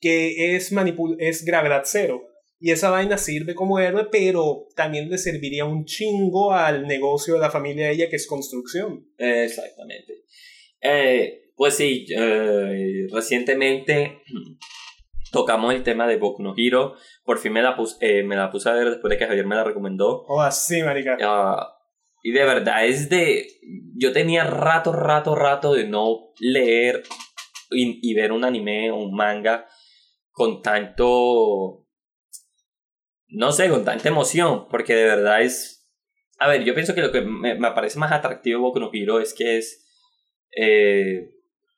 que 0.00 0.54
es, 0.54 0.70
manipul 0.70 1.16
es 1.18 1.44
gravedad 1.44 1.82
cero. 1.84 2.22
Y 2.64 2.70
esa 2.70 2.90
vaina 2.90 3.18
sirve 3.18 3.56
como 3.56 3.80
héroe, 3.80 4.06
pero 4.08 4.68
también 4.76 5.10
le 5.10 5.18
serviría 5.18 5.64
un 5.64 5.84
chingo 5.84 6.52
al 6.52 6.86
negocio 6.86 7.34
de 7.34 7.40
la 7.40 7.50
familia 7.50 7.88
de 7.88 7.94
ella, 7.94 8.08
que 8.08 8.14
es 8.14 8.28
construcción. 8.28 9.04
Exactamente. 9.18 10.22
Eh, 10.80 11.50
pues 11.56 11.74
sí, 11.74 12.06
eh, 12.16 13.08
recientemente 13.10 14.22
tocamos 15.32 15.74
el 15.74 15.82
tema 15.82 16.06
de 16.06 16.18
Boku 16.18 16.40
no 16.40 16.54
Hero. 16.56 16.94
Por 17.24 17.40
fin 17.40 17.52
me 17.52 17.62
la, 17.62 17.74
puse, 17.74 17.96
eh, 17.98 18.22
me 18.22 18.36
la 18.36 18.48
puse 18.48 18.68
a 18.68 18.74
ver 18.74 18.90
después 18.90 19.10
de 19.10 19.18
que 19.18 19.26
Javier 19.26 19.46
me 19.48 19.56
la 19.56 19.64
recomendó. 19.64 20.22
Oh, 20.28 20.40
así, 20.40 20.84
marica. 20.84 21.18
Ah, 21.20 21.80
y 22.22 22.30
de 22.30 22.44
verdad, 22.44 22.86
es 22.86 23.08
de... 23.08 23.44
Yo 23.96 24.12
tenía 24.12 24.44
rato, 24.44 24.92
rato, 24.92 25.34
rato 25.34 25.74
de 25.74 25.88
no 25.88 26.32
leer 26.38 27.02
y, 27.72 28.08
y 28.08 28.14
ver 28.14 28.30
un 28.30 28.44
anime 28.44 28.92
o 28.92 28.98
un 28.98 29.16
manga 29.16 29.66
con 30.30 30.62
tanto... 30.62 31.81
No 33.32 33.50
sé, 33.50 33.68
con 33.68 33.84
tanta 33.84 34.08
emoción, 34.08 34.68
porque 34.68 34.94
de 34.94 35.04
verdad 35.04 35.42
es... 35.42 35.90
A 36.38 36.48
ver, 36.48 36.64
yo 36.64 36.74
pienso 36.74 36.94
que 36.94 37.00
lo 37.00 37.12
que 37.12 37.22
me, 37.22 37.54
me 37.54 37.70
parece 37.72 37.98
más 37.98 38.12
atractivo 38.12 38.58
de 38.58 38.62
Boku 38.62 38.80
no 38.80 38.90
Hero 38.92 39.20
es 39.20 39.32
que 39.32 39.58
es... 39.58 39.86
Eh, 40.54 41.30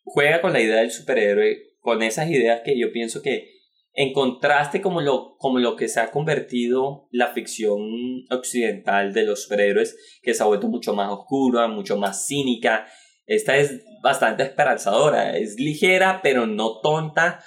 juega 0.03 0.41
con 0.41 0.53
la 0.53 0.61
idea 0.61 0.81
del 0.81 0.91
superhéroe 0.91 1.75
con 1.85 2.03
esas 2.03 2.31
ideas 2.31 2.63
que 2.65 2.79
yo 2.79 2.91
pienso 2.93 3.23
que 3.23 3.53
en 3.93 4.13
contraste 4.13 4.81
como 4.81 5.01
lo, 5.01 5.37
como 5.39 5.59
lo 5.59 5.77
que 5.77 5.87
se 5.87 6.01
ha 6.01 6.11
convertido 6.11 7.09
la 7.13 7.29
ficción 7.29 7.79
occidental 8.31 9.13
de 9.13 9.25
los 9.25 9.45
superhéroes, 9.45 10.21
que 10.23 10.35
se 10.35 10.43
ha 10.43 10.47
vuelto 10.47 10.67
mucho 10.67 10.95
más 10.95 11.13
oscura, 11.13 11.69
mucho 11.69 11.97
más 11.97 12.27
cínica, 12.27 12.87
esta 13.27 13.57
es 13.57 13.85
bastante 14.03 14.43
esperanzadora, 14.43 15.37
es 15.37 15.61
ligera 15.61 16.21
pero 16.23 16.47
no 16.47 16.81
tonta, 16.81 17.45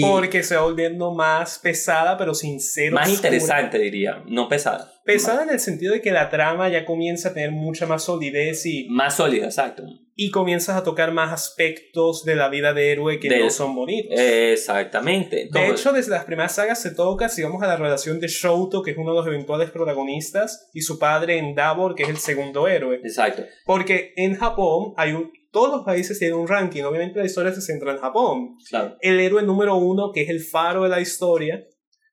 porque 0.00 0.42
se 0.42 0.56
va 0.56 0.62
volviendo 0.62 1.12
más 1.12 1.58
pesada, 1.58 2.16
pero 2.16 2.34
sin 2.34 2.60
ser 2.60 2.92
Más 2.92 3.08
interesante, 3.08 3.78
diría, 3.78 4.22
no 4.26 4.48
pesada. 4.48 4.92
Pesada 5.04 5.42
en 5.42 5.50
el 5.50 5.60
sentido 5.60 5.94
de 5.94 6.00
que 6.00 6.12
la 6.12 6.28
trama 6.28 6.68
ya 6.68 6.84
comienza 6.84 7.30
a 7.30 7.34
tener 7.34 7.50
mucha 7.50 7.86
más 7.86 8.04
solidez 8.04 8.64
y... 8.66 8.86
Más 8.88 9.16
sólida, 9.16 9.46
exacto. 9.46 9.82
Y 10.14 10.30
comienzas 10.30 10.76
a 10.76 10.84
tocar 10.84 11.12
más 11.12 11.32
aspectos 11.32 12.24
de 12.24 12.36
la 12.36 12.48
vida 12.48 12.74
de 12.74 12.92
héroe 12.92 13.18
que 13.18 13.40
no 13.40 13.50
son 13.50 13.74
bonitos. 13.74 14.12
exactamente. 14.18 15.48
De 15.50 15.68
hecho, 15.68 15.92
desde 15.92 16.10
las 16.10 16.24
primeras 16.24 16.54
sagas 16.54 16.80
se 16.80 16.94
toca, 16.94 17.28
si 17.28 17.42
vamos 17.42 17.62
a 17.62 17.66
la 17.66 17.76
relación 17.76 18.20
de 18.20 18.28
Shouto, 18.28 18.82
que 18.82 18.90
es 18.92 18.98
uno 18.98 19.12
de 19.12 19.16
los 19.16 19.26
eventuales 19.26 19.70
protagonistas, 19.70 20.68
y 20.74 20.82
su 20.82 20.98
padre 20.98 21.38
Endeavor, 21.38 21.94
que 21.94 22.02
es 22.02 22.10
el 22.10 22.18
segundo 22.18 22.68
héroe. 22.68 23.00
Exacto. 23.02 23.44
Porque 23.64 24.12
en 24.16 24.36
Japón 24.36 24.92
hay 24.96 25.12
un 25.12 25.32
todos 25.50 25.70
los 25.70 25.84
países 25.84 26.18
tienen 26.18 26.38
un 26.38 26.48
ranking. 26.48 26.82
Obviamente 26.82 27.18
la 27.18 27.26
historia 27.26 27.52
se 27.52 27.60
centra 27.60 27.92
en 27.92 27.98
Japón. 27.98 28.56
Claro. 28.68 28.96
El 29.00 29.20
héroe 29.20 29.42
número 29.42 29.76
uno, 29.76 30.12
que 30.12 30.22
es 30.22 30.28
el 30.28 30.40
faro 30.40 30.84
de 30.84 30.88
la 30.88 31.00
historia. 31.00 31.64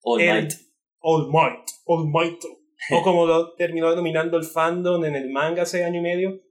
All 0.03 0.19
Might. 0.19 0.53
All 0.99 1.31
Might. 1.31 1.65
All 1.85 2.09
Might. 2.09 2.41
o 2.91 3.01
como 3.01 3.25
lo 3.25 3.53
terminó 3.55 3.89
denominando 3.89 4.37
el 4.37 4.43
fandom 4.43 5.03
en 5.05 5.15
el 5.15 5.29
manga 5.29 5.63
hace 5.63 5.83
año 5.83 5.99
y 5.99 6.03
medio. 6.03 6.41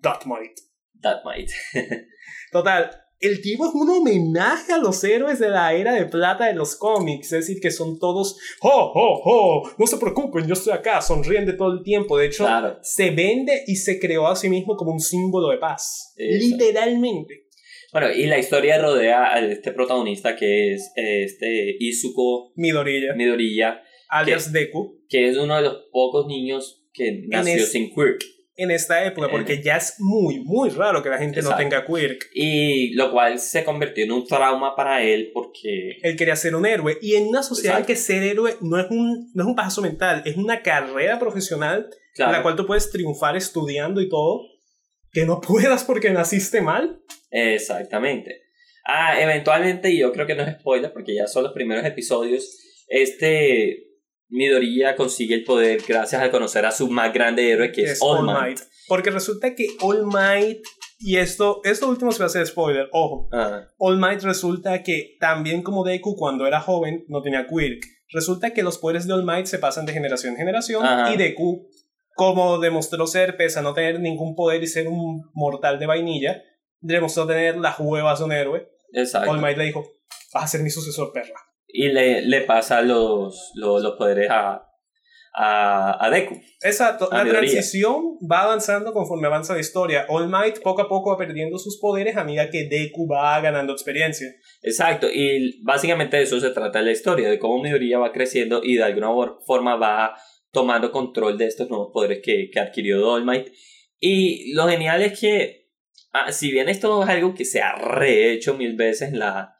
That 0.00 0.24
Might. 0.26 0.58
That 1.00 1.22
Might. 1.24 1.50
Total, 2.52 2.90
el 3.22 3.40
tipo 3.40 3.66
es 3.66 3.74
un 3.74 3.88
homenaje 3.88 4.72
a 4.72 4.78
los 4.78 5.02
héroes 5.04 5.38
de 5.38 5.48
la 5.48 5.72
era 5.72 5.94
de 5.94 6.06
plata 6.06 6.46
de 6.46 6.54
los 6.54 6.76
cómics, 6.76 7.32
es 7.32 7.46
decir, 7.46 7.60
que 7.60 7.70
son 7.70 7.98
todos, 7.98 8.36
oh, 8.60 8.92
oh, 8.94 9.22
oh, 9.24 9.70
no 9.78 9.86
se 9.86 9.96
preocupen, 9.96 10.46
yo 10.46 10.54
estoy 10.54 10.72
acá, 10.72 11.00
sonríen 11.00 11.46
de 11.46 11.52
todo 11.52 11.72
el 11.72 11.82
tiempo. 11.82 12.18
De 12.18 12.26
hecho, 12.26 12.46
se 12.82 13.10
vende 13.10 13.62
y 13.66 13.76
se 13.76 13.98
creó 13.98 14.26
a 14.26 14.36
sí 14.36 14.48
mismo 14.48 14.76
como 14.76 14.92
un 14.92 15.00
símbolo 15.00 15.48
de 15.50 15.58
paz, 15.58 16.12
literalmente. 16.16 17.46
Bueno, 17.92 18.10
y 18.10 18.26
la 18.26 18.38
historia 18.38 18.80
rodea 18.80 19.34
a 19.34 19.40
este 19.40 19.70
protagonista 19.72 20.34
que 20.34 20.72
es 20.72 20.92
este 20.96 21.76
Izuko 21.78 22.52
Midoriya. 22.56 23.12
Midoriya 23.14 23.82
alias 24.08 24.50
Deku. 24.50 25.02
Que 25.10 25.28
es 25.28 25.36
uno 25.36 25.56
de 25.56 25.62
los 25.62 25.76
pocos 25.92 26.26
niños 26.26 26.86
que 26.94 27.24
nació 27.28 27.66
sin 27.66 27.92
quirk 27.94 28.22
en 28.62 28.70
esta 28.70 29.04
época, 29.04 29.28
porque 29.30 29.62
ya 29.62 29.76
es 29.76 29.96
muy, 29.98 30.40
muy 30.40 30.70
raro 30.70 31.02
que 31.02 31.08
la 31.08 31.18
gente 31.18 31.42
no 31.42 31.56
tenga 31.56 31.84
quirk. 31.84 32.28
Y 32.34 32.94
lo 32.94 33.10
cual 33.10 33.38
se 33.38 33.64
convirtió 33.64 34.04
en 34.04 34.12
un 34.12 34.26
trauma 34.26 34.74
para 34.76 35.02
él 35.02 35.30
porque... 35.32 35.98
Él 36.02 36.16
quería 36.16 36.36
ser 36.36 36.54
un 36.54 36.66
héroe. 36.66 36.98
Y 37.00 37.14
en 37.14 37.28
una 37.28 37.42
sociedad 37.42 37.78
en 37.78 37.86
que 37.86 37.96
ser 37.96 38.22
héroe 38.22 38.56
no 38.60 38.78
es 38.78 38.86
un, 38.90 39.30
no 39.34 39.42
es 39.42 39.48
un 39.48 39.56
paso 39.56 39.82
mental, 39.82 40.22
es 40.24 40.36
una 40.36 40.62
carrera 40.62 41.18
profesional 41.18 41.88
en 42.16 42.32
la 42.32 42.42
cual 42.42 42.56
tú 42.56 42.66
puedes 42.66 42.90
triunfar 42.90 43.36
estudiando 43.36 44.00
y 44.00 44.08
todo, 44.08 44.42
que 45.12 45.24
no 45.24 45.40
puedas 45.46 45.84
porque 45.84 46.10
naciste 46.10 46.60
mal. 46.60 47.00
Exactamente. 47.30 48.42
Ah, 48.84 49.20
eventualmente, 49.20 49.90
y 49.90 49.98
yo 49.98 50.12
creo 50.12 50.26
que 50.26 50.34
no 50.34 50.42
es 50.42 50.58
spoiler 50.58 50.92
porque 50.92 51.14
ya 51.14 51.26
son 51.26 51.44
los 51.44 51.52
primeros 51.52 51.84
episodios, 51.84 52.58
este 52.88 53.91
Midoriya 54.32 54.96
consigue 54.96 55.34
el 55.34 55.44
poder 55.44 55.82
gracias 55.86 56.22
a 56.22 56.30
conocer 56.30 56.64
a 56.64 56.70
su 56.72 56.88
más 56.88 57.12
grande 57.12 57.50
héroe 57.50 57.70
que 57.70 57.82
es, 57.82 57.98
All, 58.00 58.24
Might. 58.24 58.60
Porque 58.88 59.10
resulta 59.10 59.54
que 59.54 59.66
All 59.82 60.06
Might, 60.06 60.62
y 60.98 61.18
esto, 61.18 61.60
esto 61.64 61.86
último 61.86 62.12
se 62.12 62.20
va 62.20 62.24
a 62.24 62.26
hacer 62.26 62.46
spoiler, 62.46 62.88
ojo. 62.92 63.28
All 63.76 63.98
Might 63.98 64.22
resulta 64.22 64.82
que 64.82 65.16
también 65.20 65.62
como 65.62 65.84
Deku 65.84 66.16
cuando 66.16 66.46
era 66.46 66.60
joven 66.60 67.04
no 67.08 67.20
tenía 67.20 67.46
quirk. 67.46 67.84
Resulta 68.08 68.54
que 68.54 68.62
los 68.62 68.78
poderes 68.78 69.06
de 69.06 69.12
All 69.12 69.24
Might 69.24 69.46
se 69.46 69.58
pasan 69.58 69.84
de 69.84 69.92
generación 69.92 70.32
en 70.32 70.38
generación 70.38 70.82
y 71.12 71.16
Deku, 71.18 71.68
como 72.14 72.58
demostró 72.58 73.06
ser, 73.06 73.36
pese 73.36 73.58
a 73.58 73.62
no 73.62 73.74
tener 73.74 74.00
ningún 74.00 74.34
poder 74.34 74.62
y 74.62 74.66
ser 74.66 74.88
un 74.88 75.30
mortal 75.34 75.78
de 75.78 75.86
vainilla, 75.86 76.42
demostró 76.80 77.26
tener 77.26 77.58
las 77.58 77.78
huevas 77.78 78.18
de 78.18 78.24
un 78.24 78.32
héroe. 78.32 78.68
Exacto. 78.94 79.30
All 79.30 79.42
Might 79.42 79.58
le 79.58 79.64
dijo, 79.64 79.84
vas 80.32 80.44
a 80.44 80.48
ser 80.48 80.62
mi 80.62 80.70
sucesor, 80.70 81.12
perra 81.12 81.34
y 81.72 81.88
le, 81.88 82.22
le 82.22 82.42
pasa 82.42 82.82
los, 82.82 83.52
los, 83.54 83.82
los 83.82 83.96
poderes 83.96 84.30
a, 84.30 84.68
a, 85.34 86.06
a, 86.06 86.10
Deku. 86.10 86.38
Exacto, 86.60 87.08
la 87.10 87.24
transición 87.24 88.18
va 88.30 88.42
avanzando 88.42 88.92
conforme 88.92 89.26
avanza 89.26 89.54
la 89.54 89.60
historia. 89.60 90.04
All 90.08 90.28
Might 90.28 90.60
poco 90.60 90.82
a 90.82 90.88
poco 90.88 91.10
va 91.10 91.16
perdiendo 91.16 91.58
sus 91.58 91.78
poderes 91.80 92.16
a 92.16 92.24
medida 92.24 92.50
que 92.50 92.68
Deku 92.68 93.08
va 93.08 93.40
ganando 93.40 93.72
experiencia. 93.72 94.28
Exacto, 94.60 95.08
y 95.10 95.62
básicamente 95.64 96.18
de 96.18 96.24
eso 96.24 96.38
se 96.38 96.50
trata 96.50 96.82
la 96.82 96.92
historia, 96.92 97.30
de 97.30 97.38
cómo 97.38 97.62
Midoriya 97.62 97.98
va 97.98 98.12
creciendo 98.12 98.60
y 98.62 98.76
de 98.76 98.84
alguna 98.84 99.08
forma 99.46 99.76
va 99.76 100.14
tomando 100.52 100.92
control 100.92 101.38
de 101.38 101.46
estos 101.46 101.70
nuevos 101.70 101.88
poderes 101.92 102.20
que, 102.22 102.50
que 102.52 102.60
adquirió 102.60 103.08
All 103.08 103.24
Might. 103.24 103.48
Y 103.98 104.52
lo 104.52 104.68
genial 104.68 105.00
es 105.00 105.18
que, 105.18 105.70
ah, 106.12 106.30
si 106.32 106.50
bien 106.50 106.68
esto 106.68 107.02
es 107.02 107.08
algo 107.08 107.34
que 107.34 107.46
se 107.46 107.62
ha 107.62 107.74
rehecho 107.76 108.54
mil 108.54 108.76
veces 108.76 109.08
en 109.08 109.18
la, 109.20 109.54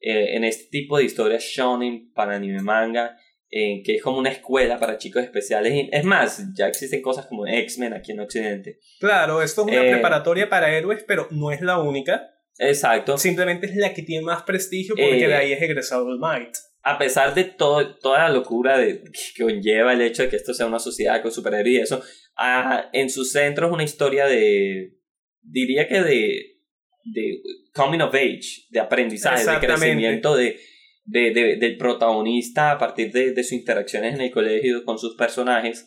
eh, 0.00 0.36
en 0.36 0.44
este 0.44 0.64
tipo 0.70 0.98
de 0.98 1.04
historias 1.04 1.42
shonen 1.44 2.12
para 2.12 2.36
anime 2.36 2.62
manga, 2.62 3.16
que 3.50 3.96
es 3.96 4.02
como 4.02 4.18
una 4.18 4.30
escuela 4.30 4.78
para 4.78 4.96
chicos 4.96 5.24
especiales. 5.24 5.88
Es 5.90 6.04
más, 6.04 6.42
ya 6.54 6.68
existen 6.68 7.02
cosas 7.02 7.26
como 7.26 7.46
X-Men 7.46 7.94
aquí 7.94 8.12
en 8.12 8.20
Occidente. 8.20 8.78
Claro, 9.00 9.42
esto 9.42 9.62
es 9.62 9.72
una 9.72 9.84
eh, 9.84 9.90
preparatoria 9.90 10.48
para 10.48 10.72
héroes, 10.72 11.04
pero 11.06 11.26
no 11.30 11.50
es 11.50 11.60
la 11.60 11.80
única. 11.80 12.30
Exacto. 12.58 13.18
Simplemente 13.18 13.66
es 13.66 13.74
la 13.74 13.92
que 13.92 14.02
tiene 14.02 14.24
más 14.24 14.44
prestigio 14.44 14.94
porque 14.94 15.26
de 15.26 15.32
eh, 15.32 15.34
ahí 15.34 15.52
es 15.52 15.60
egresado 15.60 16.08
el 16.10 16.18
Might. 16.18 16.54
A 16.82 16.96
pesar 16.96 17.34
de 17.34 17.44
todo, 17.44 17.96
toda 17.98 18.20
la 18.20 18.30
locura 18.30 18.78
de, 18.78 19.02
que 19.02 19.42
conlleva 19.42 19.92
el 19.92 20.00
hecho 20.00 20.22
de 20.22 20.28
que 20.28 20.36
esto 20.36 20.54
sea 20.54 20.66
una 20.66 20.78
sociedad 20.78 21.20
con 21.20 21.32
superhéroes 21.32 21.74
y 21.74 21.80
eso, 21.80 22.02
ah, 22.36 22.88
en 22.92 23.10
su 23.10 23.24
centro 23.24 23.66
es 23.66 23.72
una 23.72 23.82
historia 23.84 24.26
de, 24.26 24.96
diría 25.42 25.88
que 25.88 26.02
de 26.02 26.60
de 27.04 27.42
coming 27.74 28.00
of 28.00 28.14
age, 28.14 28.66
de 28.70 28.80
aprendizaje, 28.80 29.48
de 29.48 29.58
crecimiento 29.58 30.36
de, 30.36 30.58
de, 31.04 31.30
del 31.32 31.76
protagonista 31.76 32.72
a 32.72 32.78
partir 32.78 33.12
de, 33.12 33.32
de 33.32 33.42
sus 33.42 33.52
interacciones 33.52 34.14
en 34.14 34.20
el 34.20 34.30
colegio 34.30 34.84
con 34.84 34.98
sus 34.98 35.16
personajes. 35.16 35.86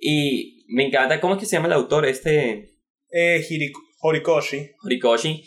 Y 0.00 0.64
me 0.68 0.86
encanta, 0.86 1.20
¿cómo 1.20 1.34
es 1.34 1.40
que 1.40 1.46
se 1.46 1.56
llama 1.56 1.68
el 1.68 1.74
autor? 1.74 2.06
Este... 2.06 2.76
Eh, 3.12 3.44
Horikoshi. 4.00 4.70
Horikoshi. 4.82 5.44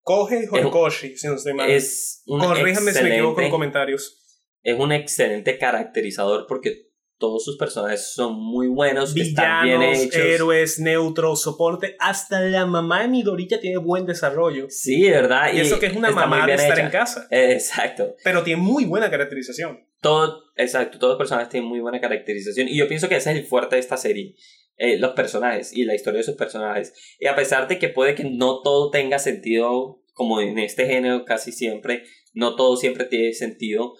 Coge 0.00 0.48
Horikoshi, 0.50 1.16
si 1.16 1.28
no 1.28 1.34
estoy 1.34 1.54
mal. 1.54 1.70
Es 1.70 2.22
Corríjame 2.26 2.92
si 2.92 3.02
me 3.02 3.14
equivoco 3.14 3.40
en 3.40 3.50
comentarios. 3.50 4.20
Es 4.62 4.78
un 4.78 4.92
excelente 4.92 5.58
caracterizador 5.58 6.46
porque 6.48 6.88
todos 7.24 7.42
sus 7.42 7.56
personajes 7.56 8.12
son 8.12 8.38
muy 8.38 8.68
buenos, 8.68 9.14
Villanos, 9.14 9.30
están 9.30 9.64
bien 9.64 9.82
hechos. 9.82 10.14
héroes, 10.14 10.78
neutros, 10.78 11.40
soporte. 11.40 11.96
Hasta 11.98 12.40
la 12.40 12.66
mamá 12.66 13.00
de 13.00 13.08
Midorilla 13.08 13.58
tiene 13.58 13.78
buen 13.78 14.04
desarrollo. 14.04 14.66
Sí, 14.68 15.08
¿verdad? 15.08 15.54
Y, 15.54 15.60
eso 15.60 15.78
que 15.78 15.86
es 15.86 15.96
una 15.96 16.10
mamá 16.10 16.46
de 16.46 16.52
estar 16.52 16.78
en 16.78 16.90
casa. 16.90 17.26
Exacto. 17.30 18.14
Pero 18.22 18.42
tiene 18.42 18.60
muy 18.60 18.84
buena 18.84 19.10
caracterización. 19.10 19.88
Todo, 20.02 20.42
exacto, 20.54 20.98
todos 20.98 21.12
los 21.12 21.18
personajes 21.18 21.48
tienen 21.48 21.66
muy 21.66 21.80
buena 21.80 21.98
caracterización. 21.98 22.68
Y 22.68 22.76
yo 22.76 22.88
pienso 22.88 23.08
que 23.08 23.16
ese 23.16 23.32
es 23.32 23.38
el 23.38 23.46
fuerte 23.46 23.76
de 23.76 23.80
esta 23.80 23.96
serie. 23.96 24.34
Eh, 24.76 24.98
los 24.98 25.12
personajes 25.12 25.72
y 25.74 25.84
la 25.84 25.94
historia 25.94 26.18
de 26.18 26.24
sus 26.24 26.36
personajes. 26.36 26.92
Y 27.18 27.26
a 27.26 27.34
pesar 27.34 27.68
de 27.68 27.78
que 27.78 27.88
puede 27.88 28.14
que 28.14 28.24
no 28.24 28.60
todo 28.60 28.90
tenga 28.90 29.18
sentido, 29.18 30.02
como 30.12 30.42
en 30.42 30.58
este 30.58 30.84
género 30.84 31.24
casi 31.24 31.52
siempre, 31.52 32.02
no 32.34 32.54
todo 32.54 32.76
siempre 32.76 33.06
tiene 33.06 33.32
sentido 33.32 33.94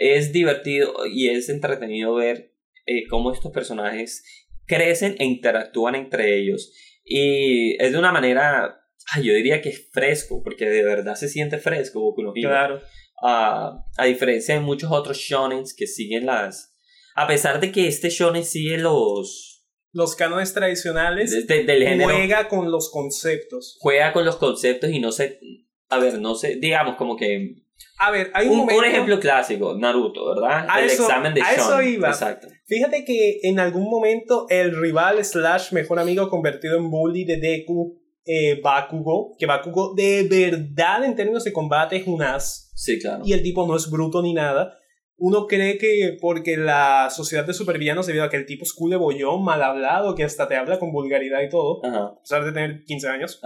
es 0.00 0.32
divertido 0.32 0.94
y 1.06 1.28
es 1.28 1.50
entretenido 1.50 2.14
ver 2.14 2.49
eh, 2.90 3.06
cómo 3.08 3.32
estos 3.32 3.52
personajes 3.52 4.24
crecen 4.66 5.16
e 5.18 5.24
interactúan 5.24 5.94
entre 5.94 6.38
ellos. 6.38 6.72
Y 7.04 7.82
es 7.82 7.92
de 7.92 7.98
una 7.98 8.12
manera, 8.12 8.80
yo 9.22 9.34
diría 9.34 9.60
que 9.60 9.70
es 9.70 9.90
fresco, 9.92 10.42
porque 10.42 10.66
de 10.66 10.82
verdad 10.84 11.14
se 11.14 11.28
siente 11.28 11.58
fresco 11.58 12.00
Boku 12.00 12.22
no 12.22 12.32
Claro. 12.32 12.80
a 13.22 14.04
diferencia 14.06 14.54
de 14.54 14.60
muchos 14.60 14.90
otros 14.90 15.18
shonens 15.18 15.74
que 15.74 15.86
siguen 15.86 16.26
las... 16.26 16.74
A 17.14 17.26
pesar 17.26 17.60
de 17.60 17.72
que 17.72 17.86
este 17.88 18.08
shonen 18.08 18.44
sigue 18.44 18.78
los 18.78 19.50
los 19.92 20.14
cánones 20.14 20.54
tradicionales 20.54 21.46
del 21.46 21.66
género, 21.66 22.04
juega 22.10 22.48
con 22.48 22.70
los 22.70 22.90
conceptos. 22.90 23.76
Juega 23.80 24.12
con 24.12 24.24
los 24.24 24.36
conceptos 24.36 24.90
y 24.90 25.00
no 25.00 25.10
sé, 25.10 25.40
a 25.88 25.98
ver, 25.98 26.20
no 26.20 26.34
sé, 26.34 26.56
digamos 26.56 26.96
como 26.96 27.16
que... 27.16 27.56
A 27.98 28.10
ver, 28.10 28.30
hay 28.34 28.48
un, 28.48 28.60
un, 28.60 28.84
ejemplo 28.84 29.20
clásico, 29.20 29.76
Naruto, 29.76 30.34
¿verdad? 30.34 30.66
el 30.78 30.84
examen 30.86 31.34
de 31.34 31.42
a 31.42 31.52
eso 31.52 31.82
iba. 31.82 32.08
Exacto. 32.08 32.48
Fíjate 32.66 33.04
que 33.04 33.40
en 33.42 33.58
algún 33.58 33.90
momento 33.90 34.46
el 34.48 34.80
rival 34.80 35.24
slash 35.24 35.72
mejor 35.72 35.98
amigo 35.98 36.28
convertido 36.30 36.78
en 36.78 36.90
bully 36.90 37.24
de 37.24 37.36
Deku, 37.38 38.00
eh, 38.24 38.60
Bakugo, 38.62 39.36
que 39.38 39.46
Bakugo 39.46 39.94
de 39.94 40.26
verdad 40.30 41.04
en 41.04 41.14
términos 41.14 41.44
de 41.44 41.52
combate 41.52 41.96
es 41.96 42.06
un 42.06 42.22
as. 42.22 42.70
Sí, 42.74 42.98
claro. 42.98 43.22
Y 43.24 43.32
el 43.34 43.42
tipo 43.42 43.66
no 43.66 43.76
es 43.76 43.90
bruto 43.90 44.22
ni 44.22 44.32
nada 44.32 44.76
uno 45.22 45.46
cree 45.46 45.76
que 45.76 46.16
porque 46.18 46.56
la 46.56 47.10
sociedad 47.10 47.44
de 47.44 47.52
supervillanos, 47.52 48.06
debido 48.06 48.24
a 48.24 48.30
que 48.30 48.38
el 48.38 48.46
tipo 48.46 48.64
es 48.64 48.72
cool 48.72 48.90
de 48.90 48.96
bollón, 48.96 49.44
mal 49.44 49.62
hablado, 49.62 50.14
que 50.14 50.24
hasta 50.24 50.48
te 50.48 50.56
habla 50.56 50.78
con 50.78 50.92
vulgaridad 50.92 51.42
y 51.42 51.50
todo, 51.50 51.84
a 51.84 52.18
pesar 52.20 52.42
de 52.42 52.52
tener 52.52 52.84
15 52.84 53.08
años, 53.08 53.40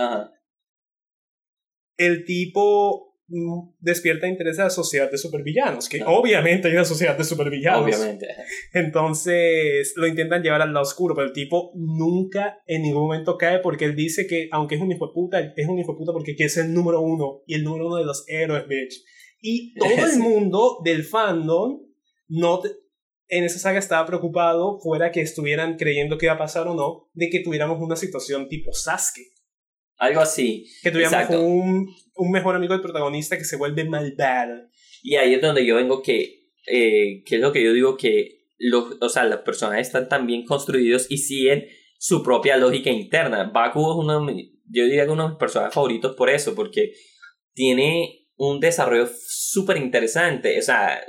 el 1.96 2.24
tipo 2.24 3.13
despierta 3.80 4.26
interés 4.26 4.58
a 4.58 4.64
la 4.64 4.70
sociedad 4.70 5.10
de 5.10 5.18
supervillanos, 5.18 5.88
que 5.88 6.02
obviamente 6.04 6.68
hay 6.68 6.74
una 6.74 6.84
sociedad 6.84 7.16
de 7.16 7.24
supervillanos. 7.24 7.84
Obviamente. 7.84 8.26
Entonces 8.72 9.92
lo 9.96 10.06
intentan 10.06 10.42
llevar 10.42 10.62
al 10.62 10.72
lado 10.72 10.82
oscuro, 10.82 11.14
pero 11.14 11.26
el 11.26 11.32
tipo 11.32 11.72
nunca 11.74 12.58
en 12.66 12.82
ningún 12.82 13.02
momento 13.02 13.36
cae 13.36 13.58
porque 13.58 13.84
él 13.84 13.96
dice 13.96 14.26
que 14.26 14.48
aunque 14.52 14.76
es 14.76 14.80
un 14.80 14.92
hijo 14.92 15.06
de 15.06 15.12
puta, 15.12 15.40
es 15.40 15.68
un 15.68 15.78
hijo 15.78 15.92
de 15.92 15.98
puta 15.98 16.12
porque 16.12 16.34
quiere 16.34 16.50
ser 16.50 16.66
el 16.66 16.74
número 16.74 17.00
uno 17.00 17.42
y 17.46 17.54
el 17.54 17.64
número 17.64 17.86
uno 17.86 17.96
de 17.96 18.04
los 18.04 18.24
héroes, 18.28 18.66
bitch. 18.68 19.02
Y 19.40 19.74
todo 19.74 20.06
el 20.06 20.18
mundo 20.20 20.78
del 20.84 21.04
fandom 21.04 21.80
no 22.28 22.62
en 23.28 23.44
esa 23.44 23.58
saga 23.58 23.78
estaba 23.78 24.06
preocupado, 24.06 24.78
fuera 24.80 25.10
que 25.10 25.20
estuvieran 25.20 25.76
creyendo 25.76 26.18
que 26.18 26.26
iba 26.26 26.34
a 26.34 26.38
pasar 26.38 26.68
o 26.68 26.74
no, 26.74 27.08
de 27.14 27.30
que 27.30 27.40
tuviéramos 27.40 27.78
una 27.80 27.96
situación 27.96 28.48
tipo 28.48 28.72
Sasuke. 28.72 29.33
Algo 29.98 30.20
así. 30.20 30.66
Que 30.82 30.90
tuviéramos 30.90 31.30
un, 31.30 31.94
un, 32.14 32.30
mejor 32.30 32.56
amigo 32.56 32.72
del 32.72 32.82
protagonista 32.82 33.38
que 33.38 33.44
se 33.44 33.56
vuelve 33.56 33.84
malvado. 33.84 34.68
Y 35.02 35.16
ahí 35.16 35.34
es 35.34 35.40
donde 35.40 35.64
yo 35.64 35.76
vengo 35.76 36.02
que, 36.02 36.50
eh, 36.66 37.22
que 37.24 37.36
es 37.36 37.40
lo 37.40 37.52
que 37.52 37.62
yo 37.62 37.72
digo 37.72 37.96
que 37.96 38.44
los, 38.58 38.96
o 39.00 39.08
sea, 39.08 39.24
los 39.24 39.40
personajes 39.40 39.88
están 39.88 40.08
tan 40.08 40.26
bien 40.26 40.44
construidos 40.44 41.06
y 41.10 41.18
siguen 41.18 41.66
su 41.98 42.22
propia 42.22 42.56
lógica 42.56 42.90
interna. 42.90 43.50
Baku 43.52 43.80
es 43.80 43.96
uno, 43.96 44.26
yo 44.70 44.84
diría 44.84 45.04
que 45.04 45.12
uno 45.12 45.24
de 45.24 45.28
mis 45.30 45.38
personajes 45.38 45.74
favoritos 45.74 46.14
por 46.16 46.30
eso, 46.30 46.54
porque 46.54 46.92
tiene 47.52 48.28
un 48.36 48.60
desarrollo 48.60 49.08
súper 49.26 49.76
interesante. 49.76 50.58
O 50.58 50.62
sea, 50.62 51.00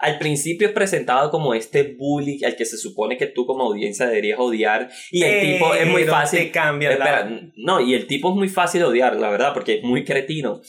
al 0.00 0.18
principio 0.18 0.66
es 0.66 0.72
presentado 0.72 1.30
como 1.30 1.52
este 1.52 1.82
bully 1.82 2.42
al 2.44 2.56
que 2.56 2.64
se 2.64 2.78
supone 2.78 3.18
que 3.18 3.26
tú 3.26 3.44
como 3.44 3.64
audiencia 3.64 4.06
deberías 4.06 4.38
odiar. 4.38 4.90
Y 5.10 5.22
el 5.22 5.42
tipo 5.42 5.74
es 5.74 5.86
muy 5.86 6.04
fácil. 6.04 6.50
cambia 6.50 7.52
No, 7.56 7.80
y 7.80 7.94
el 7.94 8.06
tipo 8.06 8.30
es 8.30 8.36
muy 8.36 8.48
fácil 8.48 8.80
de 8.80 8.86
odiar, 8.86 9.16
la 9.16 9.30
verdad, 9.30 9.52
porque 9.52 9.76
es 9.76 9.82
muy 9.84 10.04
cretino. 10.04 10.62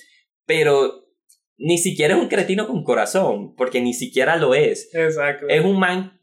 Pero 0.46 1.06
ni 1.58 1.78
siquiera 1.78 2.16
es 2.16 2.20
un 2.20 2.28
cretino 2.28 2.68
con 2.68 2.84
corazón, 2.84 3.56
porque 3.56 3.80
ni 3.80 3.94
siquiera 3.94 4.36
lo 4.36 4.54
es. 4.54 4.94
Exacto. 4.94 5.48
Es 5.48 5.64
un 5.64 5.80
man. 5.80 6.20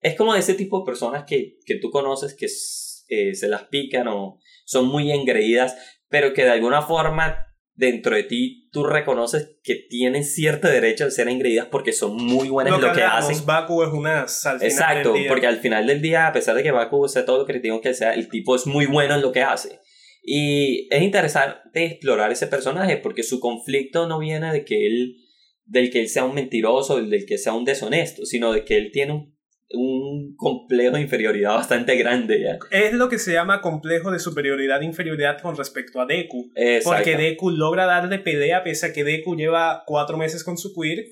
Es 0.00 0.14
como 0.14 0.32
de 0.32 0.40
ese 0.40 0.54
tipo 0.54 0.78
de 0.78 0.86
personas 0.86 1.24
que, 1.26 1.58
que 1.66 1.74
tú 1.74 1.90
conoces 1.90 2.34
que 2.34 2.46
eh, 2.46 3.34
se 3.34 3.48
las 3.48 3.64
pican 3.64 4.08
o 4.08 4.40
son 4.64 4.86
muy 4.86 5.12
engreídas, 5.12 5.76
pero 6.08 6.32
que 6.32 6.44
de 6.44 6.50
alguna 6.50 6.80
forma 6.80 7.47
dentro 7.78 8.16
de 8.16 8.24
ti 8.24 8.68
tú 8.72 8.84
reconoces 8.84 9.56
que 9.62 9.76
tienen 9.88 10.24
cierto 10.24 10.68
derecho 10.68 11.04
de 11.04 11.12
ser 11.12 11.28
engreídas 11.28 11.68
porque 11.70 11.92
son 11.92 12.16
muy 12.16 12.48
buenas 12.48 12.74
en 12.74 12.80
lo 12.80 12.92
que 12.92 13.02
hacen. 13.02 13.46
Baku 13.46 13.84
es 13.84 13.90
una 13.90 14.22
Exacto, 14.60 15.14
porque 15.28 15.46
al 15.46 15.58
final 15.58 15.86
del 15.86 16.02
día, 16.02 16.26
a 16.26 16.32
pesar 16.32 16.56
de 16.56 16.64
que 16.64 16.72
Baku 16.72 17.08
sea 17.08 17.24
todo 17.24 17.46
lo 17.46 17.80
que 17.80 17.94
sea, 17.94 18.12
el 18.14 18.28
tipo 18.28 18.56
es 18.56 18.66
muy 18.66 18.86
bueno 18.86 19.14
en 19.14 19.22
lo 19.22 19.32
que 19.32 19.42
hace. 19.42 19.78
Y 20.22 20.92
es 20.92 21.02
interesante 21.02 21.84
explorar 21.84 22.32
ese 22.32 22.48
personaje 22.48 22.96
porque 22.96 23.22
su 23.22 23.40
conflicto 23.40 24.08
no 24.08 24.18
viene 24.18 24.52
de 24.52 24.64
que 24.64 24.86
él 24.86 25.16
del 25.64 25.90
que 25.90 26.00
él 26.00 26.08
sea 26.08 26.24
un 26.24 26.34
mentiroso, 26.34 27.00
del 27.00 27.26
que 27.26 27.38
sea 27.38 27.52
un 27.52 27.64
deshonesto, 27.64 28.24
sino 28.26 28.52
de 28.52 28.64
que 28.64 28.76
él 28.76 28.90
tiene 28.92 29.12
un 29.12 29.37
un 29.70 30.34
complejo 30.36 30.96
de 30.96 31.02
inferioridad 31.02 31.54
bastante 31.54 31.96
grande 31.96 32.42
ya. 32.42 32.58
Es 32.70 32.94
lo 32.94 33.08
que 33.08 33.18
se 33.18 33.32
llama 33.32 33.60
complejo 33.60 34.10
de 34.10 34.18
superioridad 34.18 34.82
e 34.82 34.86
inferioridad 34.86 35.40
con 35.40 35.56
respecto 35.56 36.00
a 36.00 36.06
Deku. 36.06 36.50
Porque 36.84 37.16
Deku 37.16 37.50
logra 37.50 37.86
darle 37.86 38.18
pelea 38.18 38.64
pese 38.64 38.86
a 38.86 38.92
que 38.92 39.04
Deku 39.04 39.36
lleva 39.36 39.82
cuatro 39.86 40.16
meses 40.16 40.42
con 40.42 40.56
su 40.56 40.74
quirk 40.74 41.08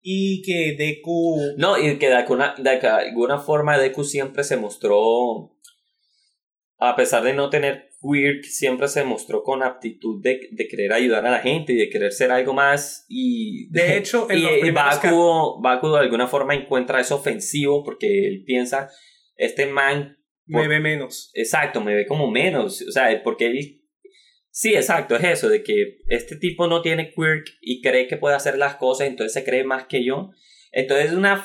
y 0.00 0.42
que 0.42 0.74
Deku... 0.76 1.54
No, 1.56 1.78
y 1.78 1.98
que 1.98 2.08
de 2.08 2.14
alguna, 2.14 2.54
de 2.58 2.70
alguna 2.70 3.38
forma 3.38 3.78
Deku 3.78 4.02
siempre 4.02 4.42
se 4.42 4.56
mostró, 4.56 5.56
a 6.78 6.96
pesar 6.96 7.22
de 7.22 7.34
no 7.34 7.50
tener 7.50 7.91
Quirk 8.02 8.44
siempre 8.44 8.88
se 8.88 9.04
mostró 9.04 9.42
con 9.42 9.62
aptitud 9.62 10.20
de, 10.22 10.48
de, 10.50 10.66
querer 10.66 10.92
ayudar 10.92 11.24
a 11.26 11.30
la 11.30 11.38
gente 11.38 11.72
y 11.72 11.76
de 11.76 11.88
querer 11.88 12.12
ser 12.12 12.32
algo 12.32 12.52
más 12.52 13.06
y 13.08 13.70
de 13.70 13.96
hecho 13.98 14.26
y, 14.30 14.66
y 14.66 14.70
Baku, 14.70 15.92
de 15.92 15.98
alguna 15.98 16.26
forma 16.26 16.54
encuentra 16.54 17.00
eso 17.00 17.16
ofensivo 17.16 17.84
porque 17.84 18.26
él 18.26 18.42
piensa 18.44 18.90
este 19.36 19.66
man 19.66 20.18
me 20.46 20.66
ve 20.66 20.80
menos 20.80 21.30
exacto 21.34 21.80
me 21.80 21.94
ve 21.94 22.06
como 22.06 22.30
menos 22.30 22.82
o 22.82 22.90
sea 22.90 23.22
porque 23.22 23.46
él 23.46 23.82
sí 24.50 24.74
exacto 24.74 25.16
es 25.16 25.24
eso 25.24 25.48
de 25.48 25.62
que 25.62 25.98
este 26.08 26.36
tipo 26.36 26.66
no 26.66 26.82
tiene 26.82 27.12
Quirk 27.14 27.46
y 27.60 27.80
cree 27.80 28.08
que 28.08 28.16
puede 28.16 28.36
hacer 28.36 28.58
las 28.58 28.76
cosas 28.76 29.06
entonces 29.06 29.32
se 29.32 29.44
cree 29.44 29.64
más 29.64 29.86
que 29.86 30.04
yo. 30.04 30.30
Entonces 30.72 31.10
es 31.10 31.12
una 31.12 31.44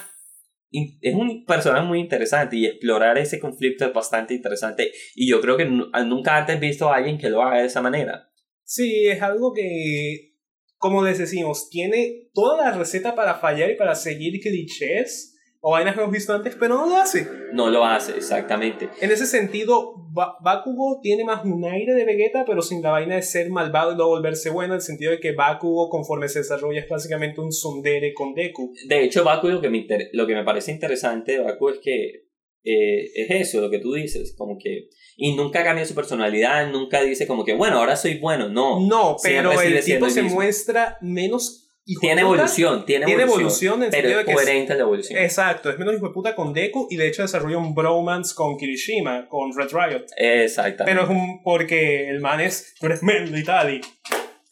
es 0.72 1.16
un 1.16 1.46
personaje 1.46 1.86
muy 1.86 2.00
interesante 2.00 2.58
y 2.58 2.66
explorar 2.66 3.18
ese 3.18 3.40
conflicto 3.40 3.86
es 3.86 3.94
bastante 3.94 4.34
interesante 4.34 4.92
y 5.16 5.30
yo 5.30 5.40
creo 5.40 5.56
que 5.58 5.66
nunca 5.66 6.38
antes 6.38 6.58
he 6.58 6.60
visto 6.60 6.90
a 6.90 6.98
alguien 6.98 7.18
que 7.18 7.30
lo 7.30 7.42
haga 7.42 7.60
de 7.60 7.68
esa 7.68 7.82
manera. 7.82 8.30
Sí, 8.64 9.08
es 9.08 9.22
algo 9.22 9.54
que, 9.54 10.34
como 10.78 11.04
les 11.04 11.18
decimos, 11.18 11.70
tiene 11.70 12.30
toda 12.34 12.58
la 12.58 12.78
receta 12.78 13.16
para 13.16 13.36
fallar 13.36 13.72
y 13.72 13.76
para 13.76 13.96
seguir 13.96 14.42
clichés 14.42 15.37
o 15.70 15.72
vainas 15.72 15.96
que 15.96 16.00
hemos 16.00 16.14
visto 16.14 16.34
antes, 16.34 16.56
pero 16.58 16.76
no 16.76 16.88
lo 16.88 16.96
hace. 16.96 17.28
No 17.52 17.70
lo 17.70 17.84
hace, 17.84 18.16
exactamente. 18.16 18.88
En 19.02 19.12
ese 19.12 19.26
sentido, 19.26 19.96
Bakugo 20.14 21.02
tiene 21.02 21.26
más 21.26 21.44
un 21.44 21.66
aire 21.66 21.94
de 21.94 22.06
Vegeta, 22.06 22.46
pero 22.48 22.62
sin 22.62 22.82
la 22.82 22.92
vaina 22.92 23.16
de 23.16 23.22
ser 23.22 23.50
malvado 23.50 23.92
y 23.92 23.98
luego 23.98 24.12
volverse 24.12 24.50
bueno, 24.50 24.76
en 24.76 24.78
el 24.78 24.82
sentido 24.82 25.12
de 25.12 25.20
que 25.20 25.34
Bakugo, 25.34 25.90
conforme 25.90 26.30
se 26.30 26.40
desarrolla, 26.40 26.80
es 26.80 26.88
básicamente 26.88 27.42
un 27.42 27.52
sondere 27.52 28.14
con 28.14 28.34
Deku. 28.34 28.74
De 28.88 29.04
hecho, 29.04 29.26
Bakugo, 29.26 29.56
lo 29.56 29.62
que 29.62 29.70
me, 29.70 29.86
lo 30.14 30.26
que 30.26 30.36
me 30.36 30.46
parece 30.46 30.72
interesante 30.72 31.34
de 31.34 31.40
Bakugo 31.40 31.72
es 31.72 31.80
que 31.80 32.28
eh, 32.64 33.12
es 33.16 33.30
eso, 33.30 33.60
lo 33.60 33.70
que 33.70 33.80
tú 33.80 33.92
dices, 33.92 34.36
como 34.38 34.58
que... 34.58 34.88
Y 35.18 35.36
nunca 35.36 35.66
cambia 35.66 35.84
su 35.84 35.96
personalidad, 35.96 36.72
nunca 36.72 37.02
dice 37.02 37.28
como 37.28 37.44
que, 37.44 37.56
bueno, 37.56 37.80
ahora 37.80 37.98
soy 37.98 38.20
bueno, 38.20 38.48
no. 38.48 38.80
No, 38.88 39.18
pero 39.22 39.52
el 39.62 39.84
tipo 39.84 40.10
se 40.10 40.24
muestra 40.24 40.98
menos 41.02 41.67
tiene 41.96 42.22
evolución, 42.22 42.86
tiene, 42.86 43.06
tiene 43.06 43.24
evolución, 43.24 43.84
en 43.84 43.92
pero 43.92 44.20
es 44.20 44.26
coherente 44.26 44.76
la 44.76 44.82
evolución. 44.82 45.20
Exacto, 45.20 45.70
es 45.70 45.80
menos 45.80 45.96
hijo 45.96 46.08
de 46.08 46.14
puta 46.14 46.36
con 46.36 46.54
Deku 46.54 46.88
y 46.90 46.98
de 46.98 47.08
hecho 47.08 47.22
desarrolla 47.22 47.58
un 47.58 47.74
bromance 47.74 48.36
con 48.36 48.58
Kirishima, 48.58 49.28
con 49.28 49.56
Red 49.56 49.70
Riot. 49.72 50.06
Exactamente. 50.18 50.84
Pero 50.86 51.04
es 51.04 51.10
un 51.10 51.42
porque 51.44 52.10
el 52.10 52.20
man 52.20 52.42
es, 52.42 52.76
tú 52.80 52.88
eres 52.88 53.02
y 53.04 53.82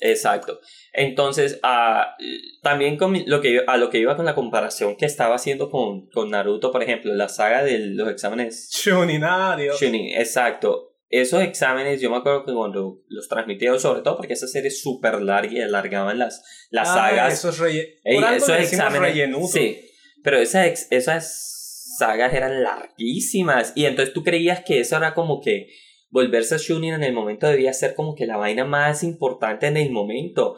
Exacto. 0.02 0.60
Entonces, 0.94 1.60
uh, 1.64 2.62
también 2.62 2.98
con 2.98 3.22
lo 3.26 3.42
que, 3.42 3.62
a 3.66 3.78
lo 3.78 3.90
que 3.90 3.98
iba 3.98 4.16
con 4.16 4.26
la 4.26 4.36
comparación 4.36 4.96
que 4.96 5.06
estaba 5.06 5.36
haciendo 5.36 5.70
con, 5.70 6.08
con 6.10 6.30
Naruto, 6.30 6.72
por 6.72 6.84
ejemplo, 6.84 7.14
la 7.14 7.28
saga 7.28 7.64
de 7.64 7.80
los 7.80 8.10
exámenes. 8.10 8.70
Shuninario. 8.72 9.74
Shunin, 9.74 10.18
exacto 10.18 10.95
esos 11.10 11.42
exámenes, 11.42 12.02
yo 12.02 12.10
me 12.10 12.18
acuerdo 12.18 12.46
que 12.46 12.54
cuando 12.54 13.02
los 13.08 13.28
transmitieron, 13.28 13.80
sobre 13.80 14.02
todo 14.02 14.18
porque 14.18 14.34
esa 14.34 14.48
serie 14.48 14.70
es 14.70 14.82
súper 14.82 15.22
larga 15.22 15.52
y 15.52 15.62
alargaban 15.62 16.18
las, 16.20 16.44
las 16.72 16.90
ah, 16.90 16.94
sagas. 16.94 17.34
Esos, 17.34 17.56
esos 17.56 18.60
exámenes. 18.60 19.16
Sí, 19.52 19.80
pero 20.24 20.40
esas, 20.40 20.88
esas 20.90 21.96
sagas 21.98 22.34
eran 22.34 22.64
larguísimas. 22.64 23.74
Y 23.76 23.86
entonces 23.86 24.14
tú 24.14 24.24
creías 24.24 24.64
que 24.64 24.80
eso 24.80 24.98
era 24.98 25.14
como 25.14 25.42
que 25.42 25.70
volverse 26.10 26.56
a 26.56 26.58
Shunin 26.58 26.94
en 26.94 27.04
el 27.04 27.14
momento 27.14 27.48
debía 27.48 27.74
ser 27.74 27.94
como 27.94 28.16
que 28.16 28.26
la 28.26 28.38
vaina 28.38 28.64
más 28.64 29.04
importante 29.04 29.68
en 29.68 29.78
el 29.78 29.92
momento 29.92 30.56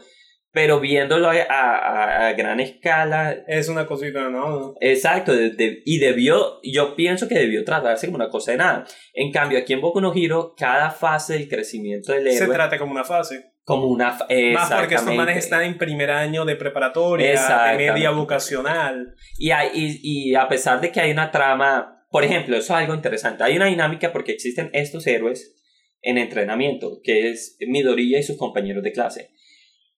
pero 0.57 0.79
viéndolo 0.79 1.29
a, 1.29 2.29
a, 2.29 2.33
gran 2.33 2.59
escala... 2.59 3.43
Es 3.45 3.69
una 3.69 3.85
cosita, 3.85 4.27
¿no? 4.29 4.73
Exacto, 4.81 5.31
y 5.35 5.99
debió, 5.99 6.59
yo 6.63 6.95
pienso 6.95 7.27
que 7.27 7.37
debió 7.37 7.63
tratarse 7.63 8.07
como 8.07 8.15
una 8.15 8.31
cosa 8.31 8.53
de 8.53 8.57
nada. 8.57 8.87
En 9.13 9.31
cambio, 9.31 9.59
aquí 9.59 9.73
en 9.73 9.81
Boku 9.81 10.01
no 10.01 10.11
Hero, 10.15 10.55
cada 10.57 10.89
fase 10.89 11.33
del 11.33 11.47
crecimiento 11.47 12.11
del 12.11 12.25
héroe... 12.25 12.39
Se 12.39 12.47
trata 12.47 12.79
como 12.79 12.91
una 12.91 13.03
fase. 13.03 13.51
como 13.65 13.85
una... 13.85 14.17
Más 14.53 14.73
porque 14.73 14.95
estos 14.95 15.13
manes 15.13 15.37
están 15.37 15.61
en 15.61 15.77
primer 15.77 16.09
año 16.09 16.43
de 16.43 16.55
preparatoria, 16.55 17.67
de 17.69 17.77
media 17.77 18.09
vocacional. 18.09 19.13
Y, 19.37 19.51
y, 19.51 19.99
y 20.01 20.33
a 20.33 20.47
pesar 20.47 20.81
de 20.81 20.91
que 20.91 21.01
hay 21.01 21.11
una 21.11 21.29
trama, 21.29 22.03
por 22.09 22.23
ejemplo, 22.23 22.57
eso 22.57 22.73
es 22.73 22.79
algo 22.79 22.95
interesante, 22.95 23.43
hay 23.43 23.57
una 23.57 23.67
dinámica 23.67 24.11
porque 24.11 24.31
existen 24.31 24.71
estos 24.73 25.05
héroes 25.05 25.53
en 26.01 26.17
entrenamiento, 26.17 26.99
que 27.03 27.29
es 27.29 27.57
Midoriya 27.59 28.17
y 28.17 28.23
sus 28.23 28.37
compañeros 28.37 28.81
de 28.81 28.91
clase. 28.91 29.29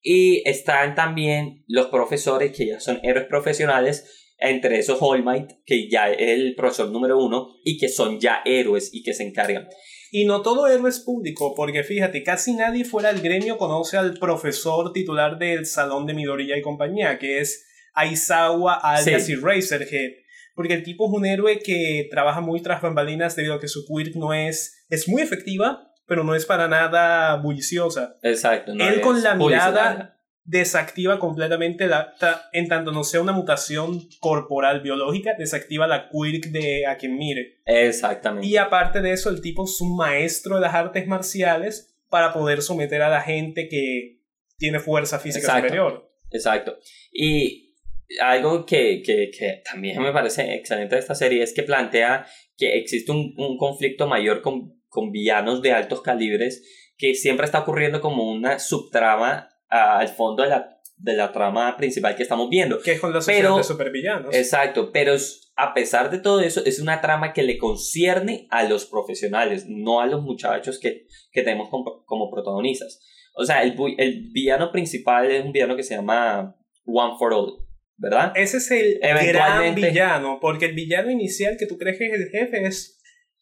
Y 0.02 0.48
están 0.48 0.96
también 0.96 1.64
los 1.68 1.88
profesores 1.88 2.56
que 2.56 2.68
ya 2.68 2.80
son 2.80 3.00
héroes 3.04 3.28
profesionales, 3.28 4.28
entre 4.40 4.80
esos 4.80 4.98
All 5.02 5.24
Might, 5.24 5.52
que 5.66 5.90
ya 5.90 6.10
es 6.12 6.18
el 6.20 6.56
profesor 6.56 6.90
número 6.90 7.18
uno, 7.18 7.58
y 7.66 7.78
que 7.78 7.90
son 7.90 8.20
ya 8.20 8.42
héroes 8.46 8.90
y 8.94 9.04
que 9.04 9.14
se 9.14 9.24
encargan. 9.24 9.68
Y 10.12 10.26
no 10.26 10.42
todo 10.42 10.68
héroe 10.68 10.90
es 10.90 11.00
público, 11.00 11.54
porque 11.56 11.84
fíjate, 11.84 12.24
casi 12.24 12.54
nadie 12.54 12.86
fuera 12.86 13.14
del 13.14 13.22
gremio 13.22 13.58
conoce 13.58 13.98
al 13.98 14.16
profesor 14.16 14.92
titular 14.94 15.38
del 15.38 15.66
salón 15.66 16.06
de 16.08 16.14
Midoriya 16.14 16.58
y 16.58 16.62
compañía, 16.62 17.20
que 17.20 17.40
es 17.40 17.68
Aizawa 17.94 18.76
alias 18.76 19.30
Razorhead. 19.42 20.14
Porque 20.56 20.74
el 20.74 20.84
tipo 20.84 21.08
es 21.08 21.18
un 21.18 21.26
héroe 21.26 21.60
que 21.60 22.08
trabaja 22.10 22.42
muy 22.42 22.62
tras 22.62 22.82
bambalinas 22.82 23.36
debido 23.36 23.54
a 23.56 23.60
que 23.60 23.68
su 23.68 23.86
quirk 23.86 24.16
no 24.16 24.34
es, 24.34 24.86
es 24.90 25.08
muy 25.08 25.22
efectiva, 25.22 25.89
pero 26.10 26.24
no 26.24 26.36
es 26.36 26.46
para 26.46 26.68
nada 26.68 27.36
bulliciosa. 27.38 28.18
Exacto. 28.24 28.74
Él 28.74 29.00
con 29.00 29.22
la 29.24 29.36
mirada 29.36 30.20
desactiva 30.44 31.20
completamente 31.20 31.86
la, 31.86 32.16
en 32.54 32.68
tanto 32.68 32.92
no 32.92 33.04
sea 33.04 33.22
una 33.22 33.34
mutación 33.34 34.10
corporal 34.20 34.82
biológica, 34.82 35.36
desactiva 35.38 35.86
la 35.86 36.10
quirk 36.10 36.48
de 36.48 36.88
a 36.88 36.98
quien 36.98 37.16
mire. 37.18 37.62
Exactamente. 37.66 38.48
Y 38.48 38.58
aparte 38.58 39.02
de 39.02 39.12
eso, 39.12 39.30
el 39.30 39.42
tipo 39.42 39.66
es 39.66 39.80
un 39.80 39.96
maestro 39.96 40.56
de 40.56 40.62
las 40.62 40.74
artes 40.74 41.06
marciales 41.06 41.96
para 42.10 42.34
poder 42.34 42.64
someter 42.64 43.04
a 43.04 43.10
la 43.10 43.22
gente 43.22 43.68
que 43.70 44.24
tiene 44.58 44.80
fuerza 44.80 45.20
física 45.20 45.56
superior. 45.56 46.12
Exacto. 46.32 46.80
Y 47.14 47.76
algo 48.20 48.66
que, 48.66 49.04
que, 49.04 49.30
que, 49.30 49.62
también 49.64 50.02
me 50.02 50.12
parece 50.12 50.56
excelente 50.56 50.96
de 50.96 51.02
esta 51.02 51.14
serie 51.14 51.44
es 51.44 51.54
que 51.54 51.62
plantea 51.62 52.26
que 52.58 52.76
existe 52.80 53.12
un, 53.12 53.36
un 53.38 53.56
conflicto 53.58 54.08
mayor 54.08 54.42
con, 54.42 54.79
con 54.90 55.12
villanos 55.12 55.62
de 55.62 55.72
altos 55.72 56.02
calibres 56.02 56.64
que 56.98 57.16
siempre 57.16 57.46
está 57.46 57.60
ocurriendo 57.60 58.02
como 58.02 58.30
una 58.30 58.60
subtrama 58.60 59.50
al 59.70 60.10
fondo 60.10 60.44
de 60.44 60.50
la, 60.50 60.82
de 60.98 61.14
la 61.14 61.32
trama 61.32 61.78
principal 61.78 62.16
que 62.16 62.24
estamos 62.24 62.50
viendo. 62.50 62.82
Que 62.82 62.94
es 62.94 63.00
con 63.00 63.14
los 63.14 63.26
pero, 63.26 63.64
supervillanos. 63.64 64.36
Exacto, 64.36 64.92
pero 64.92 65.16
a 65.56 65.74
pesar 65.74 66.12
de 66.12 66.20
todo 66.20 66.42
eso, 66.42 66.62
es 66.66 66.80
una 66.80 67.00
trama 67.00 67.32
que 67.32 67.44
le 67.44 67.58
concierne 67.58 68.48
a 68.50 68.64
los 68.64 68.86
profesionales, 68.86 69.66
no 69.68 70.02
a 70.02 70.08
los 70.08 70.22
muchachos 70.22 70.80
que, 70.80 71.06
que 71.32 71.42
tenemos 71.42 71.70
como, 71.70 72.04
como 72.06 72.30
protagonistas. 72.30 73.00
O 73.36 73.46
sea, 73.46 73.64
el, 73.64 73.76
el 73.98 74.30
villano 74.34 74.72
principal 74.72 75.32
es 75.32 75.46
un 75.46 75.54
villano 75.54 75.78
que 75.78 75.84
se 75.84 75.96
llama 75.96 76.58
One 76.86 77.16
for 77.18 77.34
All. 77.34 77.70
¿verdad? 78.00 78.32
Ese 78.36 78.58
es 78.58 78.72
el 78.72 79.00
gran 79.02 79.76
villano, 79.76 80.40
porque 80.40 80.66
el 80.66 80.74
villano 80.74 81.12
inicial 81.12 81.58
que 81.58 81.68
tú 81.68 81.78
crees 81.78 81.98
que 81.98 82.08
es 82.08 82.14
el 82.14 82.30
jefe 82.30 82.66
es 82.66 82.99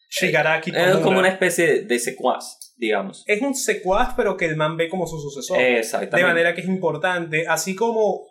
Shigaraki. 0.10 0.72
Es 0.76 0.98
como 0.98 1.20
una 1.20 1.30
especie 1.30 1.84
de 1.84 2.00
secuaz 2.00 2.68
digamos. 2.78 3.24
Es 3.28 3.42
un 3.42 3.56
secuaz, 3.56 4.14
pero 4.16 4.38
que 4.38 4.46
el 4.46 4.56
man 4.56 4.78
ve 4.78 4.88
como 4.88 5.08
su 5.08 5.20
sucesor. 5.20 5.60
Exactamente. 5.60 6.18
De 6.18 6.24
manera 6.24 6.54
que 6.54 6.62
es 6.62 6.68
importante. 6.68 7.46
Así 7.48 7.76
como 7.76 8.28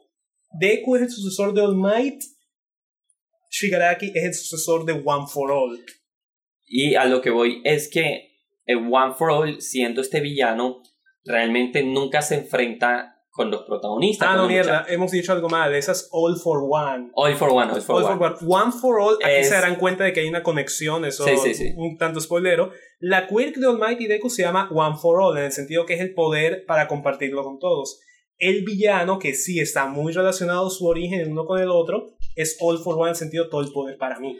Deku 0.59 0.97
es 0.97 1.03
el 1.03 1.11
sucesor 1.11 1.53
de 1.53 1.62
All 1.62 1.77
Might, 1.77 2.23
Shigaraki 3.51 4.12
es 4.15 4.24
el 4.24 4.35
sucesor 4.35 4.85
de 4.85 4.93
One 4.93 5.27
for 5.28 5.51
All. 5.51 5.85
Y 6.65 6.94
a 6.94 7.05
lo 7.05 7.20
que 7.20 7.31
voy 7.31 7.61
es 7.65 7.90
que 7.90 8.28
el 8.65 8.78
One 8.78 9.15
for 9.16 9.31
All, 9.31 9.61
siendo 9.61 10.01
este 10.01 10.20
villano, 10.20 10.82
realmente 11.24 11.82
nunca 11.82 12.23
se 12.23 12.36
enfrenta 12.36 13.15
con 13.37 13.51
los 13.51 13.65
protagonistas. 13.65 14.29
Ah, 14.31 14.37
no, 14.37 14.49
mierda, 14.49 14.87
hemos 14.89 15.11
dicho 15.11 15.31
algo 15.31 15.51
mal. 15.51 15.75
Esas 15.75 16.09
All 16.11 16.37
for 16.37 16.61
One. 16.67 17.11
All 17.13 17.35
for 17.35 17.51
One, 17.51 17.71
All 17.71 17.83
for, 17.83 18.03
one. 18.03 18.35
one. 18.47 18.73
for 18.73 18.99
All, 18.99 19.19
aquí 19.23 19.45
se 19.45 19.55
darán 19.55 19.77
cuenta 19.77 20.05
de 20.05 20.15
que 20.15 20.21
hay 20.21 20.29
una 20.29 20.43
conexión, 20.43 21.05
eso 21.05 21.27
un 21.77 21.99
tanto 21.99 22.21
spoilero. 22.21 22.71
La 22.99 23.29
quirk 23.29 23.57
de 23.57 23.67
Almighty 23.67 24.07
Deku 24.07 24.31
se 24.31 24.43
llama 24.43 24.71
One 24.73 24.97
for 24.97 25.21
All, 25.21 25.37
en 25.37 25.45
el 25.45 25.53
sentido 25.53 25.85
que 25.85 25.95
es 25.95 26.01
el 26.01 26.15
poder 26.15 26.65
para 26.65 26.89
compartirlo 26.89 27.45
con 27.45 27.59
todos. 27.59 28.01
El 28.39 28.65
villano, 28.65 29.19
que 29.19 29.35
sí 29.35 29.61
está 29.61 29.87
muy 29.87 30.15
relacionado 30.15 30.71
su 30.71 30.87
origen 30.87 31.31
uno 31.31 31.45
con 31.45 31.61
el 31.61 31.69
otro, 31.69 32.17
es 32.35 32.57
All 32.61 32.79
for 32.79 32.95
One 32.95 33.09
en 33.09 33.11
el 33.11 33.17
sentido 33.17 33.51
todo 33.51 33.61
el 33.61 33.71
poder 33.71 33.99
para 33.99 34.19
mí. 34.19 34.39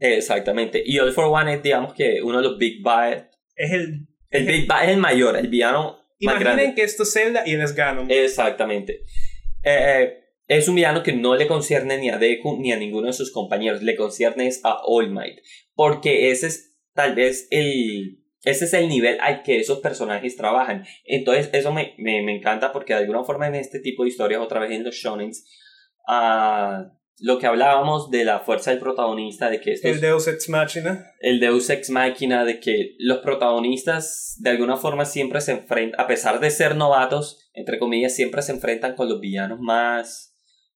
Exactamente. 0.00 0.82
Y 0.84 0.98
All 0.98 1.12
for 1.12 1.26
One 1.26 1.54
es, 1.54 1.62
digamos 1.62 1.94
que 1.94 2.20
uno 2.22 2.38
de 2.38 2.48
los 2.48 2.58
Big 2.58 2.82
Bad. 2.82 3.28
Es 3.54 3.70
el. 3.70 4.08
El 4.30 4.46
Big 4.46 4.66
Bad 4.66 4.84
es 4.84 4.90
el 4.90 4.96
mayor, 4.96 5.36
el 5.36 5.46
villano 5.46 6.01
Imaginen 6.22 6.74
que 6.74 6.82
esto 6.82 7.02
es 7.02 7.12
Zelda 7.12 7.42
y 7.44 7.52
él 7.54 7.60
es 7.60 7.74
Ganon. 7.74 8.10
Exactamente. 8.10 9.02
Eh, 9.64 10.02
eh, 10.02 10.18
es 10.48 10.68
un 10.68 10.74
villano 10.74 11.02
que 11.02 11.12
no 11.12 11.34
le 11.34 11.46
concierne 11.46 11.98
ni 11.98 12.10
a 12.10 12.18
Deku 12.18 12.58
ni 12.60 12.72
a 12.72 12.76
ninguno 12.76 13.08
de 13.08 13.12
sus 13.12 13.32
compañeros, 13.32 13.82
le 13.82 13.96
concierne 13.96 14.50
a 14.62 14.80
All 14.84 15.10
Might. 15.10 15.40
Porque 15.74 16.30
ese 16.30 16.46
es 16.48 16.76
tal 16.94 17.14
vez 17.14 17.48
el. 17.50 18.18
Ese 18.44 18.64
es 18.64 18.74
el 18.74 18.88
nivel 18.88 19.20
al 19.20 19.42
que 19.44 19.58
esos 19.58 19.78
personajes 19.78 20.36
trabajan. 20.36 20.84
Entonces, 21.04 21.50
eso 21.52 21.72
me, 21.72 21.94
me, 21.98 22.22
me 22.22 22.36
encanta 22.36 22.72
porque 22.72 22.92
de 22.92 23.00
alguna 23.00 23.22
forma 23.22 23.46
en 23.46 23.54
este 23.54 23.78
tipo 23.78 24.02
de 24.02 24.08
historias, 24.08 24.40
otra 24.40 24.58
vez 24.58 24.72
en 24.72 24.82
los 24.82 24.96
shonens, 24.96 25.44
uh, 26.08 26.90
lo 27.22 27.38
que 27.38 27.46
hablábamos 27.46 28.10
de 28.10 28.24
la 28.24 28.40
fuerza 28.40 28.70
del 28.70 28.80
protagonista, 28.80 29.48
de 29.48 29.60
que 29.60 29.74
El 29.80 30.00
Deus 30.00 30.26
Ex 30.26 30.48
Machina. 30.48 31.12
El 31.20 31.38
Deus 31.38 31.70
Ex 31.70 31.88
Machina, 31.88 32.44
de 32.44 32.58
que 32.58 32.96
los 32.98 33.18
protagonistas 33.18 34.36
de 34.40 34.50
alguna 34.50 34.76
forma 34.76 35.04
siempre 35.04 35.40
se 35.40 35.52
enfrentan, 35.52 36.00
a 36.00 36.08
pesar 36.08 36.40
de 36.40 36.50
ser 36.50 36.74
novatos, 36.74 37.48
entre 37.54 37.78
comillas, 37.78 38.14
siempre 38.14 38.42
se 38.42 38.50
enfrentan 38.50 38.96
con 38.96 39.08
los 39.08 39.20
villanos 39.20 39.60
más 39.60 40.31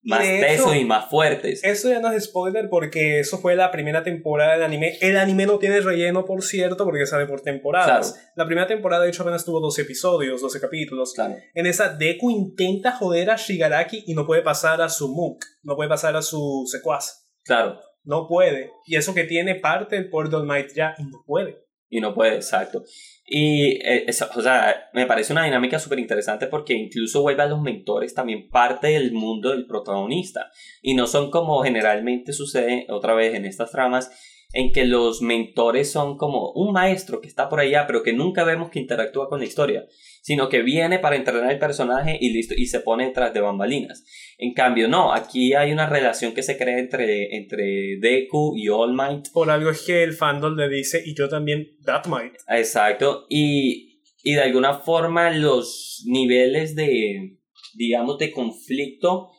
más 0.06 0.22
tesos 0.22 0.74
y 0.74 0.84
más 0.84 1.10
fuertes. 1.10 1.62
Eso 1.62 1.88
ya 1.88 2.00
no 2.00 2.10
es 2.12 2.24
spoiler 2.24 2.68
porque 2.68 3.20
eso 3.20 3.38
fue 3.38 3.56
la 3.56 3.70
primera 3.70 4.02
temporada 4.02 4.52
del 4.52 4.62
anime. 4.62 4.96
El 5.00 5.16
anime 5.16 5.46
no 5.46 5.58
tiene 5.58 5.80
relleno, 5.80 6.24
por 6.24 6.42
cierto, 6.42 6.84
porque 6.84 7.06
sale 7.06 7.26
por 7.26 7.40
temporadas. 7.40 8.30
La 8.36 8.46
primera 8.46 8.66
temporada, 8.66 9.04
de 9.04 9.10
hecho, 9.10 9.22
apenas 9.22 9.44
tuvo 9.44 9.60
12 9.60 9.82
episodios, 9.82 10.40
12 10.40 10.60
capítulos. 10.60 11.14
En 11.54 11.66
esa, 11.66 11.88
Deku 11.90 12.30
intenta 12.30 12.92
joder 12.92 13.30
a 13.30 13.36
Shigaraki 13.36 14.04
y 14.06 14.14
no 14.14 14.26
puede 14.26 14.42
pasar 14.42 14.80
a 14.80 14.88
su 14.88 15.08
Mook, 15.08 15.44
no 15.62 15.76
puede 15.76 15.88
pasar 15.88 16.16
a 16.16 16.22
su 16.22 16.64
secuaz. 16.70 17.28
Claro. 17.44 17.80
No 18.04 18.28
puede. 18.28 18.70
Y 18.86 18.96
eso 18.96 19.14
que 19.14 19.24
tiene 19.24 19.56
parte 19.56 19.96
del 19.96 20.08
poder 20.08 20.30
de 20.30 20.38
Might 20.42 20.72
ya, 20.74 20.94
y 20.98 21.04
no 21.04 21.24
puede. 21.26 21.66
Y 21.88 22.00
no 22.00 22.14
puede, 22.14 22.36
exacto. 22.36 22.84
Y, 23.28 23.80
eh, 23.84 24.06
o 24.36 24.40
sea, 24.40 24.88
me 24.92 25.04
parece 25.06 25.32
una 25.32 25.44
dinámica 25.44 25.80
súper 25.80 25.98
interesante 25.98 26.46
porque 26.46 26.74
incluso 26.74 27.22
vuelve 27.22 27.42
a 27.42 27.46
los 27.46 27.60
mentores 27.60 28.14
también 28.14 28.48
parte 28.48 28.86
del 28.88 29.12
mundo 29.12 29.50
del 29.50 29.66
protagonista. 29.66 30.50
Y 30.80 30.94
no 30.94 31.08
son 31.08 31.30
como 31.32 31.62
generalmente 31.64 32.32
sucede 32.32 32.86
otra 32.88 33.14
vez 33.14 33.34
en 33.34 33.44
estas 33.44 33.72
tramas, 33.72 34.10
en 34.56 34.72
que 34.72 34.86
los 34.86 35.20
mentores 35.20 35.92
son 35.92 36.16
como 36.16 36.50
un 36.52 36.72
maestro 36.72 37.20
que 37.20 37.28
está 37.28 37.50
por 37.50 37.60
allá, 37.60 37.86
pero 37.86 38.02
que 38.02 38.14
nunca 38.14 38.42
vemos 38.42 38.70
que 38.70 38.78
interactúa 38.78 39.28
con 39.28 39.38
la 39.38 39.44
historia, 39.44 39.84
sino 40.22 40.48
que 40.48 40.62
viene 40.62 40.98
para 40.98 41.16
entrenar 41.16 41.52
el 41.52 41.58
personaje 41.58 42.16
y 42.18 42.30
listo, 42.30 42.54
y 42.56 42.64
se 42.64 42.80
pone 42.80 43.04
detrás 43.04 43.34
de 43.34 43.42
bambalinas. 43.42 44.06
En 44.38 44.54
cambio, 44.54 44.88
no, 44.88 45.12
aquí 45.12 45.52
hay 45.52 45.72
una 45.72 45.86
relación 45.90 46.32
que 46.32 46.42
se 46.42 46.56
crea 46.56 46.78
entre, 46.78 47.36
entre 47.36 47.98
Deku 48.00 48.56
y 48.56 48.70
All 48.70 48.94
Might. 48.94 49.26
Por 49.30 49.50
algo 49.50 49.68
es 49.68 49.82
que 49.82 50.02
el 50.02 50.14
fandom 50.14 50.56
le 50.56 50.70
dice, 50.70 51.02
y 51.04 51.14
yo 51.14 51.28
también, 51.28 51.76
That 51.84 52.06
Might. 52.06 52.36
Exacto, 52.48 53.26
y, 53.28 54.00
y 54.22 54.32
de 54.36 54.40
alguna 54.40 54.72
forma 54.72 55.32
los 55.32 56.02
niveles 56.06 56.74
de, 56.74 57.40
digamos, 57.74 58.16
de 58.16 58.32
conflicto 58.32 59.32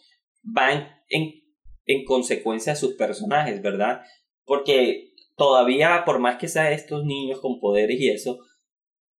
van 0.43 0.89
en, 1.09 1.41
en 1.87 2.05
consecuencia 2.05 2.73
a 2.73 2.75
sus 2.75 2.93
personajes, 2.93 3.63
¿verdad? 3.63 4.01
Porque 4.45 5.06
todavía, 5.37 6.03
por 6.05 6.19
más 6.19 6.37
que 6.37 6.49
sea 6.49 6.71
estos 6.71 7.05
niños 7.05 7.39
con 7.39 7.59
poderes 7.59 7.99
y 7.99 8.09
eso, 8.09 8.39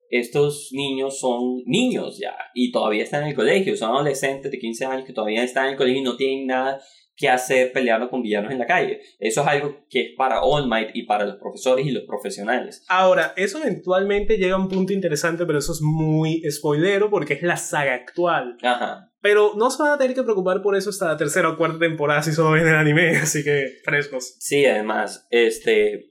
estos 0.10 0.70
niños 0.72 1.20
son 1.20 1.64
niños 1.66 2.18
ya 2.20 2.36
y 2.54 2.72
todavía 2.72 3.04
están 3.04 3.24
en 3.24 3.30
el 3.30 3.36
colegio, 3.36 3.76
son 3.78 3.92
adolescentes 3.92 4.52
de 4.52 4.60
15 4.60 4.86
años 4.86 5.06
que 5.06 5.14
todavía 5.14 5.44
están 5.44 5.66
en 5.66 5.72
el 5.72 5.78
colegio 5.78 6.02
y 6.02 6.04
no 6.04 6.18
tienen 6.18 6.48
nada 6.48 6.82
que 7.18 7.30
hacer 7.30 7.72
peleando 7.74 8.10
con 8.10 8.22
villanos 8.22 8.52
en 8.52 8.60
la 8.60 8.68
calle. 8.68 9.02
Eso 9.20 9.42
es 9.42 9.48
algo 9.48 9.86
que 9.90 10.02
es 10.02 10.08
para 10.16 10.42
All 10.42 10.70
Might 10.70 10.92
y 10.94 11.04
para 11.04 11.26
los 11.26 11.38
profesores 11.38 11.86
y 11.86 11.90
los 11.90 12.04
profesionales. 12.04 12.86
Ahora, 12.88 13.34
eso 13.36 13.58
eventualmente 13.58 14.38
llega 14.38 14.56
a 14.56 14.60
un 14.60 14.70
punto 14.70 14.94
interesante, 14.94 15.46
pero 15.48 15.58
eso 15.58 15.72
es 15.72 15.82
muy 15.82 16.44
spoilero 16.50 17.10
porque 17.10 17.34
es 17.34 17.42
la 17.42 17.58
saga 17.58 17.96
actual. 17.96 18.58
Ajá. 18.62 19.12
Pero 19.20 19.54
no 19.58 19.72
se 19.72 19.82
van 19.82 19.94
a 19.94 19.98
tener 19.98 20.16
que 20.16 20.22
preocupar 20.22 20.62
por 20.62 20.76
eso 20.76 20.92
hasta 20.92 21.08
la 21.08 21.18
tercera 21.18 21.50
o 21.50 21.58
cuarta 21.58 21.80
temporada 21.80 22.22
si 22.22 22.32
solo 22.34 22.52
ven 22.52 22.68
el 22.68 22.76
anime, 22.76 23.18
así 23.18 23.44
que 23.44 23.80
frescos. 23.84 24.36
Sí, 24.40 24.64
además, 24.66 25.28
este, 25.32 26.07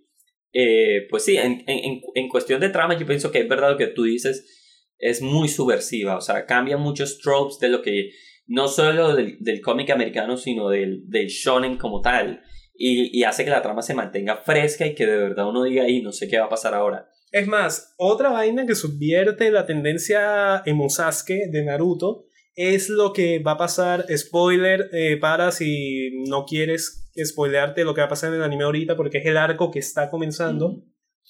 eh, 0.59 1.07
pues 1.11 1.25
sí, 1.25 1.37
en, 1.37 1.65
en, 1.67 2.01
en, 2.15 2.29
cuestión 2.29 2.61
de 2.61 2.71
trama 2.71 2.99
yo 2.99 3.07
pienso 3.07 3.31
que 3.31 3.41
es 3.41 3.49
verdad 3.49 3.73
lo 3.73 3.77
que 3.77 3.89
tú 3.89 4.05
dices, 4.05 4.89
es 4.99 5.21
muy 5.21 5.49
subversiva, 5.49 6.17
o 6.17 6.23
sea, 6.23 6.47
cambia 6.47 6.79
muchos 6.79 7.19
tropes 7.19 7.59
de 7.59 7.69
lo 7.69 7.83
que, 7.83 8.13
no 8.47 8.67
solo 8.67 9.15
del, 9.15 9.37
del 9.41 9.61
cómic 9.61 9.91
americano, 9.91 10.39
sino 10.39 10.71
del, 10.71 11.03
del 11.11 11.27
shonen 11.27 11.77
como 11.77 12.01
tal, 12.01 12.41
y, 12.75 13.19
y, 13.19 13.25
hace 13.25 13.45
que 13.45 13.51
la 13.51 13.61
trama 13.61 13.83
se 13.83 13.93
mantenga 13.93 14.37
fresca 14.37 14.87
y 14.87 14.95
que 14.95 15.05
de 15.05 15.17
verdad 15.17 15.47
uno 15.47 15.65
diga, 15.65 15.85
no 16.03 16.13
sé 16.13 16.27
qué 16.27 16.39
va 16.39 16.47
a 16.47 16.51
pasar 16.51 16.73
ahora. 16.73 17.07
Es 17.33 17.47
más, 17.47 17.95
otra 17.99 18.31
vaina 18.31 18.65
que 18.65 18.75
subvierte 18.75 19.51
la 19.51 19.67
tendencia 19.67 20.63
en 20.65 20.89
Sasuke 20.89 21.51
de 21.51 21.65
Naruto 21.65 22.25
es 22.55 22.89
lo 22.89 23.13
que 23.13 23.41
va 23.41 23.53
a 23.53 23.59
pasar, 23.59 24.07
spoiler, 24.17 24.89
eh, 24.93 25.19
para 25.19 25.53
si 25.53 26.23
no 26.29 26.47
quieres 26.47 27.06
spoilearte 27.25 27.85
lo 27.85 27.95
que 27.95 28.01
va 28.01 28.07
a 28.07 28.11
pasar 28.11 28.31
en 28.31 28.37
el 28.37 28.45
anime 28.45 28.65
ahorita, 28.65 28.97
porque 28.97 29.19
es 29.19 29.27
el 29.27 29.37
arco 29.37 29.71
que 29.71 29.79
está 29.79 30.11
comenzando. 30.11 30.83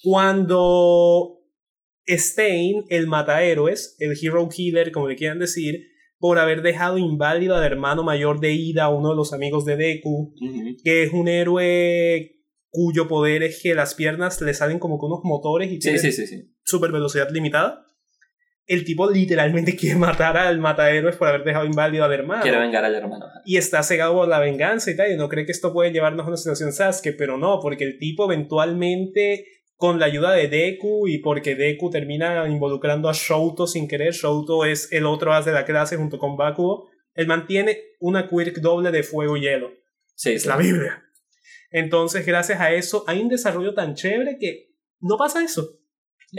Cuando 0.03 1.39
Stein, 2.07 2.85
el 2.89 3.07
matahéroes, 3.07 3.95
el 3.99 4.15
hero 4.21 4.47
killer, 4.49 4.91
como 4.91 5.07
le 5.07 5.15
quieran 5.15 5.39
decir, 5.39 5.83
por 6.19 6.39
haber 6.39 6.61
dejado 6.61 6.97
inválido 6.97 7.55
al 7.55 7.63
hermano 7.63 8.03
mayor 8.03 8.39
de 8.39 8.53
Ida, 8.53 8.89
uno 8.89 9.09
de 9.09 9.15
los 9.15 9.33
amigos 9.33 9.65
de 9.65 9.75
Deku, 9.75 10.33
que 10.83 11.03
es 11.03 11.13
un 11.13 11.27
héroe 11.27 12.33
cuyo 12.69 13.07
poder 13.07 13.43
es 13.43 13.61
que 13.61 13.75
las 13.75 13.95
piernas 13.95 14.41
le 14.41 14.53
salen 14.53 14.79
como 14.79 14.97
con 14.97 15.11
unos 15.11 15.23
motores 15.23 15.71
y 15.71 15.79
tiene 15.79 15.99
super 16.63 16.91
velocidad 16.91 17.29
limitada. 17.31 17.85
El 18.67 18.83
tipo 18.83 19.09
literalmente 19.09 19.75
quiere 19.75 19.95
matar 19.95 20.37
al 20.37 20.59
matahéroes 20.59 21.15
por 21.15 21.29
haber 21.29 21.43
dejado 21.43 21.65
inválido 21.65 22.03
al 22.03 22.13
hermano. 22.13 22.43
Quiere 22.43 22.59
vengar 22.59 22.85
al 22.85 22.93
hermano. 22.93 23.25
Y 23.45 23.57
está 23.57 23.81
cegado 23.81 24.13
por 24.13 24.27
la 24.27 24.39
venganza 24.39 24.91
y 24.91 24.95
tal. 24.95 25.11
Y 25.11 25.15
no 25.17 25.29
cree 25.29 25.45
que 25.45 25.53
esto 25.53 25.73
puede 25.73 25.91
llevarnos 25.91 26.25
a 26.25 26.27
una 26.27 26.37
situación 26.37 26.73
Sasuke, 26.73 27.13
pero 27.13 27.37
no, 27.37 27.59
porque 27.61 27.85
el 27.85 27.97
tipo 27.97 28.31
eventualmente 28.31 29.45
con 29.77 29.99
la 29.99 30.07
ayuda 30.07 30.33
de 30.33 30.47
Deku 30.47 31.07
y 31.07 31.19
porque 31.19 31.55
Deku 31.55 31.89
termina 31.89 32.47
involucrando 32.49 33.09
a 33.09 33.13
Shouto 33.13 33.67
sin 33.67 33.87
querer. 33.87 34.11
Shouto 34.11 34.65
es 34.65 34.91
el 34.91 35.05
otro 35.05 35.33
as 35.33 35.45
de 35.45 35.51
la 35.53 35.65
clase 35.65 35.95
junto 35.95 36.17
con 36.17 36.35
Bakugo. 36.35 36.89
Él 37.13 37.27
mantiene 37.27 37.79
una 37.99 38.27
quirk 38.27 38.57
doble 38.57 38.91
de 38.91 39.03
fuego 39.03 39.37
y 39.37 39.41
hielo. 39.41 39.71
Sí, 40.15 40.33
es 40.33 40.45
la 40.45 40.57
Biblia. 40.57 41.03
Entonces, 41.69 42.25
gracias 42.25 42.59
a 42.59 42.73
eso, 42.73 43.03
hay 43.07 43.21
un 43.21 43.29
desarrollo 43.29 43.73
tan 43.73 43.93
chévere 43.93 44.37
que 44.39 44.73
no 44.99 45.17
pasa 45.17 45.43
eso. 45.43 45.76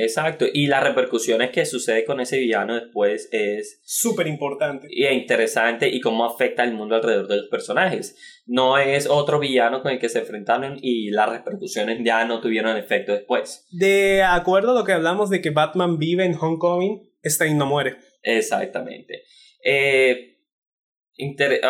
Exacto, 0.00 0.46
y 0.52 0.68
las 0.68 0.84
repercusiones 0.84 1.50
que 1.50 1.66
sucede 1.66 2.04
con 2.04 2.20
ese 2.20 2.38
villano 2.38 2.76
después 2.76 3.28
es 3.32 3.80
súper 3.84 4.28
importante 4.28 4.86
y 4.88 5.04
interesante 5.06 5.88
y 5.88 6.00
cómo 6.00 6.24
afecta 6.24 6.62
al 6.62 6.72
mundo 6.72 6.94
alrededor 6.94 7.26
de 7.26 7.38
los 7.38 7.48
personajes. 7.48 8.16
No 8.46 8.78
es 8.78 9.08
otro 9.08 9.40
villano 9.40 9.82
con 9.82 9.90
el 9.90 9.98
que 9.98 10.08
se 10.08 10.20
enfrentaron 10.20 10.78
y 10.80 11.10
las 11.10 11.28
repercusiones 11.28 11.98
ya 12.04 12.24
no 12.24 12.40
tuvieron 12.40 12.76
efecto 12.76 13.12
después. 13.12 13.66
De 13.72 14.22
acuerdo 14.22 14.70
a 14.70 14.74
lo 14.74 14.84
que 14.84 14.92
hablamos 14.92 15.30
de 15.30 15.40
que 15.40 15.50
Batman 15.50 15.98
vive 15.98 16.24
en 16.24 16.36
Homecoming, 16.40 17.02
Stein 17.24 17.58
no 17.58 17.66
muere. 17.66 17.96
Exactamente. 18.22 19.24
Eh, 19.64 20.36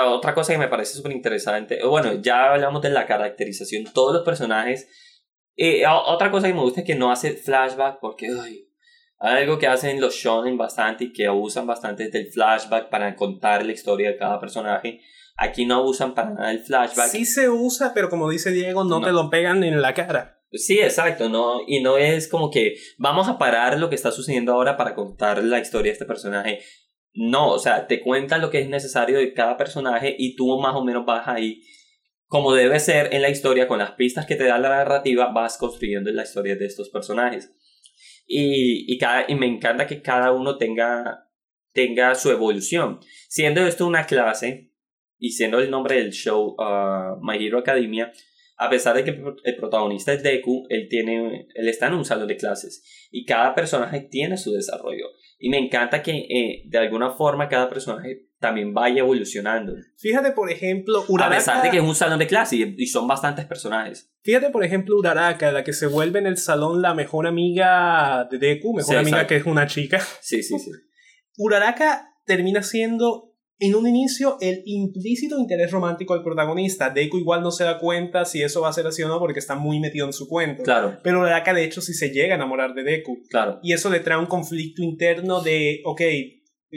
otra 0.07 0.35
cosa 0.35 0.53
que 0.53 0.59
me 0.59 0.69
parece 0.69 0.95
súper 0.95 1.13
interesante, 1.13 1.83
bueno, 1.83 2.21
ya 2.21 2.53
hablamos 2.53 2.83
de 2.83 2.91
la 2.91 3.07
caracterización, 3.07 3.91
todos 3.95 4.15
los 4.15 4.23
personajes 4.23 4.87
y 5.61 5.83
otra 5.85 6.31
cosa 6.31 6.47
que 6.47 6.55
me 6.55 6.61
gusta 6.61 6.83
es 6.83 6.87
que 6.87 6.95
no 6.95 7.11
hace 7.11 7.33
flashback 7.33 7.99
porque 8.01 8.29
hay 8.29 8.69
algo 9.19 9.59
que 9.59 9.67
hacen 9.67 10.01
los 10.01 10.15
shonen 10.15 10.57
bastante 10.57 11.07
y 11.07 11.13
que 11.13 11.27
abusan 11.27 11.67
bastante 11.67 12.09
del 12.09 12.29
flashback 12.31 12.89
para 12.89 13.17
contar 13.17 13.67
la 13.67 13.73
historia 13.73 14.13
de 14.13 14.17
cada 14.17 14.39
personaje. 14.39 15.01
Aquí 15.37 15.67
no 15.67 15.79
abusan 15.79 16.15
para 16.15 16.31
nada 16.31 16.49
del 16.51 16.61
flashback. 16.61 17.09
Sí 17.09 17.25
se 17.25 17.49
usa, 17.49 17.93
pero 17.93 18.09
como 18.09 18.31
dice 18.31 18.53
Diego, 18.53 18.85
no, 18.85 19.01
te 19.01 19.11
lo 19.11 19.31
pegan 19.31 19.65
en 19.65 19.83
la 19.83 19.95
cara. 19.95 20.41
Sí, 20.53 20.79
exacto, 20.79 21.29
no, 21.29 21.61
y 21.67 21.83
no 21.83 21.99
es 21.99 22.29
como 22.29 22.53
que 22.53 22.77
vamos 22.97 23.27
a 23.27 23.37
parar 23.37 23.81
lo 23.81 23.89
que 23.89 23.97
está 23.97 24.13
sucediendo 24.13 24.53
ahora 24.53 24.77
para 24.77 24.95
contar 24.95 25.43
la 25.43 25.59
historia 25.59 25.91
de 25.91 25.95
este 25.95 26.07
personaje. 26.07 26.61
No, 27.15 27.51
o 27.51 27.59
sea, 27.59 27.89
te 27.89 28.01
cuentan 28.01 28.41
lo 28.41 28.51
que 28.51 28.61
es 28.61 28.69
necesario 28.69 29.19
de 29.19 29.35
cada 29.35 29.57
personaje 29.57 30.15
y 30.17 30.37
tú 30.37 30.57
más 30.61 30.77
o 30.77 30.85
menos 30.85 31.05
vas 31.05 31.27
ahí 31.27 31.63
como 32.29 32.55
debe 32.55 32.79
ser 32.79 33.13
en 33.13 33.23
la 33.23 33.31
historia, 33.31 33.67
con 33.67 33.79
las 33.79 33.93
pistas 33.93 34.27
que 34.27 34.37
te 34.37 34.45
da 34.45 34.59
la 34.59 34.69
narrativa, 34.69 35.33
vas 35.33 35.59
construyendo 35.59 36.11
la 36.13 36.23
historia 36.23 36.57
de 36.57 36.67
estos 36.67 36.89
personajes. 36.91 37.53
Y, 38.27 38.93
y, 38.93 38.99
cada, 38.99 39.25
y 39.27 39.35
me 39.35 39.47
encanta 39.47 39.87
que 39.87 40.01
cada 40.03 40.33
uno 40.33 40.57
tenga, 40.57 41.29
tenga 41.73 42.15
su 42.15 42.31
evolución. 42.31 43.01
Siendo 43.29 43.67
esto 43.67 43.87
una 43.87 44.05
clase, 44.05 44.69
y 45.19 45.33
siendo 45.33 45.59
el 45.59 45.71
nombre 45.71 45.97
del 45.97 46.13
show 46.13 46.55
uh, 46.59 47.19
My 47.21 47.45
Hero 47.45 47.59
Academia, 47.59 48.13
a 48.57 48.71
pesar 48.71 48.97
de 48.97 49.05
que 49.05 49.11
el 49.45 49.57
protagonista 49.57 50.13
es 50.13 50.23
Deku, 50.23 50.67
él, 50.69 50.89
tiene, 50.89 51.47
él 51.55 51.69
está 51.69 51.87
en 51.87 51.95
un 51.95 52.05
salón 52.05 52.27
de 52.29 52.37
clases 52.37 53.09
y 53.11 53.25
cada 53.25 53.55
personaje 53.55 54.01
tiene 54.01 54.37
su 54.37 54.53
desarrollo. 54.53 55.07
Y 55.39 55.49
me 55.49 55.59
encanta 55.59 56.03
que 56.03 56.13
eh, 56.13 56.63
de 56.67 56.79
alguna 56.79 57.11
forma 57.11 57.49
cada 57.49 57.69
personaje 57.69 58.28
también 58.39 58.73
vaya 58.73 59.01
evolucionando. 59.01 59.75
Fíjate, 59.97 60.33
por 60.33 60.51
ejemplo, 60.51 61.05
Uraraka... 61.09 61.35
A 61.35 61.39
pesar 61.39 61.63
de 61.63 61.71
que 61.71 61.79
es 61.79 61.83
un 61.83 61.95
salón 61.95 62.19
de 62.19 62.27
clase 62.27 62.57
y, 62.57 62.87
son 62.87 63.09
bastantes 63.09 63.47
personajes. 63.47 64.11
Fíjate, 64.23 64.51
por 64.51 64.65
ejemplo, 64.65 64.97
Uraraka, 64.97 65.53
la 65.53 65.65
que 65.65 65.73
se 65.73 65.87
vuelve 65.87 66.19
en 66.21 66.27
el 66.27 66.37
salón 66.37 66.81
la 66.81 66.95
mejor 66.95 67.27
amiga 67.27 68.29
de 68.31 68.39
Deku, 68.39 68.75
mejor 68.75 68.99
amiga 68.99 69.27
que 69.27 69.37
es 69.37 69.47
una 69.47 69.67
chica. 69.67 70.01
Sí, 70.21 70.43
sí, 70.43 70.59
sí. 70.59 70.71
Uraraka 71.37 72.15
termina 72.25 72.63
siendo 72.63 73.29
en 73.61 73.75
un 73.75 73.89
inicio 73.89 74.37
el 74.41 74.63
implícito 74.67 75.37
interés 75.39 75.71
romántico 75.71 76.15
del 76.15 76.23
protagonista. 76.23 76.91
Deku 76.91 77.19
igual 77.19 77.43
no 77.43 77.51
se 77.51 77.65
da 77.65 77.79
cuenta 77.79 78.25
si 78.25 78.43
eso 78.43 78.61
va 78.61 78.69
a 78.69 78.73
ser 78.73 78.87
así 78.87 79.03
o 79.03 79.09
no 79.09 79.19
porque 79.19 79.41
está 79.41 79.57
muy 79.57 79.81
metido 79.81 80.07
en 80.07 80.13
su 80.13 80.29
cuento. 80.29 80.63
Claro. 80.63 80.99
Pero 81.03 81.21
Uraraka 81.21 81.55
de 81.55 81.65
hecho 81.65 81.81
sí 81.81 81.93
se 81.93 82.11
llega 82.11 82.35
a 82.35 82.37
enamorar 82.37 82.75
de 82.75 82.85
Deku. 82.85 83.23
Claro. 83.29 83.59
Y 83.63 83.73
eso 83.73 83.91
le 83.91 84.01
trae 84.01 84.19
un 84.19 84.27
conflicto 84.27 84.83
interno 84.83 85.41
de, 85.41 85.81
ok, 85.85 86.03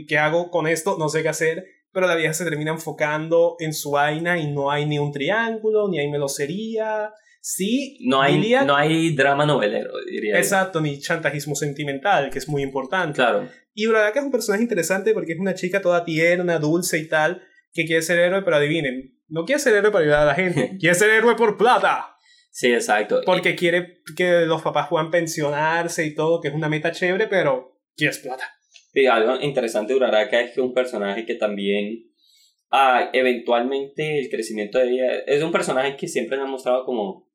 ¿qué 0.08 0.18
hago 0.18 0.50
con 0.50 0.68
esto? 0.68 0.98
No 0.98 1.10
sé 1.10 1.24
qué 1.24 1.30
hacer. 1.30 1.66
Pero 1.94 2.08
la 2.08 2.16
vieja 2.16 2.34
se 2.34 2.46
termina 2.46 2.72
enfocando 2.72 3.58
en 3.60 3.74
su 3.74 3.92
vaina 3.92 4.38
y 4.38 4.50
no 4.50 4.72
hay 4.72 4.86
ni 4.86 4.98
un 4.98 5.12
triángulo, 5.12 5.90
ni 5.90 6.00
hay 6.00 6.10
melosería. 6.10 7.14
Sí, 7.42 7.98
no 8.02 8.22
hay, 8.22 8.56
no 8.66 8.76
hay 8.76 9.16
drama 9.16 9.46
novelero, 9.46 9.92
diría. 10.10 10.38
Exacto, 10.38 10.80
ni 10.80 11.00
chantajismo 11.00 11.56
sentimental, 11.56 12.30
que 12.30 12.38
es 12.38 12.48
muy 12.48 12.62
importante. 12.62 13.16
Claro. 13.16 13.50
Y 13.74 13.88
Uraraka 13.88 14.20
es 14.20 14.26
un 14.26 14.32
personaje 14.32 14.64
interesante 14.64 15.14
porque 15.14 15.34
es 15.34 15.40
una 15.40 15.56
chica 15.56 15.82
toda 15.82 16.06
tierna, 16.06 16.60
dulce 16.60 17.00
y 17.00 17.08
tal, 17.08 17.42
que 17.74 17.86
quiere 17.86 18.02
ser 18.04 18.20
héroe, 18.20 18.44
pero 18.44 18.58
adivinen, 18.58 19.20
no 19.28 19.46
quiere 19.46 19.60
ser 19.60 19.74
héroe 19.74 19.92
para 19.92 20.04
ayudar 20.04 20.22
a 20.22 20.26
la 20.26 20.36
gente, 20.36 20.78
quiere 20.80 20.96
ser 20.96 21.10
héroe 21.10 21.36
por 21.36 21.58
plata. 21.58 22.16
Sí, 22.52 22.72
exacto. 22.72 23.22
Porque 23.26 23.56
quiere 23.56 24.02
que 24.16 24.42
los 24.42 24.62
papás 24.62 24.88
puedan 24.90 25.10
pensionarse 25.10 26.06
y 26.06 26.14
todo, 26.14 26.42
que 26.42 26.50
es 26.50 26.54
una 26.54 26.70
meta 26.70 26.92
chévere, 26.92 27.28
pero 27.28 27.82
quiere 27.96 28.16
plata. 28.18 28.44
Y 28.94 29.06
algo 29.06 29.40
interesante 29.42 29.94
de 29.94 29.98
Uraraka 29.98 30.42
es 30.42 30.52
que 30.52 30.62
un 30.62 30.74
personaje 30.74 31.26
que 31.26 31.36
también 31.36 32.12
ah, 32.72 33.10
eventualmente 33.14 34.20
el 34.20 34.30
crecimiento 34.30 34.80
de 34.80 34.92
ella 34.92 35.20
es 35.26 35.42
un 35.44 35.52
personaje 35.52 35.96
que 35.96 36.08
siempre 36.08 36.38
me 36.38 36.44
ha 36.44 36.48
mostrado 36.48 36.86
como 36.86 37.30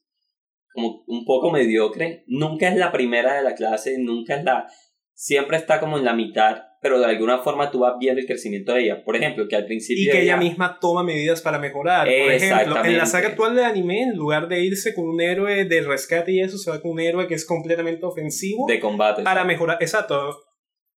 como 0.72 1.04
un 1.06 1.24
poco 1.24 1.50
mediocre. 1.50 2.24
Nunca 2.26 2.68
es 2.68 2.76
la 2.76 2.92
primera 2.92 3.34
de 3.34 3.42
la 3.42 3.54
clase 3.54 3.96
nunca 3.98 4.36
es 4.36 4.44
la 4.44 4.66
siempre 5.14 5.56
está 5.56 5.80
como 5.80 5.96
en 5.96 6.04
la 6.04 6.12
mitad 6.12 6.58
pero 6.86 7.00
de 7.00 7.06
alguna 7.06 7.38
forma 7.38 7.70
tú 7.70 7.80
vas 7.80 7.94
viendo 7.98 8.20
el 8.20 8.26
crecimiento 8.26 8.72
de 8.72 8.84
ella. 8.84 9.04
Por 9.04 9.16
ejemplo 9.16 9.48
que 9.48 9.56
al 9.56 9.66
principio 9.66 10.04
y 10.04 10.10
que 10.10 10.22
ella, 10.22 10.36
misma 10.36 10.78
toma 10.80 11.02
medidas 11.02 11.42
para 11.42 11.58
mejorar. 11.58 12.06
Por 12.06 12.32
ejemplo 12.32 12.84
en 12.84 12.96
la 12.96 13.06
saga 13.06 13.28
actual 13.28 13.56
de 13.56 13.64
anime 13.64 14.02
en 14.02 14.16
lugar 14.16 14.46
de 14.46 14.60
irse 14.60 14.94
con 14.94 15.08
un 15.08 15.20
héroe 15.20 15.64
de 15.64 15.80
rescate 15.82 16.32
y 16.32 16.40
eso 16.40 16.58
se 16.58 16.70
va 16.70 16.80
con 16.80 16.92
un 16.92 17.00
héroe 17.00 17.26
que 17.26 17.34
es 17.34 17.44
completamente 17.44 18.06
ofensivo 18.06 18.66
de 18.68 18.78
combate 18.78 19.22
para 19.22 19.44
mejorar 19.44 19.78
exacto 19.80 20.45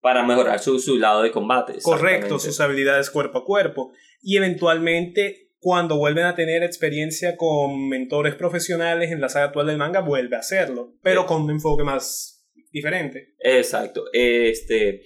para 0.01 0.23
mejorar 0.23 0.59
su, 0.59 0.79
su 0.79 0.97
lado 0.97 1.21
de 1.21 1.31
combate. 1.31 1.79
Correcto, 1.81 2.39
sus 2.39 2.59
habilidades 2.59 3.09
cuerpo 3.09 3.39
a 3.39 3.45
cuerpo. 3.45 3.91
Y 4.21 4.37
eventualmente, 4.37 5.51
cuando 5.59 5.97
vuelven 5.97 6.25
a 6.25 6.35
tener 6.35 6.63
experiencia 6.63 7.35
con 7.35 7.89
mentores 7.89 8.35
profesionales 8.35 9.11
en 9.11 9.21
la 9.21 9.29
saga 9.29 9.45
actual 9.47 9.67
del 9.67 9.77
manga, 9.77 10.01
vuelve 10.01 10.35
a 10.35 10.39
hacerlo, 10.39 10.93
pero 11.01 11.25
con 11.25 11.43
un 11.43 11.51
enfoque 11.51 11.83
más 11.83 12.47
diferente. 12.71 13.35
Exacto. 13.39 14.05
Este, 14.13 15.03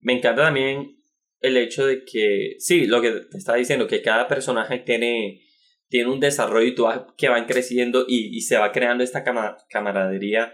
me 0.00 0.14
encanta 0.14 0.44
también 0.44 0.96
el 1.40 1.56
hecho 1.56 1.86
de 1.86 2.04
que, 2.04 2.56
sí, 2.58 2.86
lo 2.86 3.00
que 3.00 3.12
te 3.30 3.38
estaba 3.38 3.58
diciendo, 3.58 3.86
que 3.86 4.02
cada 4.02 4.26
personaje 4.26 4.78
tiene, 4.78 5.42
tiene 5.88 6.10
un 6.10 6.20
desarrollo 6.20 6.66
y 6.66 6.74
tú 6.74 6.86
que 7.16 7.28
van 7.28 7.46
creciendo 7.46 8.04
y, 8.06 8.36
y 8.36 8.40
se 8.42 8.56
va 8.56 8.72
creando 8.72 9.04
esta 9.04 9.22
camaradería. 9.68 10.52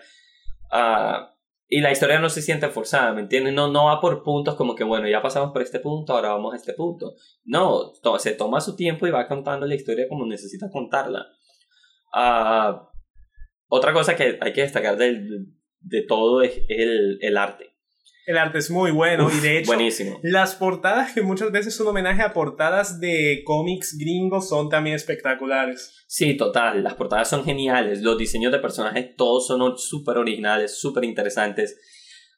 Uh, 0.72 1.35
y 1.68 1.80
la 1.80 1.90
historia 1.90 2.20
no 2.20 2.28
se 2.28 2.42
siente 2.42 2.68
forzada, 2.68 3.12
¿me 3.12 3.22
entiendes? 3.22 3.52
No, 3.52 3.68
no 3.68 3.86
va 3.86 4.00
por 4.00 4.22
puntos 4.22 4.54
como 4.54 4.74
que, 4.74 4.84
bueno, 4.84 5.08
ya 5.08 5.20
pasamos 5.20 5.52
por 5.52 5.62
este 5.62 5.80
punto, 5.80 6.12
ahora 6.12 6.30
vamos 6.30 6.54
a 6.54 6.56
este 6.56 6.74
punto. 6.74 7.14
No, 7.44 7.92
se 8.18 8.32
toma 8.32 8.60
su 8.60 8.76
tiempo 8.76 9.06
y 9.06 9.10
va 9.10 9.26
contando 9.26 9.66
la 9.66 9.74
historia 9.74 10.08
como 10.08 10.26
necesita 10.26 10.70
contarla. 10.70 11.26
Uh, 12.12 12.78
otra 13.68 13.92
cosa 13.92 14.14
que 14.14 14.38
hay 14.40 14.52
que 14.52 14.62
destacar 14.62 14.96
de, 14.96 15.26
de 15.80 16.02
todo 16.02 16.42
es 16.42 16.62
el, 16.68 17.18
el 17.20 17.36
arte. 17.36 17.75
El 18.26 18.38
arte 18.38 18.58
es 18.58 18.72
muy 18.72 18.90
bueno 18.90 19.30
y 19.32 19.40
de 19.40 19.58
hecho 19.58 19.68
buenísimo. 19.68 20.18
las 20.24 20.56
portadas 20.56 21.12
que 21.12 21.22
muchas 21.22 21.52
veces 21.52 21.76
son 21.76 21.86
homenaje 21.86 22.22
a 22.22 22.32
portadas 22.32 22.98
de 22.98 23.42
cómics 23.44 23.96
gringos 23.96 24.48
son 24.48 24.68
también 24.68 24.96
espectaculares. 24.96 26.04
Sí, 26.08 26.36
total, 26.36 26.82
las 26.82 26.94
portadas 26.94 27.30
son 27.30 27.44
geniales, 27.44 28.02
los 28.02 28.18
diseños 28.18 28.50
de 28.50 28.58
personajes 28.58 29.14
todos 29.16 29.46
son 29.46 29.78
súper 29.78 30.18
originales, 30.18 30.76
súper 30.76 31.04
interesantes, 31.04 31.78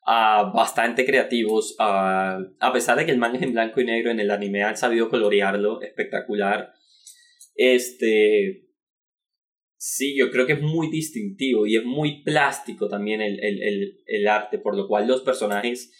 uh, 0.06 0.52
bastante 0.54 1.06
creativos, 1.06 1.74
uh, 1.78 2.44
a 2.60 2.70
pesar 2.70 2.98
de 2.98 3.06
que 3.06 3.12
el 3.12 3.18
manga 3.18 3.38
es 3.38 3.42
en 3.44 3.54
blanco 3.54 3.80
y 3.80 3.86
negro, 3.86 4.10
en 4.10 4.20
el 4.20 4.30
anime 4.30 4.64
han 4.64 4.76
sabido 4.76 5.08
colorearlo 5.08 5.80
espectacular. 5.80 6.74
Este 7.54 8.67
Sí, 9.78 10.16
yo 10.16 10.30
creo 10.30 10.44
que 10.44 10.54
es 10.54 10.60
muy 10.60 10.90
distintivo 10.90 11.66
y 11.66 11.76
es 11.76 11.84
muy 11.84 12.22
plástico 12.24 12.88
también 12.88 13.20
el, 13.20 13.38
el, 13.42 13.62
el, 13.62 14.00
el 14.06 14.28
arte, 14.28 14.58
por 14.58 14.76
lo 14.76 14.88
cual 14.88 15.06
los 15.06 15.22
personajes, 15.22 15.92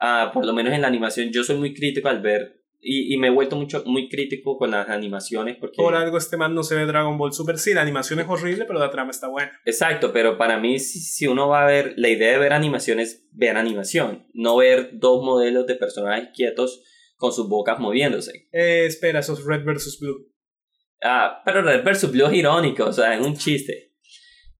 ah, 0.00 0.30
por 0.34 0.44
lo 0.44 0.52
menos 0.52 0.74
en 0.74 0.82
la 0.82 0.88
animación, 0.88 1.30
yo 1.32 1.42
soy 1.42 1.56
muy 1.56 1.72
crítico 1.72 2.08
al 2.08 2.20
ver 2.20 2.62
y, 2.78 3.14
y, 3.14 3.16
me 3.16 3.28
he 3.28 3.30
vuelto 3.30 3.56
mucho, 3.56 3.82
muy 3.86 4.08
crítico 4.08 4.58
con 4.58 4.70
las 4.70 4.88
animaciones 4.90 5.56
porque... 5.58 5.76
Por 5.76 5.94
algo 5.94 6.18
este 6.18 6.36
man 6.36 6.54
no 6.54 6.62
se 6.62 6.76
ve 6.76 6.84
Dragon 6.84 7.16
Ball 7.16 7.32
Super. 7.32 7.58
Sí, 7.58 7.74
la 7.74 7.80
animación 7.80 8.20
es 8.20 8.28
horrible, 8.28 8.64
pero 8.66 8.78
la 8.78 8.90
trama 8.90 9.10
está 9.10 9.28
buena. 9.28 9.50
Exacto, 9.64 10.12
pero 10.12 10.36
para 10.36 10.58
mí 10.58 10.78
si, 10.78 11.00
si 11.00 11.26
uno 11.26 11.48
va 11.48 11.64
a 11.64 11.66
ver, 11.66 11.94
la 11.96 12.10
idea 12.10 12.32
de 12.32 12.38
ver 12.38 12.52
animación 12.52 13.00
es 13.00 13.26
ver 13.32 13.56
animación, 13.56 14.26
no 14.34 14.56
ver 14.56 14.90
dos 14.92 15.24
modelos 15.24 15.66
de 15.66 15.74
personajes 15.74 16.28
quietos 16.34 16.84
con 17.16 17.32
sus 17.32 17.48
bocas 17.48 17.78
moviéndose. 17.78 18.48
Eh, 18.52 18.84
espera, 18.86 19.20
esos 19.20 19.44
Red 19.44 19.64
versus 19.64 19.98
Blue. 19.98 20.35
Ah, 21.02 21.42
pero 21.44 21.62
Red 21.62 21.84
vs. 21.84 22.10
Blue 22.12 22.26
es 22.26 22.34
irónico, 22.34 22.86
o 22.86 22.92
sea, 22.92 23.14
es 23.14 23.24
un 23.24 23.36
chiste. 23.36 23.92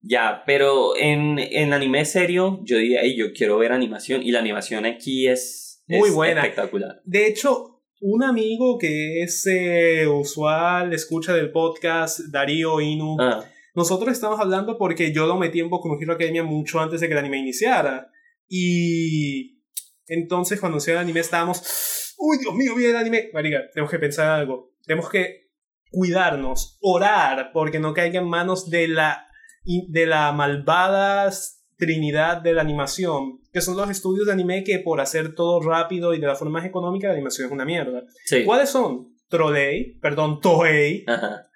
Ya, 0.09 0.43
pero 0.47 0.97
en, 0.97 1.39
en 1.39 1.73
anime 1.73 2.05
serio, 2.05 2.61
yo 2.63 2.79
diría, 2.79 3.01
yo 3.17 3.33
quiero 3.33 3.59
ver 3.59 3.73
animación 3.73 4.23
y 4.23 4.31
la 4.31 4.39
animación 4.39 4.87
aquí 4.87 5.27
es, 5.27 5.83
muy 5.89 6.11
buena. 6.11 6.43
espectacular. 6.43 7.01
De 7.05 7.27
hecho, 7.27 7.83
un 8.01 8.23
amigo 8.23 8.79
que 8.79 9.23
es 9.23 9.47
eh, 9.47 10.07
usual, 10.07 10.93
escucha 10.93 11.35
del 11.35 11.51
podcast, 11.51 12.21
Darío 12.31 12.81
Inu, 12.81 13.17
ah. 13.21 13.45
nosotros 13.75 14.13
estamos 14.13 14.39
hablando 14.39 14.79
porque 14.79 15.13
yo 15.13 15.27
lo 15.27 15.37
metí 15.39 15.61
en 15.61 15.71
Boku 15.71 15.89
no 15.89 16.01
Hero 16.01 16.13
Academia 16.13 16.45
mucho 16.45 16.79
antes 16.79 17.01
de 17.01 17.09
que 17.09 17.13
el 17.15 17.19
anime 17.19 17.39
iniciara. 17.39 18.11
Y 18.49 19.61
entonces 20.07 20.61
cuando 20.61 20.79
se 20.79 20.93
el 20.93 20.99
anime 20.99 21.21
estábamos, 21.21 22.15
uy, 22.19 22.39
Dios 22.39 22.55
mío, 22.55 22.75
viene 22.77 22.91
el 22.91 22.97
anime. 22.97 23.31
Marica, 23.33 23.63
tenemos 23.73 23.91
que 23.91 23.99
pensar 23.99 24.29
algo. 24.29 24.75
Tenemos 24.85 25.11
que 25.11 25.46
cuidarnos, 25.91 26.79
orar, 26.81 27.51
porque 27.53 27.79
no 27.79 27.95
caiga 27.95 28.21
en 28.21 28.29
manos 28.29 28.71
de 28.71 28.89
la, 28.89 29.27
de 29.65 30.07
la 30.07 30.33
malvada 30.33 31.31
trinidad 31.77 32.39
de 32.39 32.55
la 32.55 32.63
animación, 32.63 33.41
que 33.53 33.61
son 33.61 33.77
los 33.77 33.91
estudios 33.91 34.27
de 34.27 34.33
anime 34.33 34.65
que 34.65 34.79
por 34.79 35.01
hacer 35.01 35.35
todo 35.35 35.61
rápido 35.61 36.15
y 36.15 36.21
de 36.21 36.27
la 36.27 36.35
forma 36.35 36.61
más 36.61 36.69
económica, 36.69 37.09
la 37.09 37.15
animación 37.15 37.47
es 37.47 37.53
una 37.53 37.65
mierda. 37.65 38.03
¿Cuáles 38.45 38.71
son? 38.71 39.15
Trolley, 39.29 39.99
perdón, 40.01 40.41
Toei, 40.41 41.05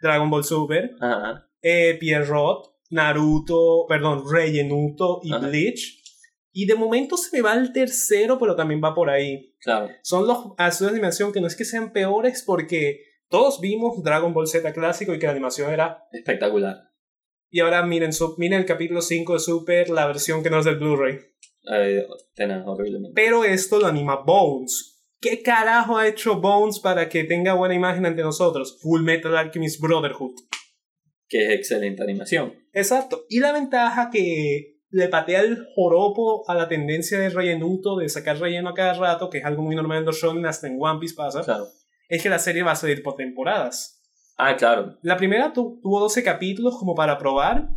Dragon 0.02 0.30
Ball 0.30 0.44
Super, 0.44 0.96
eh, 1.62 1.96
Pierrot, 1.98 2.74
Naruto, 2.90 3.86
perdón, 3.88 4.24
Reyenuto 4.30 5.20
y 5.22 5.32
Bleach. 5.32 5.98
Y 6.52 6.66
de 6.66 6.74
momento 6.74 7.16
se 7.16 7.36
me 7.36 7.42
va 7.42 7.54
el 7.54 7.72
tercero, 7.72 8.38
pero 8.38 8.56
también 8.56 8.80
va 8.82 8.92
por 8.92 9.08
ahí. 9.08 9.54
Claro. 9.60 9.88
Son 10.02 10.26
los 10.26 10.38
estudios 10.58 10.92
de 10.92 10.98
animación 10.98 11.32
que 11.32 11.40
no 11.40 11.46
es 11.46 11.54
que 11.54 11.64
sean 11.64 11.92
peores 11.92 12.42
porque 12.44 13.09
todos 13.30 13.60
vimos 13.60 14.02
Dragon 14.02 14.34
Ball 14.34 14.48
Z 14.48 14.72
clásico 14.72 15.14
y 15.14 15.18
que 15.18 15.26
la 15.26 15.32
animación 15.32 15.72
era 15.72 16.08
espectacular. 16.12 16.90
Y 17.48 17.60
ahora 17.60 17.84
miren, 17.86 18.10
miren 18.38 18.60
el 18.60 18.66
capítulo 18.66 19.00
5 19.00 19.34
de 19.34 19.38
Super, 19.38 19.88
la 19.88 20.06
versión 20.06 20.42
que 20.42 20.50
no 20.50 20.58
es 20.58 20.64
del 20.64 20.78
Blu-ray. 20.78 21.18
Eh, 21.72 22.04
Pero 23.14 23.44
esto 23.44 23.78
lo 23.78 23.86
anima 23.86 24.16
Bones. 24.16 25.04
¿Qué 25.20 25.42
carajo 25.42 25.96
ha 25.96 26.08
hecho 26.08 26.40
Bones 26.40 26.80
para 26.80 27.08
que 27.08 27.24
tenga 27.24 27.54
buena 27.54 27.74
imagen 27.74 28.04
ante 28.04 28.22
nosotros? 28.22 28.78
Full 28.82 29.02
Metal 29.02 29.36
Alchemist 29.36 29.80
Brotherhood. 29.80 30.34
Que 31.28 31.46
es 31.46 31.50
excelente 31.52 32.02
animación. 32.02 32.54
Exacto. 32.72 33.26
Y 33.28 33.38
la 33.38 33.52
ventaja 33.52 34.10
que 34.10 34.80
le 34.88 35.08
patea 35.08 35.42
el 35.42 35.66
joropo 35.76 36.48
a 36.48 36.54
la 36.54 36.68
tendencia 36.68 37.18
de 37.18 37.30
rellenuto, 37.30 37.96
de 37.96 38.08
sacar 38.08 38.38
relleno 38.38 38.70
a 38.70 38.74
cada 38.74 38.94
rato, 38.94 39.30
que 39.30 39.38
es 39.38 39.44
algo 39.44 39.62
muy 39.62 39.76
normal 39.76 39.98
en 39.98 40.06
los 40.06 40.20
shonen, 40.20 40.46
hasta 40.46 40.66
en 40.66 40.78
One 40.80 40.98
Piece 40.98 41.14
pasa. 41.14 41.42
Claro 41.42 41.68
es 42.10 42.22
que 42.22 42.28
la 42.28 42.38
serie 42.38 42.62
va 42.62 42.72
a 42.72 42.76
salir 42.76 43.02
por 43.02 43.14
temporadas. 43.14 44.02
Ah, 44.36 44.56
claro. 44.56 44.98
La 45.02 45.16
primera 45.16 45.52
tuvo 45.52 46.00
12 46.00 46.22
capítulos 46.22 46.76
como 46.78 46.94
para 46.94 47.16
probar, 47.16 47.68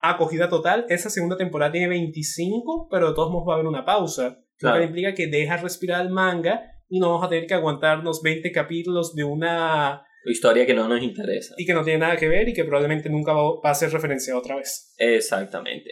acogida 0.00 0.48
total. 0.48 0.86
Esa 0.88 1.10
segunda 1.10 1.36
temporada 1.36 1.72
tiene 1.72 1.88
25, 1.88 2.88
pero 2.90 3.08
de 3.08 3.14
todos 3.14 3.30
modos 3.30 3.48
va 3.48 3.52
a 3.52 3.56
haber 3.56 3.66
una 3.66 3.84
pausa. 3.84 4.38
Lo 4.60 4.74
que 4.74 4.84
implica 4.84 5.14
que 5.14 5.26
deja 5.26 5.56
respirar 5.56 6.06
el 6.06 6.12
manga 6.12 6.62
y 6.88 7.00
no 7.00 7.08
vamos 7.08 7.26
a 7.26 7.28
tener 7.28 7.46
que 7.46 7.54
aguantarnos 7.54 8.22
20 8.22 8.52
capítulos 8.52 9.16
de 9.16 9.24
una 9.24 10.06
historia 10.24 10.64
que 10.64 10.74
no 10.74 10.86
nos 10.86 11.02
interesa. 11.02 11.54
Y 11.58 11.66
que 11.66 11.74
no 11.74 11.82
tiene 11.82 12.00
nada 12.00 12.16
que 12.16 12.28
ver 12.28 12.48
y 12.48 12.52
que 12.52 12.64
probablemente 12.64 13.10
nunca 13.10 13.32
va 13.32 13.70
a 13.70 13.74
ser 13.74 13.90
referenciada 13.90 14.38
otra 14.38 14.54
vez. 14.54 14.94
Exactamente. 14.98 15.90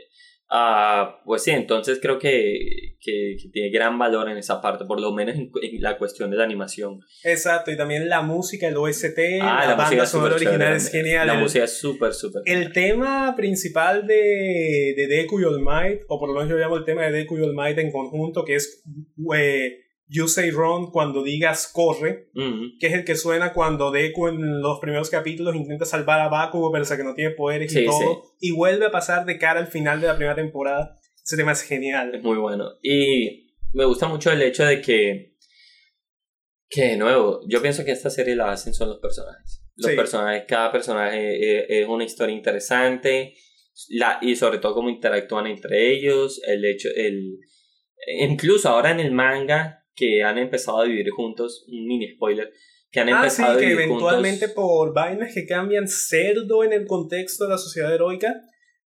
Ah, 0.52 1.20
pues 1.24 1.44
sí, 1.44 1.52
entonces 1.52 2.00
creo 2.02 2.18
que, 2.18 2.96
que, 3.00 3.36
tiene 3.52 3.70
gran 3.70 3.96
valor 3.96 4.28
en 4.28 4.36
esa 4.36 4.60
parte, 4.60 4.84
por 4.84 5.00
lo 5.00 5.12
menos 5.12 5.36
en, 5.36 5.52
la 5.78 5.96
cuestión 5.96 6.28
de 6.28 6.38
la 6.38 6.42
animación. 6.42 7.00
Exacto, 7.22 7.70
y 7.70 7.76
también 7.76 8.08
la 8.08 8.22
música, 8.22 8.66
el 8.66 8.76
OST, 8.76 9.18
ah, 9.42 9.64
la, 9.64 9.74
banda 9.76 10.04
sonora 10.06 10.34
original 10.34 10.74
es 10.74 10.90
genial. 10.90 11.28
La 11.28 11.34
música 11.34 11.64
es 11.64 11.78
súper, 11.78 12.14
súper. 12.14 12.42
El 12.46 12.72
tema 12.72 13.34
principal 13.36 14.08
de, 14.08 14.94
de 14.96 15.06
Deku 15.06 15.40
y 15.40 15.44
All 15.44 15.62
Might, 15.62 16.00
o 16.08 16.18
por 16.18 16.28
lo 16.28 16.34
menos 16.34 16.48
yo 16.48 16.56
llamo 16.56 16.78
el 16.78 16.84
tema 16.84 17.04
de 17.04 17.12
Deku 17.12 17.38
y 17.38 17.42
All 17.42 17.54
Might 17.54 17.78
en 17.78 17.92
conjunto, 17.92 18.44
que 18.44 18.56
es 18.56 18.82
eh, 19.36 19.89
You 20.12 20.26
Say 20.26 20.50
Run 20.50 20.90
cuando 20.90 21.22
digas 21.22 21.70
corre, 21.72 22.30
que 22.80 22.86
es 22.88 22.94
el 22.94 23.04
que 23.04 23.14
suena 23.14 23.52
cuando 23.52 23.92
Deku 23.92 24.26
en 24.26 24.60
los 24.60 24.80
primeros 24.80 25.08
capítulos 25.08 25.54
intenta 25.54 25.84
salvar 25.84 26.18
a 26.20 26.28
Bakugo, 26.28 26.72
pero 26.72 26.84
que 26.84 27.04
no 27.04 27.14
tiene 27.14 27.30
poderes 27.30 27.74
y 27.74 27.86
todo, 27.86 28.24
y 28.40 28.50
vuelve 28.50 28.86
a 28.86 28.90
pasar 28.90 29.24
de 29.24 29.38
cara 29.38 29.60
al 29.60 29.68
final 29.68 30.00
de 30.00 30.08
la 30.08 30.16
primera 30.16 30.34
temporada. 30.34 30.98
Ese 31.24 31.36
tema 31.36 31.52
es 31.52 31.62
genial. 31.62 32.12
Es 32.12 32.24
muy 32.24 32.38
bueno. 32.38 32.72
Y 32.82 33.54
me 33.72 33.84
gusta 33.84 34.08
mucho 34.08 34.32
el 34.32 34.42
hecho 34.42 34.64
de 34.64 34.80
que, 34.80 35.36
que 36.68 36.82
de 36.82 36.96
nuevo, 36.96 37.42
yo 37.46 37.62
pienso 37.62 37.84
que 37.84 37.92
esta 37.92 38.10
serie 38.10 38.34
la 38.34 38.50
hacen 38.50 38.74
son 38.74 38.88
los 38.88 38.98
personajes. 38.98 39.64
Los 39.76 39.92
personajes, 39.92 40.42
cada 40.48 40.72
personaje 40.72 41.60
eh, 41.60 41.66
es 41.68 41.86
una 41.86 42.04
historia 42.04 42.34
interesante, 42.34 43.34
la, 43.90 44.18
y 44.20 44.34
sobre 44.34 44.58
todo 44.58 44.74
cómo 44.74 44.90
interactúan 44.90 45.46
entre 45.46 45.92
ellos, 45.92 46.42
el 46.44 46.64
hecho, 46.64 46.88
el... 46.96 47.38
Incluso 48.18 48.68
ahora 48.70 48.90
en 48.90 48.98
el 48.98 49.12
manga 49.12 49.79
que 50.00 50.22
han 50.22 50.38
empezado 50.38 50.80
a 50.80 50.84
vivir 50.84 51.10
juntos, 51.10 51.66
un 51.68 51.86
mini 51.86 52.14
spoiler, 52.14 52.50
que 52.90 53.00
han 53.00 53.08
ah, 53.10 53.18
empezado 53.18 53.58
sí, 53.58 53.66
que 53.66 53.72
eventualmente 53.72 54.48
por 54.48 54.94
vainas 54.94 55.34
que 55.34 55.46
cambian 55.46 55.86
cerdo 55.86 56.64
en 56.64 56.72
el 56.72 56.86
contexto 56.86 57.44
de 57.44 57.50
la 57.50 57.58
sociedad 57.58 57.94
heroica, 57.94 58.42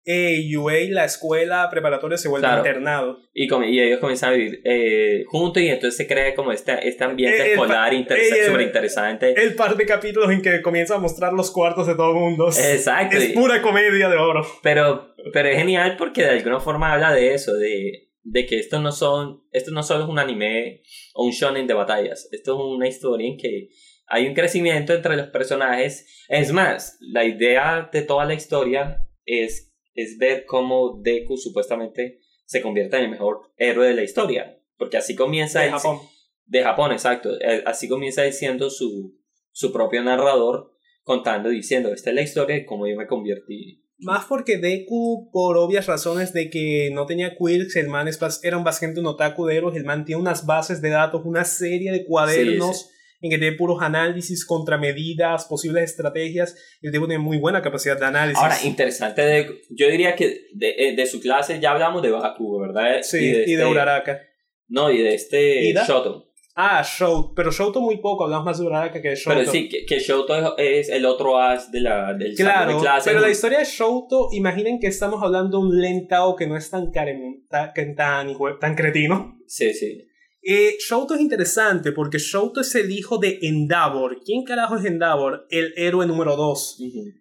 eh, 0.07 0.57
UA, 0.57 0.73
la 0.91 1.05
escuela 1.05 1.69
preparatoria, 1.70 2.16
se 2.16 2.28
vuelve 2.28 2.49
internado. 2.49 3.19
Y, 3.35 3.45
y, 3.45 3.81
ellos 3.81 4.01
comienzan 4.01 4.31
a 4.31 4.37
vivir 4.37 4.62
eh, 4.65 5.24
juntos 5.27 5.62
y 5.62 5.69
entonces 5.69 5.97
se 5.97 6.07
crea 6.07 6.35
como 6.35 6.53
este, 6.53 6.89
este 6.89 7.05
ambiente 7.05 7.53
escolar 7.53 7.93
súper 7.93 8.61
interesante. 8.62 9.35
El 9.37 9.55
par 9.55 9.77
de 9.77 9.85
capítulos 9.85 10.31
en 10.31 10.41
que 10.41 10.62
comienza 10.62 10.95
a 10.95 10.99
mostrar 10.99 11.35
los 11.35 11.51
cuartos 11.51 11.87
de 11.87 11.95
todo 11.97 12.12
el 12.12 12.16
mundo. 12.16 12.49
Exacto. 12.49 13.19
Es 13.19 13.32
pura 13.32 13.61
comedia 13.61 14.09
de 14.09 14.16
oro. 14.16 14.47
Pero, 14.62 15.15
pero 15.35 15.49
es 15.51 15.57
genial 15.59 15.97
porque 15.99 16.23
de 16.23 16.31
alguna 16.31 16.61
forma 16.61 16.95
habla 16.95 17.12
de 17.12 17.35
eso, 17.35 17.53
de 17.53 18.10
de 18.22 18.47
que 18.47 18.59
esto 18.59 18.80
no 18.80 18.92
son 18.92 19.42
esto 19.51 19.70
no 19.70 19.82
solo 19.82 20.05
es 20.05 20.10
un 20.10 20.18
anime 20.18 20.82
o 21.14 21.24
un 21.24 21.32
shonen 21.32 21.66
de 21.66 21.74
batallas 21.74 22.28
esto 22.32 22.55
es 22.55 22.76
una 22.76 22.88
historia 22.88 23.26
en 23.26 23.36
que 23.36 23.70
hay 24.10 24.26
un 24.26 24.34
crecimiento 24.34 24.92
entre 24.92 25.16
los 25.16 25.28
personajes. 25.28 26.24
Es 26.28 26.52
más 26.52 26.98
la 27.01 27.24
idea 27.24 27.88
de 27.92 28.02
toda 28.02 28.24
la 28.26 28.34
historia 28.34 29.06
es 29.24 29.72
es 29.94 30.18
ver 30.18 30.44
cómo 30.47 31.01
Deku 31.01 31.36
supuestamente 31.36 32.20
se 32.44 32.60
convierte 32.60 32.97
en 32.97 33.05
el 33.05 33.10
mejor 33.10 33.52
héroe 33.56 33.86
de 33.86 33.94
la 33.94 34.02
historia 34.02 34.60
porque 34.76 34.97
así 34.97 35.14
comienza 35.14 35.60
de 35.60 35.70
Japón. 35.70 35.98
de 36.47 36.62
Japón 36.62 36.92
exacto. 36.92 37.40
Eh, 37.40 37.62
así 37.64 37.88
comienza 37.88 38.22
diciendo 38.22 38.68
su 38.68 39.16
su 39.52 39.72
propio 39.72 40.02
narrador 40.02 40.76
contando 41.02 41.48
diciendo 41.48 41.92
esta 41.92 42.10
es 42.10 42.16
la 42.16 42.22
historia 42.22 42.56
de 42.56 42.66
cómo 42.66 42.88
yo 42.88 42.97
me 42.97 43.06
convertí 43.06 43.84
más 44.01 44.24
porque 44.27 44.59
Deku, 44.59 45.31
por 45.32 45.56
obvias 45.56 45.86
razones 45.86 46.32
de 46.32 46.51
que 46.51 46.90
no 46.93 47.06
tenía 47.06 47.36
quirks, 47.36 47.77
el 47.77 47.89
man 47.89 48.09
era 48.43 48.56
un 48.56 48.64
básicamente 48.64 49.01
un 49.01 49.06
otaku 49.06 49.47
de 49.47 49.56
héroes, 49.56 49.77
el 49.77 49.85
man 49.85 50.05
tiene 50.05 50.20
unas 50.20 50.47
bases 50.47 50.81
de 50.81 50.90
datos, 50.90 51.22
una 51.24 51.44
serie 51.44 51.93
de 51.93 52.05
cuadernos 52.05 52.90
en 53.22 53.31
que 53.31 53.39
tiene 53.39 53.56
puros 53.56 53.82
análisis, 53.82 54.47
contramedidas, 54.47 55.44
posibles 55.44 55.90
estrategias, 55.90 56.56
el 56.81 56.90
Deku 56.90 57.06
tiene 57.06 57.22
muy 57.22 57.39
buena 57.39 57.60
capacidad 57.60 57.98
de 57.98 58.06
análisis. 58.06 58.43
Ahora, 58.43 58.56
interesante, 58.64 59.22
de, 59.22 59.60
yo 59.70 59.89
diría 59.89 60.16
que 60.16 60.47
de, 60.55 60.70
eh, 60.78 60.97
de, 60.97 61.06
su 61.06 61.20
clase 61.20 61.60
ya 61.60 61.72
hablamos 61.72 62.02
de 62.02 62.10
Baku, 62.10 62.60
¿verdad? 62.60 63.02
Sí, 63.02 63.18
y 63.18 63.32
de, 63.32 63.40
este, 63.43 63.66
Uraraka. 63.66 64.22
No, 64.68 64.90
y 64.90 65.02
de 65.02 65.14
este 65.14 65.74
Shoto. 65.86 66.30
Ah, 66.55 66.82
Shoto, 66.82 67.32
pero 67.35 67.51
Shoto 67.51 67.81
muy 67.81 67.98
poco, 67.98 68.24
hablamos 68.24 68.44
más 68.44 68.59
de 68.59 68.66
Uraraka 68.66 69.01
que 69.01 69.10
de 69.10 69.16
Shoto. 69.16 69.36
Pero 69.36 69.51
sí, 69.51 69.68
que, 69.68 69.86
que 69.86 69.98
Shoto 69.98 70.59
es 70.59 70.89
el 70.89 71.06
otro 71.06 71.39
as 71.39 71.70
de 71.70 71.81
la, 71.81 72.12
del 72.14 72.35
claro, 72.35 72.74
de 72.74 72.81
clase. 72.81 73.10
Pero 73.10 73.20
la 73.20 73.31
historia 73.31 73.60
de 73.60 73.64
Shoto, 73.64 74.28
imaginen 74.32 74.81
que 74.81 74.89
estamos 74.89 75.22
hablando 75.22 75.59
de 75.59 75.64
un 75.64 75.81
Lentao 75.81 76.35
que 76.35 76.47
no 76.47 76.56
es 76.56 76.68
tan, 76.70 76.90
tan, 76.90 77.06
tan, 77.48 78.36
tan 78.60 78.74
cretino. 78.74 79.39
Sí, 79.47 79.72
sí. 79.72 80.06
Eh, 80.43 80.77
Shoto 80.78 81.14
es 81.14 81.20
interesante 81.20 81.93
porque 81.93 82.18
Shoto 82.18 82.62
es 82.62 82.74
el 82.74 82.90
hijo 82.90 83.18
de 83.18 83.39
Endeavor. 83.43 84.20
¿Quién 84.24 84.44
carajo 84.44 84.77
es 84.77 84.85
Endeavor? 84.85 85.47
El 85.51 85.72
héroe 85.77 86.06
número 86.06 86.36
2. 86.36 86.78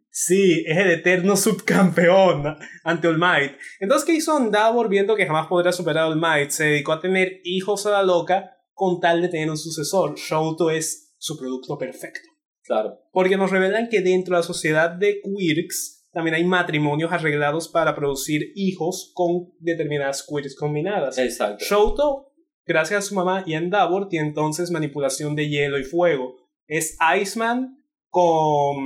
Sí, 0.10 0.64
es 0.66 0.78
el 0.78 0.90
eterno 0.90 1.36
subcampeón 1.38 2.58
ante 2.84 3.08
All 3.08 3.20
Might. 3.20 3.54
Entonces, 3.80 4.06
¿qué 4.06 4.14
hizo 4.14 4.38
Endeavor 4.38 4.90
viendo 4.90 5.16
que 5.16 5.26
jamás 5.28 5.48
podría 5.48 5.72
superar 5.72 6.06
a 6.06 6.08
All 6.08 6.20
Might? 6.20 6.50
Se 6.50 6.66
dedicó 6.66 6.94
a 6.94 7.00
tener 7.00 7.42
hijos 7.44 7.86
a 7.86 7.92
la 7.92 8.04
loca 8.04 8.56
con 8.80 9.02
tal 9.02 9.22
de 9.22 9.28
tener 9.28 9.50
un 9.50 9.58
sucesor. 9.58 10.18
Shoto 10.18 10.72
es 10.72 11.14
su 11.18 11.38
producto 11.38 11.78
perfecto. 11.78 12.30
Claro. 12.64 12.98
Porque 13.12 13.36
nos 13.36 13.52
revelan 13.52 13.90
que 13.90 14.00
dentro 14.00 14.36
de 14.36 14.40
la 14.40 14.48
sociedad 14.48 14.90
de 14.90 15.20
Quirks 15.22 16.08
también 16.14 16.36
hay 16.36 16.46
matrimonios 16.46 17.12
arreglados 17.12 17.68
para 17.68 17.94
producir 17.94 18.54
hijos 18.56 19.12
con 19.14 19.52
determinadas 19.60 20.26
queries 20.26 20.56
combinadas. 20.56 21.18
Exacto. 21.18 21.66
Shoto, 21.66 22.32
gracias 22.66 23.04
a 23.04 23.08
su 23.10 23.16
mamá 23.16 23.44
y 23.46 23.54
Endeavor, 23.56 24.08
tiene 24.08 24.30
entonces 24.30 24.72
manipulación 24.72 25.36
de 25.36 25.50
hielo 25.50 25.78
y 25.78 25.84
fuego. 25.84 26.38
Es 26.66 26.98
Iceman 27.22 27.84
con 28.08 28.78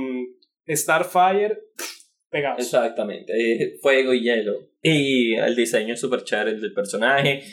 Starfire 0.68 1.60
pegados. 2.30 2.64
Exactamente. 2.64 3.78
Fuego 3.80 4.12
y 4.12 4.22
hielo. 4.24 4.54
Y 4.82 5.34
el 5.34 5.54
diseño 5.54 5.94
es 5.94 6.00
súper 6.00 6.24
chévere 6.24 6.58
del 6.58 6.74
personaje. 6.74 7.44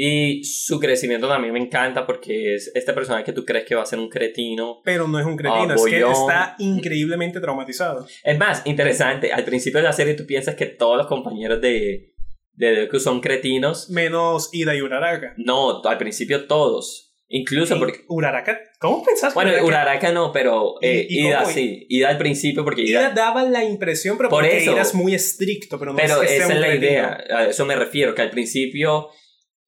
Y 0.00 0.44
su 0.44 0.78
crecimiento 0.78 1.26
también 1.26 1.52
me 1.52 1.58
encanta 1.58 2.06
porque 2.06 2.54
es 2.54 2.70
este 2.72 2.92
personaje 2.92 3.24
que 3.24 3.32
tú 3.32 3.44
crees 3.44 3.64
que 3.64 3.74
va 3.74 3.82
a 3.82 3.86
ser 3.86 3.98
un 3.98 4.08
cretino. 4.08 4.80
Pero 4.84 5.08
no 5.08 5.18
es 5.18 5.26
un 5.26 5.36
cretino, 5.36 5.74
es 5.74 5.84
que 5.84 5.98
está 5.98 6.54
increíblemente 6.60 7.40
traumatizado. 7.40 8.06
Es 8.22 8.38
más, 8.38 8.62
interesante, 8.64 9.32
al 9.32 9.42
principio 9.42 9.80
de 9.80 9.86
la 9.86 9.92
serie 9.92 10.14
tú 10.14 10.24
piensas 10.24 10.54
que 10.54 10.66
todos 10.66 10.96
los 10.96 11.08
compañeros 11.08 11.60
de, 11.60 12.14
de 12.52 12.76
Deku 12.76 13.00
son 13.00 13.20
cretinos. 13.20 13.90
Menos 13.90 14.50
Ida 14.52 14.76
y 14.76 14.82
Uraraka. 14.82 15.34
No, 15.36 15.82
al 15.82 15.98
principio 15.98 16.46
todos. 16.46 17.16
Incluso 17.26 17.76
porque... 17.80 18.04
Uraraka, 18.06 18.56
¿cómo 18.78 19.04
pensás? 19.04 19.34
Bueno, 19.34 19.50
Uraraka, 19.64 20.12
no, 20.12 20.30
pero 20.30 20.76
eh, 20.80 21.08
Ida 21.10 21.44
sí. 21.44 21.86
Ida 21.88 22.10
al 22.10 22.18
principio 22.18 22.62
porque 22.62 22.82
Ida... 22.82 23.10
daba 23.10 23.42
la 23.42 23.64
impresión, 23.64 24.16
pero 24.16 24.28
Por 24.28 24.44
porque 24.44 24.58
eso, 24.58 24.74
Ida 24.74 24.82
es 24.82 24.94
muy 24.94 25.16
estricto, 25.16 25.76
pero 25.76 25.90
no 25.90 25.96
pero 25.96 26.22
es 26.22 26.28
que 26.28 26.36
esa 26.36 26.54
es 26.54 26.60
la 26.60 26.72
idea, 26.72 27.24
a 27.30 27.46
eso 27.46 27.66
me 27.66 27.74
refiero, 27.74 28.14
que 28.14 28.22
al 28.22 28.30
principio 28.30 29.08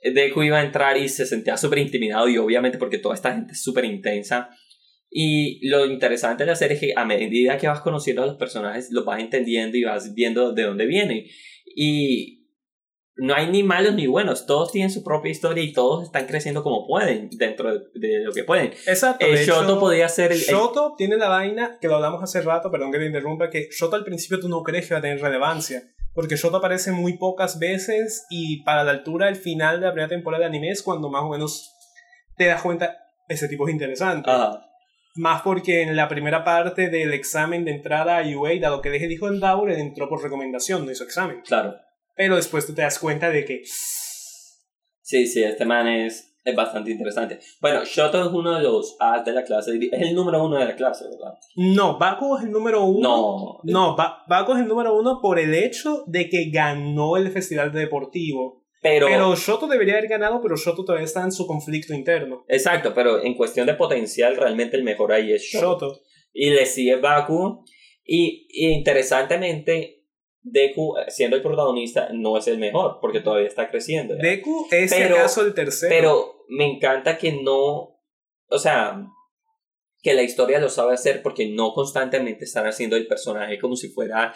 Deku 0.02 0.43
iba 0.43 0.59
a 0.59 0.64
entrar 0.64 0.97
y 0.97 1.09
se 1.09 1.27
sentía 1.27 1.56
súper 1.56 1.78
intimidado 1.78 2.28
y 2.28 2.39
obviamente 2.39 2.78
porque 2.78 2.98
toda 2.98 3.14
esta 3.14 3.35
gente 3.35 3.52
es 3.52 3.62
súper 3.62 3.85
intensa. 3.85 4.51
Y 5.10 5.66
lo 5.68 5.86
interesante 5.86 6.44
de 6.44 6.51
la 6.51 6.56
serie 6.56 6.74
es 6.74 6.81
que 6.81 6.93
a 6.94 7.05
medida 7.05 7.59
que 7.59 7.66
vas 7.66 7.81
conociendo 7.81 8.22
a 8.22 8.27
los 8.27 8.36
personajes, 8.36 8.90
los 8.93 9.05
vas 9.05 9.20
entendiendo 9.20 9.77
y 9.77 9.82
vas 9.82 10.14
viendo 10.14 10.52
de 10.52 10.62
dónde 10.62 10.86
vienen. 10.86 11.24
Y 11.74 12.40
no 13.16 13.35
hay 13.35 13.51
ni 13.51 13.62
malos 13.62 13.94
ni 13.94 14.06
buenos, 14.06 14.47
todos 14.47 14.72
tienen 14.72 14.90
su 14.90 15.05
propia 15.05 15.31
historia 15.31 15.62
y 15.62 15.72
todos 15.72 16.05
están 16.05 16.27
creciendo 16.27 16.62
como 16.62 16.86
pueden, 16.86 17.28
dentro 17.32 17.70
de, 17.94 18.24
lo 18.24 18.32
que 18.32 18.44
pueden. 18.44 18.72
Exacto. 18.86 19.27
El 19.27 19.36
Shoto 19.36 19.78
podía 19.78 20.09
ser 20.09 20.32
el. 20.32 20.39
Shoto 20.39 20.94
tiene 20.97 21.16
la 21.16 21.28
vaina, 21.28 21.78
que 21.81 21.89
lo 21.89 21.97
hablamos 21.97 22.22
hace 22.22 22.40
rato, 22.40 22.70
perdón 22.70 22.93
que 22.93 22.98
te 22.98 23.06
interrumpa, 23.06 23.51
que 23.51 23.68
Shoto 23.70 23.97
al 23.97 24.05
principio 24.05 24.40
tú 24.40 24.48
no 24.48 24.62
crees 24.62 24.89
que 24.89 24.94
va 24.94 24.98
a 24.98 25.02
tener 25.02 25.20
relevancia. 25.20 25.82
Porque 26.20 26.36
Shoto 26.36 26.59
aparece 26.59 26.92
muy 26.92 27.16
pocas 27.16 27.59
veces 27.59 28.26
y 28.28 28.62
para 28.62 28.84
la 28.84 28.90
altura 28.90 29.24
del 29.24 29.36
final 29.36 29.80
de 29.80 29.86
la 29.86 29.92
primera 29.92 30.10
temporada 30.10 30.42
de 30.42 30.48
anime 30.48 30.68
es 30.68 30.82
cuando 30.82 31.09
más 31.09 31.22
o 31.22 31.30
menos 31.30 31.74
te 32.36 32.44
das 32.44 32.60
cuenta, 32.60 32.94
ese 33.26 33.48
tipo 33.48 33.66
es 33.66 33.72
interesante. 33.72 34.30
Más 35.14 35.40
porque 35.40 35.80
en 35.80 35.97
la 35.97 36.09
primera 36.09 36.44
parte 36.44 36.90
del 36.90 37.14
examen 37.14 37.64
de 37.64 37.70
entrada 37.70 38.18
a 38.18 38.22
UA, 38.22 38.60
dado 38.60 38.82
que 38.82 38.90
deje 38.90 39.09
dijo 39.09 39.28
en 39.28 39.40
Daur, 39.40 39.70
él 39.70 39.80
entró 39.80 40.10
por 40.10 40.22
recomendación, 40.22 40.84
no 40.84 40.92
hizo 40.92 41.05
examen. 41.05 41.40
Claro. 41.40 41.76
Pero 42.14 42.36
después 42.36 42.66
tú 42.66 42.74
te 42.74 42.82
das 42.82 42.98
cuenta 42.98 43.30
de 43.30 43.47
que... 43.47 43.62
Sí, 43.64 45.26
sí, 45.26 45.42
este 45.42 45.64
man 45.64 45.88
es, 45.88 46.30
es 46.44 46.56
bastante 46.56 46.90
interesante. 46.90 47.38
Bueno, 47.60 47.84
Shoto 47.84 48.20
es 48.20 48.32
uno 48.32 48.54
de 48.54 48.62
los 48.62 48.96
As 48.98 49.24
de 49.24 49.32
la 49.32 49.44
clase, 49.44 49.72
es 49.76 50.00
el 50.00 50.14
número 50.14 50.42
uno 50.44 50.58
de 50.58 50.64
la 50.64 50.76
clase, 50.76 51.04
¿verdad? 51.04 51.34
No, 51.56 51.98
Baku 51.98 52.38
es 52.38 52.44
el 52.44 52.50
número 52.50 52.84
uno. 52.84 53.60
No. 53.62 53.94
No, 53.94 53.96
Baku 54.28 54.52
es 54.52 54.60
el 54.60 54.68
número 54.68 54.96
uno 54.96 55.20
por 55.20 55.38
el 55.38 55.54
hecho 55.54 56.04
de 56.06 56.28
que 56.28 56.50
ganó 56.50 57.16
el 57.16 57.30
festival 57.30 57.72
de 57.72 57.80
deportivo. 57.80 58.64
Pero, 58.82 59.08
pero 59.08 59.36
Shoto 59.36 59.66
debería 59.66 59.94
haber 59.94 60.08
ganado, 60.08 60.40
pero 60.40 60.56
Shoto 60.56 60.84
todavía 60.84 61.04
está 61.04 61.22
en 61.22 61.32
su 61.32 61.46
conflicto 61.46 61.92
interno. 61.92 62.44
Exacto, 62.48 62.94
pero 62.94 63.22
en 63.22 63.34
cuestión 63.34 63.66
de 63.66 63.74
potencial, 63.74 64.36
realmente 64.36 64.76
el 64.76 64.84
mejor 64.84 65.12
ahí 65.12 65.32
es 65.32 65.42
Shoto. 65.42 66.00
Y 66.32 66.48
le 66.50 66.64
sigue 66.64 66.96
Baku. 66.96 67.62
Y, 68.02 68.46
y 68.48 68.68
interesantemente, 68.68 69.99
Deku, 70.42 70.96
eh, 70.98 71.10
siendo 71.10 71.36
el 71.36 71.42
protagonista, 71.42 72.08
no 72.12 72.36
es 72.38 72.46
el 72.48 72.58
mejor, 72.58 72.98
porque 73.00 73.20
todavía 73.20 73.48
está 73.48 73.68
creciendo. 73.68 74.14
Deku 74.16 74.66
es 74.70 74.92
el 74.92 75.14
caso 75.14 75.44
el 75.44 75.54
tercero. 75.54 75.94
Pero 75.94 76.44
me 76.48 76.66
encanta 76.66 77.18
que 77.18 77.32
no. 77.32 77.98
O 78.52 78.58
sea, 78.58 79.06
que 80.02 80.14
la 80.14 80.22
historia 80.22 80.58
lo 80.58 80.68
sabe 80.68 80.94
hacer 80.94 81.22
porque 81.22 81.48
no 81.48 81.72
constantemente 81.72 82.44
están 82.44 82.66
haciendo 82.66 82.96
el 82.96 83.06
personaje 83.06 83.58
como 83.58 83.76
si 83.76 83.88
fuera 83.88 84.34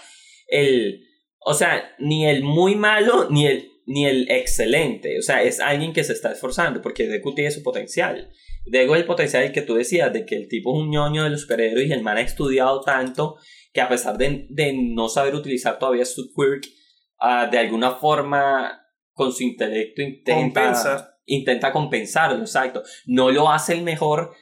el. 0.48 1.00
O 1.40 1.54
sea, 1.54 1.94
ni 1.98 2.26
el 2.26 2.42
muy 2.42 2.74
malo 2.74 3.28
ni 3.30 3.46
el, 3.46 3.70
ni 3.86 4.06
el 4.06 4.30
excelente. 4.30 5.18
O 5.18 5.22
sea, 5.22 5.42
es 5.42 5.60
alguien 5.60 5.92
que 5.92 6.04
se 6.04 6.12
está 6.12 6.32
esforzando 6.32 6.80
porque 6.80 7.08
Deku 7.08 7.34
tiene 7.34 7.50
su 7.50 7.62
potencial. 7.62 8.30
Deku 8.66 8.94
el 8.94 9.04
potencial 9.04 9.52
que 9.52 9.62
tú 9.62 9.74
decías 9.74 10.12
de 10.12 10.24
que 10.24 10.36
el 10.36 10.48
tipo 10.48 10.74
es 10.74 10.82
un 10.82 10.90
ñoño 10.90 11.24
de 11.24 11.30
los 11.30 11.42
superhéroes 11.42 11.88
y 11.88 11.92
el 11.92 12.02
man 12.02 12.16
ha 12.16 12.22
estudiado 12.22 12.80
tanto 12.80 13.36
que 13.74 13.80
a 13.80 13.88
pesar 13.88 14.16
de, 14.16 14.46
de 14.48 14.72
no 14.72 15.08
saber 15.08 15.34
utilizar 15.34 15.78
todavía 15.78 16.04
su 16.04 16.32
quirk, 16.32 16.64
uh, 17.20 17.50
de 17.50 17.58
alguna 17.58 17.90
forma 17.96 18.80
con 19.12 19.32
su 19.32 19.42
intelecto 19.42 20.00
intenta, 20.00 21.18
intenta 21.26 21.72
compensarlo, 21.72 22.38
exacto. 22.38 22.84
No 23.06 23.32
lo 23.32 23.50
hace 23.50 23.72
el 23.72 23.82
mejor, 23.82 24.32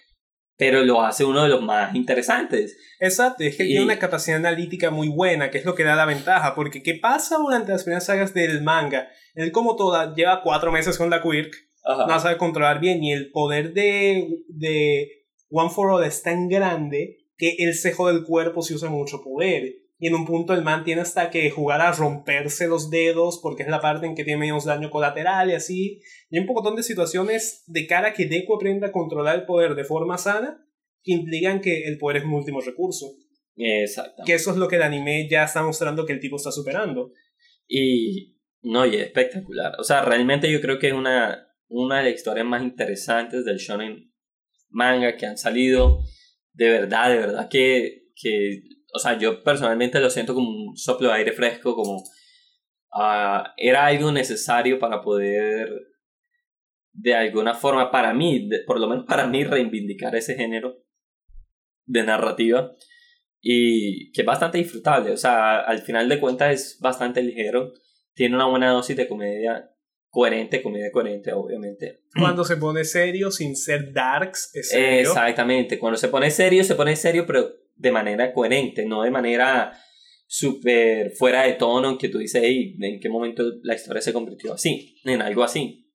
pero 0.58 0.84
lo 0.84 1.00
hace 1.00 1.24
uno 1.24 1.44
de 1.44 1.48
los 1.48 1.62
más 1.62 1.94
interesantes. 1.94 2.76
Exacto, 3.00 3.42
es 3.42 3.56
que 3.56 3.64
tiene 3.64 3.82
una 3.82 3.98
capacidad 3.98 4.36
analítica 4.36 4.90
muy 4.90 5.08
buena, 5.08 5.50
que 5.50 5.58
es 5.58 5.64
lo 5.64 5.74
que 5.74 5.84
da 5.84 5.96
la 5.96 6.04
ventaja, 6.04 6.54
porque 6.54 6.82
¿qué 6.82 6.98
pasa 7.00 7.38
durante 7.38 7.72
las 7.72 7.84
primeras 7.84 8.04
sagas 8.04 8.34
del 8.34 8.62
manga? 8.62 9.08
Él 9.34 9.50
como 9.50 9.76
toda 9.76 10.14
lleva 10.14 10.42
cuatro 10.42 10.70
meses 10.70 10.98
con 10.98 11.08
la 11.08 11.22
quirk, 11.22 11.54
no 12.06 12.20
sabe 12.20 12.36
controlar 12.36 12.80
bien, 12.80 13.02
y 13.02 13.12
el 13.12 13.30
poder 13.30 13.72
de, 13.72 14.28
de 14.48 15.08
One 15.48 15.70
for 15.70 15.90
All 15.90 16.04
es 16.04 16.22
tan 16.22 16.48
grande 16.48 17.21
que 17.42 17.56
el 17.58 17.74
cejo 17.74 18.06
del 18.06 18.22
cuerpo 18.22 18.62
se 18.62 18.72
usa 18.72 18.88
mucho 18.88 19.20
poder. 19.20 19.74
Y 19.98 20.06
en 20.06 20.14
un 20.14 20.24
punto 20.24 20.54
el 20.54 20.62
man 20.62 20.84
tiene 20.84 21.00
hasta 21.00 21.28
que 21.28 21.50
jugar 21.50 21.80
a 21.80 21.90
romperse 21.90 22.68
los 22.68 22.88
dedos 22.88 23.40
porque 23.42 23.64
es 23.64 23.68
la 23.68 23.80
parte 23.80 24.06
en 24.06 24.14
que 24.14 24.22
tiene 24.22 24.38
menos 24.38 24.64
daño 24.64 24.90
colateral 24.90 25.50
y 25.50 25.54
así. 25.54 26.00
Y 26.30 26.36
hay 26.36 26.40
un 26.40 26.46
poco 26.46 26.70
de 26.70 26.84
situaciones 26.84 27.64
de 27.66 27.88
cara 27.88 28.08
a 28.08 28.12
que 28.12 28.26
Deku 28.26 28.54
aprenda 28.54 28.86
a 28.86 28.92
controlar 28.92 29.34
el 29.40 29.44
poder 29.44 29.74
de 29.74 29.82
forma 29.82 30.18
sana 30.18 30.64
que 31.02 31.10
implican 31.10 31.60
que 31.60 31.88
el 31.88 31.98
poder 31.98 32.18
es 32.18 32.24
un 32.24 32.34
último 32.34 32.60
recurso. 32.60 33.06
Exacto. 33.56 34.22
Que 34.24 34.34
eso 34.34 34.52
es 34.52 34.56
lo 34.56 34.68
que 34.68 34.76
el 34.76 34.82
anime 34.82 35.28
ya 35.28 35.42
está 35.42 35.64
mostrando 35.64 36.06
que 36.06 36.12
el 36.12 36.20
tipo 36.20 36.36
está 36.36 36.52
superando. 36.52 37.10
Y 37.66 38.36
no, 38.62 38.86
y 38.86 38.94
es 38.94 39.02
espectacular. 39.02 39.72
O 39.80 39.82
sea, 39.82 40.04
realmente 40.04 40.48
yo 40.48 40.60
creo 40.60 40.78
que 40.78 40.88
es 40.88 40.94
una, 40.94 41.48
una 41.66 41.98
de 41.98 42.04
las 42.04 42.14
historias 42.14 42.46
más 42.46 42.62
interesantes 42.62 43.44
del 43.44 43.56
shonen 43.56 44.12
manga 44.70 45.16
que 45.16 45.26
han 45.26 45.36
salido 45.36 46.04
de 46.52 46.70
verdad, 46.70 47.10
de 47.10 47.18
verdad 47.18 47.48
que, 47.48 48.08
que, 48.14 48.62
o 48.94 48.98
sea, 48.98 49.18
yo 49.18 49.42
personalmente 49.42 50.00
lo 50.00 50.10
siento 50.10 50.34
como 50.34 50.48
un 50.48 50.76
soplo 50.76 51.08
de 51.08 51.14
aire 51.14 51.32
fresco, 51.32 51.74
como 51.74 52.02
ah, 52.92 53.54
era 53.56 53.86
algo 53.86 54.12
necesario 54.12 54.78
para 54.78 55.00
poder, 55.00 55.68
de 56.92 57.14
alguna 57.14 57.54
forma, 57.54 57.90
para 57.90 58.12
mí, 58.14 58.48
por 58.66 58.78
lo 58.78 58.88
menos 58.88 59.06
para 59.06 59.26
mí, 59.26 59.44
reivindicar 59.44 60.14
ese 60.14 60.34
género 60.34 60.84
de 61.86 62.04
narrativa. 62.04 62.72
Y 63.40 64.12
que 64.12 64.20
es 64.20 64.26
bastante 64.26 64.58
disfrutable, 64.58 65.10
o 65.10 65.16
sea, 65.16 65.60
al 65.60 65.80
final 65.80 66.08
de 66.08 66.20
cuentas 66.20 66.52
es 66.52 66.78
bastante 66.80 67.22
ligero, 67.22 67.72
tiene 68.14 68.36
una 68.36 68.46
buena 68.46 68.70
dosis 68.70 68.96
de 68.96 69.08
comedia 69.08 69.71
coherente, 70.12 70.62
comedia 70.62 70.92
coherente, 70.92 71.32
obviamente. 71.32 72.02
Cuando 72.18 72.44
se 72.44 72.58
pone 72.58 72.84
serio, 72.84 73.30
sin 73.30 73.56
ser 73.56 73.92
darks, 73.94 74.50
es 74.52 74.68
serio. 74.68 75.08
Exactamente, 75.08 75.78
cuando 75.78 75.96
se 75.96 76.08
pone 76.08 76.30
serio, 76.30 76.62
se 76.62 76.74
pone 76.74 76.94
serio, 76.94 77.24
pero 77.26 77.50
de 77.74 77.90
manera 77.90 78.32
coherente, 78.32 78.84
no 78.84 79.02
de 79.02 79.10
manera 79.10 79.72
súper 80.26 81.12
fuera 81.12 81.44
de 81.44 81.54
tono, 81.54 81.96
que 81.96 82.10
tú 82.10 82.18
dices, 82.18 82.42
hey, 82.44 82.76
¿en 82.78 83.00
qué 83.00 83.08
momento 83.08 83.42
la 83.62 83.74
historia 83.74 84.02
se 84.02 84.12
convirtió 84.12 84.52
así? 84.52 85.00
En 85.04 85.22
algo 85.22 85.42
así. 85.42 85.90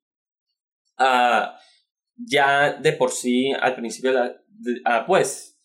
Uh, 0.97 1.55
ya 2.15 2.73
de 2.73 2.93
por 2.93 3.11
sí, 3.11 3.51
al 3.51 3.75
principio, 3.75 4.13
la, 4.13 4.35
uh, 4.85 5.05
pues, 5.05 5.59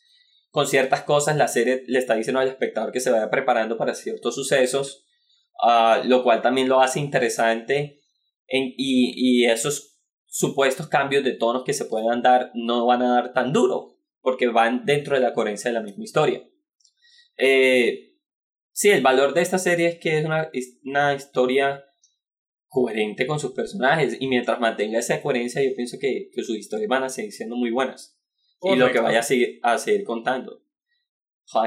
con 0.51 0.67
ciertas 0.67 1.03
cosas, 1.05 1.39
la 1.39 1.49
serie 1.49 1.85
le 1.87 1.99
está 1.99 2.15
diciendo 2.15 2.41
al 2.41 2.49
espectador 2.49 2.93
que 2.93 3.01
se 3.01 3.11
vaya 3.11 3.31
preparando 3.31 3.79
para 3.79 3.95
ciertos 3.95 4.35
sucesos, 4.35 5.07
uh, 5.63 6.07
lo 6.07 6.23
cual 6.23 6.43
también 6.43 6.69
lo 6.69 6.83
hace 6.83 7.01
interesante 7.01 8.02
y, 8.49 9.45
esos 9.45 9.99
supuestos 10.27 10.89
cambios 10.89 11.25
de 11.25 11.33
tonos 11.33 11.65
que 11.65 11.75
se 11.75 11.85
puedan 11.85 12.23
dar 12.23 12.51
no 12.55 12.87
van 12.87 13.03
a 13.03 13.15
dar 13.15 13.33
tan 13.33 13.53
duro, 13.53 13.99
porque 14.21 14.49
van 14.49 14.85
dentro 14.85 15.15
de 15.15 15.23
la 15.23 15.35
coherencia 15.35 15.71
de 15.71 15.75
la 15.75 15.83
misma 15.83 16.05
historia. 16.05 16.43
Eh, 17.37 18.15
sí, 18.73 18.91
el 18.91 19.03
valor 19.03 19.35
de 19.35 19.43
esta 19.43 19.59
serie 19.59 19.89
es 19.89 19.99
que 19.99 20.19
es 20.19 20.25
una, 20.25 20.51
una 20.85 21.15
historia 21.15 21.85
coherente 22.69 23.27
con 23.27 23.39
sus 23.39 23.53
personajes 23.53 24.17
y 24.19 24.29
mientras 24.29 24.59
mantenga 24.59 24.99
esa 24.99 25.21
coherencia 25.21 25.63
yo 25.63 25.75
pienso 25.77 25.99
que, 26.01 26.31
que 26.33 26.43
sus 26.43 26.57
historias 26.57 26.89
van 26.89 27.05
a 27.05 27.11
seguir 27.11 27.33
siendo 27.33 27.57
muy 27.57 27.71
buenas 27.71 28.19
y 28.63 28.77
lo 28.77 28.91
que 28.91 29.01
vaya 29.01 29.21
a 29.21 29.23
seguir, 29.23 29.59
a 29.63 29.77
seguir 29.79 30.05
contando. 30.05 30.63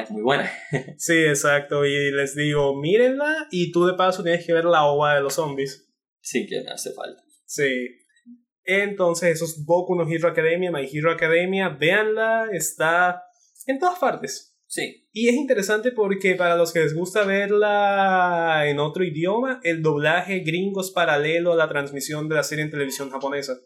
Es 0.01 0.09
muy 0.09 0.23
buena. 0.23 0.49
Sí 0.97 1.13
exacto 1.13 1.85
y 1.85 2.11
les 2.11 2.35
digo 2.35 2.75
mírenla 2.75 3.47
y 3.51 3.71
tú 3.71 3.85
de 3.85 3.93
paso 3.93 4.23
tienes 4.23 4.45
que 4.45 4.53
ver 4.53 4.65
la 4.65 4.85
ova 4.85 5.13
de 5.15 5.21
los 5.21 5.35
zombies 5.35 5.84
Sí, 6.25 6.47
que 6.47 6.59
me 6.61 6.71
hace 6.71 6.91
falta. 6.91 7.23
Sí. 7.45 7.99
Entonces, 8.63 9.35
eso 9.35 9.45
es 9.45 9.63
Boku 9.63 9.93
no 9.95 10.09
Hero 10.09 10.27
Academia, 10.27 10.71
My 10.71 10.89
Hero 10.91 11.11
Academia, 11.11 11.69
véanla, 11.69 12.47
está 12.51 13.21
en 13.67 13.77
todas 13.77 13.99
partes. 13.99 14.57
Sí. 14.65 15.07
Y 15.11 15.29
es 15.29 15.35
interesante 15.35 15.91
porque 15.91 16.33
para 16.33 16.57
los 16.57 16.73
que 16.73 16.79
les 16.79 16.95
gusta 16.95 17.25
verla 17.25 18.63
en 18.65 18.79
otro 18.79 19.03
idioma, 19.03 19.59
el 19.63 19.83
doblaje 19.83 20.39
gringo 20.39 20.81
es 20.81 20.89
paralelo 20.89 21.53
a 21.53 21.57
la 21.57 21.69
transmisión 21.69 22.27
de 22.27 22.35
la 22.35 22.43
serie 22.43 22.63
en 22.63 22.71
televisión 22.71 23.11
japonesa. 23.11 23.59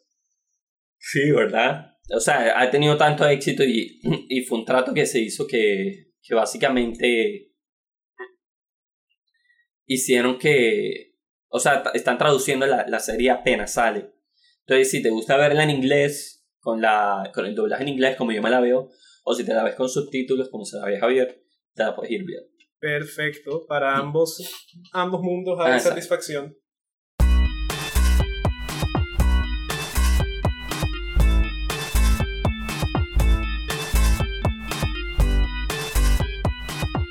Sí, 0.97 1.31
¿verdad? 1.31 1.93
O 2.13 2.19
sea, 2.19 2.61
ha 2.61 2.69
tenido 2.69 2.97
tanto 2.97 3.25
éxito 3.25 3.63
y, 3.63 4.01
y 4.27 4.41
fue 4.41 4.59
un 4.59 4.65
trato 4.65 4.93
que 4.93 5.05
se 5.05 5.21
hizo 5.21 5.47
que, 5.47 6.11
que 6.21 6.35
básicamente 6.35 7.53
hicieron 9.85 10.37
que, 10.37 11.08
o 11.49 11.59
sea, 11.59 11.83
están 11.93 12.17
traduciendo 12.17 12.65
la, 12.65 12.85
la 12.87 12.99
serie 12.99 13.31
apenas 13.31 13.73
sale. 13.73 14.13
Entonces, 14.61 14.91
si 14.91 15.01
te 15.01 15.09
gusta 15.09 15.35
verla 15.35 15.63
en 15.63 15.71
inglés, 15.71 16.39
con, 16.59 16.81
la, 16.81 17.31
con 17.33 17.45
el 17.45 17.55
doblaje 17.55 17.83
en 17.83 17.89
inglés, 17.89 18.15
como 18.15 18.31
yo 18.31 18.41
me 18.41 18.49
la 18.49 18.59
veo, 18.59 18.89
o 19.23 19.33
si 19.33 19.43
te 19.43 19.53
la 19.53 19.63
ves 19.63 19.75
con 19.75 19.89
subtítulos, 19.89 20.49
como 20.49 20.65
se 20.65 20.77
la 20.77 20.85
ve 20.85 20.99
Javier, 20.99 21.43
te 21.73 21.83
la 21.83 21.95
puedes 21.95 22.11
ir 22.11 22.25
bien. 22.25 22.43
Perfecto, 22.79 23.65
para 23.67 23.97
ambos, 23.97 24.37
ambos 24.93 25.21
mundos 25.21 25.59
hay 25.59 25.79
satisfacción. 25.79 26.55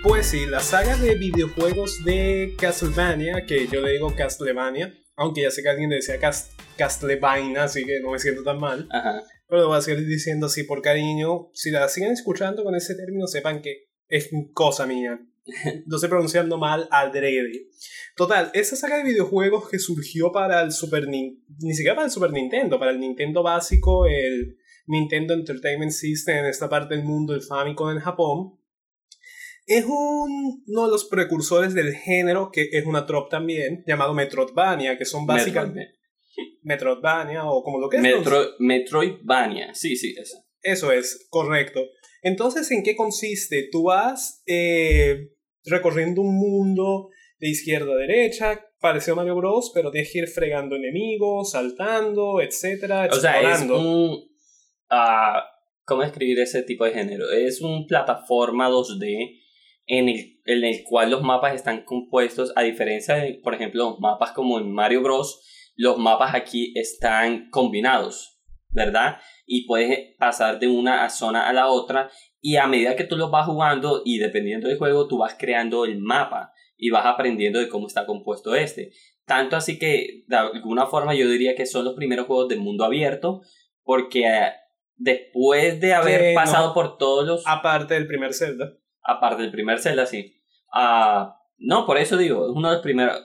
Pues 0.09 0.29
sí, 0.29 0.47
la 0.47 0.61
saga 0.61 0.97
de 0.97 1.17
videojuegos 1.17 2.03
de 2.03 2.55
Castlevania, 2.59 3.45
que 3.45 3.67
yo 3.67 3.83
le 3.83 3.93
digo 3.93 4.17
Castlevania, 4.17 4.95
aunque 5.17 5.43
ya 5.43 5.51
sé 5.51 5.63
que 5.63 5.69
alguien 5.69 5.91
decía 5.91 6.19
Cast 6.19 6.59
Castlevania, 6.79 7.65
así 7.65 7.85
que 7.85 8.01
no 8.01 8.13
me 8.13 8.19
siento 8.19 8.43
tan 8.43 8.59
mal. 8.59 8.89
Pero 9.47 9.61
lo 9.61 9.69
voy 9.69 9.77
a 9.77 9.83
seguir 9.83 10.07
diciendo 10.07 10.47
así 10.47 10.65
por 10.65 10.81
cariño. 10.81 11.51
Si 11.53 11.71
la 11.71 11.87
siguen 11.89 12.13
escuchando 12.13 12.65
con 12.65 12.75
ese 12.75 12.95
término, 12.95 13.27
sepan 13.27 13.61
que 13.61 13.91
es 14.09 14.31
cosa 14.55 14.87
mía. 14.87 15.21
Lo 15.87 15.97
estoy 15.97 16.09
pronunciando 16.09 16.57
mal 16.57 16.89
adrede. 16.91 17.69
Total, 18.17 18.51
esa 18.55 18.77
saga 18.77 18.97
de 18.97 19.05
videojuegos 19.05 19.69
que 19.69 19.79
surgió 19.79 20.33
para 20.33 20.63
el 20.63 20.73
Super 20.73 21.07
Nintendo, 21.07 21.45
ni 21.61 21.75
siquiera 21.75 21.95
para 21.95 22.07
el 22.07 22.13
Super 22.13 22.33
Nintendo, 22.33 22.79
para 22.79 22.93
el 22.93 22.99
Nintendo 22.99 23.43
básico, 23.43 24.07
el 24.07 24.57
Nintendo 24.87 25.35
Entertainment 25.35 25.93
System 25.93 26.39
en 26.39 26.47
esta 26.47 26.69
parte 26.69 26.97
del 26.97 27.05
mundo, 27.05 27.35
el 27.35 27.43
Famicom 27.43 27.91
en 27.91 28.01
Japón, 28.01 28.58
es 29.69 29.85
uno 29.87 30.87
de 30.87 30.91
los 30.91 31.05
precursores 31.05 31.75
del 31.75 31.95
género, 31.95 32.51
que 32.51 32.69
es 32.73 32.87
una 32.87 33.05
trop 33.07 33.31
también, 33.31 33.85
llamado 33.87 34.15
Metroidvania, 34.15 34.97
que 34.97 35.05
son 35.05 35.27
básicamente... 35.27 35.99
Metroidvania 36.63 37.45
o 37.47 37.63
como 37.63 37.79
lo 37.79 37.89
que 37.89 37.97
es. 37.97 38.03
Metro, 38.03 38.55
Metroidvania, 38.59 39.75
sí, 39.75 39.97
sí, 39.97 40.15
eso. 40.17 40.39
Eso 40.63 40.93
es, 40.93 41.27
correcto. 41.31 41.81
Entonces, 42.23 42.71
¿en 42.71 42.83
qué 42.83 42.95
consiste? 42.95 43.69
Tú 43.71 43.85
vas 43.85 44.43
eh, 44.47 45.31
recorriendo 45.65 46.23
un 46.23 46.37
mundo 46.37 47.09
de 47.39 47.49
izquierda 47.49 47.93
a 47.93 47.97
derecha, 47.97 48.65
parece 48.81 49.15
Mario 49.15 49.37
Bros, 49.37 49.71
pero 49.75 49.91
tienes 49.91 50.13
que 50.13 50.19
ir 50.21 50.29
fregando 50.29 50.77
enemigos, 50.77 51.53
saltando, 51.53 52.41
etcétera, 52.41 53.09
O 53.11 53.17
sea, 53.17 53.53
es 53.53 53.63
un... 53.63 54.29
Uh, 54.91 55.39
¿Cómo 55.85 56.03
escribir 56.03 56.39
ese 56.41 56.63
tipo 56.63 56.85
de 56.85 56.93
género? 56.93 57.31
Es 57.31 57.61
un 57.61 57.87
plataforma 57.87 58.69
2D 58.69 59.41
en 59.89 60.09
el, 60.09 60.41
en 60.45 60.65
el 60.65 60.85
cual 60.85 61.11
los 61.11 61.23
mapas 61.23 61.55
están 61.55 61.83
compuestos, 61.85 62.53
a 62.55 62.63
diferencia 62.63 63.17
de, 63.17 63.41
por 63.43 63.55
ejemplo, 63.55 63.97
mapas 63.99 64.33
como 64.33 64.59
en 64.59 64.73
Mario 64.73 65.03
Bros., 65.03 65.43
los 65.77 65.99
mapas 65.99 66.35
aquí 66.35 66.73
están 66.77 67.49
combinados, 67.51 68.39
¿verdad? 68.69 69.19
Y 69.47 69.67
puedes 69.67 70.17
pasar 70.19 70.59
de 70.59 70.69
una 70.69 71.09
zona 71.09 71.49
a 71.49 71.53
la 71.53 71.69
otra 71.69 72.11
y 72.41 72.57
a 72.57 72.67
medida 72.67 72.97
que 72.97 73.05
tú 73.05 73.17
los 73.17 73.31
vas 73.31 73.47
jugando 73.47 74.03
y 74.05 74.19
dependiendo 74.19 74.69
del 74.69 74.79
juego, 74.79 75.09
tú 75.09 75.19
vas 75.19 75.37
creando 75.39 75.85
el 75.85 75.99
mapa 75.99 76.53
y 76.77 76.91
vas 76.91 77.07
aprendiendo 77.07 77.59
de 77.59 77.69
cómo 77.69 77.87
está 77.87 78.07
compuesto 78.07 78.55
este. 78.55 78.91
Tanto 79.25 79.57
así 79.57 79.79
que 79.79 80.25
de 80.27 80.37
alguna 80.37 80.87
forma 80.87 81.15
yo 81.15 81.29
diría 81.29 81.55
que 81.55 81.67
son 81.67 81.85
los 81.85 81.95
primeros 81.95 82.27
juegos 82.27 82.49
del 82.49 82.61
mundo 82.61 82.85
abierto 82.85 83.41
porque 83.83 84.27
eh, 84.27 84.53
después 84.97 85.81
de 85.81 85.95
haber 85.95 86.35
pasado 86.35 86.75
por 86.75 86.99
todos 86.99 87.27
los... 87.27 87.43
Aparte 87.47 87.95
del 87.95 88.07
primer 88.07 88.35
Zelda. 88.35 88.75
Aparte 89.09 89.41
del 89.43 89.51
primer 89.51 89.79
Zelda, 89.79 90.05
sí. 90.05 90.37
Ah, 90.71 91.41
no, 91.57 91.87
por 91.87 91.97
eso 91.97 92.19
digo, 92.19 92.51
es 92.51 92.55
uno 92.55 92.69
de 92.69 92.75
los 92.75 92.83
primeros 92.83 93.25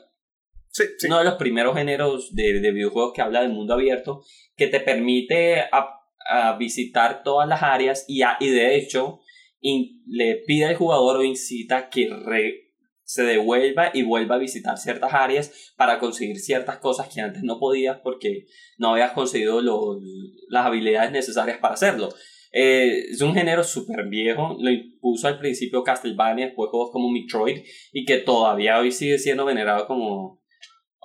uno 1.06 1.20
de 1.20 1.24
los 1.26 1.36
primeros 1.36 1.76
géneros 1.76 2.34
de, 2.34 2.60
de, 2.60 2.72
videojuegos 2.72 3.14
que 3.14 3.22
habla 3.22 3.42
del 3.42 3.52
mundo 3.52 3.74
abierto, 3.74 4.24
que 4.56 4.68
te 4.68 4.80
permite 4.80 5.62
a, 5.72 6.00
visitar 6.58 7.22
todas 7.22 7.50
las 7.50 7.62
áreas 7.62 8.06
y, 8.08 8.22
y 8.40 8.50
de 8.50 8.78
hecho 8.78 9.20
le 10.08 10.36
pide 10.48 10.68
al 10.68 10.78
jugador 10.78 11.18
o 11.18 11.24
incita 11.24 11.90
que 11.90 12.10
se 13.04 13.24
devuelva 13.24 13.92
y 13.94 14.04
vuelva 14.04 14.36
a 14.36 14.40
visitar 14.40 14.78
ciertas 14.78 15.14
áreas 15.14 15.74
para 15.76 16.00
conseguir 16.00 16.40
ciertas 16.40 16.78
cosas 16.78 17.10
que 17.14 17.20
antes 17.20 17.44
no 17.44 17.60
podías 17.60 18.00
porque 18.00 18.46
no 18.78 18.94
habías 18.94 19.12
conseguido 19.12 19.62
los, 19.62 19.98
las 20.48 20.66
habilidades 20.66 21.12
necesarias 21.12 21.58
para 21.58 21.74
hacerlo. 21.74 22.08
Eh, 22.54 23.08
es 23.10 23.22
un 23.22 23.34
género 23.34 23.64
súper 23.64 24.08
viejo, 24.08 24.56
lo 24.60 24.70
impuso 24.70 25.28
al 25.28 25.40
principio 25.40 25.84
Castlevania, 25.84 26.46
después 26.46 26.70
juegos 26.70 26.92
como 26.92 27.12
Metroid 27.12 27.64
y 27.92 28.06
que 28.06 28.18
todavía 28.18 28.80
hoy 28.80 28.92
sigue 28.92 29.18
siendo 29.18 29.44
venerado 29.44 29.88
como 29.88 30.44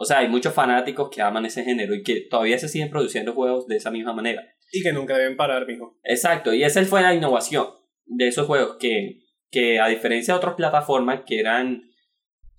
o 0.01 0.05
sea, 0.05 0.19
hay 0.19 0.29
muchos 0.29 0.55
fanáticos 0.55 1.11
que 1.11 1.21
aman 1.21 1.45
ese 1.45 1.65
género 1.65 1.95
y 1.95 2.03
que 2.03 2.21
todavía 2.31 2.59
se 2.59 2.69
siguen 2.69 2.91
produciendo 2.91 3.33
juegos 3.33 3.67
de 3.67 3.77
esa 3.77 3.91
misma 3.91 4.13
manera. 4.13 4.45
Y 4.73 4.83
que 4.83 4.93
nunca 4.93 5.17
deben 5.17 5.37
parar, 5.37 5.67
mijo. 5.67 5.99
Exacto, 6.05 6.55
y 6.55 6.63
esa 6.63 6.85
fue 6.85 7.03
la 7.03 7.15
innovación 7.15 7.67
de 8.07 8.29
esos 8.29 8.47
juegos, 8.47 8.77
que, 8.79 9.23
que 9.51 9.81
a 9.81 9.89
diferencia 9.89 10.35
de 10.35 10.39
otras 10.39 10.55
plataformas 10.55 11.23
que 11.27 11.41
eran 11.41 11.83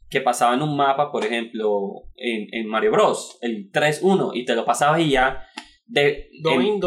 que 0.09 0.21
pasaban 0.21 0.61
un 0.63 0.75
mapa, 0.75 1.11
por 1.11 1.23
ejemplo, 1.23 2.09
en, 2.15 2.47
en 2.51 2.67
Mario 2.67 2.91
Bros, 2.91 3.37
el 3.41 3.71
3-1, 3.71 4.31
y 4.33 4.43
te 4.43 4.55
lo 4.55 4.65
pasabas 4.65 5.01
y 5.01 5.11
ya... 5.11 5.45
De, 5.85 6.29
en, 6.43 6.79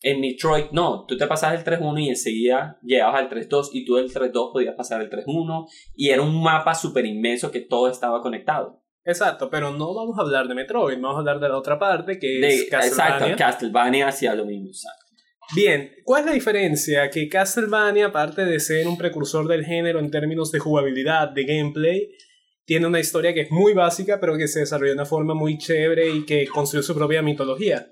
en 0.00 0.20
Metroid, 0.20 0.66
no, 0.70 1.04
tú 1.06 1.16
te 1.16 1.26
pasabas 1.26 1.58
el 1.58 1.64
3-1 1.64 2.02
y 2.02 2.08
enseguida 2.08 2.78
llegabas 2.82 3.20
al 3.20 3.30
3-2 3.30 3.70
y 3.72 3.84
tú 3.84 3.96
del 3.96 4.12
3-2 4.12 4.52
podías 4.52 4.74
pasar 4.76 5.00
el 5.00 5.10
3-1 5.10 5.68
y 5.94 6.10
era 6.10 6.22
un 6.22 6.40
mapa 6.42 6.74
súper 6.74 7.04
inmenso 7.04 7.50
que 7.50 7.60
todo 7.60 7.90
estaba 7.90 8.20
conectado. 8.22 8.82
Exacto, 9.04 9.48
pero 9.50 9.72
no 9.72 9.94
vamos 9.94 10.18
a 10.18 10.22
hablar 10.22 10.46
de 10.46 10.54
Metroid, 10.54 11.00
vamos 11.00 11.16
a 11.16 11.18
hablar 11.20 11.40
de 11.40 11.48
la 11.48 11.56
otra 11.56 11.78
parte 11.78 12.18
que 12.18 12.46
es 12.46 12.68
Castlevania. 12.70 13.16
Exacto, 13.16 13.36
Castlevania 13.38 14.08
hacía 14.08 14.34
lo 14.34 14.44
mismo. 14.44 14.70
Bien, 15.56 15.90
¿cuál 16.04 16.20
es 16.20 16.26
la 16.26 16.32
diferencia? 16.32 17.08
Que 17.08 17.28
Castlevania, 17.28 18.06
aparte 18.06 18.44
de 18.44 18.60
ser 18.60 18.86
un 18.86 18.98
precursor 18.98 19.48
del 19.48 19.64
género 19.64 19.98
en 19.98 20.10
términos 20.10 20.52
de 20.52 20.58
jugabilidad, 20.58 21.30
de 21.30 21.44
gameplay, 21.44 22.10
tiene 22.66 22.86
una 22.86 23.00
historia 23.00 23.32
que 23.32 23.40
es 23.40 23.50
muy 23.50 23.72
básica, 23.72 24.20
pero 24.20 24.36
que 24.36 24.46
se 24.46 24.60
desarrolla 24.60 24.90
de 24.90 24.96
una 24.96 25.06
forma 25.06 25.32
muy 25.32 25.56
chévere 25.56 26.10
y 26.10 26.26
que 26.26 26.46
construyó 26.46 26.82
su 26.82 26.94
propia 26.94 27.22
mitología. 27.22 27.90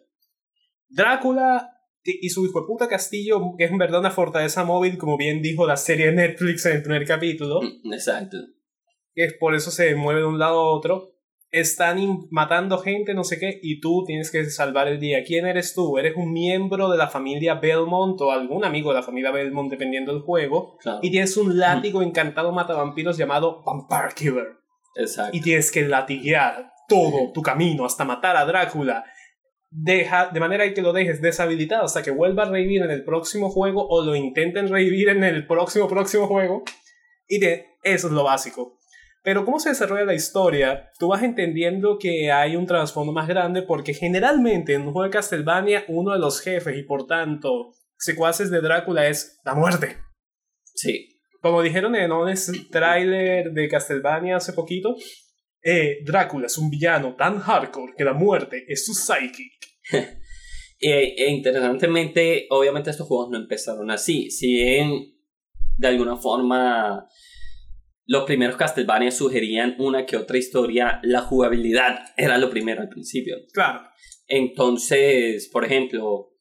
Drácula 0.87 1.76
y 2.21 2.29
su 2.31 2.45
hijo 2.45 2.61
de 2.61 2.67
puta 2.67 2.89
castillo, 2.89 3.41
que 3.57 3.65
es 3.65 3.71
en 3.71 3.79
verdad 3.79 4.01
una 4.01 4.11
fortaleza 4.11 4.65
móvil, 4.65 4.99
como 4.99 5.17
bien 5.17 5.43
dijo 5.43 5.67
la 5.67 5.77
serie 5.77 6.13
Netflix 6.13 6.67
en 6.67 6.77
el 6.77 6.83
primer 6.83 7.07
capítulo. 7.07 7.61
Mm, 7.63 7.93
exacto 7.93 8.39
que 9.17 9.29
por 9.41 9.55
eso 9.55 9.71
se 9.71 9.97
mueve 9.97 10.21
de 10.21 10.27
un 10.27 10.39
lado 10.39 10.61
a 10.61 10.71
otro. 10.71 11.15
Están 11.51 11.99
matando 12.31 12.79
gente, 12.79 13.15
no 13.15 13.25
sé 13.25 13.39
qué, 13.39 13.59
y 13.63 13.81
tú 13.81 14.05
tienes 14.05 14.31
que 14.31 14.45
salvar 14.51 14.89
el 14.89 15.01
día. 15.01 15.25
¿Quién 15.25 15.47
eres 15.47 15.75
tú? 15.75 15.97
¿Eres 15.97 16.15
un 16.17 16.33
miembro 16.33 16.91
de 16.91 16.99
la 16.99 17.09
familia 17.09 17.55
Belmont 17.55 18.21
o 18.21 18.31
algún 18.31 18.65
amigo 18.65 18.91
de 18.91 18.97
la 18.97 19.03
familia 19.03 19.31
Belmont, 19.31 19.71
dependiendo 19.71 20.13
del 20.13 20.21
juego? 20.21 20.77
Y 21.01 21.11
tienes 21.11 21.37
un 21.39 21.59
látigo 21.59 22.03
encantado 22.03 22.53
matavampiros 22.53 23.17
llamado 23.17 23.63
Vampire 23.65 24.15
Killer. 24.15 24.59
Exacto. 24.97 25.35
Y 25.35 25.41
tienes 25.41 25.71
que 25.71 25.83
latiguear 25.83 26.73
todo 26.89 27.33
tu 27.33 27.41
camino 27.41 27.87
hasta 27.87 28.05
matar 28.05 28.37
a 28.37 28.45
Drácula. 28.45 29.05
Deja, 29.79 30.31
de 30.33 30.41
manera 30.41 30.73
que 30.73 30.81
lo 30.81 30.95
dejes 30.95 31.21
deshabilitado 31.21 31.85
hasta 31.85 32.03
que 32.03 32.11
vuelva 32.11 32.45
a 32.45 32.51
revivir 32.51 32.83
en 32.83 32.91
el 32.91 33.05
próximo 33.05 33.51
juego 33.51 33.87
o 33.87 34.03
lo 34.03 34.17
intenten 34.17 34.69
revivir 34.69 35.11
en 35.11 35.23
el 35.23 35.47
próximo 35.47 35.87
próximo 35.87 36.27
juego. 36.27 36.65
Y 37.29 37.41
de, 37.41 37.67
eso 37.83 38.07
es 38.07 38.13
lo 38.15 38.25
básico. 38.25 38.79
Pero 39.23 39.45
cómo 39.45 39.61
se 39.61 39.69
desarrolla 39.69 40.07
la 40.07 40.15
historia, 40.15 40.93
tú 40.99 41.09
vas 41.09 41.23
entendiendo 41.23 41.99
que 41.99 42.33
hay 42.33 42.57
un 42.57 42.65
trasfondo 42.65 43.13
más 43.13 43.29
grande 43.29 43.61
porque 43.61 43.93
generalmente 43.93 44.73
en 44.73 44.83
un 44.83 44.93
juego 44.93 45.05
de 45.05 45.11
Castlevania 45.11 45.85
uno 45.89 46.13
de 46.13 46.21
los 46.21 46.41
jefes 46.41 46.79
y 46.79 46.83
por 46.83 47.07
tanto 47.07 47.75
secuaces 47.99 48.51
de 48.51 48.63
Drácula 48.63 49.09
es 49.09 49.41
la 49.45 49.55
muerte. 49.55 49.99
Sí. 50.75 51.21
Como 51.43 51.61
dijeron 51.61 51.95
en 51.97 52.13
un 52.13 52.33
trailer 52.71 53.51
de 53.51 53.69
Castlevania 53.69 54.37
hace 54.37 54.55
poquito, 54.55 54.97
eh, 55.63 55.99
Drácula 56.05 56.47
es 56.47 56.57
un 56.57 56.71
villano 56.71 57.15
tan 57.15 57.41
hardcore 57.41 57.95
que 57.95 58.05
la 58.05 58.13
muerte 58.15 58.65
es 58.69 58.87
su 58.87 58.95
psychic. 58.95 59.56
e, 60.81 61.15
e, 61.17 61.31
interesantemente, 61.31 62.47
obviamente 62.51 62.91
estos 62.91 63.07
juegos 63.07 63.31
no 63.31 63.39
empezaron 63.39 63.91
así. 63.91 64.31
Si 64.31 64.61
en, 64.61 65.15
de 65.77 65.89
alguna 65.89 66.17
forma 66.17 67.09
los 68.07 68.25
primeros 68.25 68.57
Castlevania 68.57 69.11
sugerían 69.11 69.75
una 69.79 70.07
que 70.07 70.17
otra 70.17 70.39
historia, 70.39 71.01
la 71.03 71.23
jugabilidad 71.23 71.99
era 72.17 72.39
lo 72.39 72.51
primero 72.51 72.81
al 72.81 72.89
principio. 72.89 73.37
Claro. 73.53 73.83
Entonces, 74.29 75.49
por 75.53 75.65
ejemplo, 75.65 76.33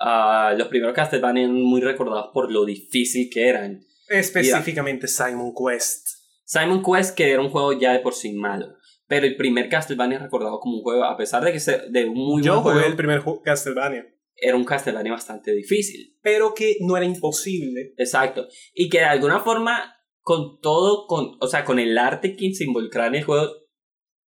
uh, 0.00 0.56
los 0.56 0.68
primeros 0.68 0.94
Castlevania 0.94 1.44
eran 1.44 1.62
muy 1.62 1.80
recordados 1.80 2.30
por 2.32 2.50
lo 2.50 2.64
difícil 2.64 3.30
que 3.32 3.48
eran. 3.48 3.84
Específicamente 4.08 5.06
Simon 5.06 5.52
Quest. 5.54 6.08
Simon 6.44 6.82
Quest, 6.82 7.16
que 7.16 7.30
era 7.30 7.40
un 7.40 7.50
juego 7.50 7.72
ya 7.72 7.92
de 7.92 8.00
por 8.00 8.14
sí 8.14 8.32
malo. 8.32 8.76
Pero 9.14 9.26
el 9.26 9.36
primer 9.36 9.68
Castlevania 9.68 10.18
recordado 10.18 10.58
como 10.58 10.78
un 10.78 10.82
juego, 10.82 11.04
a 11.04 11.16
pesar 11.16 11.44
de 11.44 11.52
que 11.52 11.60
sea 11.60 11.78
de 11.88 12.04
un 12.04 12.16
muy 12.16 12.42
Yo 12.42 12.60
jugué 12.62 12.84
el 12.84 12.96
primer 12.96 13.22
Castlevania. 13.44 14.04
Era 14.34 14.56
un 14.56 14.64
Castlevania 14.64 15.12
bastante 15.12 15.54
difícil. 15.54 16.18
Pero 16.20 16.52
que 16.52 16.78
no 16.80 16.96
era 16.96 17.06
imposible. 17.06 17.94
Exacto. 17.96 18.48
Y 18.74 18.88
que 18.88 18.98
de 18.98 19.04
alguna 19.04 19.38
forma, 19.38 19.94
con 20.20 20.58
todo, 20.60 21.06
con, 21.06 21.36
o 21.40 21.46
sea, 21.46 21.64
con 21.64 21.78
el 21.78 21.96
arte 21.96 22.34
que 22.34 22.52
se 22.54 22.64
involucraba 22.64 23.06
en 23.06 23.14
el 23.14 23.22
juego, 23.22 23.52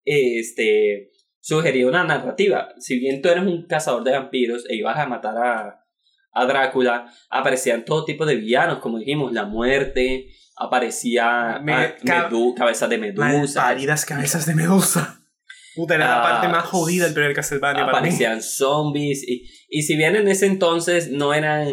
este, 0.06 1.12
sugería 1.42 1.86
una 1.86 2.06
narrativa. 2.06 2.70
Si 2.80 2.98
bien 2.98 3.22
tú 3.22 3.28
eres 3.28 3.44
un 3.44 3.68
cazador 3.68 4.06
de 4.06 4.14
vampiros 4.14 4.64
e 4.70 4.78
ibas 4.78 4.98
a 4.98 5.06
matar 5.06 5.36
a, 5.38 5.84
a 6.32 6.46
Drácula, 6.46 7.12
aparecían 7.30 7.84
todo 7.84 8.06
tipo 8.06 8.26
de 8.26 8.38
villanos, 8.38 8.80
como 8.80 9.00
dijimos, 9.00 9.34
la 9.34 9.44
muerte, 9.44 10.30
aparecía 10.58 11.62
cabezas 12.56 12.90
de 12.90 12.98
medusa. 12.98 13.62
Paridas 13.62 14.06
cabezas 14.06 14.46
de 14.46 14.56
medusa. 14.56 15.22
Puta, 15.76 15.94
era 15.96 16.10
la 16.10 16.22
parte 16.24 16.48
más 16.48 16.66
jodida 16.66 17.06
del 17.06 17.14
primer 17.14 17.34
Castlevania. 17.34 17.84
Aparecían 17.84 18.42
zombies. 18.42 19.24
Y, 19.28 19.48
y 19.70 19.84
si 19.84 19.96
bien 19.96 20.16
en 20.16 20.28
ese 20.28 20.48
entonces 20.48 21.12
no 21.12 21.34
eran. 21.34 21.68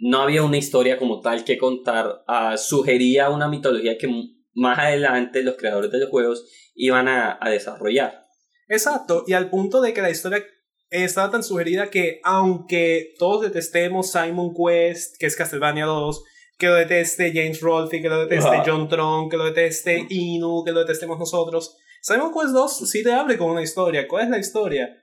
No 0.00 0.20
había 0.20 0.44
una 0.44 0.58
historia 0.58 0.96
como 0.96 1.20
tal 1.20 1.42
que 1.42 1.58
contar, 1.58 2.22
uh, 2.28 2.56
sugería 2.56 3.30
una 3.30 3.48
mitología 3.48 3.98
que 3.98 4.08
más 4.54 4.78
adelante 4.78 5.42
los 5.42 5.56
creadores 5.56 5.90
de 5.90 5.98
los 5.98 6.08
juegos 6.08 6.44
iban 6.76 7.08
a, 7.08 7.36
a 7.40 7.50
desarrollar. 7.50 8.26
Exacto, 8.68 9.24
y 9.26 9.32
al 9.32 9.50
punto 9.50 9.80
de 9.80 9.92
que 9.92 10.02
la 10.02 10.10
historia 10.10 10.44
estaba 10.90 11.32
tan 11.32 11.42
sugerida 11.42 11.90
que 11.90 12.20
aunque 12.22 13.14
todos 13.18 13.42
detestemos 13.42 14.12
Simon 14.12 14.54
Quest, 14.54 15.16
que 15.18 15.26
es 15.26 15.34
Castlevania 15.34 15.86
2, 15.86 16.22
que 16.58 16.66
lo 16.66 16.74
deteste 16.74 17.32
James 17.32 17.60
Rolfe, 17.60 18.02
que 18.02 18.08
lo 18.08 18.26
deteste 18.26 18.62
John 18.66 18.88
Tron, 18.88 19.30
que 19.30 19.36
lo 19.36 19.44
deteste 19.44 20.06
Inu, 20.10 20.64
que 20.64 20.72
lo 20.72 20.80
detestemos 20.80 21.18
nosotros, 21.18 21.76
Simon 22.02 22.32
Quest 22.32 22.52
2 22.52 22.90
sí 22.90 23.02
te 23.02 23.12
abre 23.12 23.38
con 23.38 23.50
una 23.50 23.62
historia. 23.62 24.06
¿Cuál 24.08 24.24
es 24.24 24.30
la 24.30 24.38
historia? 24.38 24.96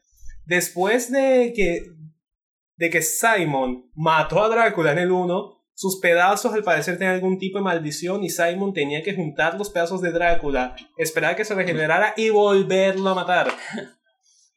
Después 0.45 1.11
de 1.11 1.53
que, 1.55 1.81
de 2.75 2.89
que 2.89 3.01
Simon 3.01 3.89
mató 3.95 4.43
a 4.43 4.49
Drácula 4.49 4.91
en 4.91 4.99
el 4.99 5.11
1, 5.11 5.55
sus 5.73 5.99
pedazos 5.99 6.53
al 6.53 6.63
parecer 6.63 6.97
tenían 6.97 7.15
algún 7.15 7.37
tipo 7.37 7.57
de 7.57 7.63
maldición 7.63 8.23
y 8.23 8.29
Simon 8.29 8.73
tenía 8.73 9.01
que 9.01 9.15
juntar 9.15 9.57
los 9.57 9.69
pedazos 9.69 10.01
de 10.01 10.11
Drácula, 10.11 10.75
esperar 10.97 11.33
a 11.33 11.35
que 11.35 11.45
se 11.45 11.55
regenerara 11.55 12.13
y 12.15 12.29
volverlo 12.29 13.09
a 13.09 13.15
matar. 13.15 13.47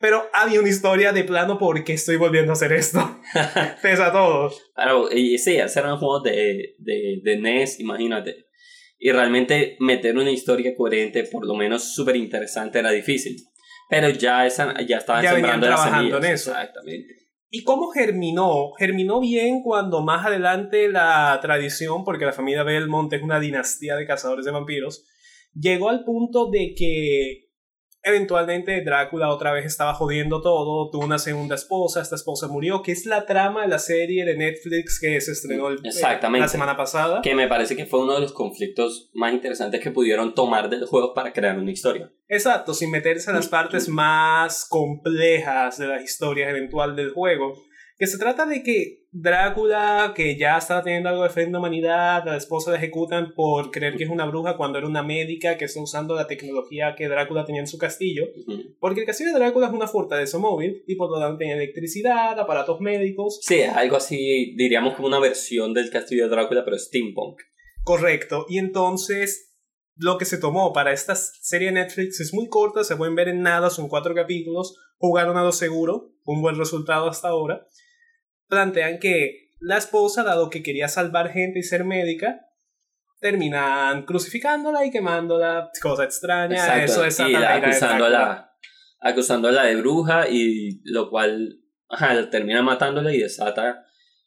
Pero 0.00 0.28
había 0.32 0.60
una 0.60 0.68
historia 0.68 1.12
de 1.12 1.24
plano 1.24 1.58
por 1.58 1.82
qué 1.82 1.94
estoy 1.94 2.16
volviendo 2.16 2.52
a 2.52 2.54
hacer 2.54 2.72
esto. 2.72 3.18
Pesa 3.82 4.06
a 4.06 4.12
todos. 4.12 4.62
Claro, 4.74 5.08
y 5.12 5.38
sí, 5.38 5.58
hacer 5.58 5.84
un 5.86 5.98
juego 5.98 6.20
de, 6.20 6.76
de, 6.78 7.20
de 7.22 7.36
NES, 7.38 7.80
imagínate. 7.80 8.46
Y 8.98 9.10
realmente 9.10 9.76
meter 9.80 10.16
una 10.16 10.30
historia 10.30 10.74
coherente, 10.76 11.24
por 11.24 11.46
lo 11.46 11.54
menos 11.54 11.94
súper 11.94 12.16
interesante, 12.16 12.78
era 12.78 12.90
difícil. 12.90 13.36
Pero 13.88 14.10
ya, 14.10 14.46
esa, 14.46 14.80
ya 14.82 14.98
estaban 14.98 15.22
ya 15.22 15.32
sembrando 15.32 15.66
trabajando 15.66 16.18
en 16.18 16.24
eso. 16.26 16.50
Exactamente. 16.50 17.18
¿Y 17.50 17.64
cómo 17.64 17.88
germinó? 17.90 18.72
Germinó 18.78 19.20
bien 19.20 19.62
cuando 19.62 20.02
más 20.02 20.26
adelante 20.26 20.88
la 20.88 21.38
tradición, 21.40 22.04
porque 22.04 22.26
la 22.26 22.32
familia 22.32 22.62
Belmont 22.62 23.12
es 23.12 23.22
una 23.22 23.40
dinastía 23.40 23.96
de 23.96 24.06
cazadores 24.06 24.44
de 24.44 24.50
vampiros, 24.50 25.06
llegó 25.54 25.88
al 25.88 26.04
punto 26.04 26.50
de 26.50 26.74
que 26.76 27.47
Eventualmente 28.08 28.80
Drácula 28.82 29.28
otra 29.28 29.52
vez 29.52 29.66
estaba 29.66 29.92
jodiendo 29.92 30.40
todo, 30.40 30.90
tuvo 30.90 31.04
una 31.04 31.18
segunda 31.18 31.56
esposa, 31.56 32.00
esta 32.00 32.16
esposa 32.16 32.48
murió, 32.48 32.82
que 32.82 32.92
es 32.92 33.04
la 33.04 33.26
trama 33.26 33.62
de 33.62 33.68
la 33.68 33.78
serie 33.78 34.24
de 34.24 34.34
Netflix 34.34 34.98
que 34.98 35.20
se 35.20 35.32
estrenó 35.32 35.68
el, 35.68 35.80
la 35.82 36.48
semana 36.48 36.76
pasada. 36.76 37.20
Que 37.20 37.34
me 37.34 37.48
parece 37.48 37.76
que 37.76 37.84
fue 37.84 38.00
uno 38.00 38.14
de 38.14 38.20
los 38.20 38.32
conflictos 38.32 39.10
más 39.12 39.34
interesantes 39.34 39.82
que 39.82 39.90
pudieron 39.90 40.34
tomar 40.34 40.70
del 40.70 40.86
juego 40.86 41.12
para 41.12 41.34
crear 41.34 41.58
una 41.58 41.70
historia. 41.70 42.10
Exacto, 42.28 42.72
sin 42.72 42.90
meterse 42.90 43.30
en 43.30 43.36
las 43.36 43.48
partes 43.48 43.88
más 43.88 44.66
complejas 44.66 45.76
de 45.76 45.86
la 45.86 46.00
historia 46.00 46.48
eventual 46.48 46.96
del 46.96 47.10
juego 47.12 47.54
que 47.98 48.06
se 48.06 48.18
trata 48.18 48.46
de 48.46 48.62
que 48.62 48.97
Drácula, 49.10 50.12
que 50.14 50.36
ya 50.36 50.58
estaba 50.58 50.82
teniendo 50.82 51.08
algo 51.08 51.22
de 51.22 51.30
fe 51.30 51.42
en 51.42 51.52
la 51.52 51.58
humanidad, 51.58 52.28
a 52.28 52.32
la 52.32 52.36
esposa 52.36 52.70
la 52.70 52.76
ejecutan 52.76 53.32
por 53.34 53.70
creer 53.70 53.96
que 53.96 54.04
es 54.04 54.10
una 54.10 54.26
bruja 54.26 54.56
cuando 54.56 54.76
era 54.76 54.86
una 54.86 55.02
médica 55.02 55.56
que 55.56 55.64
está 55.64 55.80
usando 55.80 56.14
la 56.14 56.26
tecnología 56.26 56.94
que 56.94 57.08
Drácula 57.08 57.46
tenía 57.46 57.62
en 57.62 57.66
su 57.66 57.78
castillo, 57.78 58.24
porque 58.78 59.00
el 59.00 59.06
castillo 59.06 59.32
de 59.32 59.38
Drácula 59.38 59.68
es 59.68 59.72
una 59.72 59.88
fortaleza 59.88 60.38
móvil 60.38 60.84
y 60.86 60.96
por 60.96 61.10
lo 61.10 61.18
tanto 61.18 61.38
tenía 61.38 61.54
electricidad, 61.54 62.38
aparatos 62.38 62.80
médicos. 62.80 63.40
Sí, 63.42 63.62
algo 63.62 63.96
así, 63.96 64.54
diríamos 64.56 64.94
como 64.94 65.08
una 65.08 65.20
versión 65.20 65.72
del 65.72 65.88
castillo 65.88 66.24
de 66.24 66.30
Drácula, 66.30 66.62
pero 66.64 66.78
steampunk. 66.78 67.40
Correcto, 67.84 68.44
y 68.46 68.58
entonces 68.58 69.54
lo 69.96 70.18
que 70.18 70.26
se 70.26 70.36
tomó 70.36 70.74
para 70.74 70.92
esta 70.92 71.16
serie 71.16 71.72
Netflix 71.72 72.20
es 72.20 72.34
muy 72.34 72.48
corta, 72.48 72.84
se 72.84 72.96
pueden 72.96 73.14
ver 73.14 73.28
en 73.28 73.40
nada, 73.40 73.70
son 73.70 73.88
cuatro 73.88 74.14
capítulos, 74.14 74.76
jugaron 74.98 75.38
a 75.38 75.44
lo 75.44 75.52
seguro, 75.52 76.12
un 76.24 76.42
buen 76.42 76.58
resultado 76.58 77.08
hasta 77.08 77.28
ahora 77.28 77.66
plantean 78.48 78.98
que 78.98 79.52
la 79.60 79.76
esposa, 79.76 80.22
dado 80.22 80.50
que 80.50 80.62
quería 80.62 80.88
salvar 80.88 81.30
gente 81.30 81.58
y 81.58 81.62
ser 81.62 81.84
médica, 81.84 82.46
terminan 83.20 84.04
crucificándola 84.04 84.84
y 84.84 84.90
quemándola, 84.90 85.70
cosa 85.82 86.04
extraña, 86.04 86.84
eso 86.84 87.04
es 87.04 87.18
y 87.18 87.34
acusándola, 87.34 88.52
acusándola 89.00 89.64
de 89.64 89.76
bruja 89.76 90.28
y 90.28 90.80
lo 90.84 91.10
cual 91.10 91.60
termina 92.30 92.62
matándola 92.62 93.12
y 93.12 93.18
desata 93.18 93.84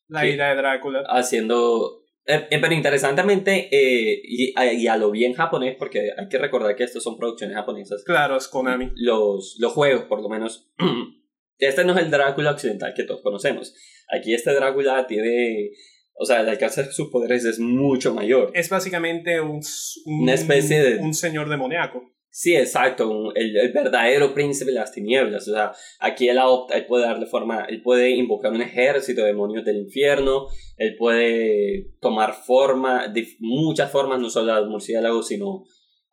la 0.08 0.26
ira 0.26 0.50
de 0.50 0.56
Drácula. 0.56 1.04
Haciendo 1.08 2.02
eh, 2.26 2.48
eh, 2.52 2.60
pero 2.62 2.74
interesantemente, 2.74 3.68
eh, 3.72 4.22
y, 4.24 4.54
y, 4.56 4.88
a 4.88 4.98
lo 4.98 5.10
bien 5.10 5.34
japonés, 5.34 5.76
porque 5.78 6.12
hay 6.16 6.28
que 6.30 6.38
recordar 6.38 6.76
que 6.76 6.84
estos 6.84 7.02
son 7.04 7.18
producciones 7.18 7.56
japonesas. 7.56 8.04
Claro, 8.04 8.38
es 8.38 8.48
Konami. 8.48 8.92
Los, 8.96 9.58
los 9.60 9.74
juegos, 9.74 10.04
por 10.06 10.22
lo 10.22 10.30
menos. 10.30 10.72
este 11.58 11.84
no 11.84 11.94
es 11.94 12.00
el 12.00 12.12
Drácula 12.12 12.52
occidental 12.52 12.94
que 12.94 13.04
todos 13.04 13.22
conocemos. 13.22 13.74
Aquí 14.12 14.34
este 14.34 14.54
Drácula 14.54 15.08
tiene, 15.08 15.72
o 16.14 16.26
sea, 16.26 16.42
el 16.42 16.50
alcance 16.50 16.84
de 16.84 16.92
sus 16.92 17.10
poderes 17.10 17.46
es 17.46 17.60
mucho 17.60 18.14
mayor. 18.14 18.52
Es 18.54 18.70
básicamente 18.70 19.40
un, 19.42 19.62
una 20.06 20.34
especie 20.34 20.84
de... 20.84 20.98
Un 20.98 21.14
señor 21.14 21.50
demoníaco. 21.50 22.12
Sí, 22.34 22.56
exacto, 22.56 23.34
el, 23.36 23.74
verdadero 23.74 24.34
príncipe 24.34 24.72
de 24.72 24.80
las 24.80 24.94
tinieblas. 24.94 25.50
O 25.50 25.54
sea, 25.54 25.74
aquí 26.00 26.30
él 26.30 26.38
adopta, 26.38 26.78
él 26.78 26.86
puede 26.86 27.06
darle 27.06 27.26
forma, 27.26 27.66
él 27.68 27.82
puede 27.82 28.12
invocar 28.12 28.54
un 28.54 28.62
ejército 28.62 29.22
de 29.22 29.28
demonios 29.28 29.66
del 29.66 29.78
infierno, 29.78 30.48
él 30.78 30.96
puede 30.98 31.90
tomar 32.00 32.34
forma, 32.34 33.10
de 33.10 33.28
muchas 33.40 33.92
formas, 33.92 34.22
no 34.22 34.30
solo 34.30 34.54
al 34.54 34.70
murciélago, 34.70 35.22
sino 35.24 35.66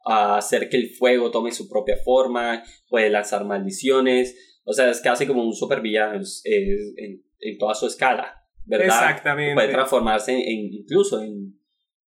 hacer 0.04 0.68
que 0.68 0.76
el 0.76 0.90
fuego 0.90 1.30
tome 1.30 1.52
su 1.52 1.68
propia 1.68 1.96
forma, 1.96 2.64
puede 2.88 3.10
lanzar 3.10 3.44
maldiciones. 3.44 4.60
O 4.64 4.72
sea, 4.72 4.90
es 4.90 5.00
casi 5.00 5.24
como 5.24 5.44
un 5.44 5.54
supervillano 5.54 6.20
en, 6.44 7.22
en 7.40 7.58
toda 7.58 7.74
su 7.74 7.86
escala, 7.86 8.44
¿verdad? 8.64 8.86
Exactamente. 8.86 9.54
Puede 9.54 9.72
transformarse 9.72 10.32
en, 10.32 10.72
incluso 10.72 11.22
en, 11.22 11.58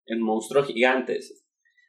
en, 0.07 0.21
monstruos 0.21 0.67
gigantes. 0.67 1.45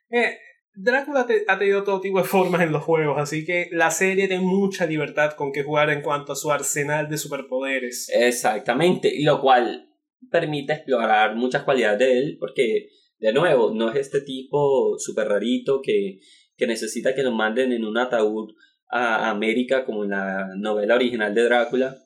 Eh, 0.10 0.38
Drácula 0.74 1.28
ha 1.48 1.60
tenido 1.60 1.84
todo 1.84 2.00
tipo 2.00 2.20
de 2.20 2.24
formas 2.24 2.62
en 2.62 2.72
los 2.72 2.84
juegos, 2.84 3.18
así 3.20 3.46
que 3.46 3.68
la 3.72 3.92
serie 3.92 4.28
tiene 4.28 4.44
mucha 4.44 4.86
libertad 4.86 5.34
con 5.34 5.52
que 5.52 5.64
jugar 5.64 5.90
en 5.90 6.02
cuanto 6.02 6.32
a 6.32 6.36
su 6.36 6.52
arsenal 6.52 7.10
de 7.10 7.18
superpoderes. 7.18 8.10
Exactamente, 8.14 9.14
lo 9.22 9.42
cual 9.42 9.90
permite 10.30 10.74
explorar 10.74 11.36
muchas 11.36 11.64
cualidades 11.64 12.00
de 12.00 12.18
él, 12.20 12.38
porque, 12.40 12.90
de 13.20 13.34
nuevo, 13.34 13.74
no 13.74 13.90
es 13.90 13.98
este 13.98 14.22
tipo 14.22 14.98
súper 14.98 15.28
rarito 15.28 15.82
que, 15.82 16.20
que 16.56 16.68
necesita 16.68 17.14
que 17.14 17.24
lo 17.24 17.32
manden 17.32 17.74
en 17.74 17.84
un 17.84 17.98
ataúd 17.98 18.54
a 18.90 19.30
América 19.30 19.86
como 19.86 20.04
en 20.04 20.12
la 20.12 20.48
novela 20.56 20.96
original 20.96 21.34
de 21.34 21.44
Drácula, 21.44 21.98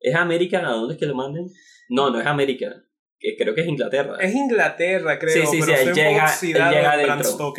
¿Es 0.00 0.14
América? 0.14 0.66
¿A 0.66 0.72
dónde 0.72 0.94
es 0.94 1.00
que 1.00 1.06
lo 1.06 1.14
manden? 1.14 1.46
No, 1.88 2.10
no 2.10 2.20
es 2.20 2.26
América. 2.26 2.84
Creo 3.38 3.54
que 3.54 3.60
es 3.60 3.68
Inglaterra. 3.68 4.16
Es 4.18 4.34
Inglaterra, 4.34 5.18
creo. 5.18 5.34
Sí, 5.34 5.46
sí, 5.46 5.62
sí. 5.62 5.70
Él 5.72 5.92
llega, 5.92 6.26
él 6.42 6.74
llega 6.74 6.96
dentro. 6.96 7.54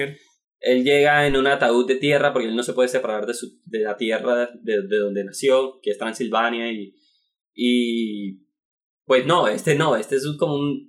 Él 0.59 0.83
llega 0.83 1.27
en 1.27 1.37
un 1.37 1.47
ataúd 1.47 1.87
de 1.87 1.95
tierra 1.95 2.33
porque 2.33 2.47
él 2.47 2.55
no 2.55 2.63
se 2.63 2.73
puede 2.73 2.89
separar 2.89 3.25
de, 3.25 3.33
su, 3.33 3.59
de 3.65 3.79
la 3.79 3.97
tierra 3.97 4.49
de, 4.61 4.81
de 4.87 4.97
donde 4.97 5.23
nació, 5.23 5.79
que 5.81 5.91
es 5.91 5.97
Transilvania. 5.97 6.71
Y, 6.71 6.95
y. 7.53 8.47
Pues 9.05 9.25
no, 9.25 9.47
este 9.47 9.75
no. 9.75 9.95
Este 9.95 10.15
es 10.15 10.27
como 10.39 10.55
un, 10.55 10.87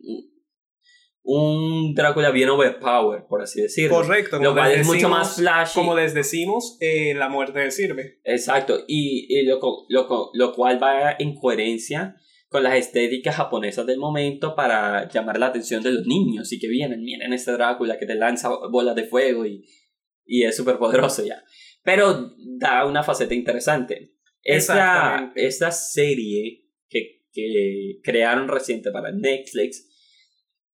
un 1.24 1.94
Drácula 1.94 2.30
bien 2.30 2.48
overpowered, 2.48 3.24
por 3.28 3.42
así 3.42 3.62
decirlo. 3.62 3.96
Correcto. 3.96 4.38
Lo 4.40 4.54
cual 4.54 4.72
es 4.72 4.86
mucho 4.86 5.08
más 5.08 5.36
flashy. 5.36 5.74
Como 5.74 5.94
les 5.94 6.14
decimos, 6.14 6.76
eh, 6.80 7.14
la 7.14 7.28
muerte 7.28 7.70
sirve. 7.70 8.20
Exacto. 8.24 8.84
Y, 8.88 9.26
y 9.28 9.46
lo, 9.46 9.60
lo, 9.88 10.30
lo, 10.32 10.52
cual 10.52 10.82
va 10.82 11.12
en 11.18 11.34
coherencia 11.34 12.16
con 12.48 12.64
las 12.64 12.74
estéticas 12.74 13.36
japonesas 13.36 13.86
del 13.86 13.98
momento 13.98 14.54
para 14.54 15.08
llamar 15.08 15.38
la 15.38 15.46
atención 15.46 15.82
de 15.82 15.92
los 15.92 16.06
niños 16.06 16.52
y 16.52 16.58
que 16.58 16.68
vienen, 16.68 17.02
miren 17.02 17.32
este 17.32 17.52
Drácula 17.52 17.98
que 17.98 18.06
te 18.06 18.14
lanza 18.14 18.50
bolas 18.70 18.96
de 18.96 19.04
fuego 19.04 19.46
y, 19.46 19.64
y 20.26 20.42
es 20.42 20.56
súper 20.56 20.78
poderoso 20.78 21.24
ya. 21.24 21.42
Pero 21.84 22.34
da 22.58 22.84
una 22.84 23.02
faceta 23.02 23.34
interesante. 23.34 24.12
Esta, 24.42 25.32
esta 25.36 25.70
serie 25.70 26.66
que, 26.88 27.22
que 27.32 28.00
crearon 28.02 28.48
reciente 28.48 28.90
para 28.90 29.12
Netflix 29.12 29.88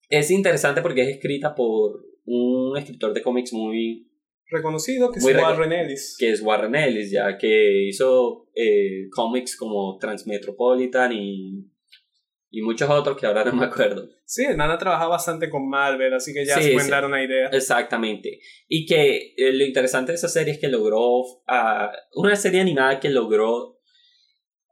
Es 0.09 0.31
interesante 0.31 0.83
porque 0.83 1.03
es 1.03 1.09
escrita 1.09 1.55
por 1.55 2.05
un 2.25 2.77
escritor 2.77 3.13
de 3.13 3.23
cómics 3.23 3.53
muy 3.53 4.09
reconocido, 4.51 5.11
que 5.11 5.19
es 5.19 5.25
Warren 5.25 5.73
Ellis. 5.73 6.17
Que 6.19 6.31
es 6.31 6.41
Warren 6.43 6.75
Ellis, 6.75 7.11
ya 7.11 7.37
que 7.37 7.87
hizo 7.89 8.49
eh, 8.55 9.09
cómics 9.11 9.57
como 9.57 9.99
Transmetropolitan 9.99 11.13
y, 11.13 11.71
y 12.51 12.63
muchos 12.63 12.89
otros 12.89 13.17
que 13.19 13.27
ahora 13.27 13.45
no 13.45 13.53
me 13.53 13.67
acuerdo. 13.67 14.09
Sí, 14.25 14.45
el 14.45 14.57
man 14.57 14.71
ha 14.71 14.79
trabajado 14.79 15.11
bastante 15.11 15.51
con 15.51 15.69
Marvel, 15.69 16.13
así 16.15 16.33
que 16.33 16.45
ya 16.45 16.61
se 16.61 16.73
pueden 16.73 16.91
dar 16.91 17.05
una 17.05 17.23
idea. 17.23 17.49
Exactamente. 17.49 18.41
Y 18.69 18.87
que 18.87 19.35
eh, 19.37 19.53
lo 19.53 19.65
interesante 19.65 20.13
de 20.13 20.17
esa 20.17 20.29
serie 20.29 20.55
es 20.55 20.59
que 20.59 20.69
logró, 20.69 21.21
uh, 21.21 21.89
una 22.15 22.37
serie 22.37 22.61
animada 22.61 23.01
que 23.01 23.11
logró 23.11 23.79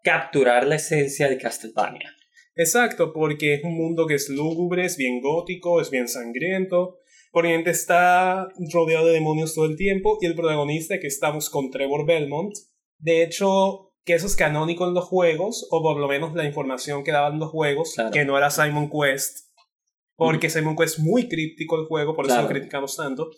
capturar 0.02 0.66
la 0.66 0.76
esencia 0.76 1.28
de 1.28 1.36
Castlevania. 1.36 2.15
Exacto, 2.56 3.12
porque 3.12 3.54
es 3.54 3.64
un 3.64 3.76
mundo 3.76 4.06
que 4.06 4.14
es 4.14 4.28
lúgubre, 4.28 4.84
es 4.84 4.96
bien 4.96 5.20
gótico, 5.20 5.80
es 5.80 5.90
bien 5.90 6.08
sangriento, 6.08 6.98
Oriente 7.38 7.70
está 7.70 8.48
rodeado 8.72 9.06
de 9.06 9.12
demonios 9.12 9.54
todo 9.54 9.66
el 9.66 9.76
tiempo 9.76 10.16
y 10.22 10.26
el 10.26 10.34
protagonista 10.34 10.98
que 10.98 11.06
estamos 11.06 11.50
con 11.50 11.70
Trevor 11.70 12.06
Belmont. 12.06 12.54
De 12.98 13.22
hecho, 13.22 13.92
que 14.06 14.14
eso 14.14 14.26
es 14.26 14.36
canónico 14.36 14.88
en 14.88 14.94
los 14.94 15.04
juegos, 15.04 15.68
o 15.70 15.82
por 15.82 15.98
lo 15.98 16.08
menos 16.08 16.34
la 16.34 16.46
información 16.46 17.04
que 17.04 17.12
daban 17.12 17.38
los 17.38 17.50
juegos, 17.50 17.94
que 18.10 18.24
no 18.24 18.38
era 18.38 18.50
Simon 18.50 18.88
Quest, 18.88 19.50
porque 20.14 20.48
Simon 20.48 20.76
Quest 20.76 20.98
es 20.98 21.04
muy 21.04 21.28
críptico 21.28 21.78
el 21.78 21.86
juego, 21.86 22.16
por 22.16 22.24
eso 22.24 22.40
lo 22.40 22.48
criticamos 22.48 22.96
tanto. 22.96 23.28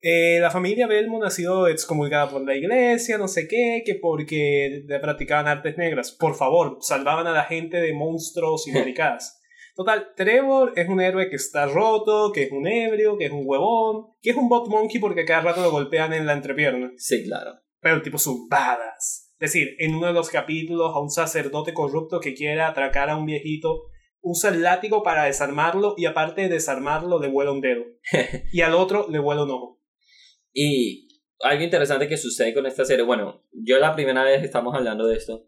Eh, 0.00 0.38
la 0.40 0.50
familia 0.50 0.86
Belmont 0.86 1.24
ha 1.24 1.30
sido 1.30 1.66
excomulgada 1.66 2.30
por 2.30 2.42
la 2.44 2.54
iglesia, 2.54 3.18
no 3.18 3.26
sé 3.26 3.48
qué, 3.48 3.82
que 3.84 3.96
porque 3.96 4.84
practicaban 5.00 5.48
artes 5.48 5.76
negras. 5.76 6.12
Por 6.12 6.36
favor, 6.36 6.78
salvaban 6.80 7.26
a 7.26 7.32
la 7.32 7.44
gente 7.44 7.78
de 7.78 7.92
monstruos 7.92 8.68
y 8.68 8.72
maricadas. 8.78 9.40
Total, 9.74 10.08
Trevor 10.16 10.72
es 10.74 10.88
un 10.88 11.00
héroe 11.00 11.30
que 11.30 11.36
está 11.36 11.66
roto, 11.66 12.32
que 12.32 12.42
es 12.42 12.50
un 12.50 12.66
ebrio, 12.66 13.16
que 13.16 13.26
es 13.26 13.30
un 13.30 13.42
huevón, 13.44 14.08
que 14.20 14.30
es 14.30 14.36
un 14.36 14.48
bot 14.48 14.68
monkey 14.68 15.00
porque 15.00 15.24
cada 15.24 15.42
rato 15.42 15.62
lo 15.62 15.70
golpean 15.70 16.12
en 16.12 16.26
la 16.26 16.32
entrepierna. 16.32 16.90
Sí, 16.96 17.24
claro. 17.24 17.60
Pero 17.80 17.94
el 17.94 18.02
tipo 18.02 18.18
son 18.18 18.48
Es 18.50 19.30
decir, 19.38 19.76
en 19.78 19.94
uno 19.94 20.08
de 20.08 20.12
los 20.12 20.30
capítulos 20.30 20.92
a 20.94 21.00
un 21.00 21.10
sacerdote 21.10 21.74
corrupto 21.74 22.18
que 22.18 22.34
quiere 22.34 22.60
atracar 22.60 23.08
a 23.08 23.16
un 23.16 23.26
viejito 23.26 23.84
usa 24.20 24.50
el 24.50 24.62
látigo 24.62 25.04
para 25.04 25.24
desarmarlo 25.24 25.94
y 25.96 26.06
aparte 26.06 26.42
de 26.42 26.48
desarmarlo 26.48 27.20
le 27.20 27.28
vuela 27.28 27.52
un 27.52 27.60
dedo. 27.60 27.84
y 28.52 28.62
al 28.62 28.74
otro 28.74 29.06
le 29.08 29.20
vuela 29.20 29.44
un 29.44 29.50
ojo. 29.50 29.77
Y 30.52 31.08
algo 31.40 31.62
interesante 31.62 32.08
que 32.08 32.16
sucede 32.16 32.54
con 32.54 32.66
esta 32.66 32.84
serie, 32.84 33.04
bueno, 33.04 33.44
yo 33.52 33.78
la 33.78 33.94
primera 33.94 34.24
vez 34.24 34.42
estamos 34.42 34.74
hablando 34.74 35.06
de 35.06 35.16
esto, 35.16 35.46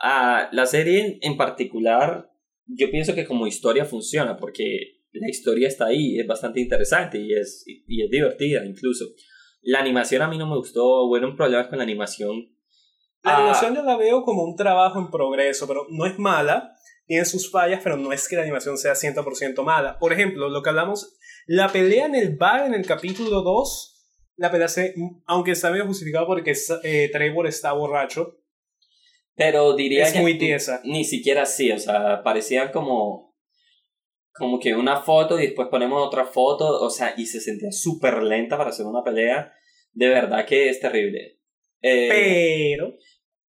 ah, 0.00 0.48
la 0.52 0.66
serie 0.66 1.18
en 1.22 1.36
particular 1.36 2.30
yo 2.68 2.90
pienso 2.90 3.14
que 3.14 3.24
como 3.24 3.46
historia 3.46 3.84
funciona 3.84 4.36
porque 4.36 4.98
la 5.12 5.28
historia 5.28 5.68
está 5.68 5.86
ahí, 5.86 6.18
es 6.18 6.26
bastante 6.26 6.60
interesante 6.60 7.18
y 7.18 7.32
es, 7.32 7.64
y 7.66 8.02
es 8.02 8.10
divertida 8.10 8.64
incluso. 8.64 9.06
La 9.62 9.80
animación 9.80 10.22
a 10.22 10.28
mí 10.28 10.38
no 10.38 10.46
me 10.46 10.56
gustó, 10.56 11.04
un 11.04 11.36
problemas 11.36 11.68
con 11.68 11.78
la 11.78 11.84
animación. 11.84 12.54
La 13.22 13.38
animación 13.38 13.74
yo 13.74 13.82
la 13.82 13.96
veo 13.96 14.22
como 14.22 14.44
un 14.44 14.54
trabajo 14.54 15.00
en 15.00 15.10
progreso, 15.10 15.66
pero 15.66 15.86
no 15.90 16.06
es 16.06 16.18
mala, 16.18 16.74
tiene 17.06 17.24
sus 17.24 17.50
fallas, 17.50 17.80
pero 17.82 17.96
no 17.96 18.12
es 18.12 18.28
que 18.28 18.36
la 18.36 18.42
animación 18.42 18.78
sea 18.78 18.92
100% 18.92 19.62
mala. 19.64 19.98
Por 19.98 20.12
ejemplo, 20.12 20.48
lo 20.48 20.62
que 20.62 20.68
hablamos, 20.68 21.18
la 21.46 21.72
pelea 21.72 22.06
en 22.06 22.14
el 22.14 22.36
bar 22.36 22.66
en 22.66 22.74
el 22.74 22.86
capítulo 22.86 23.42
2, 23.42 23.97
la 24.38 24.52
pelea 24.52 24.68
se, 24.68 24.94
aunque 25.26 25.50
está 25.50 25.70
medio 25.70 25.86
justificado 25.86 26.26
porque 26.26 26.54
eh, 26.84 27.10
Trevor 27.12 27.46
está 27.48 27.72
borracho, 27.72 28.38
pero 29.34 29.74
diría 29.74 30.04
es 30.04 30.16
muy 30.16 30.38
tiesa. 30.38 30.80
Ni 30.84 31.04
siquiera 31.04 31.42
así, 31.42 31.70
o 31.70 31.78
sea, 31.78 32.22
parecía 32.22 32.72
como. 32.72 33.28
Como 34.32 34.60
que 34.60 34.76
una 34.76 35.00
foto 35.02 35.36
y 35.36 35.46
después 35.46 35.66
ponemos 35.68 36.00
otra 36.06 36.24
foto, 36.24 36.80
o 36.80 36.90
sea, 36.90 37.14
y 37.16 37.26
se 37.26 37.40
sentía 37.40 37.72
súper 37.72 38.22
lenta 38.22 38.56
para 38.56 38.70
hacer 38.70 38.86
una 38.86 39.02
pelea. 39.02 39.52
De 39.92 40.08
verdad 40.08 40.46
que 40.46 40.68
es 40.68 40.78
terrible. 40.78 41.40
Eh, 41.82 42.08
pero. 42.08 42.94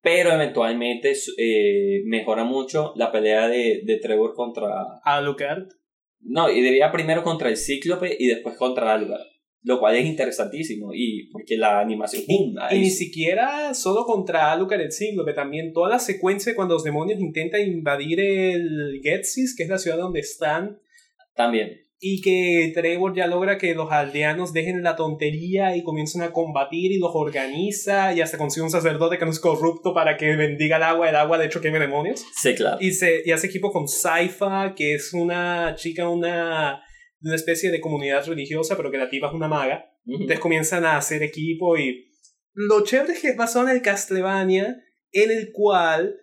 Pero 0.02 0.32
eventualmente 0.32 1.12
eh, 1.36 2.02
mejora 2.06 2.42
mucho 2.42 2.92
la 2.96 3.12
pelea 3.12 3.46
de, 3.46 3.82
de 3.84 3.98
Trevor 3.98 4.34
contra. 4.34 4.68
Alucard. 5.04 5.68
No, 6.20 6.50
y 6.50 6.60
diría 6.60 6.90
primero 6.90 7.22
contra 7.22 7.48
el 7.48 7.56
Cíclope 7.56 8.16
y 8.18 8.26
después 8.26 8.56
contra 8.56 8.92
Alucard. 8.92 9.29
Lo 9.62 9.78
cual 9.78 9.96
es 9.96 10.06
interesantísimo, 10.06 10.94
y 10.94 11.28
porque 11.30 11.58
la 11.58 11.80
animación... 11.80 12.24
Y, 12.26 12.76
y 12.76 12.78
ni 12.78 12.90
siquiera 12.90 13.74
solo 13.74 14.04
contra 14.06 14.52
Alucard 14.52 14.80
el 14.80 14.88
que 14.90 15.32
también 15.34 15.74
toda 15.74 15.90
la 15.90 15.98
secuencia 15.98 16.54
cuando 16.54 16.74
los 16.74 16.84
demonios 16.84 17.20
intentan 17.20 17.60
invadir 17.60 18.20
el 18.20 19.00
Getsis, 19.02 19.54
que 19.54 19.64
es 19.64 19.68
la 19.68 19.78
ciudad 19.78 19.98
donde 19.98 20.20
están. 20.20 20.80
También. 21.34 21.86
Y 22.02 22.22
que 22.22 22.72
Trevor 22.74 23.14
ya 23.14 23.26
logra 23.26 23.58
que 23.58 23.74
los 23.74 23.92
aldeanos 23.92 24.54
dejen 24.54 24.82
la 24.82 24.96
tontería 24.96 25.76
y 25.76 25.82
comiencen 25.82 26.22
a 26.22 26.32
combatir 26.32 26.92
y 26.92 26.98
los 26.98 27.10
organiza 27.12 28.14
y 28.14 28.22
hasta 28.22 28.38
consigue 28.38 28.64
un 28.64 28.70
sacerdote 28.70 29.18
que 29.18 29.26
no 29.26 29.30
es 29.30 29.40
corrupto 29.40 29.92
para 29.92 30.16
que 30.16 30.34
bendiga 30.36 30.78
el 30.78 30.84
agua, 30.84 31.10
el 31.10 31.16
agua 31.16 31.36
de 31.36 31.44
hecho 31.44 31.60
queme 31.60 31.78
demonios. 31.78 32.24
Sí, 32.34 32.54
claro. 32.54 32.78
Y, 32.80 32.92
se, 32.92 33.22
y 33.26 33.32
hace 33.32 33.48
equipo 33.48 33.70
con 33.70 33.86
Saifa, 33.86 34.74
que 34.74 34.94
es 34.94 35.12
una 35.12 35.74
chica, 35.76 36.08
una 36.08 36.82
una 37.22 37.34
especie 37.34 37.70
de 37.70 37.80
comunidad 37.80 38.26
religiosa, 38.26 38.76
pero 38.76 38.90
que 38.90 38.98
la 38.98 39.08
tipa 39.08 39.28
es 39.28 39.34
una 39.34 39.48
maga. 39.48 39.84
Entonces 40.06 40.40
comienzan 40.40 40.84
a 40.84 40.96
hacer 40.96 41.22
equipo 41.22 41.76
y 41.76 42.10
lo 42.52 42.82
chévere 42.84 43.12
es 43.12 43.20
que 43.20 43.32
pasó 43.34 43.62
en 43.62 43.68
el 43.68 43.82
Castlevania, 43.82 44.82
en 45.12 45.30
el 45.30 45.50
cual 45.52 46.16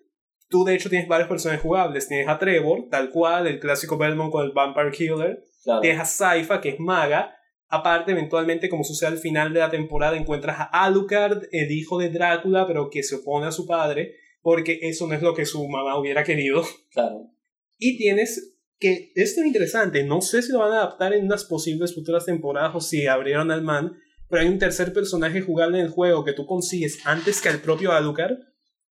tú 0.49 0.64
de 0.64 0.76
hecho 0.76 0.90
tienes 0.90 1.07
varios 1.07 1.30
personajes 1.30 1.61
jugables. 1.61 2.07
Tienes 2.07 2.28
a 2.28 2.38
Trevor, 2.38 2.88
tal 2.90 3.10
cual, 3.10 3.48
el 3.48 3.60
clásico 3.60 3.98
Belmont 3.98 4.32
con 4.32 4.45
el 4.45 4.52
Vampire 4.52 4.91
Killer. 4.91 5.44
Tienes 5.82 6.02
a 6.02 6.06
Saifa, 6.06 6.61
que 6.61 6.69
es 6.69 6.80
maga. 6.80 7.34
Aparte, 7.69 8.14
eventualmente, 8.14 8.69
como 8.69 8.84
sucede 8.84 9.10
al 9.10 9.18
final 9.18 9.53
de 9.53 9.60
la 9.60 9.69
temporada, 9.69 10.15
encuentras 10.15 10.57
a 10.60 10.86
Alucard, 10.86 11.44
el 11.52 11.72
hijo 11.72 11.98
de 11.98 12.10
Drácula, 12.10 12.65
pero 12.65 12.90
que 12.90 13.03
se 13.03 13.15
opone 13.15 13.48
a 13.48 13.52
su 13.52 13.65
padre, 13.65 14.15
porque 14.41 14.80
eso 14.84 15.06
no 15.07 15.14
es 15.14 15.22
lo 15.22 15.34
que 15.34 15.45
su 15.45 15.68
mamá 15.68 15.99
hubiera 15.99 16.24
querido. 16.24 16.64
Claro. 16.91 17.30
Y 17.78 17.98
tienes 17.98 18.56
que 18.79 19.11
esto 19.15 19.41
es 19.41 19.47
interesante, 19.47 20.03
no 20.03 20.21
sé 20.21 20.41
si 20.41 20.51
lo 20.51 20.59
van 20.59 20.73
a 20.73 20.81
adaptar 20.81 21.13
en 21.13 21.25
unas 21.25 21.45
posibles 21.45 21.95
futuras 21.95 22.25
temporadas 22.25 22.75
o 22.75 22.81
si 22.81 23.07
abrieron 23.07 23.51
al 23.51 23.61
man, 23.61 23.93
pero 24.29 24.41
hay 24.41 24.47
un 24.47 24.59
tercer 24.59 24.93
personaje 24.93 25.41
jugable 25.41 25.79
en 25.79 25.85
el 25.85 25.91
juego 25.91 26.23
que 26.23 26.33
tú 26.33 26.45
consigues 26.45 26.99
antes 27.05 27.41
que 27.41 27.49
el 27.49 27.59
propio 27.59 27.91
Alucard, 27.91 28.37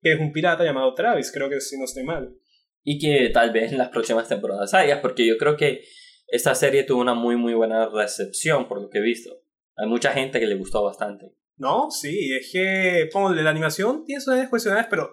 que 0.00 0.12
es 0.12 0.20
un 0.20 0.32
pirata 0.32 0.64
llamado 0.64 0.94
Travis, 0.94 1.30
creo 1.32 1.48
que 1.48 1.60
si 1.60 1.78
no 1.78 1.84
estoy 1.84 2.04
mal. 2.04 2.34
Y 2.82 2.98
que 2.98 3.30
tal 3.30 3.52
vez 3.52 3.72
en 3.72 3.78
las 3.78 3.88
próximas 3.88 4.28
temporadas 4.28 4.72
haya, 4.74 5.02
porque 5.02 5.26
yo 5.26 5.36
creo 5.38 5.56
que 5.56 5.82
esta 6.28 6.54
serie 6.54 6.84
tuvo 6.84 7.00
una 7.00 7.14
muy 7.14 7.36
muy 7.36 7.54
buena 7.54 7.88
recepción 7.88 8.68
por 8.68 8.80
lo 8.80 8.88
que 8.88 8.98
he 8.98 9.02
visto. 9.02 9.42
Hay 9.76 9.88
mucha 9.88 10.12
gente 10.12 10.40
que 10.40 10.46
le 10.46 10.54
gustó 10.54 10.82
bastante. 10.82 11.34
No, 11.56 11.90
sí, 11.90 12.32
es 12.34 12.50
que, 12.52 13.08
ponle, 13.12 13.42
la 13.42 13.50
animación 13.50 14.04
tiene 14.04 14.20
sus 14.20 14.34
cuestiones, 14.48 14.86
pero 14.88 15.08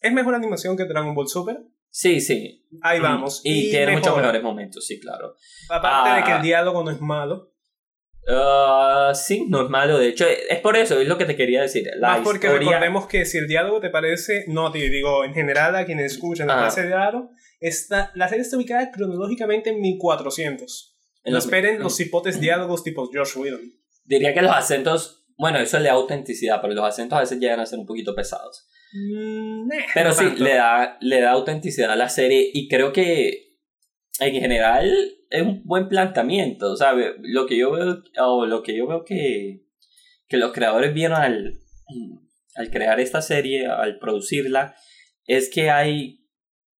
es 0.00 0.12
mejor 0.12 0.34
animación 0.34 0.76
que 0.76 0.84
Dragon 0.84 1.14
Ball 1.14 1.28
Super. 1.28 1.58
Sí, 1.90 2.20
sí. 2.20 2.66
Ahí 2.82 3.00
vamos. 3.00 3.40
Y, 3.44 3.70
tiene 3.70 3.92
muchos 3.92 4.16
mejores 4.16 4.42
momentos, 4.42 4.86
sí, 4.86 5.00
claro. 5.00 5.34
Aparte 5.68 6.10
de 6.10 6.24
que 6.24 6.30
el 6.30 6.38
ah. 6.38 6.42
diálogo 6.42 6.84
no 6.84 6.90
es 6.90 7.00
malo. 7.00 7.52
Uh, 8.28 9.14
sí, 9.14 9.46
no 9.48 9.62
es 9.62 9.70
malo. 9.70 9.98
De 9.98 10.08
hecho, 10.08 10.26
es 10.26 10.60
por 10.60 10.76
eso, 10.76 11.00
es 11.00 11.08
lo 11.08 11.16
que 11.16 11.24
te 11.24 11.34
quería 11.34 11.62
decir. 11.62 11.88
La 11.96 12.18
Más 12.18 12.20
porque 12.20 12.48
recordemos 12.48 13.06
que 13.06 13.24
si 13.24 13.38
el 13.38 13.48
diálogo 13.48 13.80
te 13.80 13.88
parece, 13.88 14.44
no, 14.48 14.70
te 14.70 14.78
digo, 14.90 15.24
en 15.24 15.32
general 15.32 15.74
a 15.76 15.86
quienes 15.86 16.12
escuchan, 16.12 16.46
la 16.46 16.56
parece 16.56 16.90
raro, 16.90 17.30
está, 17.58 18.12
la 18.14 18.28
serie 18.28 18.42
está 18.42 18.58
ubicada 18.58 18.90
cronológicamente 18.90 19.70
en 19.70 19.80
1400. 19.80 20.96
No 21.24 21.38
esperen 21.38 21.80
los 21.80 21.98
hipotes 22.00 22.40
diálogos 22.40 22.84
tipo 22.84 23.08
George 23.10 23.38
Whedon. 23.38 23.72
Diría 24.04 24.34
que 24.34 24.42
los 24.42 24.52
acentos, 24.52 25.24
bueno, 25.36 25.58
eso 25.58 25.78
le 25.78 25.88
da 25.88 25.94
autenticidad, 25.94 26.60
pero 26.60 26.74
los 26.74 26.84
acentos 26.84 27.16
a 27.16 27.20
veces 27.20 27.38
llegan 27.38 27.60
a 27.60 27.66
ser 27.66 27.78
un 27.78 27.86
poquito 27.86 28.14
pesados. 28.14 28.66
Mm, 28.92 29.68
Pero 29.94 30.12
sí, 30.12 30.24
le 30.38 30.54
da, 30.54 30.96
le 31.00 31.20
da 31.20 31.32
autenticidad 31.32 31.92
a 31.92 31.96
la 31.96 32.08
serie 32.08 32.50
y 32.52 32.68
creo 32.68 32.92
que 32.92 33.56
en 34.20 34.34
general 34.34 34.90
es 35.30 35.42
un 35.42 35.62
buen 35.64 35.88
planteamiento. 35.88 36.76
Sea, 36.76 36.94
lo 37.20 37.46
que 37.46 37.56
yo 37.56 37.72
veo, 37.72 38.02
o 38.20 38.46
lo 38.46 38.62
que 38.62 38.76
yo 38.76 38.86
veo 38.86 39.04
que, 39.04 39.64
que 40.26 40.36
los 40.36 40.52
creadores 40.52 40.94
vieron 40.94 41.20
al, 41.20 41.60
al 42.54 42.70
crear 42.70 43.00
esta 43.00 43.22
serie, 43.22 43.66
al 43.66 43.98
producirla, 43.98 44.74
es 45.26 45.50
que 45.50 45.70
hay, 45.70 46.26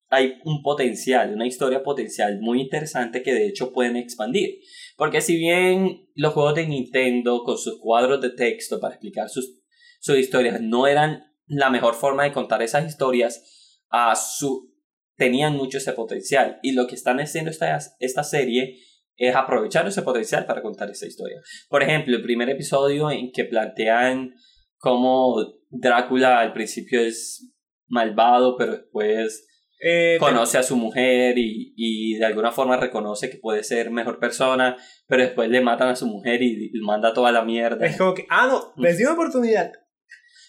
hay 0.08 0.38
un 0.44 0.62
potencial, 0.62 1.34
una 1.34 1.46
historia 1.46 1.82
potencial 1.82 2.40
muy 2.40 2.60
interesante 2.62 3.22
que 3.22 3.34
de 3.34 3.46
hecho 3.46 3.72
pueden 3.72 3.96
expandir. 3.96 4.60
Porque 4.96 5.20
si 5.20 5.36
bien 5.36 6.08
los 6.14 6.32
juegos 6.32 6.54
de 6.54 6.66
Nintendo 6.66 7.44
con 7.44 7.58
sus 7.58 7.78
cuadros 7.78 8.20
de 8.20 8.30
texto 8.30 8.80
para 8.80 8.94
explicar 8.94 9.28
sus, 9.28 9.60
sus 10.00 10.18
historias 10.18 10.60
no 10.60 10.86
eran 10.86 11.27
la 11.48 11.70
mejor 11.70 11.94
forma 11.94 12.24
de 12.24 12.32
contar 12.32 12.62
esas 12.62 12.86
historias 12.86 13.84
a 13.90 14.14
su, 14.14 14.72
tenían 15.16 15.56
mucho 15.56 15.78
ese 15.78 15.92
potencial. 15.92 16.58
Y 16.62 16.72
lo 16.72 16.86
que 16.86 16.94
están 16.94 17.18
haciendo 17.20 17.50
esta, 17.50 17.78
esta 17.98 18.22
serie 18.22 18.78
es 19.16 19.34
aprovechar 19.34 19.86
ese 19.88 20.02
potencial 20.02 20.46
para 20.46 20.62
contar 20.62 20.90
esa 20.90 21.06
historia. 21.06 21.40
Por 21.68 21.82
ejemplo, 21.82 22.16
el 22.16 22.22
primer 22.22 22.48
episodio 22.50 23.10
en 23.10 23.32
que 23.32 23.44
plantean 23.44 24.34
cómo 24.76 25.36
Drácula 25.70 26.40
al 26.40 26.52
principio 26.52 27.00
es 27.00 27.52
malvado, 27.88 28.56
pero 28.56 28.72
después 28.72 29.44
Eh, 29.80 30.16
conoce 30.18 30.58
a 30.58 30.64
su 30.64 30.76
mujer 30.76 31.38
y, 31.38 31.72
y, 31.76 32.14
de 32.18 32.24
alguna 32.24 32.50
forma 32.50 32.76
reconoce 32.76 33.30
que 33.30 33.38
puede 33.38 33.62
ser 33.62 33.92
mejor 33.92 34.18
persona, 34.18 34.76
pero 35.06 35.22
después 35.22 35.48
le 35.48 35.60
matan 35.60 35.90
a 35.90 35.94
su 35.94 36.06
mujer 36.06 36.42
y, 36.42 36.72
manda 36.82 37.12
toda 37.12 37.30
la 37.30 37.44
mierda. 37.44 37.86
Es 37.86 37.96
como 37.96 38.12
que, 38.12 38.26
ah, 38.28 38.48
no, 38.48 38.72
les 38.76 38.98
dio 38.98 39.06
una 39.06 39.14
oportunidad. 39.14 39.70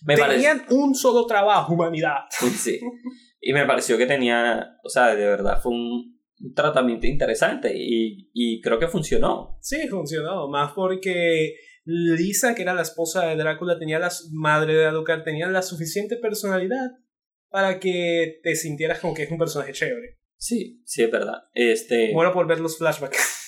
Me 0.03 0.15
Tenían 0.15 0.65
un 0.69 0.95
solo 0.95 1.25
trabajo, 1.25 1.73
humanidad. 1.73 2.19
Sí. 2.55 2.79
Y 3.41 3.53
me 3.53 3.65
pareció 3.65 3.97
que 3.97 4.05
tenía, 4.05 4.77
o 4.83 4.89
sea, 4.89 5.15
de 5.15 5.25
verdad 5.25 5.61
fue 5.61 5.71
un, 5.71 6.19
tratamiento 6.55 7.05
interesante 7.05 7.73
y, 7.75 8.29
y 8.33 8.61
creo 8.61 8.79
que 8.79 8.87
funcionó. 8.87 9.57
Sí, 9.61 9.87
funcionó, 9.89 10.47
más 10.47 10.71
porque 10.73 11.55
Lisa, 11.83 12.55
que 12.55 12.61
era 12.61 12.73
la 12.73 12.83
esposa 12.83 13.25
de 13.25 13.35
Drácula, 13.35 13.79
tenía 13.79 13.99
la 13.99 14.11
madre 14.31 14.75
de 14.75 14.85
Alucard, 14.85 15.23
tenía 15.23 15.47
la 15.47 15.61
suficiente 15.61 16.17
personalidad 16.17 16.91
para 17.49 17.79
que 17.79 18.39
te 18.43 18.55
sintieras 18.55 18.99
como 18.99 19.13
que 19.13 19.23
es 19.23 19.31
un 19.31 19.37
personaje 19.37 19.73
chévere. 19.73 20.19
Sí, 20.37 20.81
sí, 20.85 21.03
es 21.03 21.11
verdad. 21.11 21.43
Este... 21.53 22.13
Bueno 22.13 22.31
por 22.31 22.47
ver 22.47 22.59
los 22.59 22.77
flashbacks. 22.77 23.35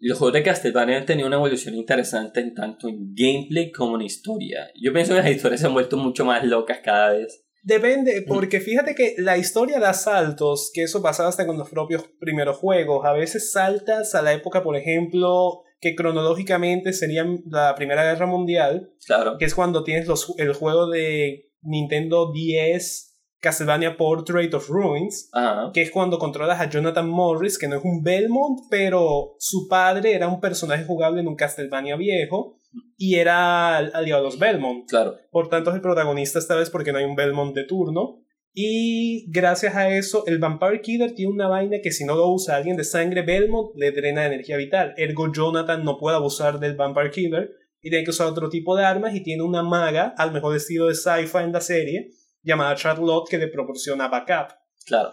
Los 0.00 0.18
juegos 0.18 0.32
de 0.32 0.42
Castlevania 0.42 0.96
han 0.96 1.06
tenido 1.06 1.28
una 1.28 1.36
evolución 1.36 1.74
interesante 1.74 2.40
en 2.40 2.54
tanto 2.54 2.88
en 2.88 3.14
gameplay 3.14 3.70
como 3.70 3.96
en 3.96 4.02
historia. 4.02 4.70
Yo 4.74 4.92
pienso 4.92 5.14
que 5.14 5.20
las 5.20 5.30
historias 5.30 5.60
se 5.60 5.66
han 5.66 5.74
vuelto 5.74 5.96
mucho 5.98 6.24
más 6.24 6.42
locas 6.42 6.78
cada 6.82 7.12
vez. 7.12 7.44
Depende, 7.62 8.24
porque 8.26 8.60
fíjate 8.60 8.94
que 8.94 9.16
la 9.18 9.36
historia 9.36 9.78
da 9.78 9.92
saltos, 9.92 10.70
que 10.72 10.82
eso 10.82 11.02
pasaba 11.02 11.28
hasta 11.28 11.46
con 11.46 11.58
los 11.58 11.68
propios 11.68 12.04
primeros 12.18 12.56
juegos. 12.56 13.04
A 13.04 13.12
veces 13.12 13.52
saltas 13.52 14.14
a 14.14 14.22
la 14.22 14.32
época, 14.32 14.62
por 14.62 14.76
ejemplo, 14.76 15.64
que 15.78 15.94
cronológicamente 15.94 16.94
sería 16.94 17.26
la 17.46 17.74
Primera 17.74 18.04
Guerra 18.04 18.24
Mundial. 18.24 18.94
Claro. 19.04 19.36
Que 19.38 19.44
es 19.44 19.54
cuando 19.54 19.84
tienes 19.84 20.06
los, 20.06 20.32
el 20.38 20.54
juego 20.54 20.88
de 20.88 21.50
Nintendo 21.60 22.32
10 22.32 23.09
Castlevania 23.40 23.96
Portrait 23.96 24.52
of 24.52 24.68
Ruins, 24.68 25.30
que 25.72 25.82
es 25.82 25.90
cuando 25.90 26.18
controlas 26.18 26.60
a 26.60 26.68
Jonathan 26.68 27.08
Morris, 27.08 27.58
que 27.58 27.68
no 27.68 27.76
es 27.76 27.84
un 27.84 28.02
Belmont, 28.02 28.60
pero 28.70 29.34
su 29.38 29.66
padre 29.68 30.14
era 30.14 30.28
un 30.28 30.40
personaje 30.40 30.84
jugable 30.84 31.20
en 31.20 31.28
un 31.28 31.36
Castlevania 31.36 31.96
viejo 31.96 32.60
y 32.96 33.16
era 33.16 33.78
aliado 33.78 34.20
a 34.20 34.24
los 34.24 34.38
Belmont. 34.38 34.88
Claro. 34.88 35.16
Por 35.30 35.48
tanto, 35.48 35.70
es 35.70 35.76
el 35.76 35.82
protagonista 35.82 36.38
esta 36.38 36.54
vez 36.54 36.70
porque 36.70 36.92
no 36.92 36.98
hay 36.98 37.04
un 37.04 37.16
Belmont 37.16 37.54
de 37.54 37.64
turno. 37.64 38.22
Y 38.52 39.30
gracias 39.30 39.76
a 39.76 39.88
eso, 39.88 40.24
el 40.26 40.38
Vampire 40.38 40.80
Killer 40.80 41.14
tiene 41.14 41.32
una 41.32 41.48
vaina 41.48 41.78
que 41.82 41.92
si 41.92 42.04
no 42.04 42.16
lo 42.16 42.28
usa 42.28 42.56
alguien 42.56 42.76
de 42.76 42.84
sangre 42.84 43.22
Belmont, 43.22 43.70
le 43.76 43.92
drena 43.92 44.26
energía 44.26 44.56
vital. 44.56 44.92
Ergo, 44.96 45.32
Jonathan 45.32 45.84
no 45.84 45.96
puede 45.98 46.16
abusar 46.16 46.58
del 46.58 46.74
Vampire 46.74 47.10
Killer 47.10 47.52
y 47.80 47.90
tiene 47.90 48.04
que 48.04 48.10
usar 48.10 48.26
otro 48.26 48.48
tipo 48.48 48.76
de 48.76 48.84
armas 48.84 49.14
y 49.14 49.22
tiene 49.22 49.44
una 49.44 49.62
maga, 49.62 50.14
al 50.18 50.32
mejor 50.32 50.56
estilo 50.56 50.88
de 50.88 50.94
sci-fi 50.94 51.38
en 51.38 51.52
la 51.52 51.60
serie, 51.60 52.10
llamada 52.42 52.74
Charlotte 52.76 53.28
que 53.28 53.38
le 53.38 53.48
proporciona 53.48 54.08
backup. 54.08 54.54
Claro. 54.86 55.12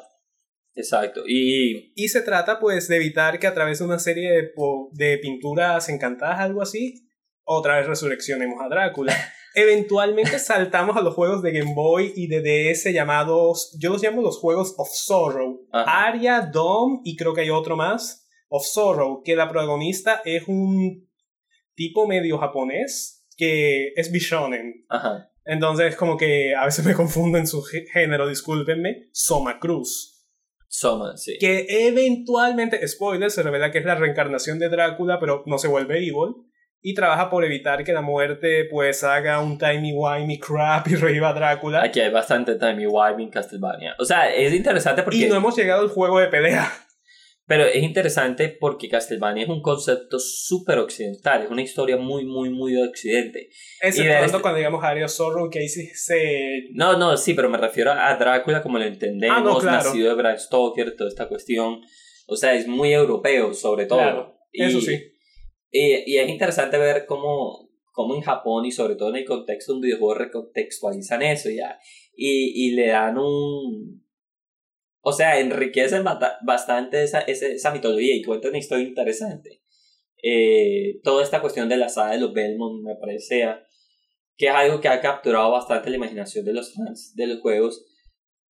Exacto. 0.75 1.23
Y... 1.27 1.91
y 1.95 2.07
se 2.09 2.21
trata 2.21 2.59
pues 2.59 2.87
de 2.87 2.97
evitar 2.97 3.39
que 3.39 3.47
a 3.47 3.53
través 3.53 3.79
de 3.79 3.85
una 3.85 3.99
serie 3.99 4.31
de, 4.31 4.51
de 4.91 5.17
pinturas 5.17 5.89
encantadas, 5.89 6.39
algo 6.39 6.61
así, 6.61 7.07
otra 7.43 7.77
vez 7.77 7.87
resurreccionemos 7.87 8.59
a 8.63 8.69
Drácula. 8.69 9.15
Eventualmente 9.55 10.37
saltamos 10.37 10.95
a 10.97 11.01
los 11.01 11.15
juegos 11.15 11.41
de 11.41 11.51
Game 11.51 11.73
Boy 11.73 12.13
y 12.15 12.27
de 12.27 12.41
DS 12.41 12.93
llamados, 12.93 13.75
yo 13.79 13.89
los 13.89 14.03
llamo 14.03 14.21
los 14.21 14.37
juegos 14.37 14.75
of 14.77 14.89
Sorrow. 14.91 15.67
Aria, 15.71 16.41
Dom 16.41 17.01
y 17.03 17.15
creo 17.15 17.33
que 17.33 17.41
hay 17.41 17.49
otro 17.49 17.75
más, 17.75 18.27
of 18.49 18.63
Sorrow, 18.63 19.23
que 19.23 19.35
la 19.35 19.49
protagonista 19.49 20.21
es 20.25 20.47
un 20.47 21.09
tipo 21.73 22.05
medio 22.05 22.37
japonés 22.37 23.25
que 23.35 23.93
es 23.95 24.11
Bishonen. 24.11 24.85
Ajá. 24.89 25.31
Entonces, 25.47 25.95
como 25.95 26.17
que 26.17 26.53
a 26.53 26.65
veces 26.65 26.85
me 26.85 26.93
confundo 26.93 27.37
en 27.37 27.47
su 27.47 27.63
género, 27.63 28.27
discúlpenme. 28.27 29.07
Soma 29.13 29.59
Cruz. 29.59 30.25
Soma, 30.67 31.15
sí. 31.15 31.37
Que 31.39 31.65
eventualmente, 31.87 32.85
spoiler, 32.85 33.31
se 33.31 33.41
revela 33.41 33.71
que 33.71 33.77
es 33.77 33.85
la 33.85 33.95
reencarnación 33.95 34.59
de 34.59 34.67
Drácula, 34.67 35.19
pero 35.19 35.43
no 35.45 35.57
se 35.57 35.69
vuelve 35.69 35.99
evil. 35.99 36.35
Y 36.81 36.93
trabaja 36.93 37.29
por 37.29 37.45
evitar 37.45 37.83
que 37.83 37.93
la 37.93 38.01
muerte 38.01 38.65
pues 38.69 39.03
haga 39.03 39.39
un 39.39 39.57
timey-wimey 39.57 40.37
crap 40.37 40.87
y 40.89 40.95
reviva 40.95 41.29
a 41.29 41.33
Drácula. 41.33 41.83
Aquí 41.83 42.01
hay 42.01 42.11
bastante 42.11 42.55
timey-wimey 42.55 43.23
en 43.23 43.29
Castlevania. 43.29 43.95
O 43.99 44.05
sea, 44.05 44.29
es 44.33 44.53
interesante 44.53 45.01
porque... 45.01 45.17
Y 45.17 45.29
no 45.29 45.35
hemos 45.35 45.55
llegado 45.55 45.81
al 45.81 45.89
juego 45.89 46.19
de 46.19 46.27
pelea. 46.27 46.69
Pero 47.47 47.65
es 47.65 47.81
interesante 47.81 48.49
porque 48.49 48.89
Castlevania 48.89 49.43
es 49.43 49.49
un 49.49 49.61
concepto 49.61 50.19
súper 50.19 50.79
occidental, 50.79 51.43
es 51.43 51.49
una 51.49 51.61
historia 51.61 51.95
muy, 51.95 52.25
muy, 52.25 52.49
muy 52.49 52.73
de 52.73 52.85
occidente. 52.85 53.47
Excepto 53.81 54.25
este... 54.25 54.41
cuando 54.41 54.57
digamos 54.57 54.83
a 54.83 54.89
Aria 54.89 55.07
Zorro, 55.07 55.49
que 55.49 55.59
ahí 55.59 55.69
sí 55.69 55.87
se... 55.93 56.65
No, 56.73 56.97
no, 56.97 57.15
sí, 57.15 57.33
pero 57.33 57.49
me 57.49 57.57
refiero 57.57 57.93
a 57.93 58.13
Drácula 58.17 58.61
como 58.61 58.77
lo 58.77 58.83
entendemos, 58.83 59.65
ah, 59.65 59.71
nacido 59.71 60.09
de 60.09 60.15
Bram 60.15 60.37
Stoker, 60.37 60.93
toda 60.97 61.09
esta 61.09 61.29
cuestión. 61.29 61.79
O 62.27 62.35
sea, 62.35 62.53
es 62.53 62.67
muy 62.67 62.91
europeo, 62.91 63.53
sobre 63.53 63.85
todo. 63.85 63.99
Claro, 63.99 64.37
eso 64.51 64.81
sí. 64.81 64.99
Y, 65.71 66.03
y, 66.05 66.17
es 66.17 66.27
interesante 66.27 66.77
ver 66.77 67.05
cómo, 67.05 67.69
cómo 67.93 68.15
en 68.15 68.21
Japón 68.23 68.65
y 68.65 68.71
sobre 68.71 68.95
todo 68.95 69.09
en 69.09 69.17
el 69.17 69.25
contexto 69.25 69.71
de 69.71 69.75
un 69.77 69.81
videojuego 69.83 70.15
recontextualizan 70.15 71.21
eso 71.21 71.49
ya. 71.49 71.79
Y, 72.13 72.67
y 72.67 72.71
le 72.71 72.87
dan 72.87 73.17
un 73.17 74.05
o 75.09 75.13
sea, 75.13 75.39
enriquecen 75.39 76.03
bastante 76.43 77.01
esa, 77.01 77.21
esa, 77.21 77.71
mitología 77.71 78.13
y 78.13 78.23
cuentan 78.23 78.49
una 78.49 78.57
historia 78.57 78.85
interesante. 78.85 79.61
Eh, 80.21 80.99
toda 81.01 81.23
esta 81.23 81.39
cuestión 81.39 81.69
de 81.69 81.77
la 81.77 81.87
saga 81.87 82.11
de 82.11 82.19
los 82.19 82.33
Belmont 82.33 82.83
me 82.83 82.97
parece 82.97 83.47
que 84.35 84.47
es 84.47 84.51
algo 84.51 84.81
que 84.81 84.89
ha 84.89 84.99
capturado 84.99 85.49
bastante 85.49 85.89
la 85.89 85.95
imaginación 85.95 86.43
de 86.43 86.51
los 86.51 86.73
fans 86.73 87.13
de 87.15 87.25
los 87.25 87.39
juegos, 87.39 87.85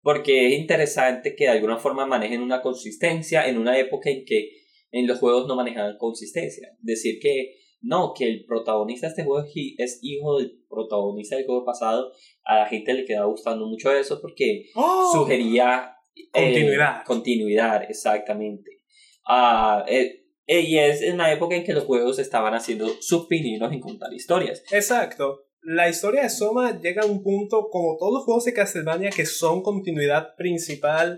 porque 0.01 0.47
es 0.47 0.59
interesante 0.59 1.37
que 1.37 1.45
de 1.45 1.51
alguna 1.51 1.77
forma 1.77 2.07
manejen 2.07 2.41
una 2.41 2.63
consistencia 2.63 3.47
en 3.47 3.59
una 3.59 3.79
época 3.79 4.09
en 4.09 4.25
que 4.25 4.49
en 4.93 5.07
los 5.07 5.19
juegos 5.19 5.47
no 5.47 5.57
manejaban 5.57 5.99
consistencia. 5.99 6.71
Decir 6.81 7.19
que 7.21 7.57
no, 7.83 8.15
que 8.17 8.25
el 8.25 8.47
protagonista 8.47 9.09
de 9.09 9.11
este 9.11 9.25
juego 9.25 9.47
es 9.77 9.99
hijo 10.01 10.39
del 10.39 10.59
protagonista 10.71 11.37
del 11.37 11.45
juego 11.45 11.67
pasado, 11.67 12.13
a 12.45 12.61
la 12.61 12.67
gente 12.67 12.95
le 12.95 13.05
queda 13.05 13.27
gustando 13.27 13.67
mucho 13.67 13.93
eso 13.93 14.23
porque 14.23 14.71
¡Oh! 14.75 15.11
sugería 15.13 15.96
Continuidad. 16.31 17.01
Eh, 17.01 17.05
continuidad, 17.05 17.83
exactamente. 17.91 18.83
Ah, 19.27 19.85
eh, 19.89 20.25
eh, 20.47 20.61
y 20.61 20.79
es 20.79 21.03
en 21.03 21.19
la 21.19 21.33
época 21.33 21.57
en 21.57 21.65
que 21.65 21.73
los 21.73 21.85
juegos 21.85 22.19
estaban 22.19 22.55
haciendo 22.55 22.89
sus 23.01 23.27
en 23.31 23.81
contar 23.81 24.13
historias. 24.13 24.63
Exacto. 24.71 25.45
La 25.63 25.89
historia 25.89 26.23
de 26.23 26.31
Soma 26.31 26.81
llega 26.81 27.03
a 27.03 27.07
un 27.07 27.23
punto, 27.23 27.69
como 27.71 27.97
todos 27.99 28.15
los 28.15 28.25
juegos 28.25 28.45
de 28.45 28.53
Castlevania 28.53 29.11
que 29.11 29.27
son 29.27 29.63
continuidad 29.63 30.37
principal, 30.37 31.17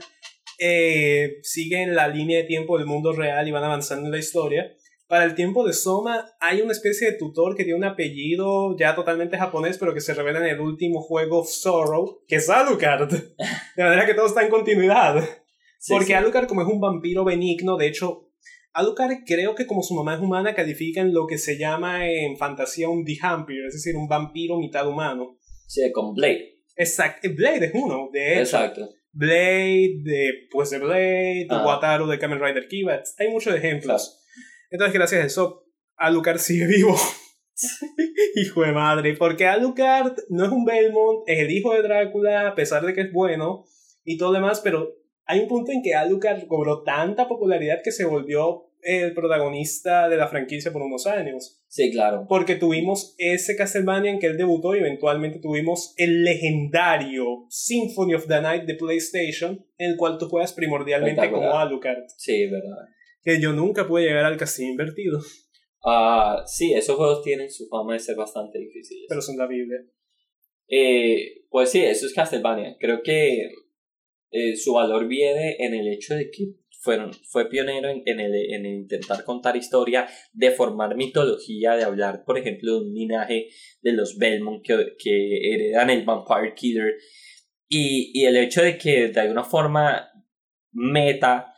siguen 1.43 1.95
la 1.95 2.09
línea 2.09 2.39
de 2.39 2.45
tiempo 2.45 2.79
del 2.79 2.87
mundo 2.87 3.12
real 3.12 3.47
y 3.47 3.51
van 3.51 3.65
avanzando 3.65 4.07
en 4.07 4.12
la 4.12 4.19
historia. 4.19 4.75
Para 5.09 5.24
el 5.24 5.35
tiempo 5.35 5.66
de 5.66 5.72
Soma 5.72 6.26
hay 6.39 6.60
una 6.60 6.72
especie 6.72 7.10
de 7.10 7.16
tutor 7.16 7.56
que 7.56 7.64
tiene 7.64 7.78
un 7.78 7.85
apellido 7.85 8.76
ya 8.78 8.94
totalmente 8.94 9.39
japonés, 9.39 9.78
pero 9.78 9.94
que 9.94 10.02
se 10.02 10.12
revela 10.12 10.39
en 10.39 10.55
el 10.55 10.60
último 10.60 11.01
juego 11.01 11.44
Sorrow, 11.44 12.22
que 12.28 12.36
es 12.36 12.51
Alucard. 12.51 13.10
De 13.76 13.82
manera 13.82 14.05
que 14.05 14.12
todo 14.12 14.26
está 14.26 14.43
en 14.43 14.51
continuidad. 14.51 15.24
Porque 15.89 16.14
Alucard, 16.14 16.47
como 16.47 16.60
es 16.60 16.68
un 16.68 16.78
vampiro 16.78 17.24
benigno, 17.24 17.78
de 17.78 17.86
hecho, 17.86 18.28
Alucard 18.74 19.24
creo 19.26 19.55
que 19.55 19.66
como 19.66 19.82
su 19.82 19.94
mamá 19.94 20.14
es 20.14 20.20
humana, 20.20 20.55
califica 20.55 21.01
en 21.01 21.14
lo 21.14 21.26
que 21.26 21.39
se 21.39 21.56
llama 21.56 22.06
en 22.06 22.36
fantasía 22.36 22.90
un 22.90 23.02
Dihampir, 23.02 23.64
es 23.66 23.74
decir, 23.74 23.97
un 23.97 24.09
vampiro 24.09 24.59
mitad 24.59 24.86
humano. 24.86 25.39
Sí, 25.66 25.90
con 25.90 26.12
Blade. 26.12 26.59
Exacto, 26.76 27.28
Blade 27.35 27.66
es 27.66 27.72
uno, 27.74 28.10
de 28.12 28.32
hecho. 28.35 28.40
Exacto. 28.43 28.89
Blade, 29.12 30.02
de, 30.02 30.30
pues 30.51 30.68
de 30.68 30.78
Blade, 30.78 31.47
de 31.48 31.56
Wataru, 31.64 32.06
de 32.06 32.18
Kamen 32.18 32.40
Rider 32.40 32.68
Kibats. 32.68 33.14
Hay 33.18 33.28
muchos 33.28 33.55
ejemplos. 33.55 34.18
Entonces, 34.70 34.95
gracias 34.95 35.23
a 35.23 35.27
eso, 35.27 35.65
Alucard 35.97 36.39
sigue 36.39 36.66
vivo. 36.66 36.95
hijo 38.35 38.62
de 38.62 38.73
madre. 38.73 39.15
Porque 39.16 39.47
Alucard 39.47 40.16
no 40.28 40.45
es 40.45 40.51
un 40.51 40.65
Belmont, 40.65 41.24
es 41.27 41.40
el 41.40 41.51
hijo 41.51 41.74
de 41.74 41.82
Drácula, 41.82 42.49
a 42.49 42.55
pesar 42.55 42.85
de 42.85 42.95
que 42.95 43.03
es 43.03 43.12
bueno 43.12 43.65
y 44.05 44.16
todo 44.16 44.31
lo 44.31 44.36
demás, 44.36 44.61
pero 44.62 44.95
hay 45.24 45.40
un 45.40 45.49
punto 45.49 45.73
en 45.73 45.82
que 45.82 45.95
Alucard 45.95 46.47
cobró 46.47 46.82
tanta 46.82 47.28
popularidad 47.28 47.81
que 47.85 47.93
se 47.93 48.05
volvió 48.05 48.65
el 48.81 49.12
protagonista 49.12 50.09
de 50.09 50.16
la 50.16 50.28
franquicia 50.28 50.73
por 50.73 50.82
unos 50.82 51.07
años. 51.07 51.61
Sí, 51.66 51.90
claro. 51.90 52.27
Porque 52.28 52.55
tuvimos 52.55 53.15
ese 53.19 53.57
Castlevania 53.57 54.12
en 54.12 54.20
que 54.20 54.28
él 54.28 54.39
debutó 54.39 54.74
y 54.74 54.78
eventualmente 54.78 55.40
tuvimos 55.40 55.95
el 55.97 56.23
legendario 56.23 57.45
Symphony 57.51 58.15
of 58.15 58.28
the 58.28 58.40
Night 58.40 58.65
de 58.65 58.77
PlayStation, 58.77 59.66
en 59.77 59.90
el 59.90 59.97
cual 59.97 60.16
tú 60.16 60.28
juegas 60.28 60.53
primordialmente 60.53 61.28
como 61.31 61.59
Alucard. 61.59 62.05
Sí, 62.16 62.47
verdad 62.47 62.89
que 63.29 63.41
yo 63.43 63.53
nunca 63.53 63.87
pude 63.87 64.05
llegar 64.05 64.25
al 64.25 64.39
casino 64.39 64.71
invertido. 64.71 65.21
Ah, 65.85 66.43
sí, 66.47 66.73
esos 66.73 66.97
juegos 66.97 67.23
tienen 67.23 67.51
su 67.51 67.69
fama 67.69 67.93
de 67.93 68.01
ser 68.01 68.17
bastante 68.17 68.59
difíciles. 68.59 69.05
Pero 69.07 69.21
son 69.21 69.37
la 69.37 69.47
Biblia. 69.47 69.85
Eh, 70.67 71.45
pues 71.51 71.71
sí, 71.71 71.85
eso 71.85 72.07
es 72.07 72.15
Castlevania. 72.15 72.77
Creo 72.81 73.03
que 73.03 73.51
eh, 74.31 74.57
su 74.57 74.73
valor 74.73 75.07
viene 75.07 75.57
en 75.59 75.75
el 75.75 75.89
hecho 75.89 76.15
de 76.15 76.31
que 76.31 76.55
fueron, 76.81 77.13
fue 77.13 77.51
pionero 77.51 77.91
en, 77.91 78.03
en, 78.07 78.21
el, 78.21 78.35
en 78.35 78.65
intentar 78.65 79.25
contar 79.25 79.57
historia, 79.57 80.09
de 80.33 80.51
formar 80.51 80.97
mitología, 80.97 81.77
de 81.77 81.85
hablar, 81.85 82.25
por 82.25 82.39
ejemplo, 82.39 82.73
de 82.73 82.87
un 82.87 82.95
linaje 82.95 83.49
de 83.83 83.93
los 83.93 84.17
Belmont 84.17 84.65
que, 84.65 84.95
que 84.99 85.53
heredan 85.53 85.91
el 85.91 86.05
Vampire 86.05 86.55
Killer. 86.55 86.95
Y, 87.69 88.11
y 88.19 88.25
el 88.25 88.39
hecho 88.39 88.63
de 88.63 88.79
que 88.79 89.09
de 89.09 89.21
alguna 89.21 89.45
forma 89.45 90.09
meta 90.73 91.53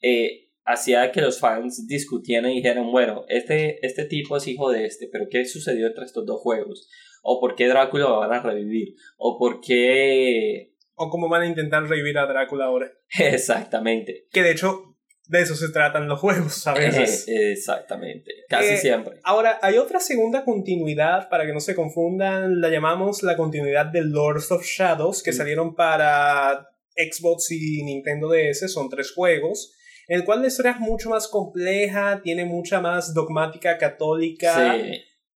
eh, 0.00 0.41
hacía 0.64 1.10
que 1.12 1.20
los 1.20 1.40
fans 1.40 1.86
discutieran 1.86 2.50
y 2.50 2.56
dijeran, 2.56 2.90
bueno, 2.90 3.24
este, 3.28 3.84
este 3.84 4.04
tipo 4.04 4.36
es 4.36 4.46
hijo 4.46 4.70
de 4.70 4.86
este, 4.86 5.08
pero 5.10 5.26
¿qué 5.30 5.44
sucedió 5.44 5.86
entre 5.86 6.04
estos 6.04 6.24
dos 6.26 6.40
juegos? 6.40 6.88
¿O 7.22 7.40
por 7.40 7.54
qué 7.54 7.68
Drácula 7.68 8.04
lo 8.04 8.18
van 8.20 8.32
a 8.32 8.42
revivir? 8.42 8.94
¿O 9.16 9.38
por 9.38 9.60
qué... 9.60 10.72
O 10.94 11.08
cómo 11.08 11.28
van 11.28 11.42
a 11.42 11.46
intentar 11.46 11.84
revivir 11.88 12.18
a 12.18 12.26
Drácula 12.26 12.66
ahora. 12.66 12.92
Exactamente. 13.18 14.26
Que 14.30 14.42
de 14.42 14.52
hecho, 14.52 14.96
de 15.26 15.40
eso 15.40 15.54
se 15.54 15.70
tratan 15.70 16.08
los 16.08 16.20
juegos 16.20 16.66
a 16.66 16.74
veces. 16.74 17.24
exactamente, 17.28 18.30
casi 18.48 18.74
eh, 18.74 18.76
siempre. 18.76 19.18
Ahora, 19.24 19.58
hay 19.62 19.78
otra 19.78 19.98
segunda 19.98 20.44
continuidad, 20.44 21.28
para 21.30 21.46
que 21.46 21.52
no 21.52 21.60
se 21.60 21.74
confundan, 21.74 22.60
la 22.60 22.68
llamamos 22.68 23.22
la 23.22 23.36
continuidad 23.36 23.86
de 23.86 24.02
Lords 24.02 24.52
of 24.52 24.64
Shadows, 24.64 25.22
que 25.22 25.30
mm. 25.30 25.34
salieron 25.34 25.74
para 25.74 26.68
Xbox 26.94 27.50
y 27.50 27.82
Nintendo 27.82 28.28
DS, 28.28 28.70
son 28.70 28.90
tres 28.90 29.12
juegos 29.12 29.72
el 30.08 30.24
cual 30.24 30.40
la 30.42 30.48
historia 30.48 30.72
es 30.72 30.80
mucho 30.80 31.10
más 31.10 31.28
compleja, 31.28 32.20
tiene 32.22 32.44
mucha 32.44 32.80
más 32.80 33.14
dogmática 33.14 33.78
católica, 33.78 34.76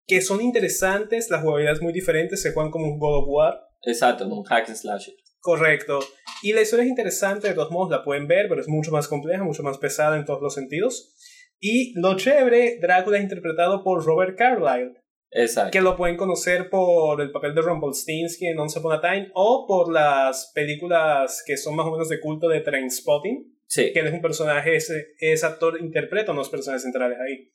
que 0.06 0.20
son 0.20 0.40
interesantes, 0.40 1.30
la 1.30 1.40
jugabilidad 1.40 1.74
es 1.74 1.82
muy 1.82 1.92
diferente, 1.92 2.36
se 2.36 2.52
juegan 2.52 2.70
como 2.70 2.86
un 2.86 2.98
God 2.98 3.22
of 3.22 3.28
War. 3.28 3.60
Exacto, 3.82 4.26
un 4.26 4.44
hack 4.44 4.68
and 4.68 4.76
slash. 4.76 5.08
Correcto. 5.40 6.00
Y 6.42 6.52
la 6.52 6.62
historia 6.62 6.84
es 6.84 6.90
interesante, 6.90 7.48
de 7.48 7.54
todos 7.54 7.70
modos 7.70 7.90
la 7.90 8.02
pueden 8.02 8.26
ver, 8.26 8.48
pero 8.48 8.60
es 8.60 8.68
mucho 8.68 8.90
más 8.90 9.06
compleja, 9.06 9.44
mucho 9.44 9.62
más 9.62 9.78
pesada 9.78 10.16
en 10.16 10.24
todos 10.24 10.42
los 10.42 10.54
sentidos. 10.54 11.14
Y 11.60 11.98
lo 12.00 12.16
chévere, 12.16 12.78
Drácula 12.80 13.18
es 13.18 13.22
interpretado 13.22 13.82
por 13.82 14.04
Robert 14.04 14.36
Carlyle. 14.36 14.94
Exacto. 15.30 15.70
Que 15.70 15.80
lo 15.80 15.96
pueden 15.96 16.16
conocer 16.16 16.70
por 16.70 17.20
el 17.20 17.30
papel 17.30 17.54
de 17.54 17.62
Rumpelstiltskin 17.62 18.48
en 18.48 18.58
Once 18.58 18.78
Upon 18.78 18.92
a 18.92 19.00
Time 19.00 19.30
o 19.34 19.66
por 19.66 19.92
las 19.92 20.50
películas 20.54 21.42
que 21.46 21.56
son 21.56 21.76
más 21.76 21.86
o 21.86 21.92
menos 21.92 22.08
de 22.08 22.20
culto 22.20 22.48
de 22.48 22.60
Trainspotting. 22.60 23.55
Sí. 23.66 23.92
Que 23.92 24.00
es 24.00 24.12
un 24.12 24.22
personaje, 24.22 24.76
ese, 24.76 25.14
ese 25.18 25.46
actor 25.46 25.80
interpreta 25.80 26.32
unos 26.32 26.48
personajes 26.48 26.82
centrales 26.82 27.18
ahí. 27.18 27.52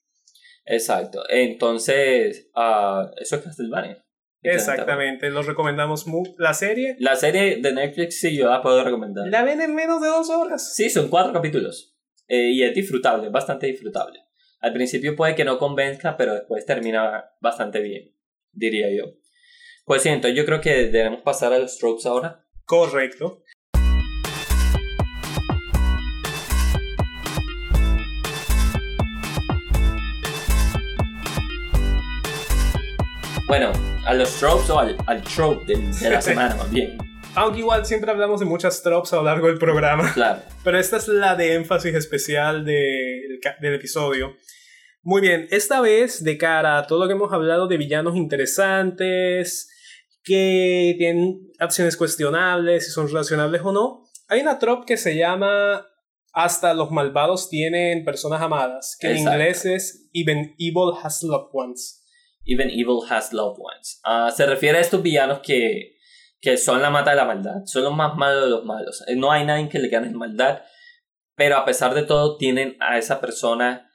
Exacto. 0.66 1.24
Entonces, 1.30 2.50
uh, 2.56 3.10
eso 3.20 3.36
es 3.36 3.42
Castlevania. 3.42 4.06
Exactamente, 4.44 5.30
los 5.30 5.46
recomendamos 5.46 6.06
la 6.38 6.54
serie. 6.54 6.96
La 7.00 7.16
serie 7.16 7.58
de 7.58 7.74
Netflix 7.74 8.20
sí, 8.20 8.36
yo 8.36 8.50
la 8.50 8.62
puedo 8.62 8.84
recomendar. 8.84 9.28
La 9.28 9.44
ven 9.44 9.62
en 9.62 9.76
menos 9.76 10.02
de 10.02 10.08
dos 10.08 10.30
horas. 10.30 10.76
Sí, 10.76 10.90
son 10.90 11.10
cuatro 11.10 11.32
capítulos. 11.32 11.96
Eh, 12.28 12.52
y 12.52 12.64
es 12.64 12.74
disfrutable, 12.74 13.30
bastante 13.30 13.68
disfrutable. 13.68 14.20
Al 14.60 14.74
principio 14.74 15.16
puede 15.16 15.36
que 15.36 15.46
no 15.46 15.60
convenzca, 15.60 16.18
pero 16.18 16.34
después 16.34 16.66
termina 16.66 17.26
bastante 17.40 17.82
bien, 17.82 18.16
diría 18.52 18.88
yo. 18.92 19.14
Pues 19.86 20.02
siento, 20.02 20.28
yo 20.30 20.46
creo 20.46 20.62
que 20.62 20.88
debemos 20.88 21.22
pasar 21.22 21.54
a 21.54 21.60
los 21.60 21.74
strokes 21.76 22.08
ahora. 22.08 22.48
Correcto. 22.66 23.44
Bueno, 33.52 33.74
a 34.06 34.14
los 34.14 34.34
tropes 34.36 34.70
o 34.70 34.80
al, 34.80 34.96
al 35.08 35.22
trope 35.24 35.66
de, 35.66 36.10
la 36.10 36.22
semana 36.22 36.56
más 36.56 36.72
bien. 36.72 36.98
Aunque 37.36 37.60
igual 37.60 37.86
siempre 37.86 38.10
hablamos 38.10 38.40
de 38.40 38.46
muchas 38.46 38.82
tropes 38.82 39.12
a 39.12 39.18
lo 39.18 39.24
largo 39.24 39.48
del 39.48 39.58
programa. 39.58 40.10
Claro. 40.14 40.42
Pero 40.64 40.80
esta 40.80 40.96
es 40.96 41.10
la 41.10 41.36
de 41.36 41.56
énfasis 41.56 41.94
especial 41.94 42.64
de, 42.64 43.24
del 43.60 43.74
episodio. 43.74 44.38
Muy 45.04 45.20
bien, 45.20 45.50
esta 45.52 45.82
vez 45.82 46.24
de 46.24 46.38
cara 46.38 46.78
a 46.78 46.88
todo 46.88 47.00
lo 47.00 47.08
que 47.08 47.14
hemos 47.14 47.34
hablado 47.34 47.68
de 47.68 47.76
villanos 47.76 48.16
interesantes, 48.16 49.70
que 50.24 50.96
tienen 50.98 51.52
acciones 51.60 51.98
cuestionables, 51.98 52.86
si 52.86 52.92
son 52.92 53.08
relacionables 53.08 53.62
o 53.66 53.74
no, 53.74 54.06
hay 54.30 54.40
una 54.40 54.60
trope 54.60 54.86
que 54.86 54.96
se 54.96 55.18
llama 55.18 55.86
Hasta 56.32 56.74
los 56.74 56.90
malvados 56.90 57.50
tienen 57.50 58.06
personas 58.06 58.42
amadas, 58.42 58.96
que 58.98 59.12
en 59.12 59.18
inglés 59.18 59.66
es 59.66 60.10
Even 60.14 60.56
Evil 60.58 60.94
Has 61.04 61.22
Loved 61.22 61.50
Ones. 61.52 62.01
Even 62.46 62.70
evil 62.70 63.04
has 63.10 63.34
loved 63.34 63.60
ones. 63.60 64.00
Ah, 64.04 64.32
se 64.32 64.46
refiere 64.46 64.78
a 64.78 64.82
estos 64.82 65.02
villanos 65.02 65.40
que, 65.40 65.98
que 66.40 66.58
son 66.58 66.82
la 66.82 66.90
mata 66.90 67.12
de 67.12 67.18
la 67.18 67.26
maldad, 67.26 67.66
son 67.66 67.84
los 67.84 67.96
más 67.96 68.16
malos 68.18 68.44
de 68.44 68.50
los 68.50 68.66
malos. 68.66 69.04
Eh, 69.08 69.16
no 69.16 69.32
hay 69.32 69.46
nadie 69.46 69.70
que 69.70 69.80
le 69.80 69.90
gane 69.90 70.08
en 70.08 70.18
maldad, 70.18 70.62
pero 71.36 71.58
a 71.58 71.66
pesar 71.66 71.94
de 71.94 72.04
todo 72.04 72.38
tienen 72.38 72.78
a 72.80 72.98
esa 72.98 73.22
persona 73.22 73.92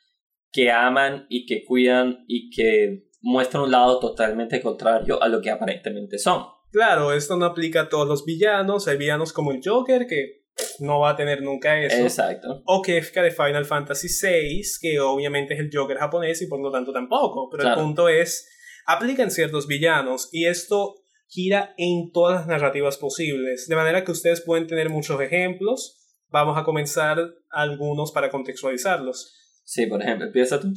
que 0.52 0.70
aman 0.70 1.27
y 1.28 1.44
que 1.47 1.64
cuidan 1.64 2.24
y 2.28 2.51
que 2.51 3.09
muestran 3.20 3.64
un 3.64 3.73
lado 3.73 3.98
totalmente 3.98 4.60
contrario 4.62 5.23
a 5.23 5.28
lo 5.28 5.40
que 5.40 5.51
aparentemente 5.51 6.18
son. 6.18 6.47
Claro, 6.70 7.12
esto 7.12 7.36
no 7.36 7.47
aplica 7.47 7.82
a 7.82 7.89
todos 7.89 8.06
los 8.06 8.24
villanos. 8.24 8.86
Hay 8.86 8.97
villanos 8.97 9.32
como 9.32 9.52
el 9.52 9.60
Joker 9.64 10.06
que 10.06 10.45
no 10.80 11.00
va 11.00 11.10
a 11.10 11.16
tener 11.16 11.42
nunca 11.42 11.80
eso. 11.80 12.02
Exacto. 12.02 12.62
O 12.64 12.82
Kefka 12.82 13.22
de 13.22 13.30
Final 13.30 13.64
Fantasy 13.64 14.08
VI, 14.08 14.62
que 14.80 15.00
obviamente 15.00 15.54
es 15.54 15.60
el 15.60 15.70
Joker 15.72 15.98
japonés 15.98 16.40
y 16.42 16.46
por 16.46 16.60
lo 16.60 16.70
tanto 16.70 16.92
tampoco. 16.92 17.48
Pero 17.50 17.68
el 17.68 17.74
punto 17.74 18.08
es, 18.08 18.48
aplican 18.86 19.30
ciertos 19.30 19.66
villanos 19.66 20.28
y 20.32 20.46
esto 20.46 20.96
gira 21.28 21.74
en 21.76 22.10
todas 22.12 22.40
las 22.40 22.46
narrativas 22.46 22.98
posibles. 22.98 23.66
De 23.68 23.76
manera 23.76 24.04
que 24.04 24.12
ustedes 24.12 24.40
pueden 24.40 24.66
tener 24.66 24.88
muchos 24.88 25.20
ejemplos. 25.20 26.02
Vamos 26.28 26.58
a 26.58 26.64
comenzar 26.64 27.18
algunos 27.50 28.12
para 28.12 28.30
contextualizarlos. 28.30 29.34
Sí, 29.64 29.86
por 29.86 30.02
ejemplo, 30.02 30.26
empieza 30.26 30.60
tú. 30.60 30.72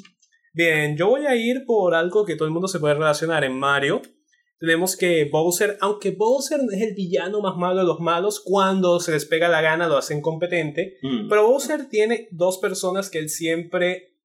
Bien, 0.54 0.98
yo 0.98 1.10
voy 1.10 1.26
a 1.26 1.36
ir 1.36 1.64
por 1.66 1.96
algo 1.96 2.26
que 2.26 2.36
todo 2.36 2.46
el 2.46 2.54
mundo 2.54 2.68
se 2.68 2.80
puede 2.80 2.96
relacionar 2.96 3.44
en 3.44 3.58
Mario 3.58 4.02
tenemos 4.60 4.98
que 4.98 5.26
Bowser, 5.32 5.78
aunque 5.80 6.12
Bowser 6.12 6.60
es 6.72 6.82
el 6.82 6.94
villano 6.94 7.42
más 7.42 7.56
malo 7.56 7.80
de 7.80 7.86
los 7.86 8.00
malos, 8.02 8.42
cuando 8.44 9.00
se 9.00 9.14
les 9.14 9.26
pega 9.26 9.48
la 9.48 9.62
gana 9.62 9.88
lo 9.88 9.98
hacen 9.98 10.22
competente, 10.22 10.98
mm. 11.02 11.30
pero 11.30 11.48
Bowser 11.48 11.88
tiene 11.88 12.28
dos 12.32 12.58
personas 12.58 13.10
que 13.10 13.20
él 13.20 13.30
siempre, 13.30 14.18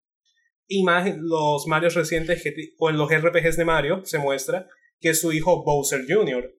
imagen, 0.66 1.20
los 1.22 1.66
Mario 1.68 1.88
recientes 1.90 2.42
o 2.78 2.90
en 2.90 2.98
los 2.98 3.10
RPGs 3.10 3.56
de 3.56 3.64
Mario 3.64 4.02
se 4.04 4.18
muestra, 4.18 4.68
que 5.00 5.10
es 5.10 5.20
su 5.20 5.32
hijo 5.32 5.62
Bowser 5.64 6.04
Jr. 6.08 6.52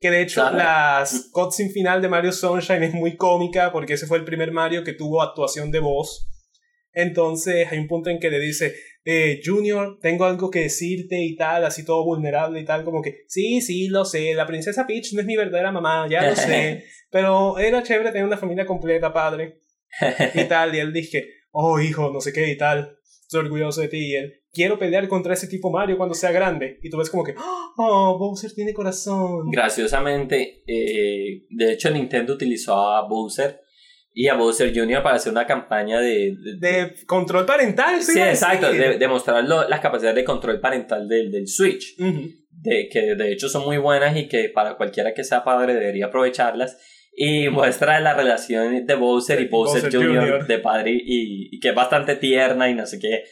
Que 0.00 0.10
de 0.10 0.22
hecho 0.22 0.42
la 0.50 1.00
las 1.00 1.28
cutscene 1.32 1.70
final 1.70 2.02
de 2.02 2.08
Mario 2.08 2.32
Sunshine 2.32 2.84
es 2.84 2.94
muy 2.94 3.16
cómica 3.16 3.72
porque 3.72 3.94
ese 3.94 4.06
fue 4.06 4.18
el 4.18 4.24
primer 4.24 4.52
Mario 4.52 4.84
que 4.84 4.92
tuvo 4.92 5.22
actuación 5.22 5.70
de 5.70 5.80
voz. 5.80 6.28
Entonces 6.92 7.66
hay 7.70 7.78
un 7.78 7.88
punto 7.88 8.10
en 8.10 8.18
que 8.18 8.30
le 8.30 8.40
dice, 8.40 8.74
eh, 9.10 9.40
Junior, 9.42 9.98
tengo 10.02 10.26
algo 10.26 10.50
que 10.50 10.64
decirte 10.64 11.18
y 11.24 11.34
tal, 11.34 11.64
así 11.64 11.82
todo 11.82 12.04
vulnerable 12.04 12.60
y 12.60 12.64
tal, 12.66 12.84
como 12.84 13.00
que, 13.00 13.24
sí, 13.26 13.62
sí, 13.62 13.88
lo 13.88 14.04
sé, 14.04 14.34
la 14.34 14.46
princesa 14.46 14.86
Peach 14.86 15.14
no 15.14 15.22
es 15.22 15.26
mi 15.26 15.34
verdadera 15.34 15.72
mamá, 15.72 16.06
ya 16.10 16.28
lo 16.28 16.36
sé, 16.36 16.84
pero 17.10 17.58
era 17.58 17.82
chévere 17.82 18.10
tener 18.10 18.26
una 18.26 18.36
familia 18.36 18.66
completa, 18.66 19.10
padre, 19.10 19.62
y 20.34 20.44
tal, 20.44 20.74
y 20.74 20.80
él 20.80 20.92
dije, 20.92 21.26
oh, 21.52 21.80
hijo, 21.80 22.10
no 22.12 22.20
sé 22.20 22.34
qué 22.34 22.50
y 22.50 22.58
tal, 22.58 22.98
estoy 23.22 23.46
orgulloso 23.46 23.80
de 23.80 23.88
ti, 23.88 24.10
y 24.10 24.14
él, 24.14 24.42
quiero 24.52 24.78
pelear 24.78 25.08
contra 25.08 25.32
ese 25.32 25.48
tipo 25.48 25.70
Mario 25.70 25.96
cuando 25.96 26.14
sea 26.14 26.30
grande, 26.30 26.78
y 26.82 26.90
tú 26.90 26.98
ves 26.98 27.08
como 27.08 27.24
que, 27.24 27.34
oh, 27.78 28.18
Bowser 28.18 28.52
tiene 28.52 28.74
corazón. 28.74 29.50
Graciosamente, 29.50 30.64
eh, 30.66 31.46
de 31.48 31.72
hecho 31.72 31.90
Nintendo 31.90 32.34
utilizó 32.34 32.74
a 32.74 33.08
Bowser 33.08 33.58
y 34.12 34.28
a 34.28 34.34
Bowser 34.34 34.74
Jr. 34.74 35.02
para 35.02 35.16
hacer 35.16 35.32
una 35.32 35.46
campaña 35.46 36.00
de... 36.00 36.34
De, 36.58 36.94
control 37.06 37.46
parental, 37.46 38.02
sí. 38.02 38.12
Sí, 38.12 38.20
exacto, 38.20 38.72
de, 38.72 39.08
mostrar 39.08 39.44
las 39.44 39.80
capacidades 39.80 40.16
de 40.16 40.24
control 40.24 40.60
parental 40.60 41.06
del, 41.08 41.30
del 41.30 41.46
Switch, 41.46 41.96
de, 41.96 42.88
que 42.90 43.14
de 43.14 43.32
hecho 43.32 43.48
son 43.48 43.64
muy 43.64 43.78
buenas 43.78 44.16
y 44.16 44.28
que 44.28 44.48
para 44.48 44.76
cualquiera 44.76 45.14
que 45.14 45.24
sea 45.24 45.44
padre 45.44 45.74
debería 45.74 46.06
aprovecharlas. 46.06 46.76
Y 47.20 47.48
muestra 47.48 47.98
la 47.98 48.14
relación 48.14 48.86
de 48.86 48.94
Bowser 48.94 49.40
y 49.40 49.48
Bowser, 49.48 49.92
Jr. 49.92 50.46
de 50.46 50.58
padre 50.60 50.92
y, 50.92 51.48
y, 51.50 51.58
que 51.58 51.70
es 51.70 51.74
bastante 51.74 52.14
tierna 52.14 52.70
y 52.70 52.74
no 52.74 52.86
sé 52.86 53.00
qué. 53.00 53.24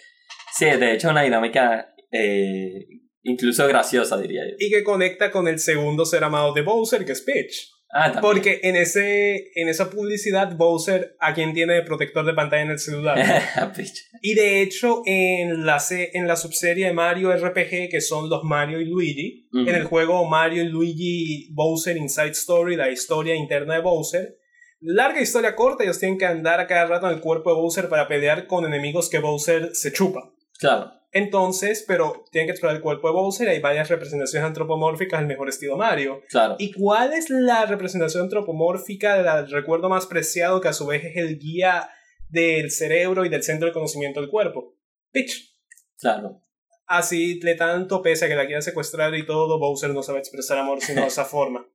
Sí, 0.53 0.65
de 0.65 0.95
hecho 0.95 1.11
una 1.11 1.23
dinámica 1.23 1.95
eh, 2.11 2.87
incluso 3.23 3.67
graciosa, 3.67 4.17
diría 4.19 4.43
yo. 4.49 4.55
Y 4.59 4.71
que 4.71 4.83
conecta 4.83 5.31
con 5.31 5.49
el 5.49 5.59
segundo 5.59 6.05
ser 6.05 6.25
amado 6.25 6.53
de 6.53 6.63
Bowser, 6.63 7.05
que 7.05 7.13
es 7.13 7.23
Peach. 7.23 7.76
Ah, 7.91 8.19
Porque 8.21 8.61
en, 8.65 8.77
ese, 8.77 9.53
en 9.55 9.69
esa 9.69 9.91
publicidad 9.91 10.57
Bowser 10.57 11.17
a 11.21 11.33
quien 11.33 11.55
tiene 11.55 11.83
protector 11.83 12.27
de 12.27 12.35
pantalla 12.35 12.63
en 12.63 12.71
el 12.71 12.79
celular. 12.79 13.17
y 14.23 14.35
de 14.35 14.61
hecho 14.61 15.03
en 15.07 15.65
la, 15.65 15.79
en 15.91 16.27
la 16.27 16.37
subserie 16.37 16.87
de 16.87 16.93
Mario 16.93 17.33
RPG 17.33 17.89
que 17.91 18.01
son 18.01 18.29
los 18.29 18.43
Mario 18.45 18.81
y 18.81 18.87
Luigi, 18.87 19.49
en 19.53 19.75
el 19.75 19.85
juego 19.85 20.29
Mario 20.29 20.65
y 20.65 20.69
Luigi 20.69 21.49
Bowser 21.55 21.97
Inside 21.97 22.31
Story, 22.31 22.77
la 22.77 22.91
historia 22.91 23.35
interna 23.35 23.75
de 23.75 23.81
Bowser, 23.81 24.37
larga 24.81 25.21
historia 25.21 25.57
corta, 25.57 25.85
ellos 25.85 25.99
tienen 25.99 26.19
que 26.19 26.27
andar 26.27 26.61
a 26.61 26.67
cada 26.67 26.87
rato 26.87 27.09
en 27.09 27.15
el 27.15 27.21
cuerpo 27.21 27.51
de 27.51 27.57
Bowser 27.57 27.89
para 27.89 28.09
pelear 28.09 28.47
con 28.47 28.67
enemigos 28.67 29.09
que 29.09 29.21
Bowser 29.21 29.75
se 29.75 29.93
chupa. 29.93 30.33
Claro. 30.59 30.93
Entonces, 31.13 31.85
pero 31.87 32.25
tienen 32.31 32.47
que 32.47 32.53
explorar 32.53 32.77
el 32.77 32.83
cuerpo 32.83 33.09
de 33.09 33.15
Bowser. 33.15 33.49
Hay 33.49 33.61
varias 33.61 33.89
representaciones 33.89 34.47
antropomórficas 34.47 35.21
del 35.21 35.29
mejor 35.29 35.49
estilo 35.49 35.77
Mario. 35.77 36.23
Claro. 36.29 36.57
¿Y 36.59 36.73
cuál 36.73 37.13
es 37.13 37.31
la 37.31 37.65
representación 37.67 38.25
antropomórfica 38.25 39.23
del 39.23 39.51
recuerdo 39.51 39.89
más 39.89 40.07
preciado 40.07 40.61
que 40.61 40.69
a 40.69 40.73
su 40.73 40.87
vez 40.87 41.05
es 41.05 41.17
el 41.17 41.39
guía 41.39 41.89
del 42.29 42.71
cerebro 42.71 43.25
y 43.25 43.29
del 43.29 43.43
centro 43.43 43.67
de 43.67 43.73
conocimiento 43.73 44.21
del 44.21 44.31
cuerpo? 44.31 44.77
Peach. 45.11 45.55
Claro. 45.99 46.43
Así 46.87 47.41
le 47.41 47.55
tanto 47.55 48.03
pese 48.03 48.27
a 48.27 48.29
que 48.29 48.37
la 48.37 48.47
quiera 48.47 48.61
secuestrar 48.61 49.15
y 49.15 49.27
todo, 49.27 49.59
Bowser 49.59 49.91
no 49.91 50.03
sabe 50.03 50.19
expresar 50.19 50.59
amor 50.59 50.81
sino 50.81 51.01
de 51.03 51.09
esa 51.09 51.25
forma. 51.27 51.67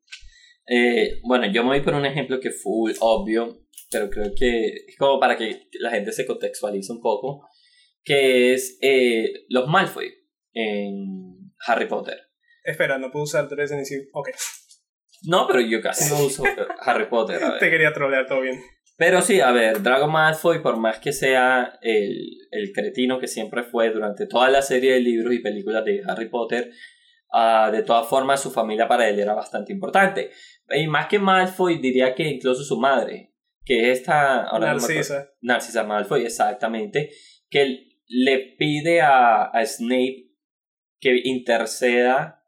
Eh, 0.68 1.20
bueno, 1.24 1.52
yo 1.52 1.64
me 1.64 1.70
voy 1.70 1.82
por 1.82 1.96
un 1.96 2.06
ejemplo 2.06 2.40
que 2.40 2.52
fue 2.52 2.94
obvio 3.00 3.62
pero 3.92 4.10
creo 4.10 4.34
que 4.34 4.68
es 4.88 4.98
como 4.98 5.20
para 5.20 5.38
que 5.38 5.68
la 5.80 5.92
gente 5.92 6.14
se 6.14 6.26
contextualice 6.26 6.94
un 6.94 7.02
poco, 7.02 7.46
que 8.04 8.54
es 8.54 8.78
eh, 8.82 9.46
los 9.50 9.68
Malfoy 9.68 10.14
en 10.54 11.54
Harry 11.66 11.88
Potter. 11.88 12.20
Espera, 12.64 12.98
no 12.98 13.12
puedo 13.12 13.24
usar 13.24 13.48
tres 13.48 13.72
en 13.72 13.80
decir, 13.80 14.10
ok. 14.14 14.30
No, 15.24 15.48
pero 15.48 15.62
yo 15.62 15.82
casi 15.82 16.10
no 16.14 16.20
uso 16.26 16.44
Harry 16.82 17.08
Potter. 17.08 17.40
Te 17.60 17.70
quería 17.70 17.94
trolear, 17.94 18.26
todo 18.26 18.42
bien. 18.42 18.60
Pero 18.98 19.22
sí, 19.22 19.42
a 19.42 19.52
ver, 19.52 19.82
Drago 19.82 20.08
Malfoy, 20.08 20.62
por 20.62 20.78
más 20.78 21.00
que 21.00 21.12
sea 21.12 21.80
el, 21.82 22.38
el 22.52 22.72
cretino 22.72 23.20
que 23.20 23.28
siempre 23.28 23.64
fue 23.64 23.90
durante 23.90 24.28
toda 24.28 24.50
la 24.50 24.62
serie 24.62 24.94
de 24.94 25.00
libros 25.00 25.34
y 25.34 25.40
películas 25.40 25.84
de 25.86 26.04
Harry 26.08 26.30
Potter, 26.30 26.72
uh, 27.34 27.72
de 27.72 27.82
todas 27.82 28.08
formas 28.08 28.42
su 28.42 28.52
familia 28.52 28.88
para 28.88 29.10
él 29.10 29.20
era 29.20 29.34
bastante 29.34 29.74
importante. 29.74 30.30
Y 30.70 30.86
más 30.86 31.08
que 31.08 31.18
Malfoy, 31.18 31.80
diría 31.80 32.14
que 32.14 32.24
incluso 32.24 32.64
su 32.64 32.80
madre, 32.80 33.34
que 33.66 33.92
es 33.92 34.00
esta... 34.00 34.48
Narcisa. 34.60 35.32
Narcisa 35.42 35.84
Malfoy, 35.84 36.24
exactamente, 36.24 37.10
que 37.50 37.91
le 38.12 38.56
pide 38.58 39.02
a, 39.02 39.44
a 39.46 39.66
Snape 39.66 40.32
que 41.00 41.22
interceda 41.24 42.46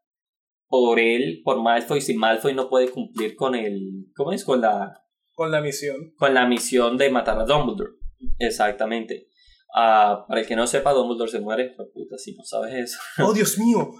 por 0.68 0.98
él, 0.98 1.40
por 1.44 1.62
Malfoy, 1.62 2.00
si 2.00 2.14
Malfoy 2.14 2.54
no 2.54 2.68
puede 2.68 2.88
cumplir 2.88 3.36
con 3.36 3.54
el... 3.54 4.06
¿Cómo 4.14 4.32
es? 4.32 4.44
Con 4.44 4.60
la... 4.60 5.04
Con 5.34 5.50
la 5.50 5.60
misión. 5.60 6.14
Con 6.16 6.34
la 6.34 6.46
misión 6.46 6.96
de 6.96 7.10
matar 7.10 7.38
a 7.38 7.44
Dumbledore. 7.44 7.92
Exactamente. 8.38 9.28
Uh, 9.74 10.26
para 10.28 10.40
el 10.40 10.46
que 10.46 10.56
no 10.56 10.66
sepa, 10.66 10.92
Dumbledore 10.92 11.30
se 11.30 11.40
muere. 11.40 11.70
Por 11.76 11.90
puta, 11.92 12.16
si 12.18 12.34
no 12.34 12.44
sabes 12.44 12.74
eso. 12.74 12.98
¡Oh, 13.22 13.32
Dios 13.32 13.58
mío! 13.58 13.90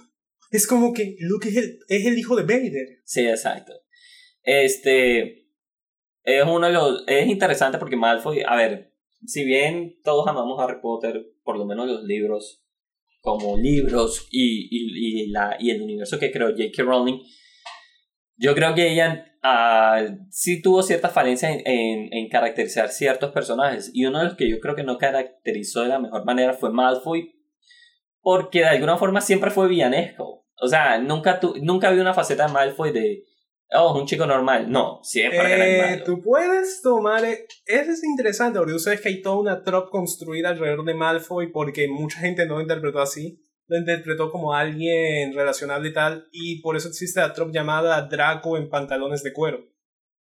Es 0.51 0.67
como 0.67 0.93
que 0.93 1.17
Luke 1.19 1.49
es 1.49 1.57
el, 1.57 1.79
es 1.89 2.07
el 2.07 2.19
hijo 2.19 2.37
de 2.37 2.43
Vader. 2.43 3.03
Sí, 3.05 3.27
exacto. 3.27 3.73
Este. 4.43 5.49
Es 6.23 6.45
uno 6.47 6.67
de 6.67 6.73
los. 6.73 7.05
Es 7.09 7.27
interesante 7.27 7.79
porque 7.79 7.97
Malfoy. 7.97 8.43
A 8.47 8.55
ver, 8.55 8.94
si 9.27 9.45
bien 9.45 9.97
todos 10.03 10.27
amamos 10.27 10.61
Harry 10.61 10.81
Potter, 10.81 11.25
por 11.43 11.59
lo 11.59 11.67
menos 11.67 11.87
los 11.87 12.05
libros, 12.05 12.63
como 13.21 13.57
libros 13.57 14.29
y, 14.31 14.69
y, 14.71 15.25
y 15.25 15.31
la, 15.31 15.57
y 15.59 15.71
el 15.71 15.83
universo 15.83 16.19
que 16.19 16.31
creó 16.31 16.49
J.K. 16.49 16.83
Rowling, 16.83 17.21
yo 18.37 18.55
creo 18.55 18.75
que 18.75 18.93
ella 18.93 19.25
uh, 19.43 20.27
sí 20.31 20.61
tuvo 20.61 20.83
ciertas 20.83 21.13
falencias 21.13 21.53
en, 21.53 21.63
en, 21.67 22.13
en, 22.13 22.29
caracterizar 22.29 22.89
ciertos 22.89 23.33
personajes. 23.33 23.91
Y 23.95 24.05
uno 24.07 24.19
de 24.19 24.25
los 24.25 24.35
que 24.35 24.51
yo 24.51 24.61
creo 24.61 24.75
que 24.75 24.83
no 24.83 24.99
caracterizó 24.99 25.83
de 25.83 25.89
la 25.89 25.99
mejor 25.99 26.25
manera 26.25 26.53
fue 26.53 26.71
Malfoy, 26.71 27.35
porque 28.21 28.61
de 28.61 28.67
alguna 28.67 28.99
forma 28.99 29.21
siempre 29.21 29.51
fue 29.51 29.69
villanesco. 29.69 30.47
O 30.61 30.69
sea, 30.69 30.99
nunca, 30.99 31.41
tu, 31.41 31.55
nunca 31.63 31.91
vi 31.91 32.01
una 32.01 32.15
faceta 32.15 32.47
de 32.47 32.53
Malfoy 32.53 32.93
de, 32.93 33.25
oh, 33.75 33.99
un 33.99 34.07
chico 34.07 34.27
normal. 34.27 34.71
No, 34.71 35.01
siempre 35.03 35.39
eh, 35.39 35.83
malo. 35.83 36.05
Tú 36.05 36.23
puedes 36.23 36.81
tomar. 36.83 37.25
Eh, 37.25 37.47
eso 37.67 37.91
es 37.91 38.05
interesante, 38.05 38.59
porque 38.59 38.73
tú 38.73 38.79
sabes 38.79 39.01
que 39.01 39.09
hay 39.09 39.23
toda 39.23 39.37
una 39.37 39.63
trop 39.63 39.91
construida 39.91 40.51
alrededor 40.51 40.85
de 40.85 40.95
Malfoy, 40.95 41.53
porque 41.53 41.89
mucha 41.89 42.21
gente 42.21 42.47
no 42.47 42.57
lo 42.57 42.63
interpretó 42.63 43.01
así. 43.01 43.41
Lo 43.67 43.79
interpretó 43.79 44.31
como 44.31 44.53
alguien 44.53 45.33
relacionable 45.35 45.89
y 45.89 45.93
tal, 45.93 46.29
y 46.33 46.61
por 46.61 46.77
eso 46.77 46.89
existe 46.89 47.21
la 47.21 47.33
trop 47.33 47.51
llamada 47.51 48.03
Draco 48.03 48.59
en 48.59 48.69
pantalones 48.69 49.23
de 49.23 49.33
cuero. 49.33 49.65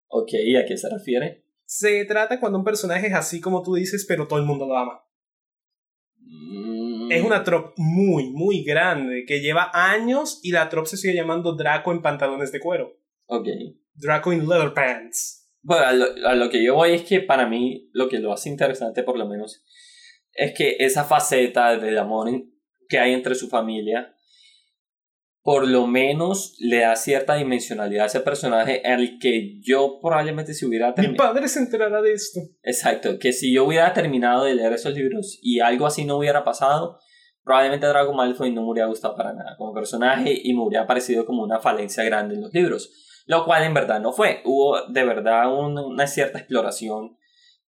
Ok, 0.09 0.28
¿a 0.62 0.66
qué 0.66 0.77
se 0.77 0.90
refiere? 0.90 1.44
Se 1.64 2.05
trata 2.05 2.39
cuando 2.39 2.59
un 2.59 2.64
personaje 2.64 3.06
es 3.06 3.14
así 3.14 3.40
como 3.40 3.62
tú 3.62 3.74
dices, 3.74 4.05
pero 4.06 4.27
todo 4.27 4.39
el 4.39 4.44
mundo 4.44 4.66
lo 4.66 4.77
ama. 4.77 5.05
Es 7.10 7.24
una 7.24 7.43
trop 7.43 7.72
muy, 7.77 8.31
muy 8.31 8.62
grande 8.62 9.24
que 9.27 9.40
lleva 9.40 9.70
años 9.72 10.39
y 10.43 10.52
la 10.52 10.68
trop 10.68 10.86
se 10.86 10.97
sigue 10.97 11.14
llamando 11.14 11.56
Draco 11.56 11.93
en 11.93 12.02
pantalones 12.02 12.52
de 12.52 12.60
cuero. 12.60 12.99
Ok. 13.31 13.47
Draco 13.94 14.32
in 14.32 14.48
leather 14.48 14.74
pants. 14.74 15.48
Bueno, 15.62 15.85
a 16.27 16.35
lo, 16.35 16.51
que 16.51 16.65
yo 16.65 16.74
voy 16.74 16.93
es 16.93 17.02
que 17.02 17.20
para 17.20 17.47
mí 17.47 17.90
lo 17.93 18.09
que 18.09 18.19
lo 18.19 18.32
hace 18.32 18.48
interesante 18.48 19.02
por 19.02 19.19
lo 19.19 19.27
menos 19.27 19.62
es 20.32 20.55
que 20.55 20.77
esa 20.81 21.05
faceta 21.05 21.77
de 21.77 21.98
amor 21.98 22.31
que 22.89 22.98
hay 22.98 23.12
entre 23.12 23.35
su 23.35 23.48
familia 23.48 24.15
por 25.43 25.66
lo 25.66 25.86
menos 25.86 26.57
le 26.59 26.81
da 26.81 26.97
cierta 26.97 27.35
dimensionalidad 27.35 28.05
a 28.05 28.07
ese 28.07 28.20
personaje 28.20 28.82
al 28.85 29.19
que 29.19 29.59
yo 29.61 29.98
probablemente 30.01 30.55
si 30.55 30.66
hubiera 30.66 30.94
terminado... 30.94 31.24
Mi 31.24 31.32
padre 31.35 31.48
se 31.48 31.61
enterará 31.61 32.02
de 32.02 32.12
esto. 32.12 32.40
Exacto, 32.62 33.19
que 33.19 33.32
si 33.32 33.52
yo 33.52 33.65
hubiera 33.65 33.93
terminado 33.93 34.44
de 34.44 34.55
leer 34.55 34.73
esos 34.74 34.94
libros 34.94 35.39
y 35.43 35.61
algo 35.61 35.86
así 35.86 36.05
no 36.05 36.19
hubiera 36.19 36.44
pasado, 36.44 36.98
probablemente 37.43 37.86
Drago 37.86 38.12
Malfoy 38.12 38.52
no 38.52 38.62
me 38.62 38.73
hubiera 38.73 38.89
gustado 38.89 39.16
para 39.16 39.32
nada 39.32 39.57
como 39.57 39.73
personaje 39.73 40.39
y 40.43 40.52
me 40.55 40.62
hubiera 40.62 40.86
parecido 40.86 41.24
como 41.24 41.43
una 41.43 41.59
falencia 41.59 42.05
grande 42.05 42.35
en 42.35 42.43
los 42.43 42.52
libros. 42.52 42.90
Lo 43.26 43.44
cual 43.44 43.64
en 43.64 43.74
verdad 43.74 44.01
no 44.01 44.12
fue. 44.12 44.42
Hubo 44.44 44.86
de 44.88 45.05
verdad 45.05 45.52
una 45.55 46.06
cierta 46.06 46.38
exploración 46.38 47.16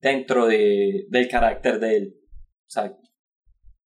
dentro 0.00 0.46
de, 0.46 1.06
del 1.08 1.28
carácter 1.28 1.78
de 1.78 1.96
él. 1.96 2.16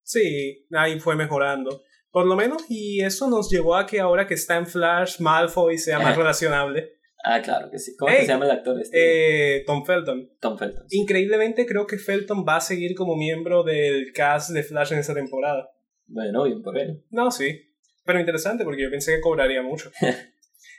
Sí, 0.03 0.67
ahí 0.73 1.01
fue 1.01 1.17
mejorando. 1.17 1.83
Por 2.11 2.27
lo 2.27 2.37
menos, 2.37 2.65
y 2.69 3.03
eso 3.03 3.29
nos 3.29 3.51
llevó 3.51 3.77
a 3.77 3.87
que 3.87 4.01
ahora 4.01 4.27
que 4.27 4.35
está 4.35 4.57
en 4.57 4.67
Flash, 4.67 5.21
Malfoy 5.21 5.77
sea 5.77 5.99
más 5.99 6.17
relacionable. 6.17 6.93
Ah, 7.25 7.43
claro 7.43 7.69
que 7.71 7.79
sí. 7.79 7.97
¿Cómo 7.97 8.15
se 8.15 8.27
llama 8.27 8.45
el 8.45 8.53
actor 8.53 8.81
este? 8.81 9.59
Eh, 9.59 9.65
Tom 9.67 9.85
Felton. 9.85 10.31
Tom 10.41 10.57
Felton. 10.57 10.87
Increíblemente 10.91 11.67
creo 11.67 11.87
que 11.87 11.99
Felton 11.99 12.45
va 12.49 12.57
a 12.57 12.61
seguir 12.61 12.95
como 12.95 13.17
miembro 13.17 13.65
del 13.65 14.13
cast 14.15 14.51
de 14.51 14.63
Flash 14.63 14.93
en 14.93 15.01
esta 15.01 15.13
temporada. 15.13 15.69
Bueno, 16.07 16.45
bien 16.45 16.63
por 16.63 16.79
él. 16.79 17.05
No, 17.11 17.31
sí. 17.33 17.75
Pero 18.05 18.21
interesante 18.21 18.63
porque 18.63 18.85
yo 18.85 18.91
pensé 18.91 19.17
que 19.17 19.21
cobraría 19.21 19.63
mucho. 19.63 19.91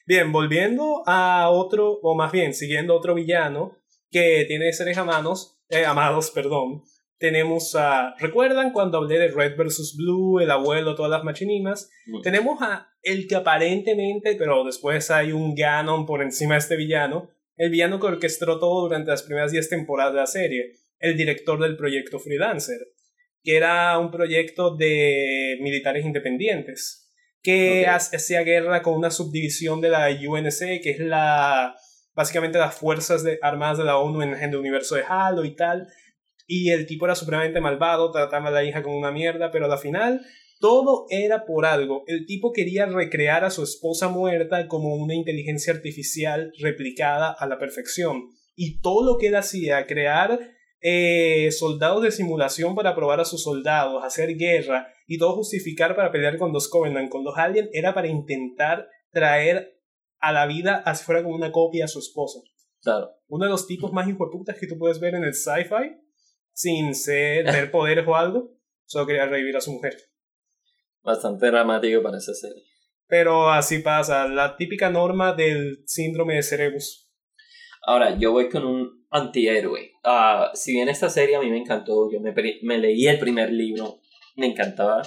bien, 0.07 0.31
volviendo 0.31 1.03
a 1.05 1.49
otro, 1.51 1.99
o 2.01 2.15
más 2.15 2.31
bien, 2.31 2.53
siguiendo 2.53 2.95
otro 2.95 3.13
villano 3.13 3.77
que 4.09 4.45
tiene 4.47 4.73
seres 4.73 4.97
amados, 4.97 5.59
eh, 5.69 5.85
amados, 5.85 6.31
perdón, 6.31 6.83
tenemos 7.19 7.75
a. 7.75 8.15
¿Recuerdan 8.19 8.71
cuando 8.71 8.99
hablé 8.99 9.17
de 9.17 9.29
Red 9.29 9.57
vs. 9.57 9.95
Blue, 9.97 10.39
el 10.39 10.51
abuelo, 10.51 10.95
todas 10.95 11.11
las 11.11 11.23
machinimas? 11.23 11.89
Tenemos 12.23 12.61
a 12.61 12.89
el 13.01 13.27
que 13.27 13.35
aparentemente, 13.35 14.35
pero 14.35 14.63
después 14.63 15.09
hay 15.11 15.31
un 15.31 15.55
Ganon 15.55 16.05
por 16.05 16.21
encima 16.21 16.55
de 16.55 16.59
este 16.59 16.75
villano. 16.75 17.29
El 17.55 17.71
villano 17.71 17.99
que 17.99 18.07
orquestó 18.07 18.59
todo 18.59 18.81
durante 18.81 19.09
las 19.09 19.23
primeras 19.23 19.51
10 19.51 19.67
temporadas 19.69 20.13
de 20.13 20.19
la 20.19 20.27
serie. 20.27 20.73
El 20.99 21.17
director 21.17 21.59
del 21.59 21.75
proyecto 21.75 22.19
Freelancer. 22.19 22.79
Que 23.43 23.57
era 23.57 23.97
un 23.97 24.11
proyecto 24.11 24.75
de 24.75 25.57
militares 25.61 26.05
independientes. 26.05 27.06
Que 27.47 27.87
hacía 27.87 28.41
guerra 28.41 28.81
con 28.81 28.95
una 28.95 29.09
subdivisión 29.09 29.79
de 29.79 29.89
la 29.89 30.09
UNC, 30.09 30.81
que 30.81 30.91
es 30.91 30.99
la. 30.99 31.75
Básicamente 32.13 32.57
las 32.57 32.75
fuerzas 32.75 33.23
de, 33.23 33.39
armadas 33.41 33.77
de 33.77 33.83
la 33.83 33.97
ONU 33.97 34.23
en 34.23 34.33
el 34.33 34.55
universo 34.55 34.95
de 34.95 35.03
Halo 35.07 35.45
y 35.45 35.55
tal 35.55 35.87
y 36.47 36.71
el 36.71 36.87
tipo 36.87 37.05
era 37.05 37.13
supremamente 37.13 37.59
malvado, 37.59 38.09
trataba 38.09 38.47
a 38.47 38.51
la 38.51 38.63
hija 38.63 38.81
como 38.81 38.97
una 38.97 39.11
mierda, 39.11 39.51
pero 39.51 39.71
al 39.71 39.77
final 39.77 40.21
todo 40.59 41.05
era 41.09 41.45
por 41.45 41.65
algo. 41.65 42.03
El 42.07 42.25
tipo 42.25 42.53
quería 42.53 42.85
recrear 42.85 43.43
a 43.43 43.51
su 43.51 43.63
esposa 43.63 44.07
muerta 44.07 44.67
como 44.67 44.95
una 44.95 45.13
inteligencia 45.13 45.73
artificial 45.73 46.53
replicada 46.59 47.35
a 47.37 47.45
la 47.47 47.59
perfección. 47.59 48.29
Y 48.55 48.79
todo 48.79 49.05
lo 49.05 49.17
que 49.17 49.27
él 49.27 49.35
hacía, 49.35 49.85
crear 49.85 50.39
eh, 50.81 51.51
soldados 51.51 52.01
de 52.01 52.11
simulación 52.11 52.75
para 52.75 52.95
probar 52.95 53.19
a 53.19 53.25
sus 53.25 53.43
soldados, 53.43 54.03
hacer 54.03 54.35
guerra 54.37 54.87
y 55.07 55.17
todo 55.17 55.35
justificar 55.35 55.95
para 55.95 56.11
pelear 56.11 56.37
con 56.37 56.53
los 56.53 56.67
Covenant, 56.67 57.09
con 57.09 57.23
los 57.23 57.37
Aliens, 57.37 57.69
era 57.73 57.93
para 57.93 58.07
intentar 58.07 58.87
traer 59.11 59.79
a 60.19 60.31
la 60.31 60.45
vida 60.45 60.83
así 60.85 61.03
fuera 61.03 61.23
como 61.23 61.35
una 61.35 61.51
copia 61.51 61.85
a 61.85 61.87
su 61.87 61.99
esposa. 61.99 62.39
Claro. 62.81 63.11
Uno 63.27 63.45
de 63.45 63.51
los 63.51 63.65
tipos 63.65 63.91
más 63.93 64.07
importantes 64.07 64.59
que 64.59 64.67
tú 64.67 64.77
puedes 64.77 64.99
ver 64.99 65.15
en 65.15 65.23
el 65.23 65.33
sci-fi 65.33 65.97
sin 66.51 66.93
ser, 66.93 67.45
tener 67.45 67.71
poderes 67.71 68.05
o 68.07 68.15
algo, 68.15 68.51
solo 68.85 69.07
quería 69.07 69.25
revivir 69.25 69.55
a 69.55 69.61
su 69.61 69.71
mujer. 69.71 69.95
Bastante 71.03 71.47
dramático 71.47 72.01
para 72.01 72.17
esa 72.17 72.33
serie. 72.33 72.63
Pero 73.07 73.49
así 73.49 73.79
pasa, 73.79 74.27
la 74.27 74.57
típica 74.57 74.89
norma 74.89 75.33
del 75.33 75.83
síndrome 75.85 76.35
de 76.35 76.43
Cerebus. 76.43 77.09
Ahora, 77.83 78.17
yo 78.17 78.33
voy 78.33 78.49
con 78.49 78.65
un 78.65 79.07
antihéroe. 79.09 79.91
Uh, 80.03 80.53
si 80.53 80.73
bien 80.73 80.89
esta 80.89 81.09
serie 81.09 81.37
a 81.37 81.39
mí 81.39 81.49
me 81.49 81.59
encantó, 81.59 82.11
yo 82.11 82.19
me, 82.19 82.33
me 82.63 82.77
leí 82.77 83.07
el 83.07 83.17
primer 83.17 83.51
libro, 83.51 84.01
me 84.37 84.47
encantaba, 84.47 85.01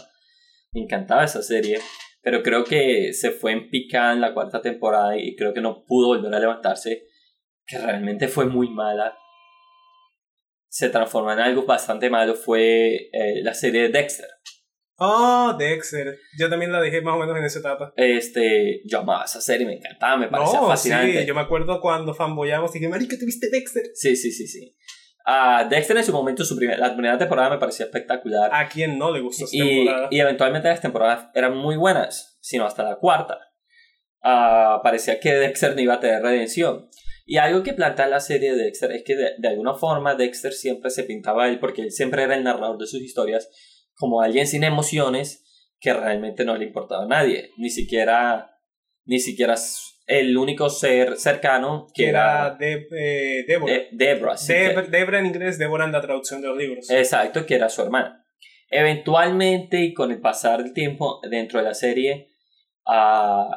me 0.72 0.82
encantaba 0.82 1.24
esa 1.24 1.42
serie, 1.42 1.78
pero 2.22 2.42
creo 2.42 2.64
que 2.64 3.12
se 3.12 3.30
fue 3.30 3.52
en 3.52 3.70
picada 3.70 4.12
en 4.12 4.20
la 4.20 4.34
cuarta 4.34 4.60
temporada 4.60 5.16
y 5.16 5.34
creo 5.36 5.54
que 5.54 5.60
no 5.60 5.84
pudo 5.86 6.08
volver 6.08 6.34
a 6.34 6.40
levantarse, 6.40 7.06
que 7.66 7.78
realmente 7.78 8.28
fue 8.28 8.46
muy 8.46 8.68
mala 8.68 9.16
se 10.70 10.88
transformó 10.88 11.32
en 11.32 11.40
algo 11.40 11.66
bastante 11.66 12.08
malo 12.08 12.34
fue 12.34 12.94
eh, 13.12 13.42
la 13.42 13.52
serie 13.54 13.82
de 13.82 13.88
Dexter. 13.88 14.28
Oh, 14.96 15.54
Dexter. 15.58 16.16
Yo 16.38 16.48
también 16.48 16.70
la 16.70 16.80
dejé 16.80 17.00
más 17.00 17.16
o 17.16 17.18
menos 17.18 17.36
en 17.36 17.44
esa 17.44 17.58
etapa. 17.58 17.92
Este, 17.96 18.82
yo 18.84 19.00
amaba 19.00 19.24
esa 19.24 19.40
serie, 19.40 19.66
me 19.66 19.74
encantaba, 19.74 20.16
me 20.16 20.28
parecía 20.28 20.60
fascinante. 20.60 21.20
Sí, 21.20 21.26
yo 21.26 21.34
me 21.34 21.40
acuerdo 21.40 21.80
cuando 21.80 22.14
fanboyamos 22.14 22.70
y 22.70 22.78
dije, 22.78 22.88
marica, 22.88 23.16
¿te 23.18 23.24
viste 23.24 23.50
Dexter? 23.50 23.84
Sí, 23.94 24.14
sí, 24.14 24.30
sí, 24.30 24.46
sí. 24.46 24.76
Uh, 25.30 25.68
Dexter 25.68 25.96
en 25.96 26.02
su 26.02 26.12
momento, 26.12 26.44
su 26.44 26.58
la 26.58 26.92
primera 26.92 27.16
temporada 27.16 27.50
me 27.50 27.58
parecía 27.58 27.86
espectacular. 27.86 28.50
¿A 28.52 28.68
quién 28.68 28.98
no 28.98 29.12
le 29.12 29.20
gustó 29.20 29.44
esa 29.44 29.56
y, 29.56 29.84
temporada? 29.84 30.08
Y 30.10 30.18
eventualmente 30.18 30.68
las 30.68 30.80
temporadas 30.80 31.28
eran 31.34 31.56
muy 31.56 31.76
buenas, 31.76 32.36
sino 32.40 32.64
hasta 32.64 32.82
la 32.82 32.96
cuarta. 32.96 33.38
Uh, 34.24 34.82
parecía 34.82 35.20
que 35.20 35.32
Dexter 35.32 35.76
no 35.76 35.82
iba 35.82 35.94
a 35.94 36.00
tener 36.00 36.20
redención. 36.20 36.88
Y 37.26 37.36
algo 37.36 37.62
que 37.62 37.74
plantea 37.74 38.08
la 38.08 38.18
serie 38.18 38.56
de 38.56 38.64
Dexter 38.64 38.90
es 38.90 39.04
que 39.04 39.14
de, 39.14 39.48
alguna 39.48 39.74
forma 39.74 40.16
Dexter 40.16 40.52
siempre 40.52 40.90
se 40.90 41.04
pintaba 41.04 41.44
a 41.44 41.48
él, 41.48 41.60
porque 41.60 41.82
él 41.82 41.92
siempre 41.92 42.24
era 42.24 42.34
el 42.34 42.42
narrador 42.42 42.76
de 42.78 42.88
sus 42.88 43.00
historias, 43.00 43.48
como 43.94 44.22
alguien 44.22 44.48
sin 44.48 44.64
emociones 44.64 45.44
que 45.78 45.94
realmente 45.94 46.44
no 46.44 46.56
le 46.56 46.64
importaba 46.64 47.04
a 47.04 47.06
nadie, 47.08 47.50
ni 47.56 47.70
siquiera, 47.70 48.58
ni 49.04 49.20
siquiera 49.20 49.54
el 50.10 50.36
único 50.36 50.68
ser 50.68 51.16
cercano 51.16 51.86
que, 51.94 52.08
era, 52.08 52.56
de, 52.58 52.88
eh, 52.90 53.44
Debra. 53.92 54.34
Debra 54.90 55.20
en 55.20 55.26
inglés, 55.26 55.56
Débora 55.56 55.84
en 55.84 55.92
la 55.92 56.00
traducción 56.00 56.42
de 56.42 56.48
los 56.48 56.58
libros. 56.58 56.90
Exacto, 56.90 57.46
que 57.46 57.54
era 57.54 57.68
su 57.68 57.80
hermana. 57.80 58.26
Eventualmente 58.68 59.80
y 59.84 59.94
con 59.94 60.10
el 60.10 60.20
pasar 60.20 60.64
del 60.64 60.72
tiempo 60.72 61.20
dentro 61.30 61.60
de 61.60 61.64
la 61.64 61.74
serie, 61.74 62.32
uh, 62.86 63.54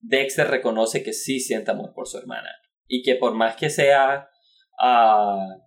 Dexter 0.00 0.48
reconoce 0.48 1.02
que 1.02 1.14
sí 1.14 1.40
siente 1.40 1.70
amor 1.70 1.94
por 1.94 2.06
su 2.06 2.18
hermana 2.18 2.50
y 2.86 3.02
que 3.02 3.14
por 3.14 3.34
más 3.34 3.56
que 3.56 3.70
sea, 3.70 4.28
uh, 4.82 5.58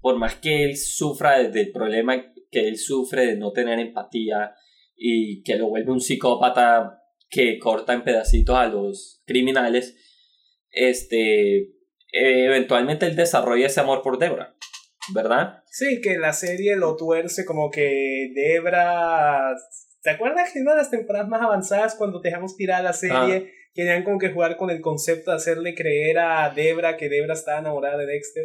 por 0.00 0.18
más 0.18 0.34
que 0.34 0.64
él 0.64 0.76
sufra 0.76 1.42
del 1.42 1.72
problema 1.72 2.30
que 2.50 2.68
él 2.68 2.76
sufre 2.76 3.24
de 3.24 3.36
no 3.36 3.52
tener 3.52 3.78
empatía 3.78 4.54
y 4.94 5.42
que 5.44 5.56
lo 5.56 5.70
vuelve 5.70 5.92
un 5.92 6.00
psicópata 6.02 7.01
que 7.32 7.58
corta 7.58 7.94
en 7.94 8.04
pedacitos 8.04 8.56
a 8.56 8.66
los 8.66 9.22
criminales, 9.26 9.96
este, 10.70 11.70
eventualmente 12.12 13.06
él 13.06 13.16
desarrolla 13.16 13.66
ese 13.66 13.80
amor 13.80 14.02
por 14.02 14.18
Debra, 14.18 14.54
¿verdad? 15.14 15.64
Sí, 15.66 16.00
que 16.02 16.18
la 16.18 16.34
serie 16.34 16.76
lo 16.76 16.94
tuerce 16.94 17.44
como 17.46 17.70
que 17.70 18.30
Debra... 18.34 19.56
¿Te 20.02 20.10
acuerdas 20.10 20.52
que 20.52 20.58
en 20.58 20.66
una 20.66 20.72
de 20.72 20.78
las 20.78 20.90
temporadas 20.90 21.28
más 21.28 21.40
avanzadas 21.42 21.94
cuando 21.96 22.20
dejamos 22.20 22.56
tirar 22.56 22.84
la 22.84 22.92
serie... 22.92 23.16
Ah. 23.48 23.58
Querían 23.74 24.04
como 24.04 24.18
que 24.18 24.28
jugar 24.28 24.58
con 24.58 24.68
el 24.68 24.82
concepto 24.82 25.30
de 25.30 25.38
hacerle 25.38 25.74
creer 25.74 26.18
a 26.18 26.52
Debra 26.54 26.98
que 26.98 27.08
Debra 27.08 27.32
estaba 27.32 27.60
enamorada 27.60 27.96
de 27.96 28.04
Dexter. 28.04 28.44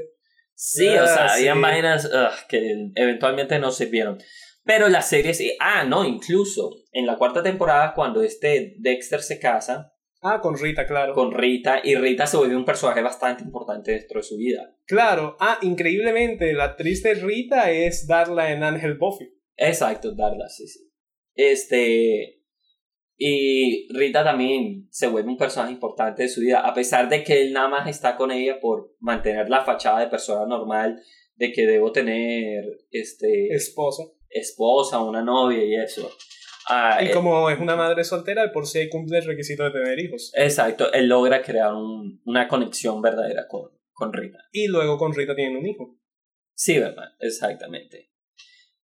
Sí, 0.56 0.88
o 0.88 1.06
sea, 1.06 1.26
ah, 1.26 1.34
habían 1.34 1.62
vainas 1.62 2.10
que 2.48 2.92
eventualmente 2.96 3.60
no 3.60 3.72
sirvieron. 3.72 4.20
Pero 4.68 4.90
la 4.90 5.02
serie 5.02 5.34
sí. 5.34 5.56
Ah, 5.62 5.86
no, 5.86 6.06
incluso 6.06 6.84
en 6.92 7.06
la 7.06 7.18
cuarta 7.18 7.42
temporada, 7.42 7.94
cuando 7.96 8.22
este 8.22 8.76
Dexter 8.80 9.22
se 9.22 9.40
casa. 9.40 9.94
Ah, 10.22 10.42
con 10.42 10.58
Rita, 10.58 10.86
claro. 10.86 11.14
Con 11.14 11.32
Rita, 11.32 11.80
y 11.82 11.96
Rita 11.96 12.28
se 12.28 12.36
vuelve 12.36 12.58
un 12.58 12.66
personaje 12.66 13.02
bastante 13.02 13.44
importante 13.44 13.92
dentro 13.92 14.20
de 14.20 14.24
su 14.24 14.36
vida. 14.36 14.76
Claro, 14.86 15.38
ah, 15.40 15.58
increíblemente, 15.62 16.52
la 16.54 16.66
actriz 16.66 17.02
de 17.02 17.14
Rita 17.14 17.72
es 17.72 18.08
Darla 18.08 18.52
en 18.52 18.64
Ángel 18.64 18.98
Buffy. 18.98 19.30
Exacto, 19.56 20.14
Darla, 20.14 20.50
sí, 20.50 20.68
sí. 20.68 20.92
Este. 21.34 22.44
Y 23.20 23.88
Rita 23.94 24.24
también 24.24 24.88
se 24.92 25.08
vuelve 25.08 25.30
un 25.30 25.38
personaje 25.38 25.72
importante 25.72 26.24
de 26.24 26.30
su 26.30 26.42
vida, 26.42 26.60
a 26.60 26.74
pesar 26.74 27.08
de 27.08 27.24
que 27.24 27.42
él 27.42 27.54
nada 27.54 27.70
más 27.70 27.88
está 27.88 28.18
con 28.18 28.32
ella 28.32 28.60
por 28.60 28.96
mantener 29.00 29.50
la 29.50 29.64
fachada 29.64 30.02
de 30.02 30.08
persona 30.08 30.46
normal, 30.46 31.02
de 31.36 31.52
que 31.52 31.66
debo 31.66 31.92
tener 31.92 32.64
este 32.92 33.48
esposa 33.56 34.04
esposa, 34.30 35.00
una 35.00 35.22
novia 35.22 35.64
y 35.64 35.76
eso. 35.76 36.10
Ah, 36.70 37.00
y 37.02 37.08
eh, 37.08 37.12
como 37.12 37.50
es 37.50 37.60
una 37.60 37.76
madre 37.76 38.04
soltera, 38.04 38.52
por 38.52 38.68
si 38.68 38.90
cumple 38.90 39.20
el 39.20 39.26
requisito 39.26 39.64
de 39.64 39.72
tener 39.72 40.00
hijos. 40.00 40.32
Exacto, 40.36 40.92
él 40.92 41.08
logra 41.08 41.42
crear 41.42 41.74
una 41.74 42.48
conexión 42.48 43.02
verdadera 43.02 43.48
con, 43.48 43.72
con 43.94 44.12
Rita. 44.12 44.40
Y 44.52 44.68
luego 44.68 44.98
con 44.98 45.14
Rita 45.14 45.36
tienen 45.36 45.58
un 45.58 45.66
hijo. 45.66 45.98
Sí, 46.54 46.78
¿verdad? 46.78 47.14
Exactamente. 47.20 48.12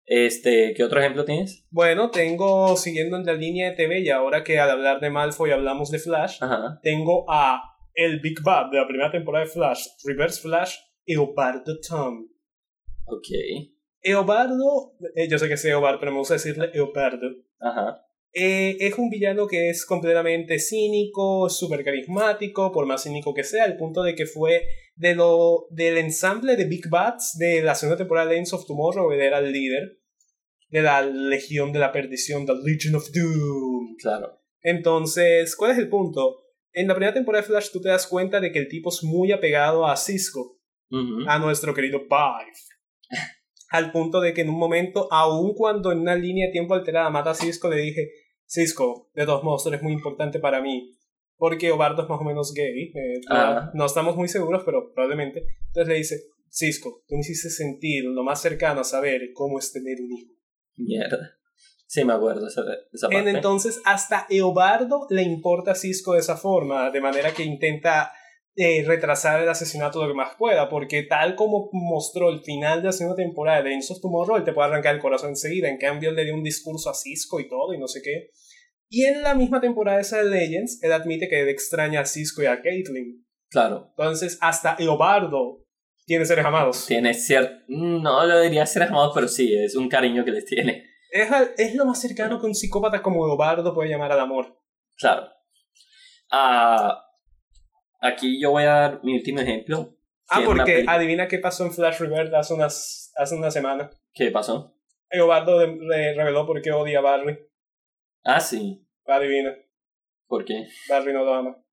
Este, 0.04 0.74
¿qué 0.74 0.84
otro 0.84 1.00
ejemplo 1.00 1.24
tienes? 1.24 1.64
Bueno, 1.70 2.10
tengo, 2.10 2.76
siguiendo 2.76 3.16
en 3.16 3.24
la 3.24 3.34
línea 3.34 3.70
de 3.70 3.76
TV, 3.76 4.00
y 4.00 4.10
ahora 4.10 4.44
que 4.44 4.58
al 4.58 4.70
hablar 4.70 5.00
de 5.00 5.10
Malfoy 5.10 5.50
hablamos 5.52 5.90
de 5.90 5.98
Flash, 5.98 6.38
tengo 6.82 7.24
a 7.28 7.62
el 7.94 8.20
Big 8.20 8.42
Bad 8.42 8.70
de 8.70 8.78
la 8.78 8.86
primera 8.86 9.10
temporada 9.10 9.44
de 9.44 9.50
Flash, 9.50 9.86
Reverse 10.04 10.40
Flash, 10.40 10.76
Eobardo 11.06 11.78
Tom. 11.80 12.28
Ok. 13.06 13.28
Eobardo, 14.02 14.96
eh, 15.14 15.28
yo 15.28 15.38
sé 15.38 15.48
que 15.48 15.54
es 15.54 15.64
Eobardo, 15.64 16.00
pero 16.00 16.12
me 16.12 16.18
gusta 16.18 16.34
decirle 16.34 16.70
Eobardo. 16.74 17.28
Ajá. 17.60 18.04
Eh, 18.34 18.78
es 18.80 18.96
un 18.96 19.10
villano 19.10 19.46
que 19.46 19.68
es 19.68 19.84
completamente 19.84 20.58
cínico, 20.58 21.50
súper 21.50 21.84
carismático, 21.84 22.72
por 22.72 22.86
más 22.86 23.02
cínico 23.02 23.34
que 23.34 23.44
sea, 23.44 23.64
al 23.64 23.76
punto 23.76 24.02
de 24.02 24.14
que 24.14 24.24
fue 24.24 24.66
de 24.96 25.14
lo, 25.14 25.66
del 25.70 25.98
ensamble 25.98 26.56
de 26.56 26.64
Big 26.64 26.88
Bats 26.88 27.36
de 27.38 27.62
la 27.62 27.74
segunda 27.74 27.98
temporada 27.98 28.30
de 28.30 28.38
Ends 28.38 28.54
of 28.54 28.66
Tomorrow, 28.66 29.12
él 29.12 29.20
era 29.20 29.38
el 29.38 29.52
líder 29.52 29.98
de 30.70 30.82
la 30.82 31.02
Legión 31.02 31.72
de 31.72 31.78
la 31.78 31.92
Perdición, 31.92 32.46
The 32.46 32.54
Legion 32.64 32.94
of 32.94 33.10
Doom. 33.12 33.96
Claro. 33.98 34.40
Entonces, 34.62 35.54
¿cuál 35.54 35.72
es 35.72 35.78
el 35.78 35.90
punto? 35.90 36.46
En 36.72 36.88
la 36.88 36.94
primera 36.94 37.12
temporada 37.12 37.42
de 37.42 37.48
Flash 37.48 37.70
tú 37.70 37.82
te 37.82 37.90
das 37.90 38.06
cuenta 38.06 38.40
de 38.40 38.50
que 38.50 38.60
el 38.60 38.68
tipo 38.68 38.88
es 38.88 39.04
muy 39.04 39.30
apegado 39.30 39.86
a 39.86 39.96
Cisco, 39.96 40.58
a 41.26 41.38
nuestro 41.38 41.74
querido 41.74 42.00
Five 42.00 42.52
al 43.72 43.90
punto 43.90 44.20
de 44.20 44.34
que 44.34 44.42
en 44.42 44.50
un 44.50 44.58
momento, 44.58 45.08
aun 45.10 45.54
cuando 45.54 45.92
en 45.92 46.00
una 46.00 46.14
línea 46.14 46.46
de 46.46 46.52
tiempo 46.52 46.74
alterada 46.74 47.08
mata 47.08 47.30
a 47.30 47.34
Cisco, 47.34 47.70
le 47.70 47.78
dije, 47.78 48.10
Cisco, 48.46 49.10
de 49.14 49.24
todos 49.24 49.42
modos, 49.42 49.66
eres 49.66 49.82
muy 49.82 49.94
importante 49.94 50.38
para 50.38 50.60
mí, 50.60 50.94
porque 51.38 51.72
Obardo 51.72 52.02
es 52.02 52.08
más 52.08 52.20
o 52.20 52.24
menos 52.24 52.52
gay, 52.52 52.92
eh, 52.94 53.20
ah. 53.30 53.70
no, 53.72 53.86
estamos 53.86 54.14
muy 54.14 54.28
seguros, 54.28 54.62
pero 54.66 54.92
probablemente. 54.92 55.46
Entonces 55.68 55.88
le 55.88 55.94
dice, 55.94 56.16
Cisco, 56.50 57.02
tú 57.08 57.14
me 57.14 57.20
hiciste 57.20 57.48
sentir 57.48 58.04
lo 58.04 58.22
más 58.22 58.42
cercano 58.42 58.82
a 58.82 58.84
saber 58.84 59.32
cómo 59.32 59.58
es 59.58 59.72
tener 59.72 59.96
un 60.02 60.12
hijo. 60.18 60.34
Mierda. 60.76 61.38
Sí, 61.86 62.04
me 62.04 62.12
acuerdo 62.12 62.46
esa, 62.46 62.62
esa 62.92 63.08
parte. 63.08 63.30
entonces, 63.30 63.80
hasta 63.86 64.26
Eobardo 64.28 65.06
le 65.08 65.22
importa 65.22 65.72
a 65.72 65.74
Cisco 65.74 66.12
de 66.12 66.20
esa 66.20 66.36
forma, 66.36 66.90
de 66.90 67.00
manera 67.00 67.32
que 67.32 67.42
intenta 67.42 68.12
eh, 68.54 68.84
retrasar 68.86 69.42
el 69.42 69.48
asesinato 69.48 70.02
lo 70.02 70.08
que 70.08 70.14
más 70.16 70.36
pueda, 70.36 70.68
porque 70.68 71.04
tal 71.04 71.34
como 71.36 71.70
mostró 71.72 72.28
el 72.28 72.42
final 72.42 72.82
de 72.82 72.86
la 72.86 72.92
segunda 72.92 73.16
temporada 73.16 73.62
de 73.62 73.72
Enzo 73.72 73.98
Tomorrow, 74.00 74.36
él 74.36 74.44
te 74.44 74.52
puede 74.52 74.68
arrancar 74.68 74.94
el 74.94 75.00
corazón 75.00 75.30
enseguida, 75.30 75.68
en 75.68 75.78
cambio 75.78 76.10
él 76.10 76.16
le 76.16 76.24
dio 76.24 76.34
un 76.34 76.42
discurso 76.42 76.90
a 76.90 76.94
Cisco 76.94 77.40
y 77.40 77.48
todo, 77.48 77.72
y 77.72 77.78
no 77.78 77.88
sé 77.88 78.02
qué. 78.02 78.30
Y 78.90 79.06
en 79.06 79.22
la 79.22 79.34
misma 79.34 79.60
temporada 79.60 79.96
de 79.96 80.02
esa 80.02 80.18
de 80.18 80.28
Legends, 80.28 80.82
él 80.82 80.92
admite 80.92 81.28
que 81.28 81.40
él 81.40 81.48
extraña 81.48 82.00
a 82.00 82.04
Cisco 82.04 82.42
y 82.42 82.46
a 82.46 82.60
Caitlyn. 82.60 83.24
Claro. 83.48 83.86
Entonces, 83.96 84.36
hasta 84.42 84.76
Eobardo 84.78 85.64
tiene 86.04 86.26
seres 86.26 86.44
amados. 86.44 86.84
Tiene 86.86 87.14
cierto. 87.14 87.54
No 87.68 88.26
lo 88.26 88.40
diría 88.40 88.66
seres 88.66 88.90
amados, 88.90 89.12
pero 89.14 89.28
sí, 89.28 89.54
es 89.54 89.76
un 89.76 89.88
cariño 89.88 90.26
que 90.26 90.32
les 90.32 90.44
tiene. 90.44 90.84
Es, 91.10 91.30
es 91.56 91.74
lo 91.74 91.86
más 91.86 92.02
cercano 92.02 92.38
que 92.38 92.46
un 92.46 92.54
psicópata 92.54 93.00
como 93.00 93.26
Eobardo 93.26 93.72
puede 93.72 93.88
llamar 93.88 94.12
al 94.12 94.20
amor. 94.20 94.58
Claro. 94.98 95.26
Ah. 96.30 97.02
Aquí 98.02 98.40
yo 98.40 98.50
voy 98.50 98.64
a 98.64 98.74
dar 98.74 99.00
mi 99.04 99.14
último 99.14 99.40
ejemplo. 99.40 99.96
Ah, 100.28 100.42
porque 100.44 100.84
adivina 100.88 101.28
qué 101.28 101.38
pasó 101.38 101.64
en 101.64 101.72
Flash 101.72 102.00
Rebirth 102.00 102.34
hace, 102.34 102.52
unas, 102.52 103.12
hace 103.16 103.36
una 103.36 103.50
semana. 103.50 103.90
¿Qué 104.12 104.32
pasó? 104.32 104.74
Eobardo 105.08 105.64
le 105.66 106.14
reveló 106.14 106.44
por 106.44 106.60
qué 106.60 106.72
odia 106.72 106.98
a 106.98 107.02
Barry. 107.02 107.38
Ah, 108.24 108.40
sí. 108.40 108.84
Adivina. 109.06 109.54
¿Por 110.26 110.44
qué? 110.44 110.66
Barry 110.88 111.12
no 111.12 111.24
lo 111.24 111.34
ama. 111.34 111.64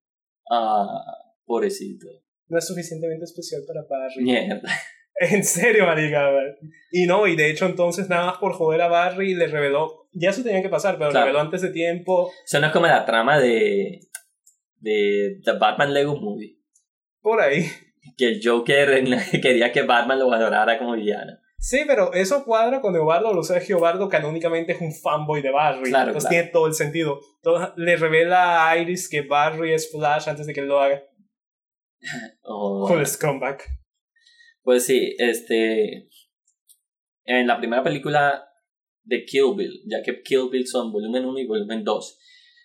Ah, 0.52 1.04
pobrecito. 1.46 2.08
No 2.48 2.60
es 2.60 2.68
suficientemente 2.68 3.26
especial 3.26 3.64
para 3.66 3.86
Barry. 3.90 4.24
Mierda. 4.24 4.62
En 5.22 5.44
serio, 5.44 5.86
marica. 5.86 6.32
Y 6.92 7.06
no, 7.06 7.28
y 7.28 7.36
de 7.36 7.50
hecho 7.50 7.66
entonces 7.66 8.08
nada 8.08 8.28
más 8.28 8.38
por 8.38 8.54
joder 8.54 8.82
a 8.82 8.88
Barry 8.88 9.36
le 9.36 9.48
reveló, 9.48 10.08
ya 10.14 10.30
eso 10.30 10.44
tenía 10.44 10.62
que 10.62 10.70
pasar, 10.70 10.98
pero 10.98 11.12
le 11.12 11.20
reveló 11.20 11.42
antes 11.42 11.62
de 11.62 11.72
tiempo. 11.72 12.32
Eso 12.46 12.62
no 12.62 12.68
es 12.68 12.72
como 12.72 12.88
la 12.88 13.04
trama 13.04 13.38
de 13.38 14.00
de 14.80 15.40
The 15.44 15.54
Batman 15.54 15.94
Lego 15.94 16.16
Movie. 16.16 16.58
Por 17.22 17.42
ahí. 17.42 17.66
Que 18.18 18.26
el 18.26 18.42
Joker 18.44 19.04
quería 19.42 19.72
que 19.72 19.82
Batman 19.84 20.20
lo 20.20 20.32
adorara 20.32 20.78
como 20.78 20.94
villano. 20.94 21.34
Sí, 21.60 21.82
pero 21.86 22.14
eso 22.14 22.46
cuadra 22.46 22.80
con 22.80 22.96
Eduardo, 22.96 23.34
lo 23.34 23.44
sabes 23.44 23.68
que 23.68 23.74
Eduardo 23.74 24.08
canónicamente 24.08 24.72
es 24.72 24.82
un 24.82 24.94
fanboy 24.94 25.42
de 25.42 25.52
Barry. 25.52 25.90
Claro, 25.90 26.12
entonces 26.12 26.30
tiene 26.30 26.48
todo 26.48 26.68
el 26.68 26.74
sentido. 26.74 27.20
le 27.76 27.98
revela 27.98 28.70
a 28.70 28.78
Iris 28.78 29.10
que 29.10 29.22
Barry 29.22 29.74
es 29.74 29.92
Flash 29.92 30.30
antes 30.30 30.48
de 30.48 30.54
que 30.54 30.62
él 30.62 30.68
lo 30.68 30.80
haga. 30.80 31.04
Oh. 32.44 32.88
Con 32.88 33.00
el 33.00 33.06
scumbag. 33.06 33.62
Pues 34.64 34.86
sí, 34.86 35.16
este. 35.20 36.08
En 37.26 37.46
la 37.46 37.58
primera 37.58 37.84
película 37.84 38.50
de 39.04 39.26
Kill 39.26 39.54
Bill, 39.56 39.84
ya 39.86 40.02
que 40.02 40.22
Kill 40.24 40.50
Bill 40.50 40.66
son 40.66 40.92
volumen 40.92 41.26
1 41.26 41.40
y 41.40 41.46
volumen 41.46 41.84
2, 41.84 42.20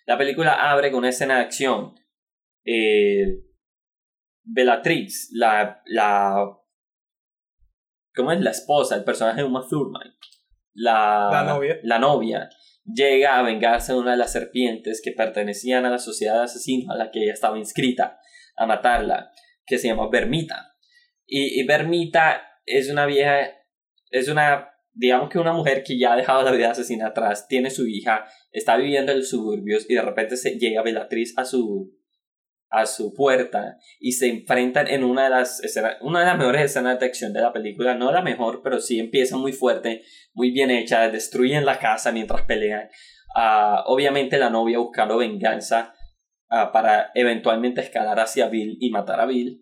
la 0.05 0.17
película 0.17 0.71
abre 0.71 0.89
con 0.89 0.99
una 0.99 1.09
escena 1.09 1.37
de 1.37 1.41
acción 1.41 1.95
eh, 2.65 3.43
Bellatrix, 4.43 5.29
la, 5.33 5.81
la. 5.85 6.35
¿Cómo 8.15 8.31
es? 8.31 8.41
La 8.41 8.51
esposa, 8.51 8.95
el 8.95 9.03
personaje 9.03 9.41
de 9.41 9.47
Uma 9.47 9.65
Thurman. 9.67 10.15
La, 10.73 11.29
la 11.31 11.43
novia. 11.43 11.79
La 11.83 11.99
novia 11.99 12.49
llega 12.85 13.39
a 13.39 13.43
vengarse 13.43 13.93
de 13.93 13.99
una 13.99 14.11
de 14.11 14.17
las 14.17 14.31
serpientes 14.31 15.01
que 15.03 15.11
pertenecían 15.11 15.85
a 15.85 15.89
la 15.89 15.97
sociedad 15.97 16.35
de 16.35 16.43
asesinos 16.43 16.89
a 16.89 16.97
la 16.97 17.11
que 17.11 17.23
ella 17.23 17.33
estaba 17.33 17.57
inscrita, 17.57 18.19
a 18.57 18.65
matarla, 18.65 19.31
que 19.65 19.77
se 19.77 19.87
llama 19.87 20.09
Vermita. 20.09 20.75
Y, 21.25 21.59
y 21.59 21.65
Vermita 21.65 22.41
es 22.65 22.89
una 22.89 23.05
vieja, 23.05 23.51
es 24.11 24.27
una 24.27 24.69
digamos 24.95 25.29
que 25.29 25.39
una 25.39 25.53
mujer 25.53 25.83
que 25.83 25.99
ya 25.99 26.13
ha 26.13 26.15
dejado 26.15 26.41
la 26.43 26.51
vida 26.51 26.71
asesina 26.71 27.07
atrás, 27.07 27.47
tiene 27.47 27.69
su 27.69 27.85
hija, 27.85 28.25
está 28.51 28.77
viviendo 28.77 29.11
en 29.11 29.19
los 29.19 29.29
suburbios 29.29 29.85
y 29.89 29.95
de 29.95 30.01
repente 30.01 30.37
se 30.37 30.57
llega 30.57 30.81
Bellatriz 30.81 31.33
a 31.37 31.43
su, 31.43 31.93
a 32.75 32.85
su 32.85 33.13
puerta 33.13 33.77
y 33.99 34.13
se 34.13 34.27
enfrentan 34.27 34.87
en 34.87 35.03
una 35.03 35.25
de 35.25 35.29
las 35.29 35.63
escenas, 35.63 35.97
una 36.01 36.19
de 36.19 36.25
las 36.25 36.37
mejores 36.37 36.63
escenas 36.63 36.99
de 36.99 37.05
acción 37.05 37.33
de 37.33 37.41
la 37.41 37.53
película, 37.53 37.95
no 37.95 38.11
la 38.11 38.21
mejor, 38.21 38.61
pero 38.63 38.79
sí 38.79 38.99
empieza 38.99 39.37
muy 39.37 39.53
fuerte, 39.53 40.03
muy 40.33 40.51
bien 40.51 40.71
hecha, 40.71 41.09
destruyen 41.09 41.65
la 41.65 41.79
casa 41.79 42.11
mientras 42.11 42.41
pelean. 42.43 42.89
Uh, 43.35 43.81
obviamente 43.85 44.37
la 44.37 44.49
novia 44.49 44.79
buscando 44.79 45.17
venganza 45.17 45.93
uh, 46.49 46.71
para 46.71 47.11
eventualmente 47.15 47.81
escalar 47.81 48.19
hacia 48.19 48.47
Bill 48.47 48.77
y 48.79 48.89
matar 48.91 49.19
a 49.19 49.25
Bill. 49.25 49.61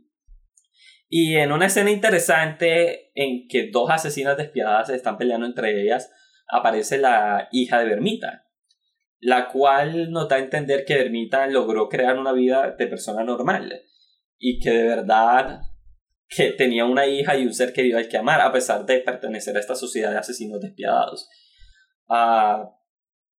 Y 1.10 1.36
en 1.36 1.52
una 1.52 1.68
escena 1.68 1.92
interesante 1.92 3.12
en 3.14 3.48
que 3.48 3.70
dos 3.72 3.90
asesinas 3.92 4.38
despiadadas 4.38 4.90
están 4.90 5.18
peleando 5.18 5.46
entre 5.46 5.82
ellas, 5.82 6.12
aparece 6.48 6.98
la 6.98 7.50
hija 7.52 7.80
de 7.80 7.86
Vermita, 7.86 8.43
la 9.24 9.48
cual 9.50 10.12
nos 10.12 10.28
da 10.28 10.38
entender 10.38 10.84
que 10.86 10.96
Vermita 10.96 11.48
logró 11.48 11.88
crear 11.88 12.18
una 12.18 12.34
vida 12.34 12.76
de 12.78 12.88
persona 12.88 13.24
normal 13.24 13.82
y 14.38 14.60
que 14.60 14.72
de 14.72 14.84
verdad 14.84 15.62
que 16.28 16.52
tenía 16.52 16.86
una 16.86 17.06
hija 17.06 17.38
y 17.38 17.46
un 17.46 17.54
ser 17.54 17.74
querido 17.74 17.98
al 17.98 18.10
que 18.10 18.18
amar 18.18 18.42
a 18.42 18.52
pesar 18.52 18.86
de 18.86 19.00
pertenecer 19.00 19.56
a 19.56 19.60
esta 19.60 19.76
sociedad 19.76 20.12
de 20.12 20.18
asesinos 20.18 20.60
despiadados. 20.60 21.30
Uh, 22.08 22.68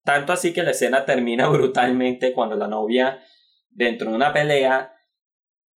tanto 0.05 0.33
así 0.33 0.53
que 0.53 0.63
la 0.63 0.71
escena 0.71 1.05
termina 1.05 1.49
brutalmente 1.51 2.33
cuando 2.33 2.57
la 2.57 2.69
novia, 2.69 3.21
dentro 3.71 4.11
de 4.11 4.17
una 4.17 4.33
pelea, 4.33 4.93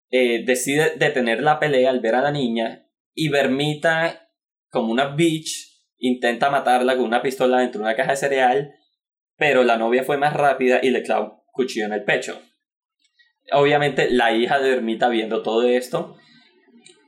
eh, 0.10 0.46
decide 0.46 0.94
detener 0.96 1.42
la 1.42 1.60
pelea 1.60 1.90
al 1.90 2.00
ver 2.00 2.16
a 2.16 2.22
la 2.22 2.32
niña 2.32 2.88
y 3.14 3.30
Vermita, 3.30 4.30
como 4.70 4.92
una 4.92 5.16
bitch, 5.16 5.84
intenta 5.98 6.50
matarla 6.50 6.96
con 6.96 7.06
una 7.06 7.22
pistola 7.22 7.60
dentro 7.60 7.80
de 7.80 7.86
una 7.86 7.96
caja 7.96 8.12
de 8.12 8.18
cereal, 8.18 8.77
pero 9.38 9.64
la 9.64 9.77
novia 9.77 10.03
fue 10.03 10.18
más 10.18 10.34
rápida 10.34 10.80
y 10.81 10.89
le 10.89 11.03
clavó 11.03 11.26
un 11.26 11.51
cuchillo 11.51 11.85
en 11.85 11.93
el 11.93 12.03
pecho. 12.03 12.41
Obviamente 13.51 14.09
la 14.09 14.34
hija 14.34 14.59
de 14.59 14.69
Vermita 14.69 15.07
viendo 15.07 15.41
todo 15.41 15.64
esto 15.64 16.18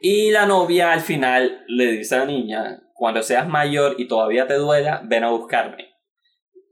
y 0.01 0.31
la 0.31 0.45
novia 0.45 0.93
al 0.93 1.01
final 1.01 1.65
le 1.68 1.91
dice 1.91 2.15
a 2.15 2.19
la 2.19 2.26
niña, 2.26 2.84
cuando 2.93 3.22
seas 3.22 3.47
mayor 3.47 3.95
y 3.97 4.07
todavía 4.07 4.47
te 4.47 4.53
duela, 4.53 5.01
ven 5.06 5.23
a 5.23 5.31
buscarme. 5.31 5.89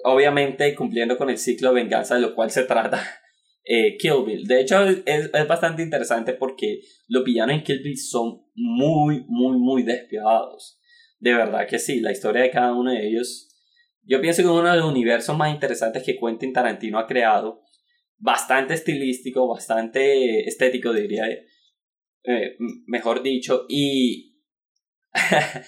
Obviamente 0.03 0.73
cumpliendo 0.75 1.17
con 1.17 1.29
el 1.29 1.37
ciclo 1.37 1.69
de 1.69 1.81
venganza 1.81 2.15
de 2.15 2.21
lo 2.21 2.35
cual 2.35 2.51
se 2.51 2.63
trata 2.63 3.01
eh, 3.65 3.97
Kill 3.97 4.23
Bill. 4.25 4.47
De 4.47 4.61
hecho 4.61 4.81
es, 4.83 5.03
es 5.05 5.47
bastante 5.47 5.83
interesante 5.83 6.33
porque 6.33 6.79
los 7.07 7.23
villanos 7.25 7.55
en 7.55 7.63
Kill 7.63 7.81
Bill 7.83 7.97
son 7.97 8.43
muy, 8.55 9.25
muy, 9.27 9.57
muy 9.57 9.83
despiadados. 9.83 10.79
De 11.19 11.33
verdad 11.33 11.67
que 11.67 11.79
sí, 11.79 11.99
la 11.99 12.11
historia 12.11 12.43
de 12.43 12.51
cada 12.51 12.73
uno 12.73 12.91
de 12.91 13.07
ellos. 13.07 13.46
Yo 14.07 14.21
pienso 14.21 14.41
que 14.41 14.47
es 14.47 14.53
uno 14.53 14.71
de 14.71 14.77
los 14.77 14.89
universos 14.89 15.37
más 15.37 15.53
interesantes 15.53 16.01
que 16.03 16.17
Quentin 16.17 16.53
Tarantino 16.53 16.97
ha 16.97 17.05
creado. 17.05 17.61
Bastante 18.17 18.73
estilístico, 18.73 19.47
bastante 19.47 20.47
estético, 20.47 20.93
diría. 20.93 21.25
Eh, 22.23 22.55
mejor 22.87 23.21
dicho. 23.21 23.65
Y. 23.67 24.35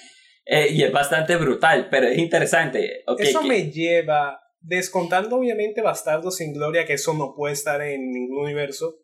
Eh, 0.52 0.74
y 0.74 0.82
es 0.82 0.92
bastante 0.92 1.36
brutal, 1.36 1.90
pero 1.92 2.08
es 2.08 2.18
interesante. 2.18 3.04
eso 3.20 3.44
me 3.44 3.70
lleva, 3.70 4.42
descontando 4.60 5.36
obviamente 5.36 5.84
Bastardo 5.84 6.32
sin 6.32 6.54
Gloria, 6.54 6.86
que 6.86 6.94
eso 6.94 7.14
no 7.14 7.36
puede 7.36 7.54
estar 7.54 7.80
en 7.84 8.12
ningún 8.12 8.46
universo. 8.46 8.96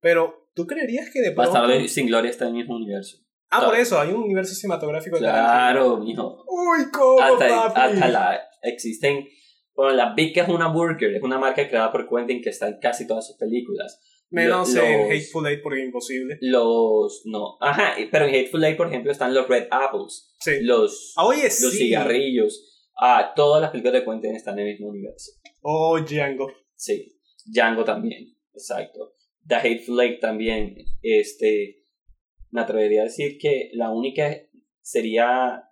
Pero, 0.00 0.48
¿tú 0.54 0.66
creerías 0.66 1.10
que 1.10 1.20
de 1.20 1.32
pronto. 1.32 1.52
Bastardo 1.52 1.86
sin 1.86 2.06
Gloria 2.06 2.30
está 2.30 2.46
en 2.46 2.52
el 2.52 2.56
mismo 2.56 2.76
universo. 2.76 3.18
Ah, 3.50 3.66
por 3.66 3.76
eso, 3.76 4.00
hay 4.00 4.08
un 4.08 4.22
universo 4.22 4.54
cinematográfico. 4.54 5.18
Claro, 5.18 5.98
mijo. 5.98 6.42
Uy, 6.48 6.90
¿cómo, 6.90 7.20
hasta, 7.20 7.66
hasta 7.66 8.08
la, 8.08 8.40
existen, 8.68 9.28
bueno, 9.74 9.94
la 9.94 10.14
Big 10.14 10.38
es 10.38 10.48
una 10.48 10.68
burger, 10.68 11.14
es 11.14 11.22
una 11.22 11.38
marca 11.38 11.68
creada 11.68 11.92
por 11.92 12.08
Quentin 12.08 12.42
que 12.42 12.50
está 12.50 12.68
en 12.68 12.78
casi 12.80 13.06
todas 13.06 13.26
sus 13.26 13.36
películas. 13.36 14.00
Menos 14.28 14.74
en 14.74 15.10
Hateful 15.10 15.46
Eight 15.46 15.62
porque 15.62 15.80
es 15.80 15.86
imposible. 15.86 16.38
Los, 16.40 17.22
no, 17.26 17.56
ajá, 17.60 17.94
pero 18.10 18.24
en 18.24 18.34
Hateful 18.34 18.64
Eight, 18.64 18.76
por 18.76 18.88
ejemplo, 18.88 19.12
están 19.12 19.32
los 19.32 19.48
Red 19.48 19.68
Apples. 19.70 20.34
Sí. 20.40 20.60
Los, 20.62 21.14
ah, 21.16 21.26
Oye, 21.26 21.44
los 21.44 21.72
cigarrillos. 21.72 22.90
Ah, 22.98 23.32
todas 23.36 23.62
las 23.62 23.70
películas 23.70 24.00
de 24.00 24.04
Quentin 24.04 24.34
están 24.34 24.58
en 24.58 24.66
el 24.66 24.72
mismo 24.72 24.88
universo. 24.88 25.32
Oh, 25.62 26.00
Django. 26.00 26.50
Sí, 26.74 27.18
Django 27.44 27.84
también, 27.84 28.36
exacto. 28.52 29.14
The 29.46 29.56
Hateful 29.56 30.00
Eight 30.00 30.20
también, 30.20 30.76
este 31.02 31.86
me 32.50 32.62
atrevería 32.62 33.02
a 33.02 33.04
decir 33.04 33.38
que 33.38 33.70
la 33.74 33.90
única 33.90 34.34
sería 34.80 35.62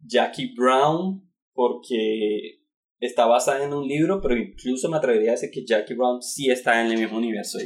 Jackie 0.00 0.54
Brown, 0.54 1.31
porque 1.54 2.60
está 3.00 3.26
basada 3.26 3.64
en 3.64 3.72
un 3.72 3.86
libro, 3.86 4.20
pero 4.20 4.36
incluso 4.36 4.88
me 4.88 4.96
atrevería 4.96 5.30
a 5.30 5.32
decir 5.32 5.50
que 5.50 5.64
Jackie 5.64 5.94
Brown 5.94 6.22
sí 6.22 6.50
está 6.50 6.80
en 6.84 6.92
el 6.92 6.98
mismo 6.98 7.18
universo 7.18 7.58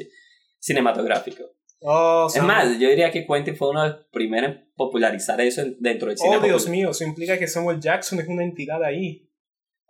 cinematográfico. 0.59 1.45
Oh, 1.81 2.27
es 2.35 2.43
más, 2.43 2.79
yo 2.79 2.89
diría 2.89 3.11
que 3.11 3.27
Quentin 3.27 3.55
fue 3.55 3.71
uno 3.71 3.83
de 3.83 3.89
los 3.91 4.07
primeros 4.11 4.51
en 4.51 4.73
popularizar 4.75 5.41
eso 5.41 5.63
dentro 5.79 6.09
del 6.09 6.17
cine. 6.17 6.37
Oh, 6.39 6.41
Dios 6.41 6.69
mío, 6.69 6.91
eso 6.91 7.05
implica 7.05 7.39
que 7.39 7.47
Samuel 7.47 7.81
Jackson 7.81 8.19
es 8.19 8.29
una 8.29 8.45
entidad 8.45 8.83
ahí. 8.83 9.31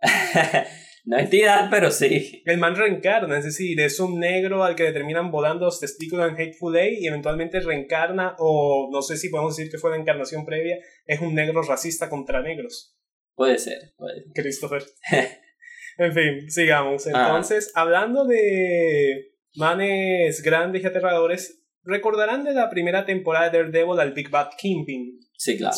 No 1.07 1.17
entidad, 1.17 1.69
pero 1.71 1.89
sí. 1.89 2.43
El 2.45 2.57
man 2.57 2.75
reencarna, 2.75 3.37
es 3.37 3.45
decir, 3.45 3.79
es 3.79 3.97
un 4.01 4.19
negro 4.19 4.65
al 4.65 4.75
que 4.75 4.83
determinan 4.83 5.31
volando 5.31 5.63
los 5.63 5.79
testículos 5.79 6.27
en 6.27 6.35
Hateful 6.35 6.75
Eight 6.75 6.99
y 6.99 7.07
eventualmente 7.07 7.61
reencarna, 7.61 8.35
o 8.39 8.89
no 8.91 9.01
sé 9.01 9.15
si 9.15 9.29
podemos 9.29 9.55
decir 9.55 9.71
que 9.71 9.77
fue 9.77 9.91
la 9.91 10.01
encarnación 10.01 10.45
previa, 10.45 10.79
es 11.05 11.21
un 11.21 11.33
negro 11.33 11.61
racista 11.61 12.09
contra 12.09 12.41
negros. 12.41 12.96
Puede 13.37 13.59
ser, 13.59 13.93
puede 13.97 14.23
ser. 14.23 14.33
Christopher. 14.33 14.83
en 15.99 16.13
fin, 16.13 16.49
sigamos. 16.49 17.05
Entonces, 17.05 17.71
hablando 17.75 18.25
de 18.25 19.31
manes 19.55 20.41
grandes 20.41 20.83
y 20.83 20.87
aterradores, 20.87 21.63
recordarán 21.83 22.43
de 22.43 22.53
la 22.53 22.67
primera 22.71 23.05
temporada 23.05 23.51
de 23.51 23.59
Daredevil 23.59 23.99
al 23.99 24.13
Big 24.13 24.31
Bad 24.31 24.49
Kingpin. 24.57 25.19
Sí, 25.37 25.55
claro. 25.55 25.77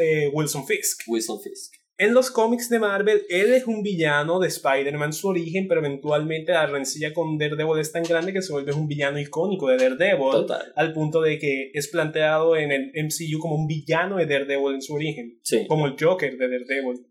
Eh, 0.00 0.28
Wilson 0.32 0.66
Fisk. 0.66 1.02
Wilson 1.06 1.40
Fisk. 1.40 1.72
En 2.02 2.14
los 2.14 2.32
cómics 2.32 2.68
de 2.68 2.80
Marvel, 2.80 3.22
él 3.28 3.54
es 3.54 3.68
un 3.68 3.84
villano 3.84 4.40
de 4.40 4.48
Spider-Man 4.48 5.12
su 5.12 5.28
origen, 5.28 5.68
pero 5.68 5.78
eventualmente 5.78 6.50
la 6.50 6.66
rencilla 6.66 7.14
con 7.14 7.38
Daredevil 7.38 7.78
es 7.78 7.92
tan 7.92 8.02
grande 8.02 8.32
que 8.32 8.42
se 8.42 8.50
vuelve 8.50 8.72
un 8.72 8.88
villano 8.88 9.20
icónico 9.20 9.68
de 9.68 9.76
Daredevil, 9.76 10.48
al 10.74 10.92
punto 10.94 11.20
de 11.20 11.38
que 11.38 11.70
es 11.72 11.86
planteado 11.86 12.56
en 12.56 12.72
el 12.72 12.90
MCU 13.04 13.38
como 13.38 13.54
un 13.54 13.68
villano 13.68 14.16
de 14.16 14.26
Daredevil 14.26 14.74
en 14.74 14.82
su 14.82 14.94
origen, 14.94 15.40
como 15.68 15.86
el 15.86 15.94
Joker 15.96 16.36
de 16.36 16.48
Daredevil. 16.48 17.06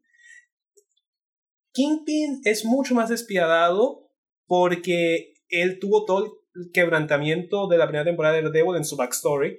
Kingpin 1.72 2.42
es 2.44 2.66
mucho 2.66 2.94
más 2.94 3.08
despiadado 3.08 4.12
porque 4.46 5.36
él 5.48 5.80
tuvo 5.80 6.04
todo 6.04 6.26
el 6.54 6.72
quebrantamiento 6.74 7.70
de 7.70 7.78
la 7.78 7.86
primera 7.86 8.04
temporada 8.04 8.36
de 8.36 8.42
Daredevil 8.42 8.76
en 8.76 8.84
su 8.84 8.98
backstory, 8.98 9.58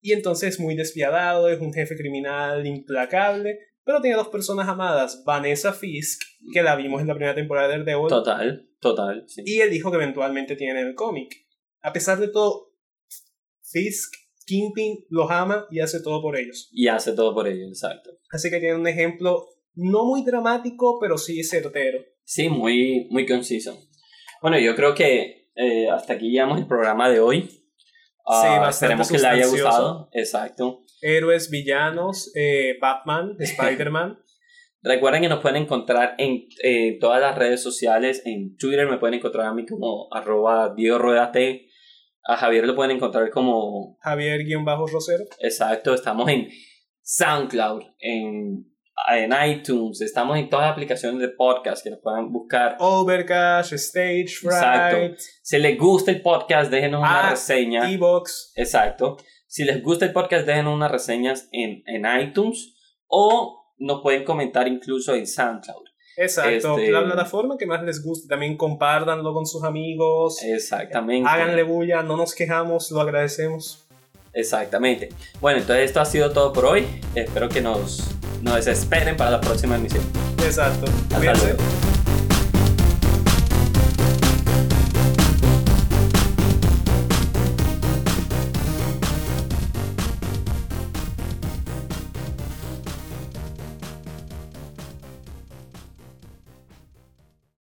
y 0.00 0.12
entonces 0.12 0.50
es 0.50 0.60
muy 0.60 0.76
despiadado, 0.76 1.48
es 1.48 1.58
un 1.58 1.72
jefe 1.72 1.96
criminal 1.96 2.64
implacable, 2.64 3.58
pero 3.90 4.00
tiene 4.00 4.16
dos 4.16 4.28
personas 4.28 4.68
amadas, 4.68 5.24
Vanessa 5.24 5.72
Fisk, 5.72 6.22
que 6.52 6.62
la 6.62 6.76
vimos 6.76 7.00
en 7.00 7.08
la 7.08 7.14
primera 7.14 7.34
temporada 7.34 7.66
de 7.66 7.78
Daredevil. 7.78 8.06
Total, 8.06 8.68
total. 8.78 9.26
Y 9.44 9.58
el 9.58 9.72
hijo 9.72 9.90
que 9.90 9.96
eventualmente 9.96 10.54
tiene 10.54 10.80
en 10.80 10.86
el 10.86 10.94
cómic. 10.94 11.34
A 11.82 11.92
pesar 11.92 12.20
de 12.20 12.28
todo, 12.28 12.72
Fisk, 13.64 14.14
Kingpin 14.46 15.06
los 15.08 15.28
ama 15.28 15.66
y 15.72 15.80
hace 15.80 16.00
todo 16.04 16.22
por 16.22 16.36
ellos. 16.36 16.68
Y 16.70 16.86
hace 16.86 17.14
todo 17.14 17.34
por 17.34 17.48
ellos, 17.48 17.68
exacto. 17.68 18.10
Así 18.30 18.48
que 18.48 18.60
tiene 18.60 18.76
un 18.76 18.86
ejemplo 18.86 19.48
no 19.74 20.04
muy 20.04 20.22
dramático, 20.22 21.00
pero 21.00 21.18
sí 21.18 21.42
certero. 21.42 21.98
Sí, 22.22 22.48
muy, 22.48 23.08
muy 23.10 23.26
conciso. 23.26 23.76
Bueno, 24.40 24.56
yo 24.60 24.76
creo 24.76 24.94
que 24.94 25.50
eh, 25.56 25.90
hasta 25.90 26.12
aquí 26.12 26.30
llegamos 26.30 26.60
el 26.60 26.68
programa 26.68 27.10
de 27.10 27.18
hoy. 27.18 27.40
sí, 27.40 27.58
uh, 28.24 28.68
esperemos 28.68 29.10
que 29.10 29.18
le 29.18 29.26
haya 29.26 29.46
gustado. 29.48 30.08
Exacto 30.12 30.84
héroes, 31.00 31.50
villanos, 31.50 32.32
eh, 32.34 32.76
Batman, 32.80 33.36
Spider-Man. 33.38 34.18
Recuerden 34.82 35.22
que 35.22 35.28
nos 35.28 35.40
pueden 35.40 35.62
encontrar 35.62 36.14
en 36.18 36.46
eh, 36.62 36.98
todas 37.00 37.20
las 37.20 37.36
redes 37.36 37.62
sociales. 37.62 38.22
En 38.24 38.56
Twitter 38.56 38.88
me 38.88 38.98
pueden 38.98 39.14
encontrar 39.14 39.46
a 39.46 39.54
mí 39.54 39.66
como 39.66 40.08
arroba 40.10 40.74
T. 41.32 41.66
A 42.24 42.36
Javier 42.36 42.66
lo 42.66 42.74
pueden 42.74 42.96
encontrar 42.96 43.30
como 43.30 43.98
Javier-Rosero. 44.00 45.24
Exacto, 45.40 45.94
estamos 45.94 46.28
en 46.28 46.48
SoundCloud, 47.02 47.82
en, 47.98 48.66
en 49.10 49.32
iTunes, 49.46 50.00
estamos 50.00 50.38
en 50.38 50.48
todas 50.48 50.66
las 50.66 50.72
aplicaciones 50.72 51.20
de 51.20 51.28
podcast 51.28 51.82
que 51.82 51.90
nos 51.90 52.00
puedan 52.00 52.30
buscar. 52.30 52.76
Overcast, 52.78 53.72
Stage 53.72 54.28
Fright. 54.40 54.54
Exacto. 54.54 55.14
Si 55.42 55.58
les 55.58 55.78
gusta 55.78 56.10
el 56.10 56.22
podcast, 56.22 56.70
déjenos 56.70 57.00
una 57.00 57.28
ah, 57.28 57.30
reseña. 57.30 57.90
Ebox. 57.90 58.52
Exacto. 58.54 59.16
Si 59.50 59.64
les 59.64 59.82
gusta 59.82 60.04
el 60.04 60.12
podcast, 60.12 60.46
dejen 60.46 60.68
unas 60.68 60.92
reseñas 60.92 61.48
en, 61.50 61.82
en 61.86 62.06
iTunes 62.20 62.72
o 63.08 63.74
nos 63.78 64.00
pueden 64.00 64.22
comentar 64.22 64.68
incluso 64.68 65.12
en 65.12 65.26
SoundCloud. 65.26 65.82
Exacto, 66.16 66.78
este, 66.78 66.92
la 66.92 67.02
plataforma 67.04 67.56
que 67.58 67.66
más 67.66 67.82
les 67.82 68.00
guste. 68.00 68.28
También 68.28 68.56
compártanlo 68.56 69.34
con 69.34 69.46
sus 69.46 69.64
amigos. 69.64 70.40
Exactamente. 70.44 71.28
Háganle 71.28 71.64
bulla, 71.64 72.04
no 72.04 72.16
nos 72.16 72.32
quejamos, 72.32 72.92
lo 72.92 73.00
agradecemos. 73.00 73.88
Exactamente. 74.32 75.08
Bueno, 75.40 75.58
entonces 75.58 75.86
esto 75.86 76.00
ha 76.00 76.04
sido 76.06 76.30
todo 76.30 76.52
por 76.52 76.66
hoy. 76.66 76.86
Espero 77.16 77.48
que 77.48 77.60
nos, 77.60 78.08
nos 78.42 78.64
esperen 78.68 79.16
para 79.16 79.32
la 79.32 79.40
próxima 79.40 79.74
emisión. 79.74 80.04
Exacto. 80.44 80.86
Hasta 81.12 81.18
luego. 81.18 81.58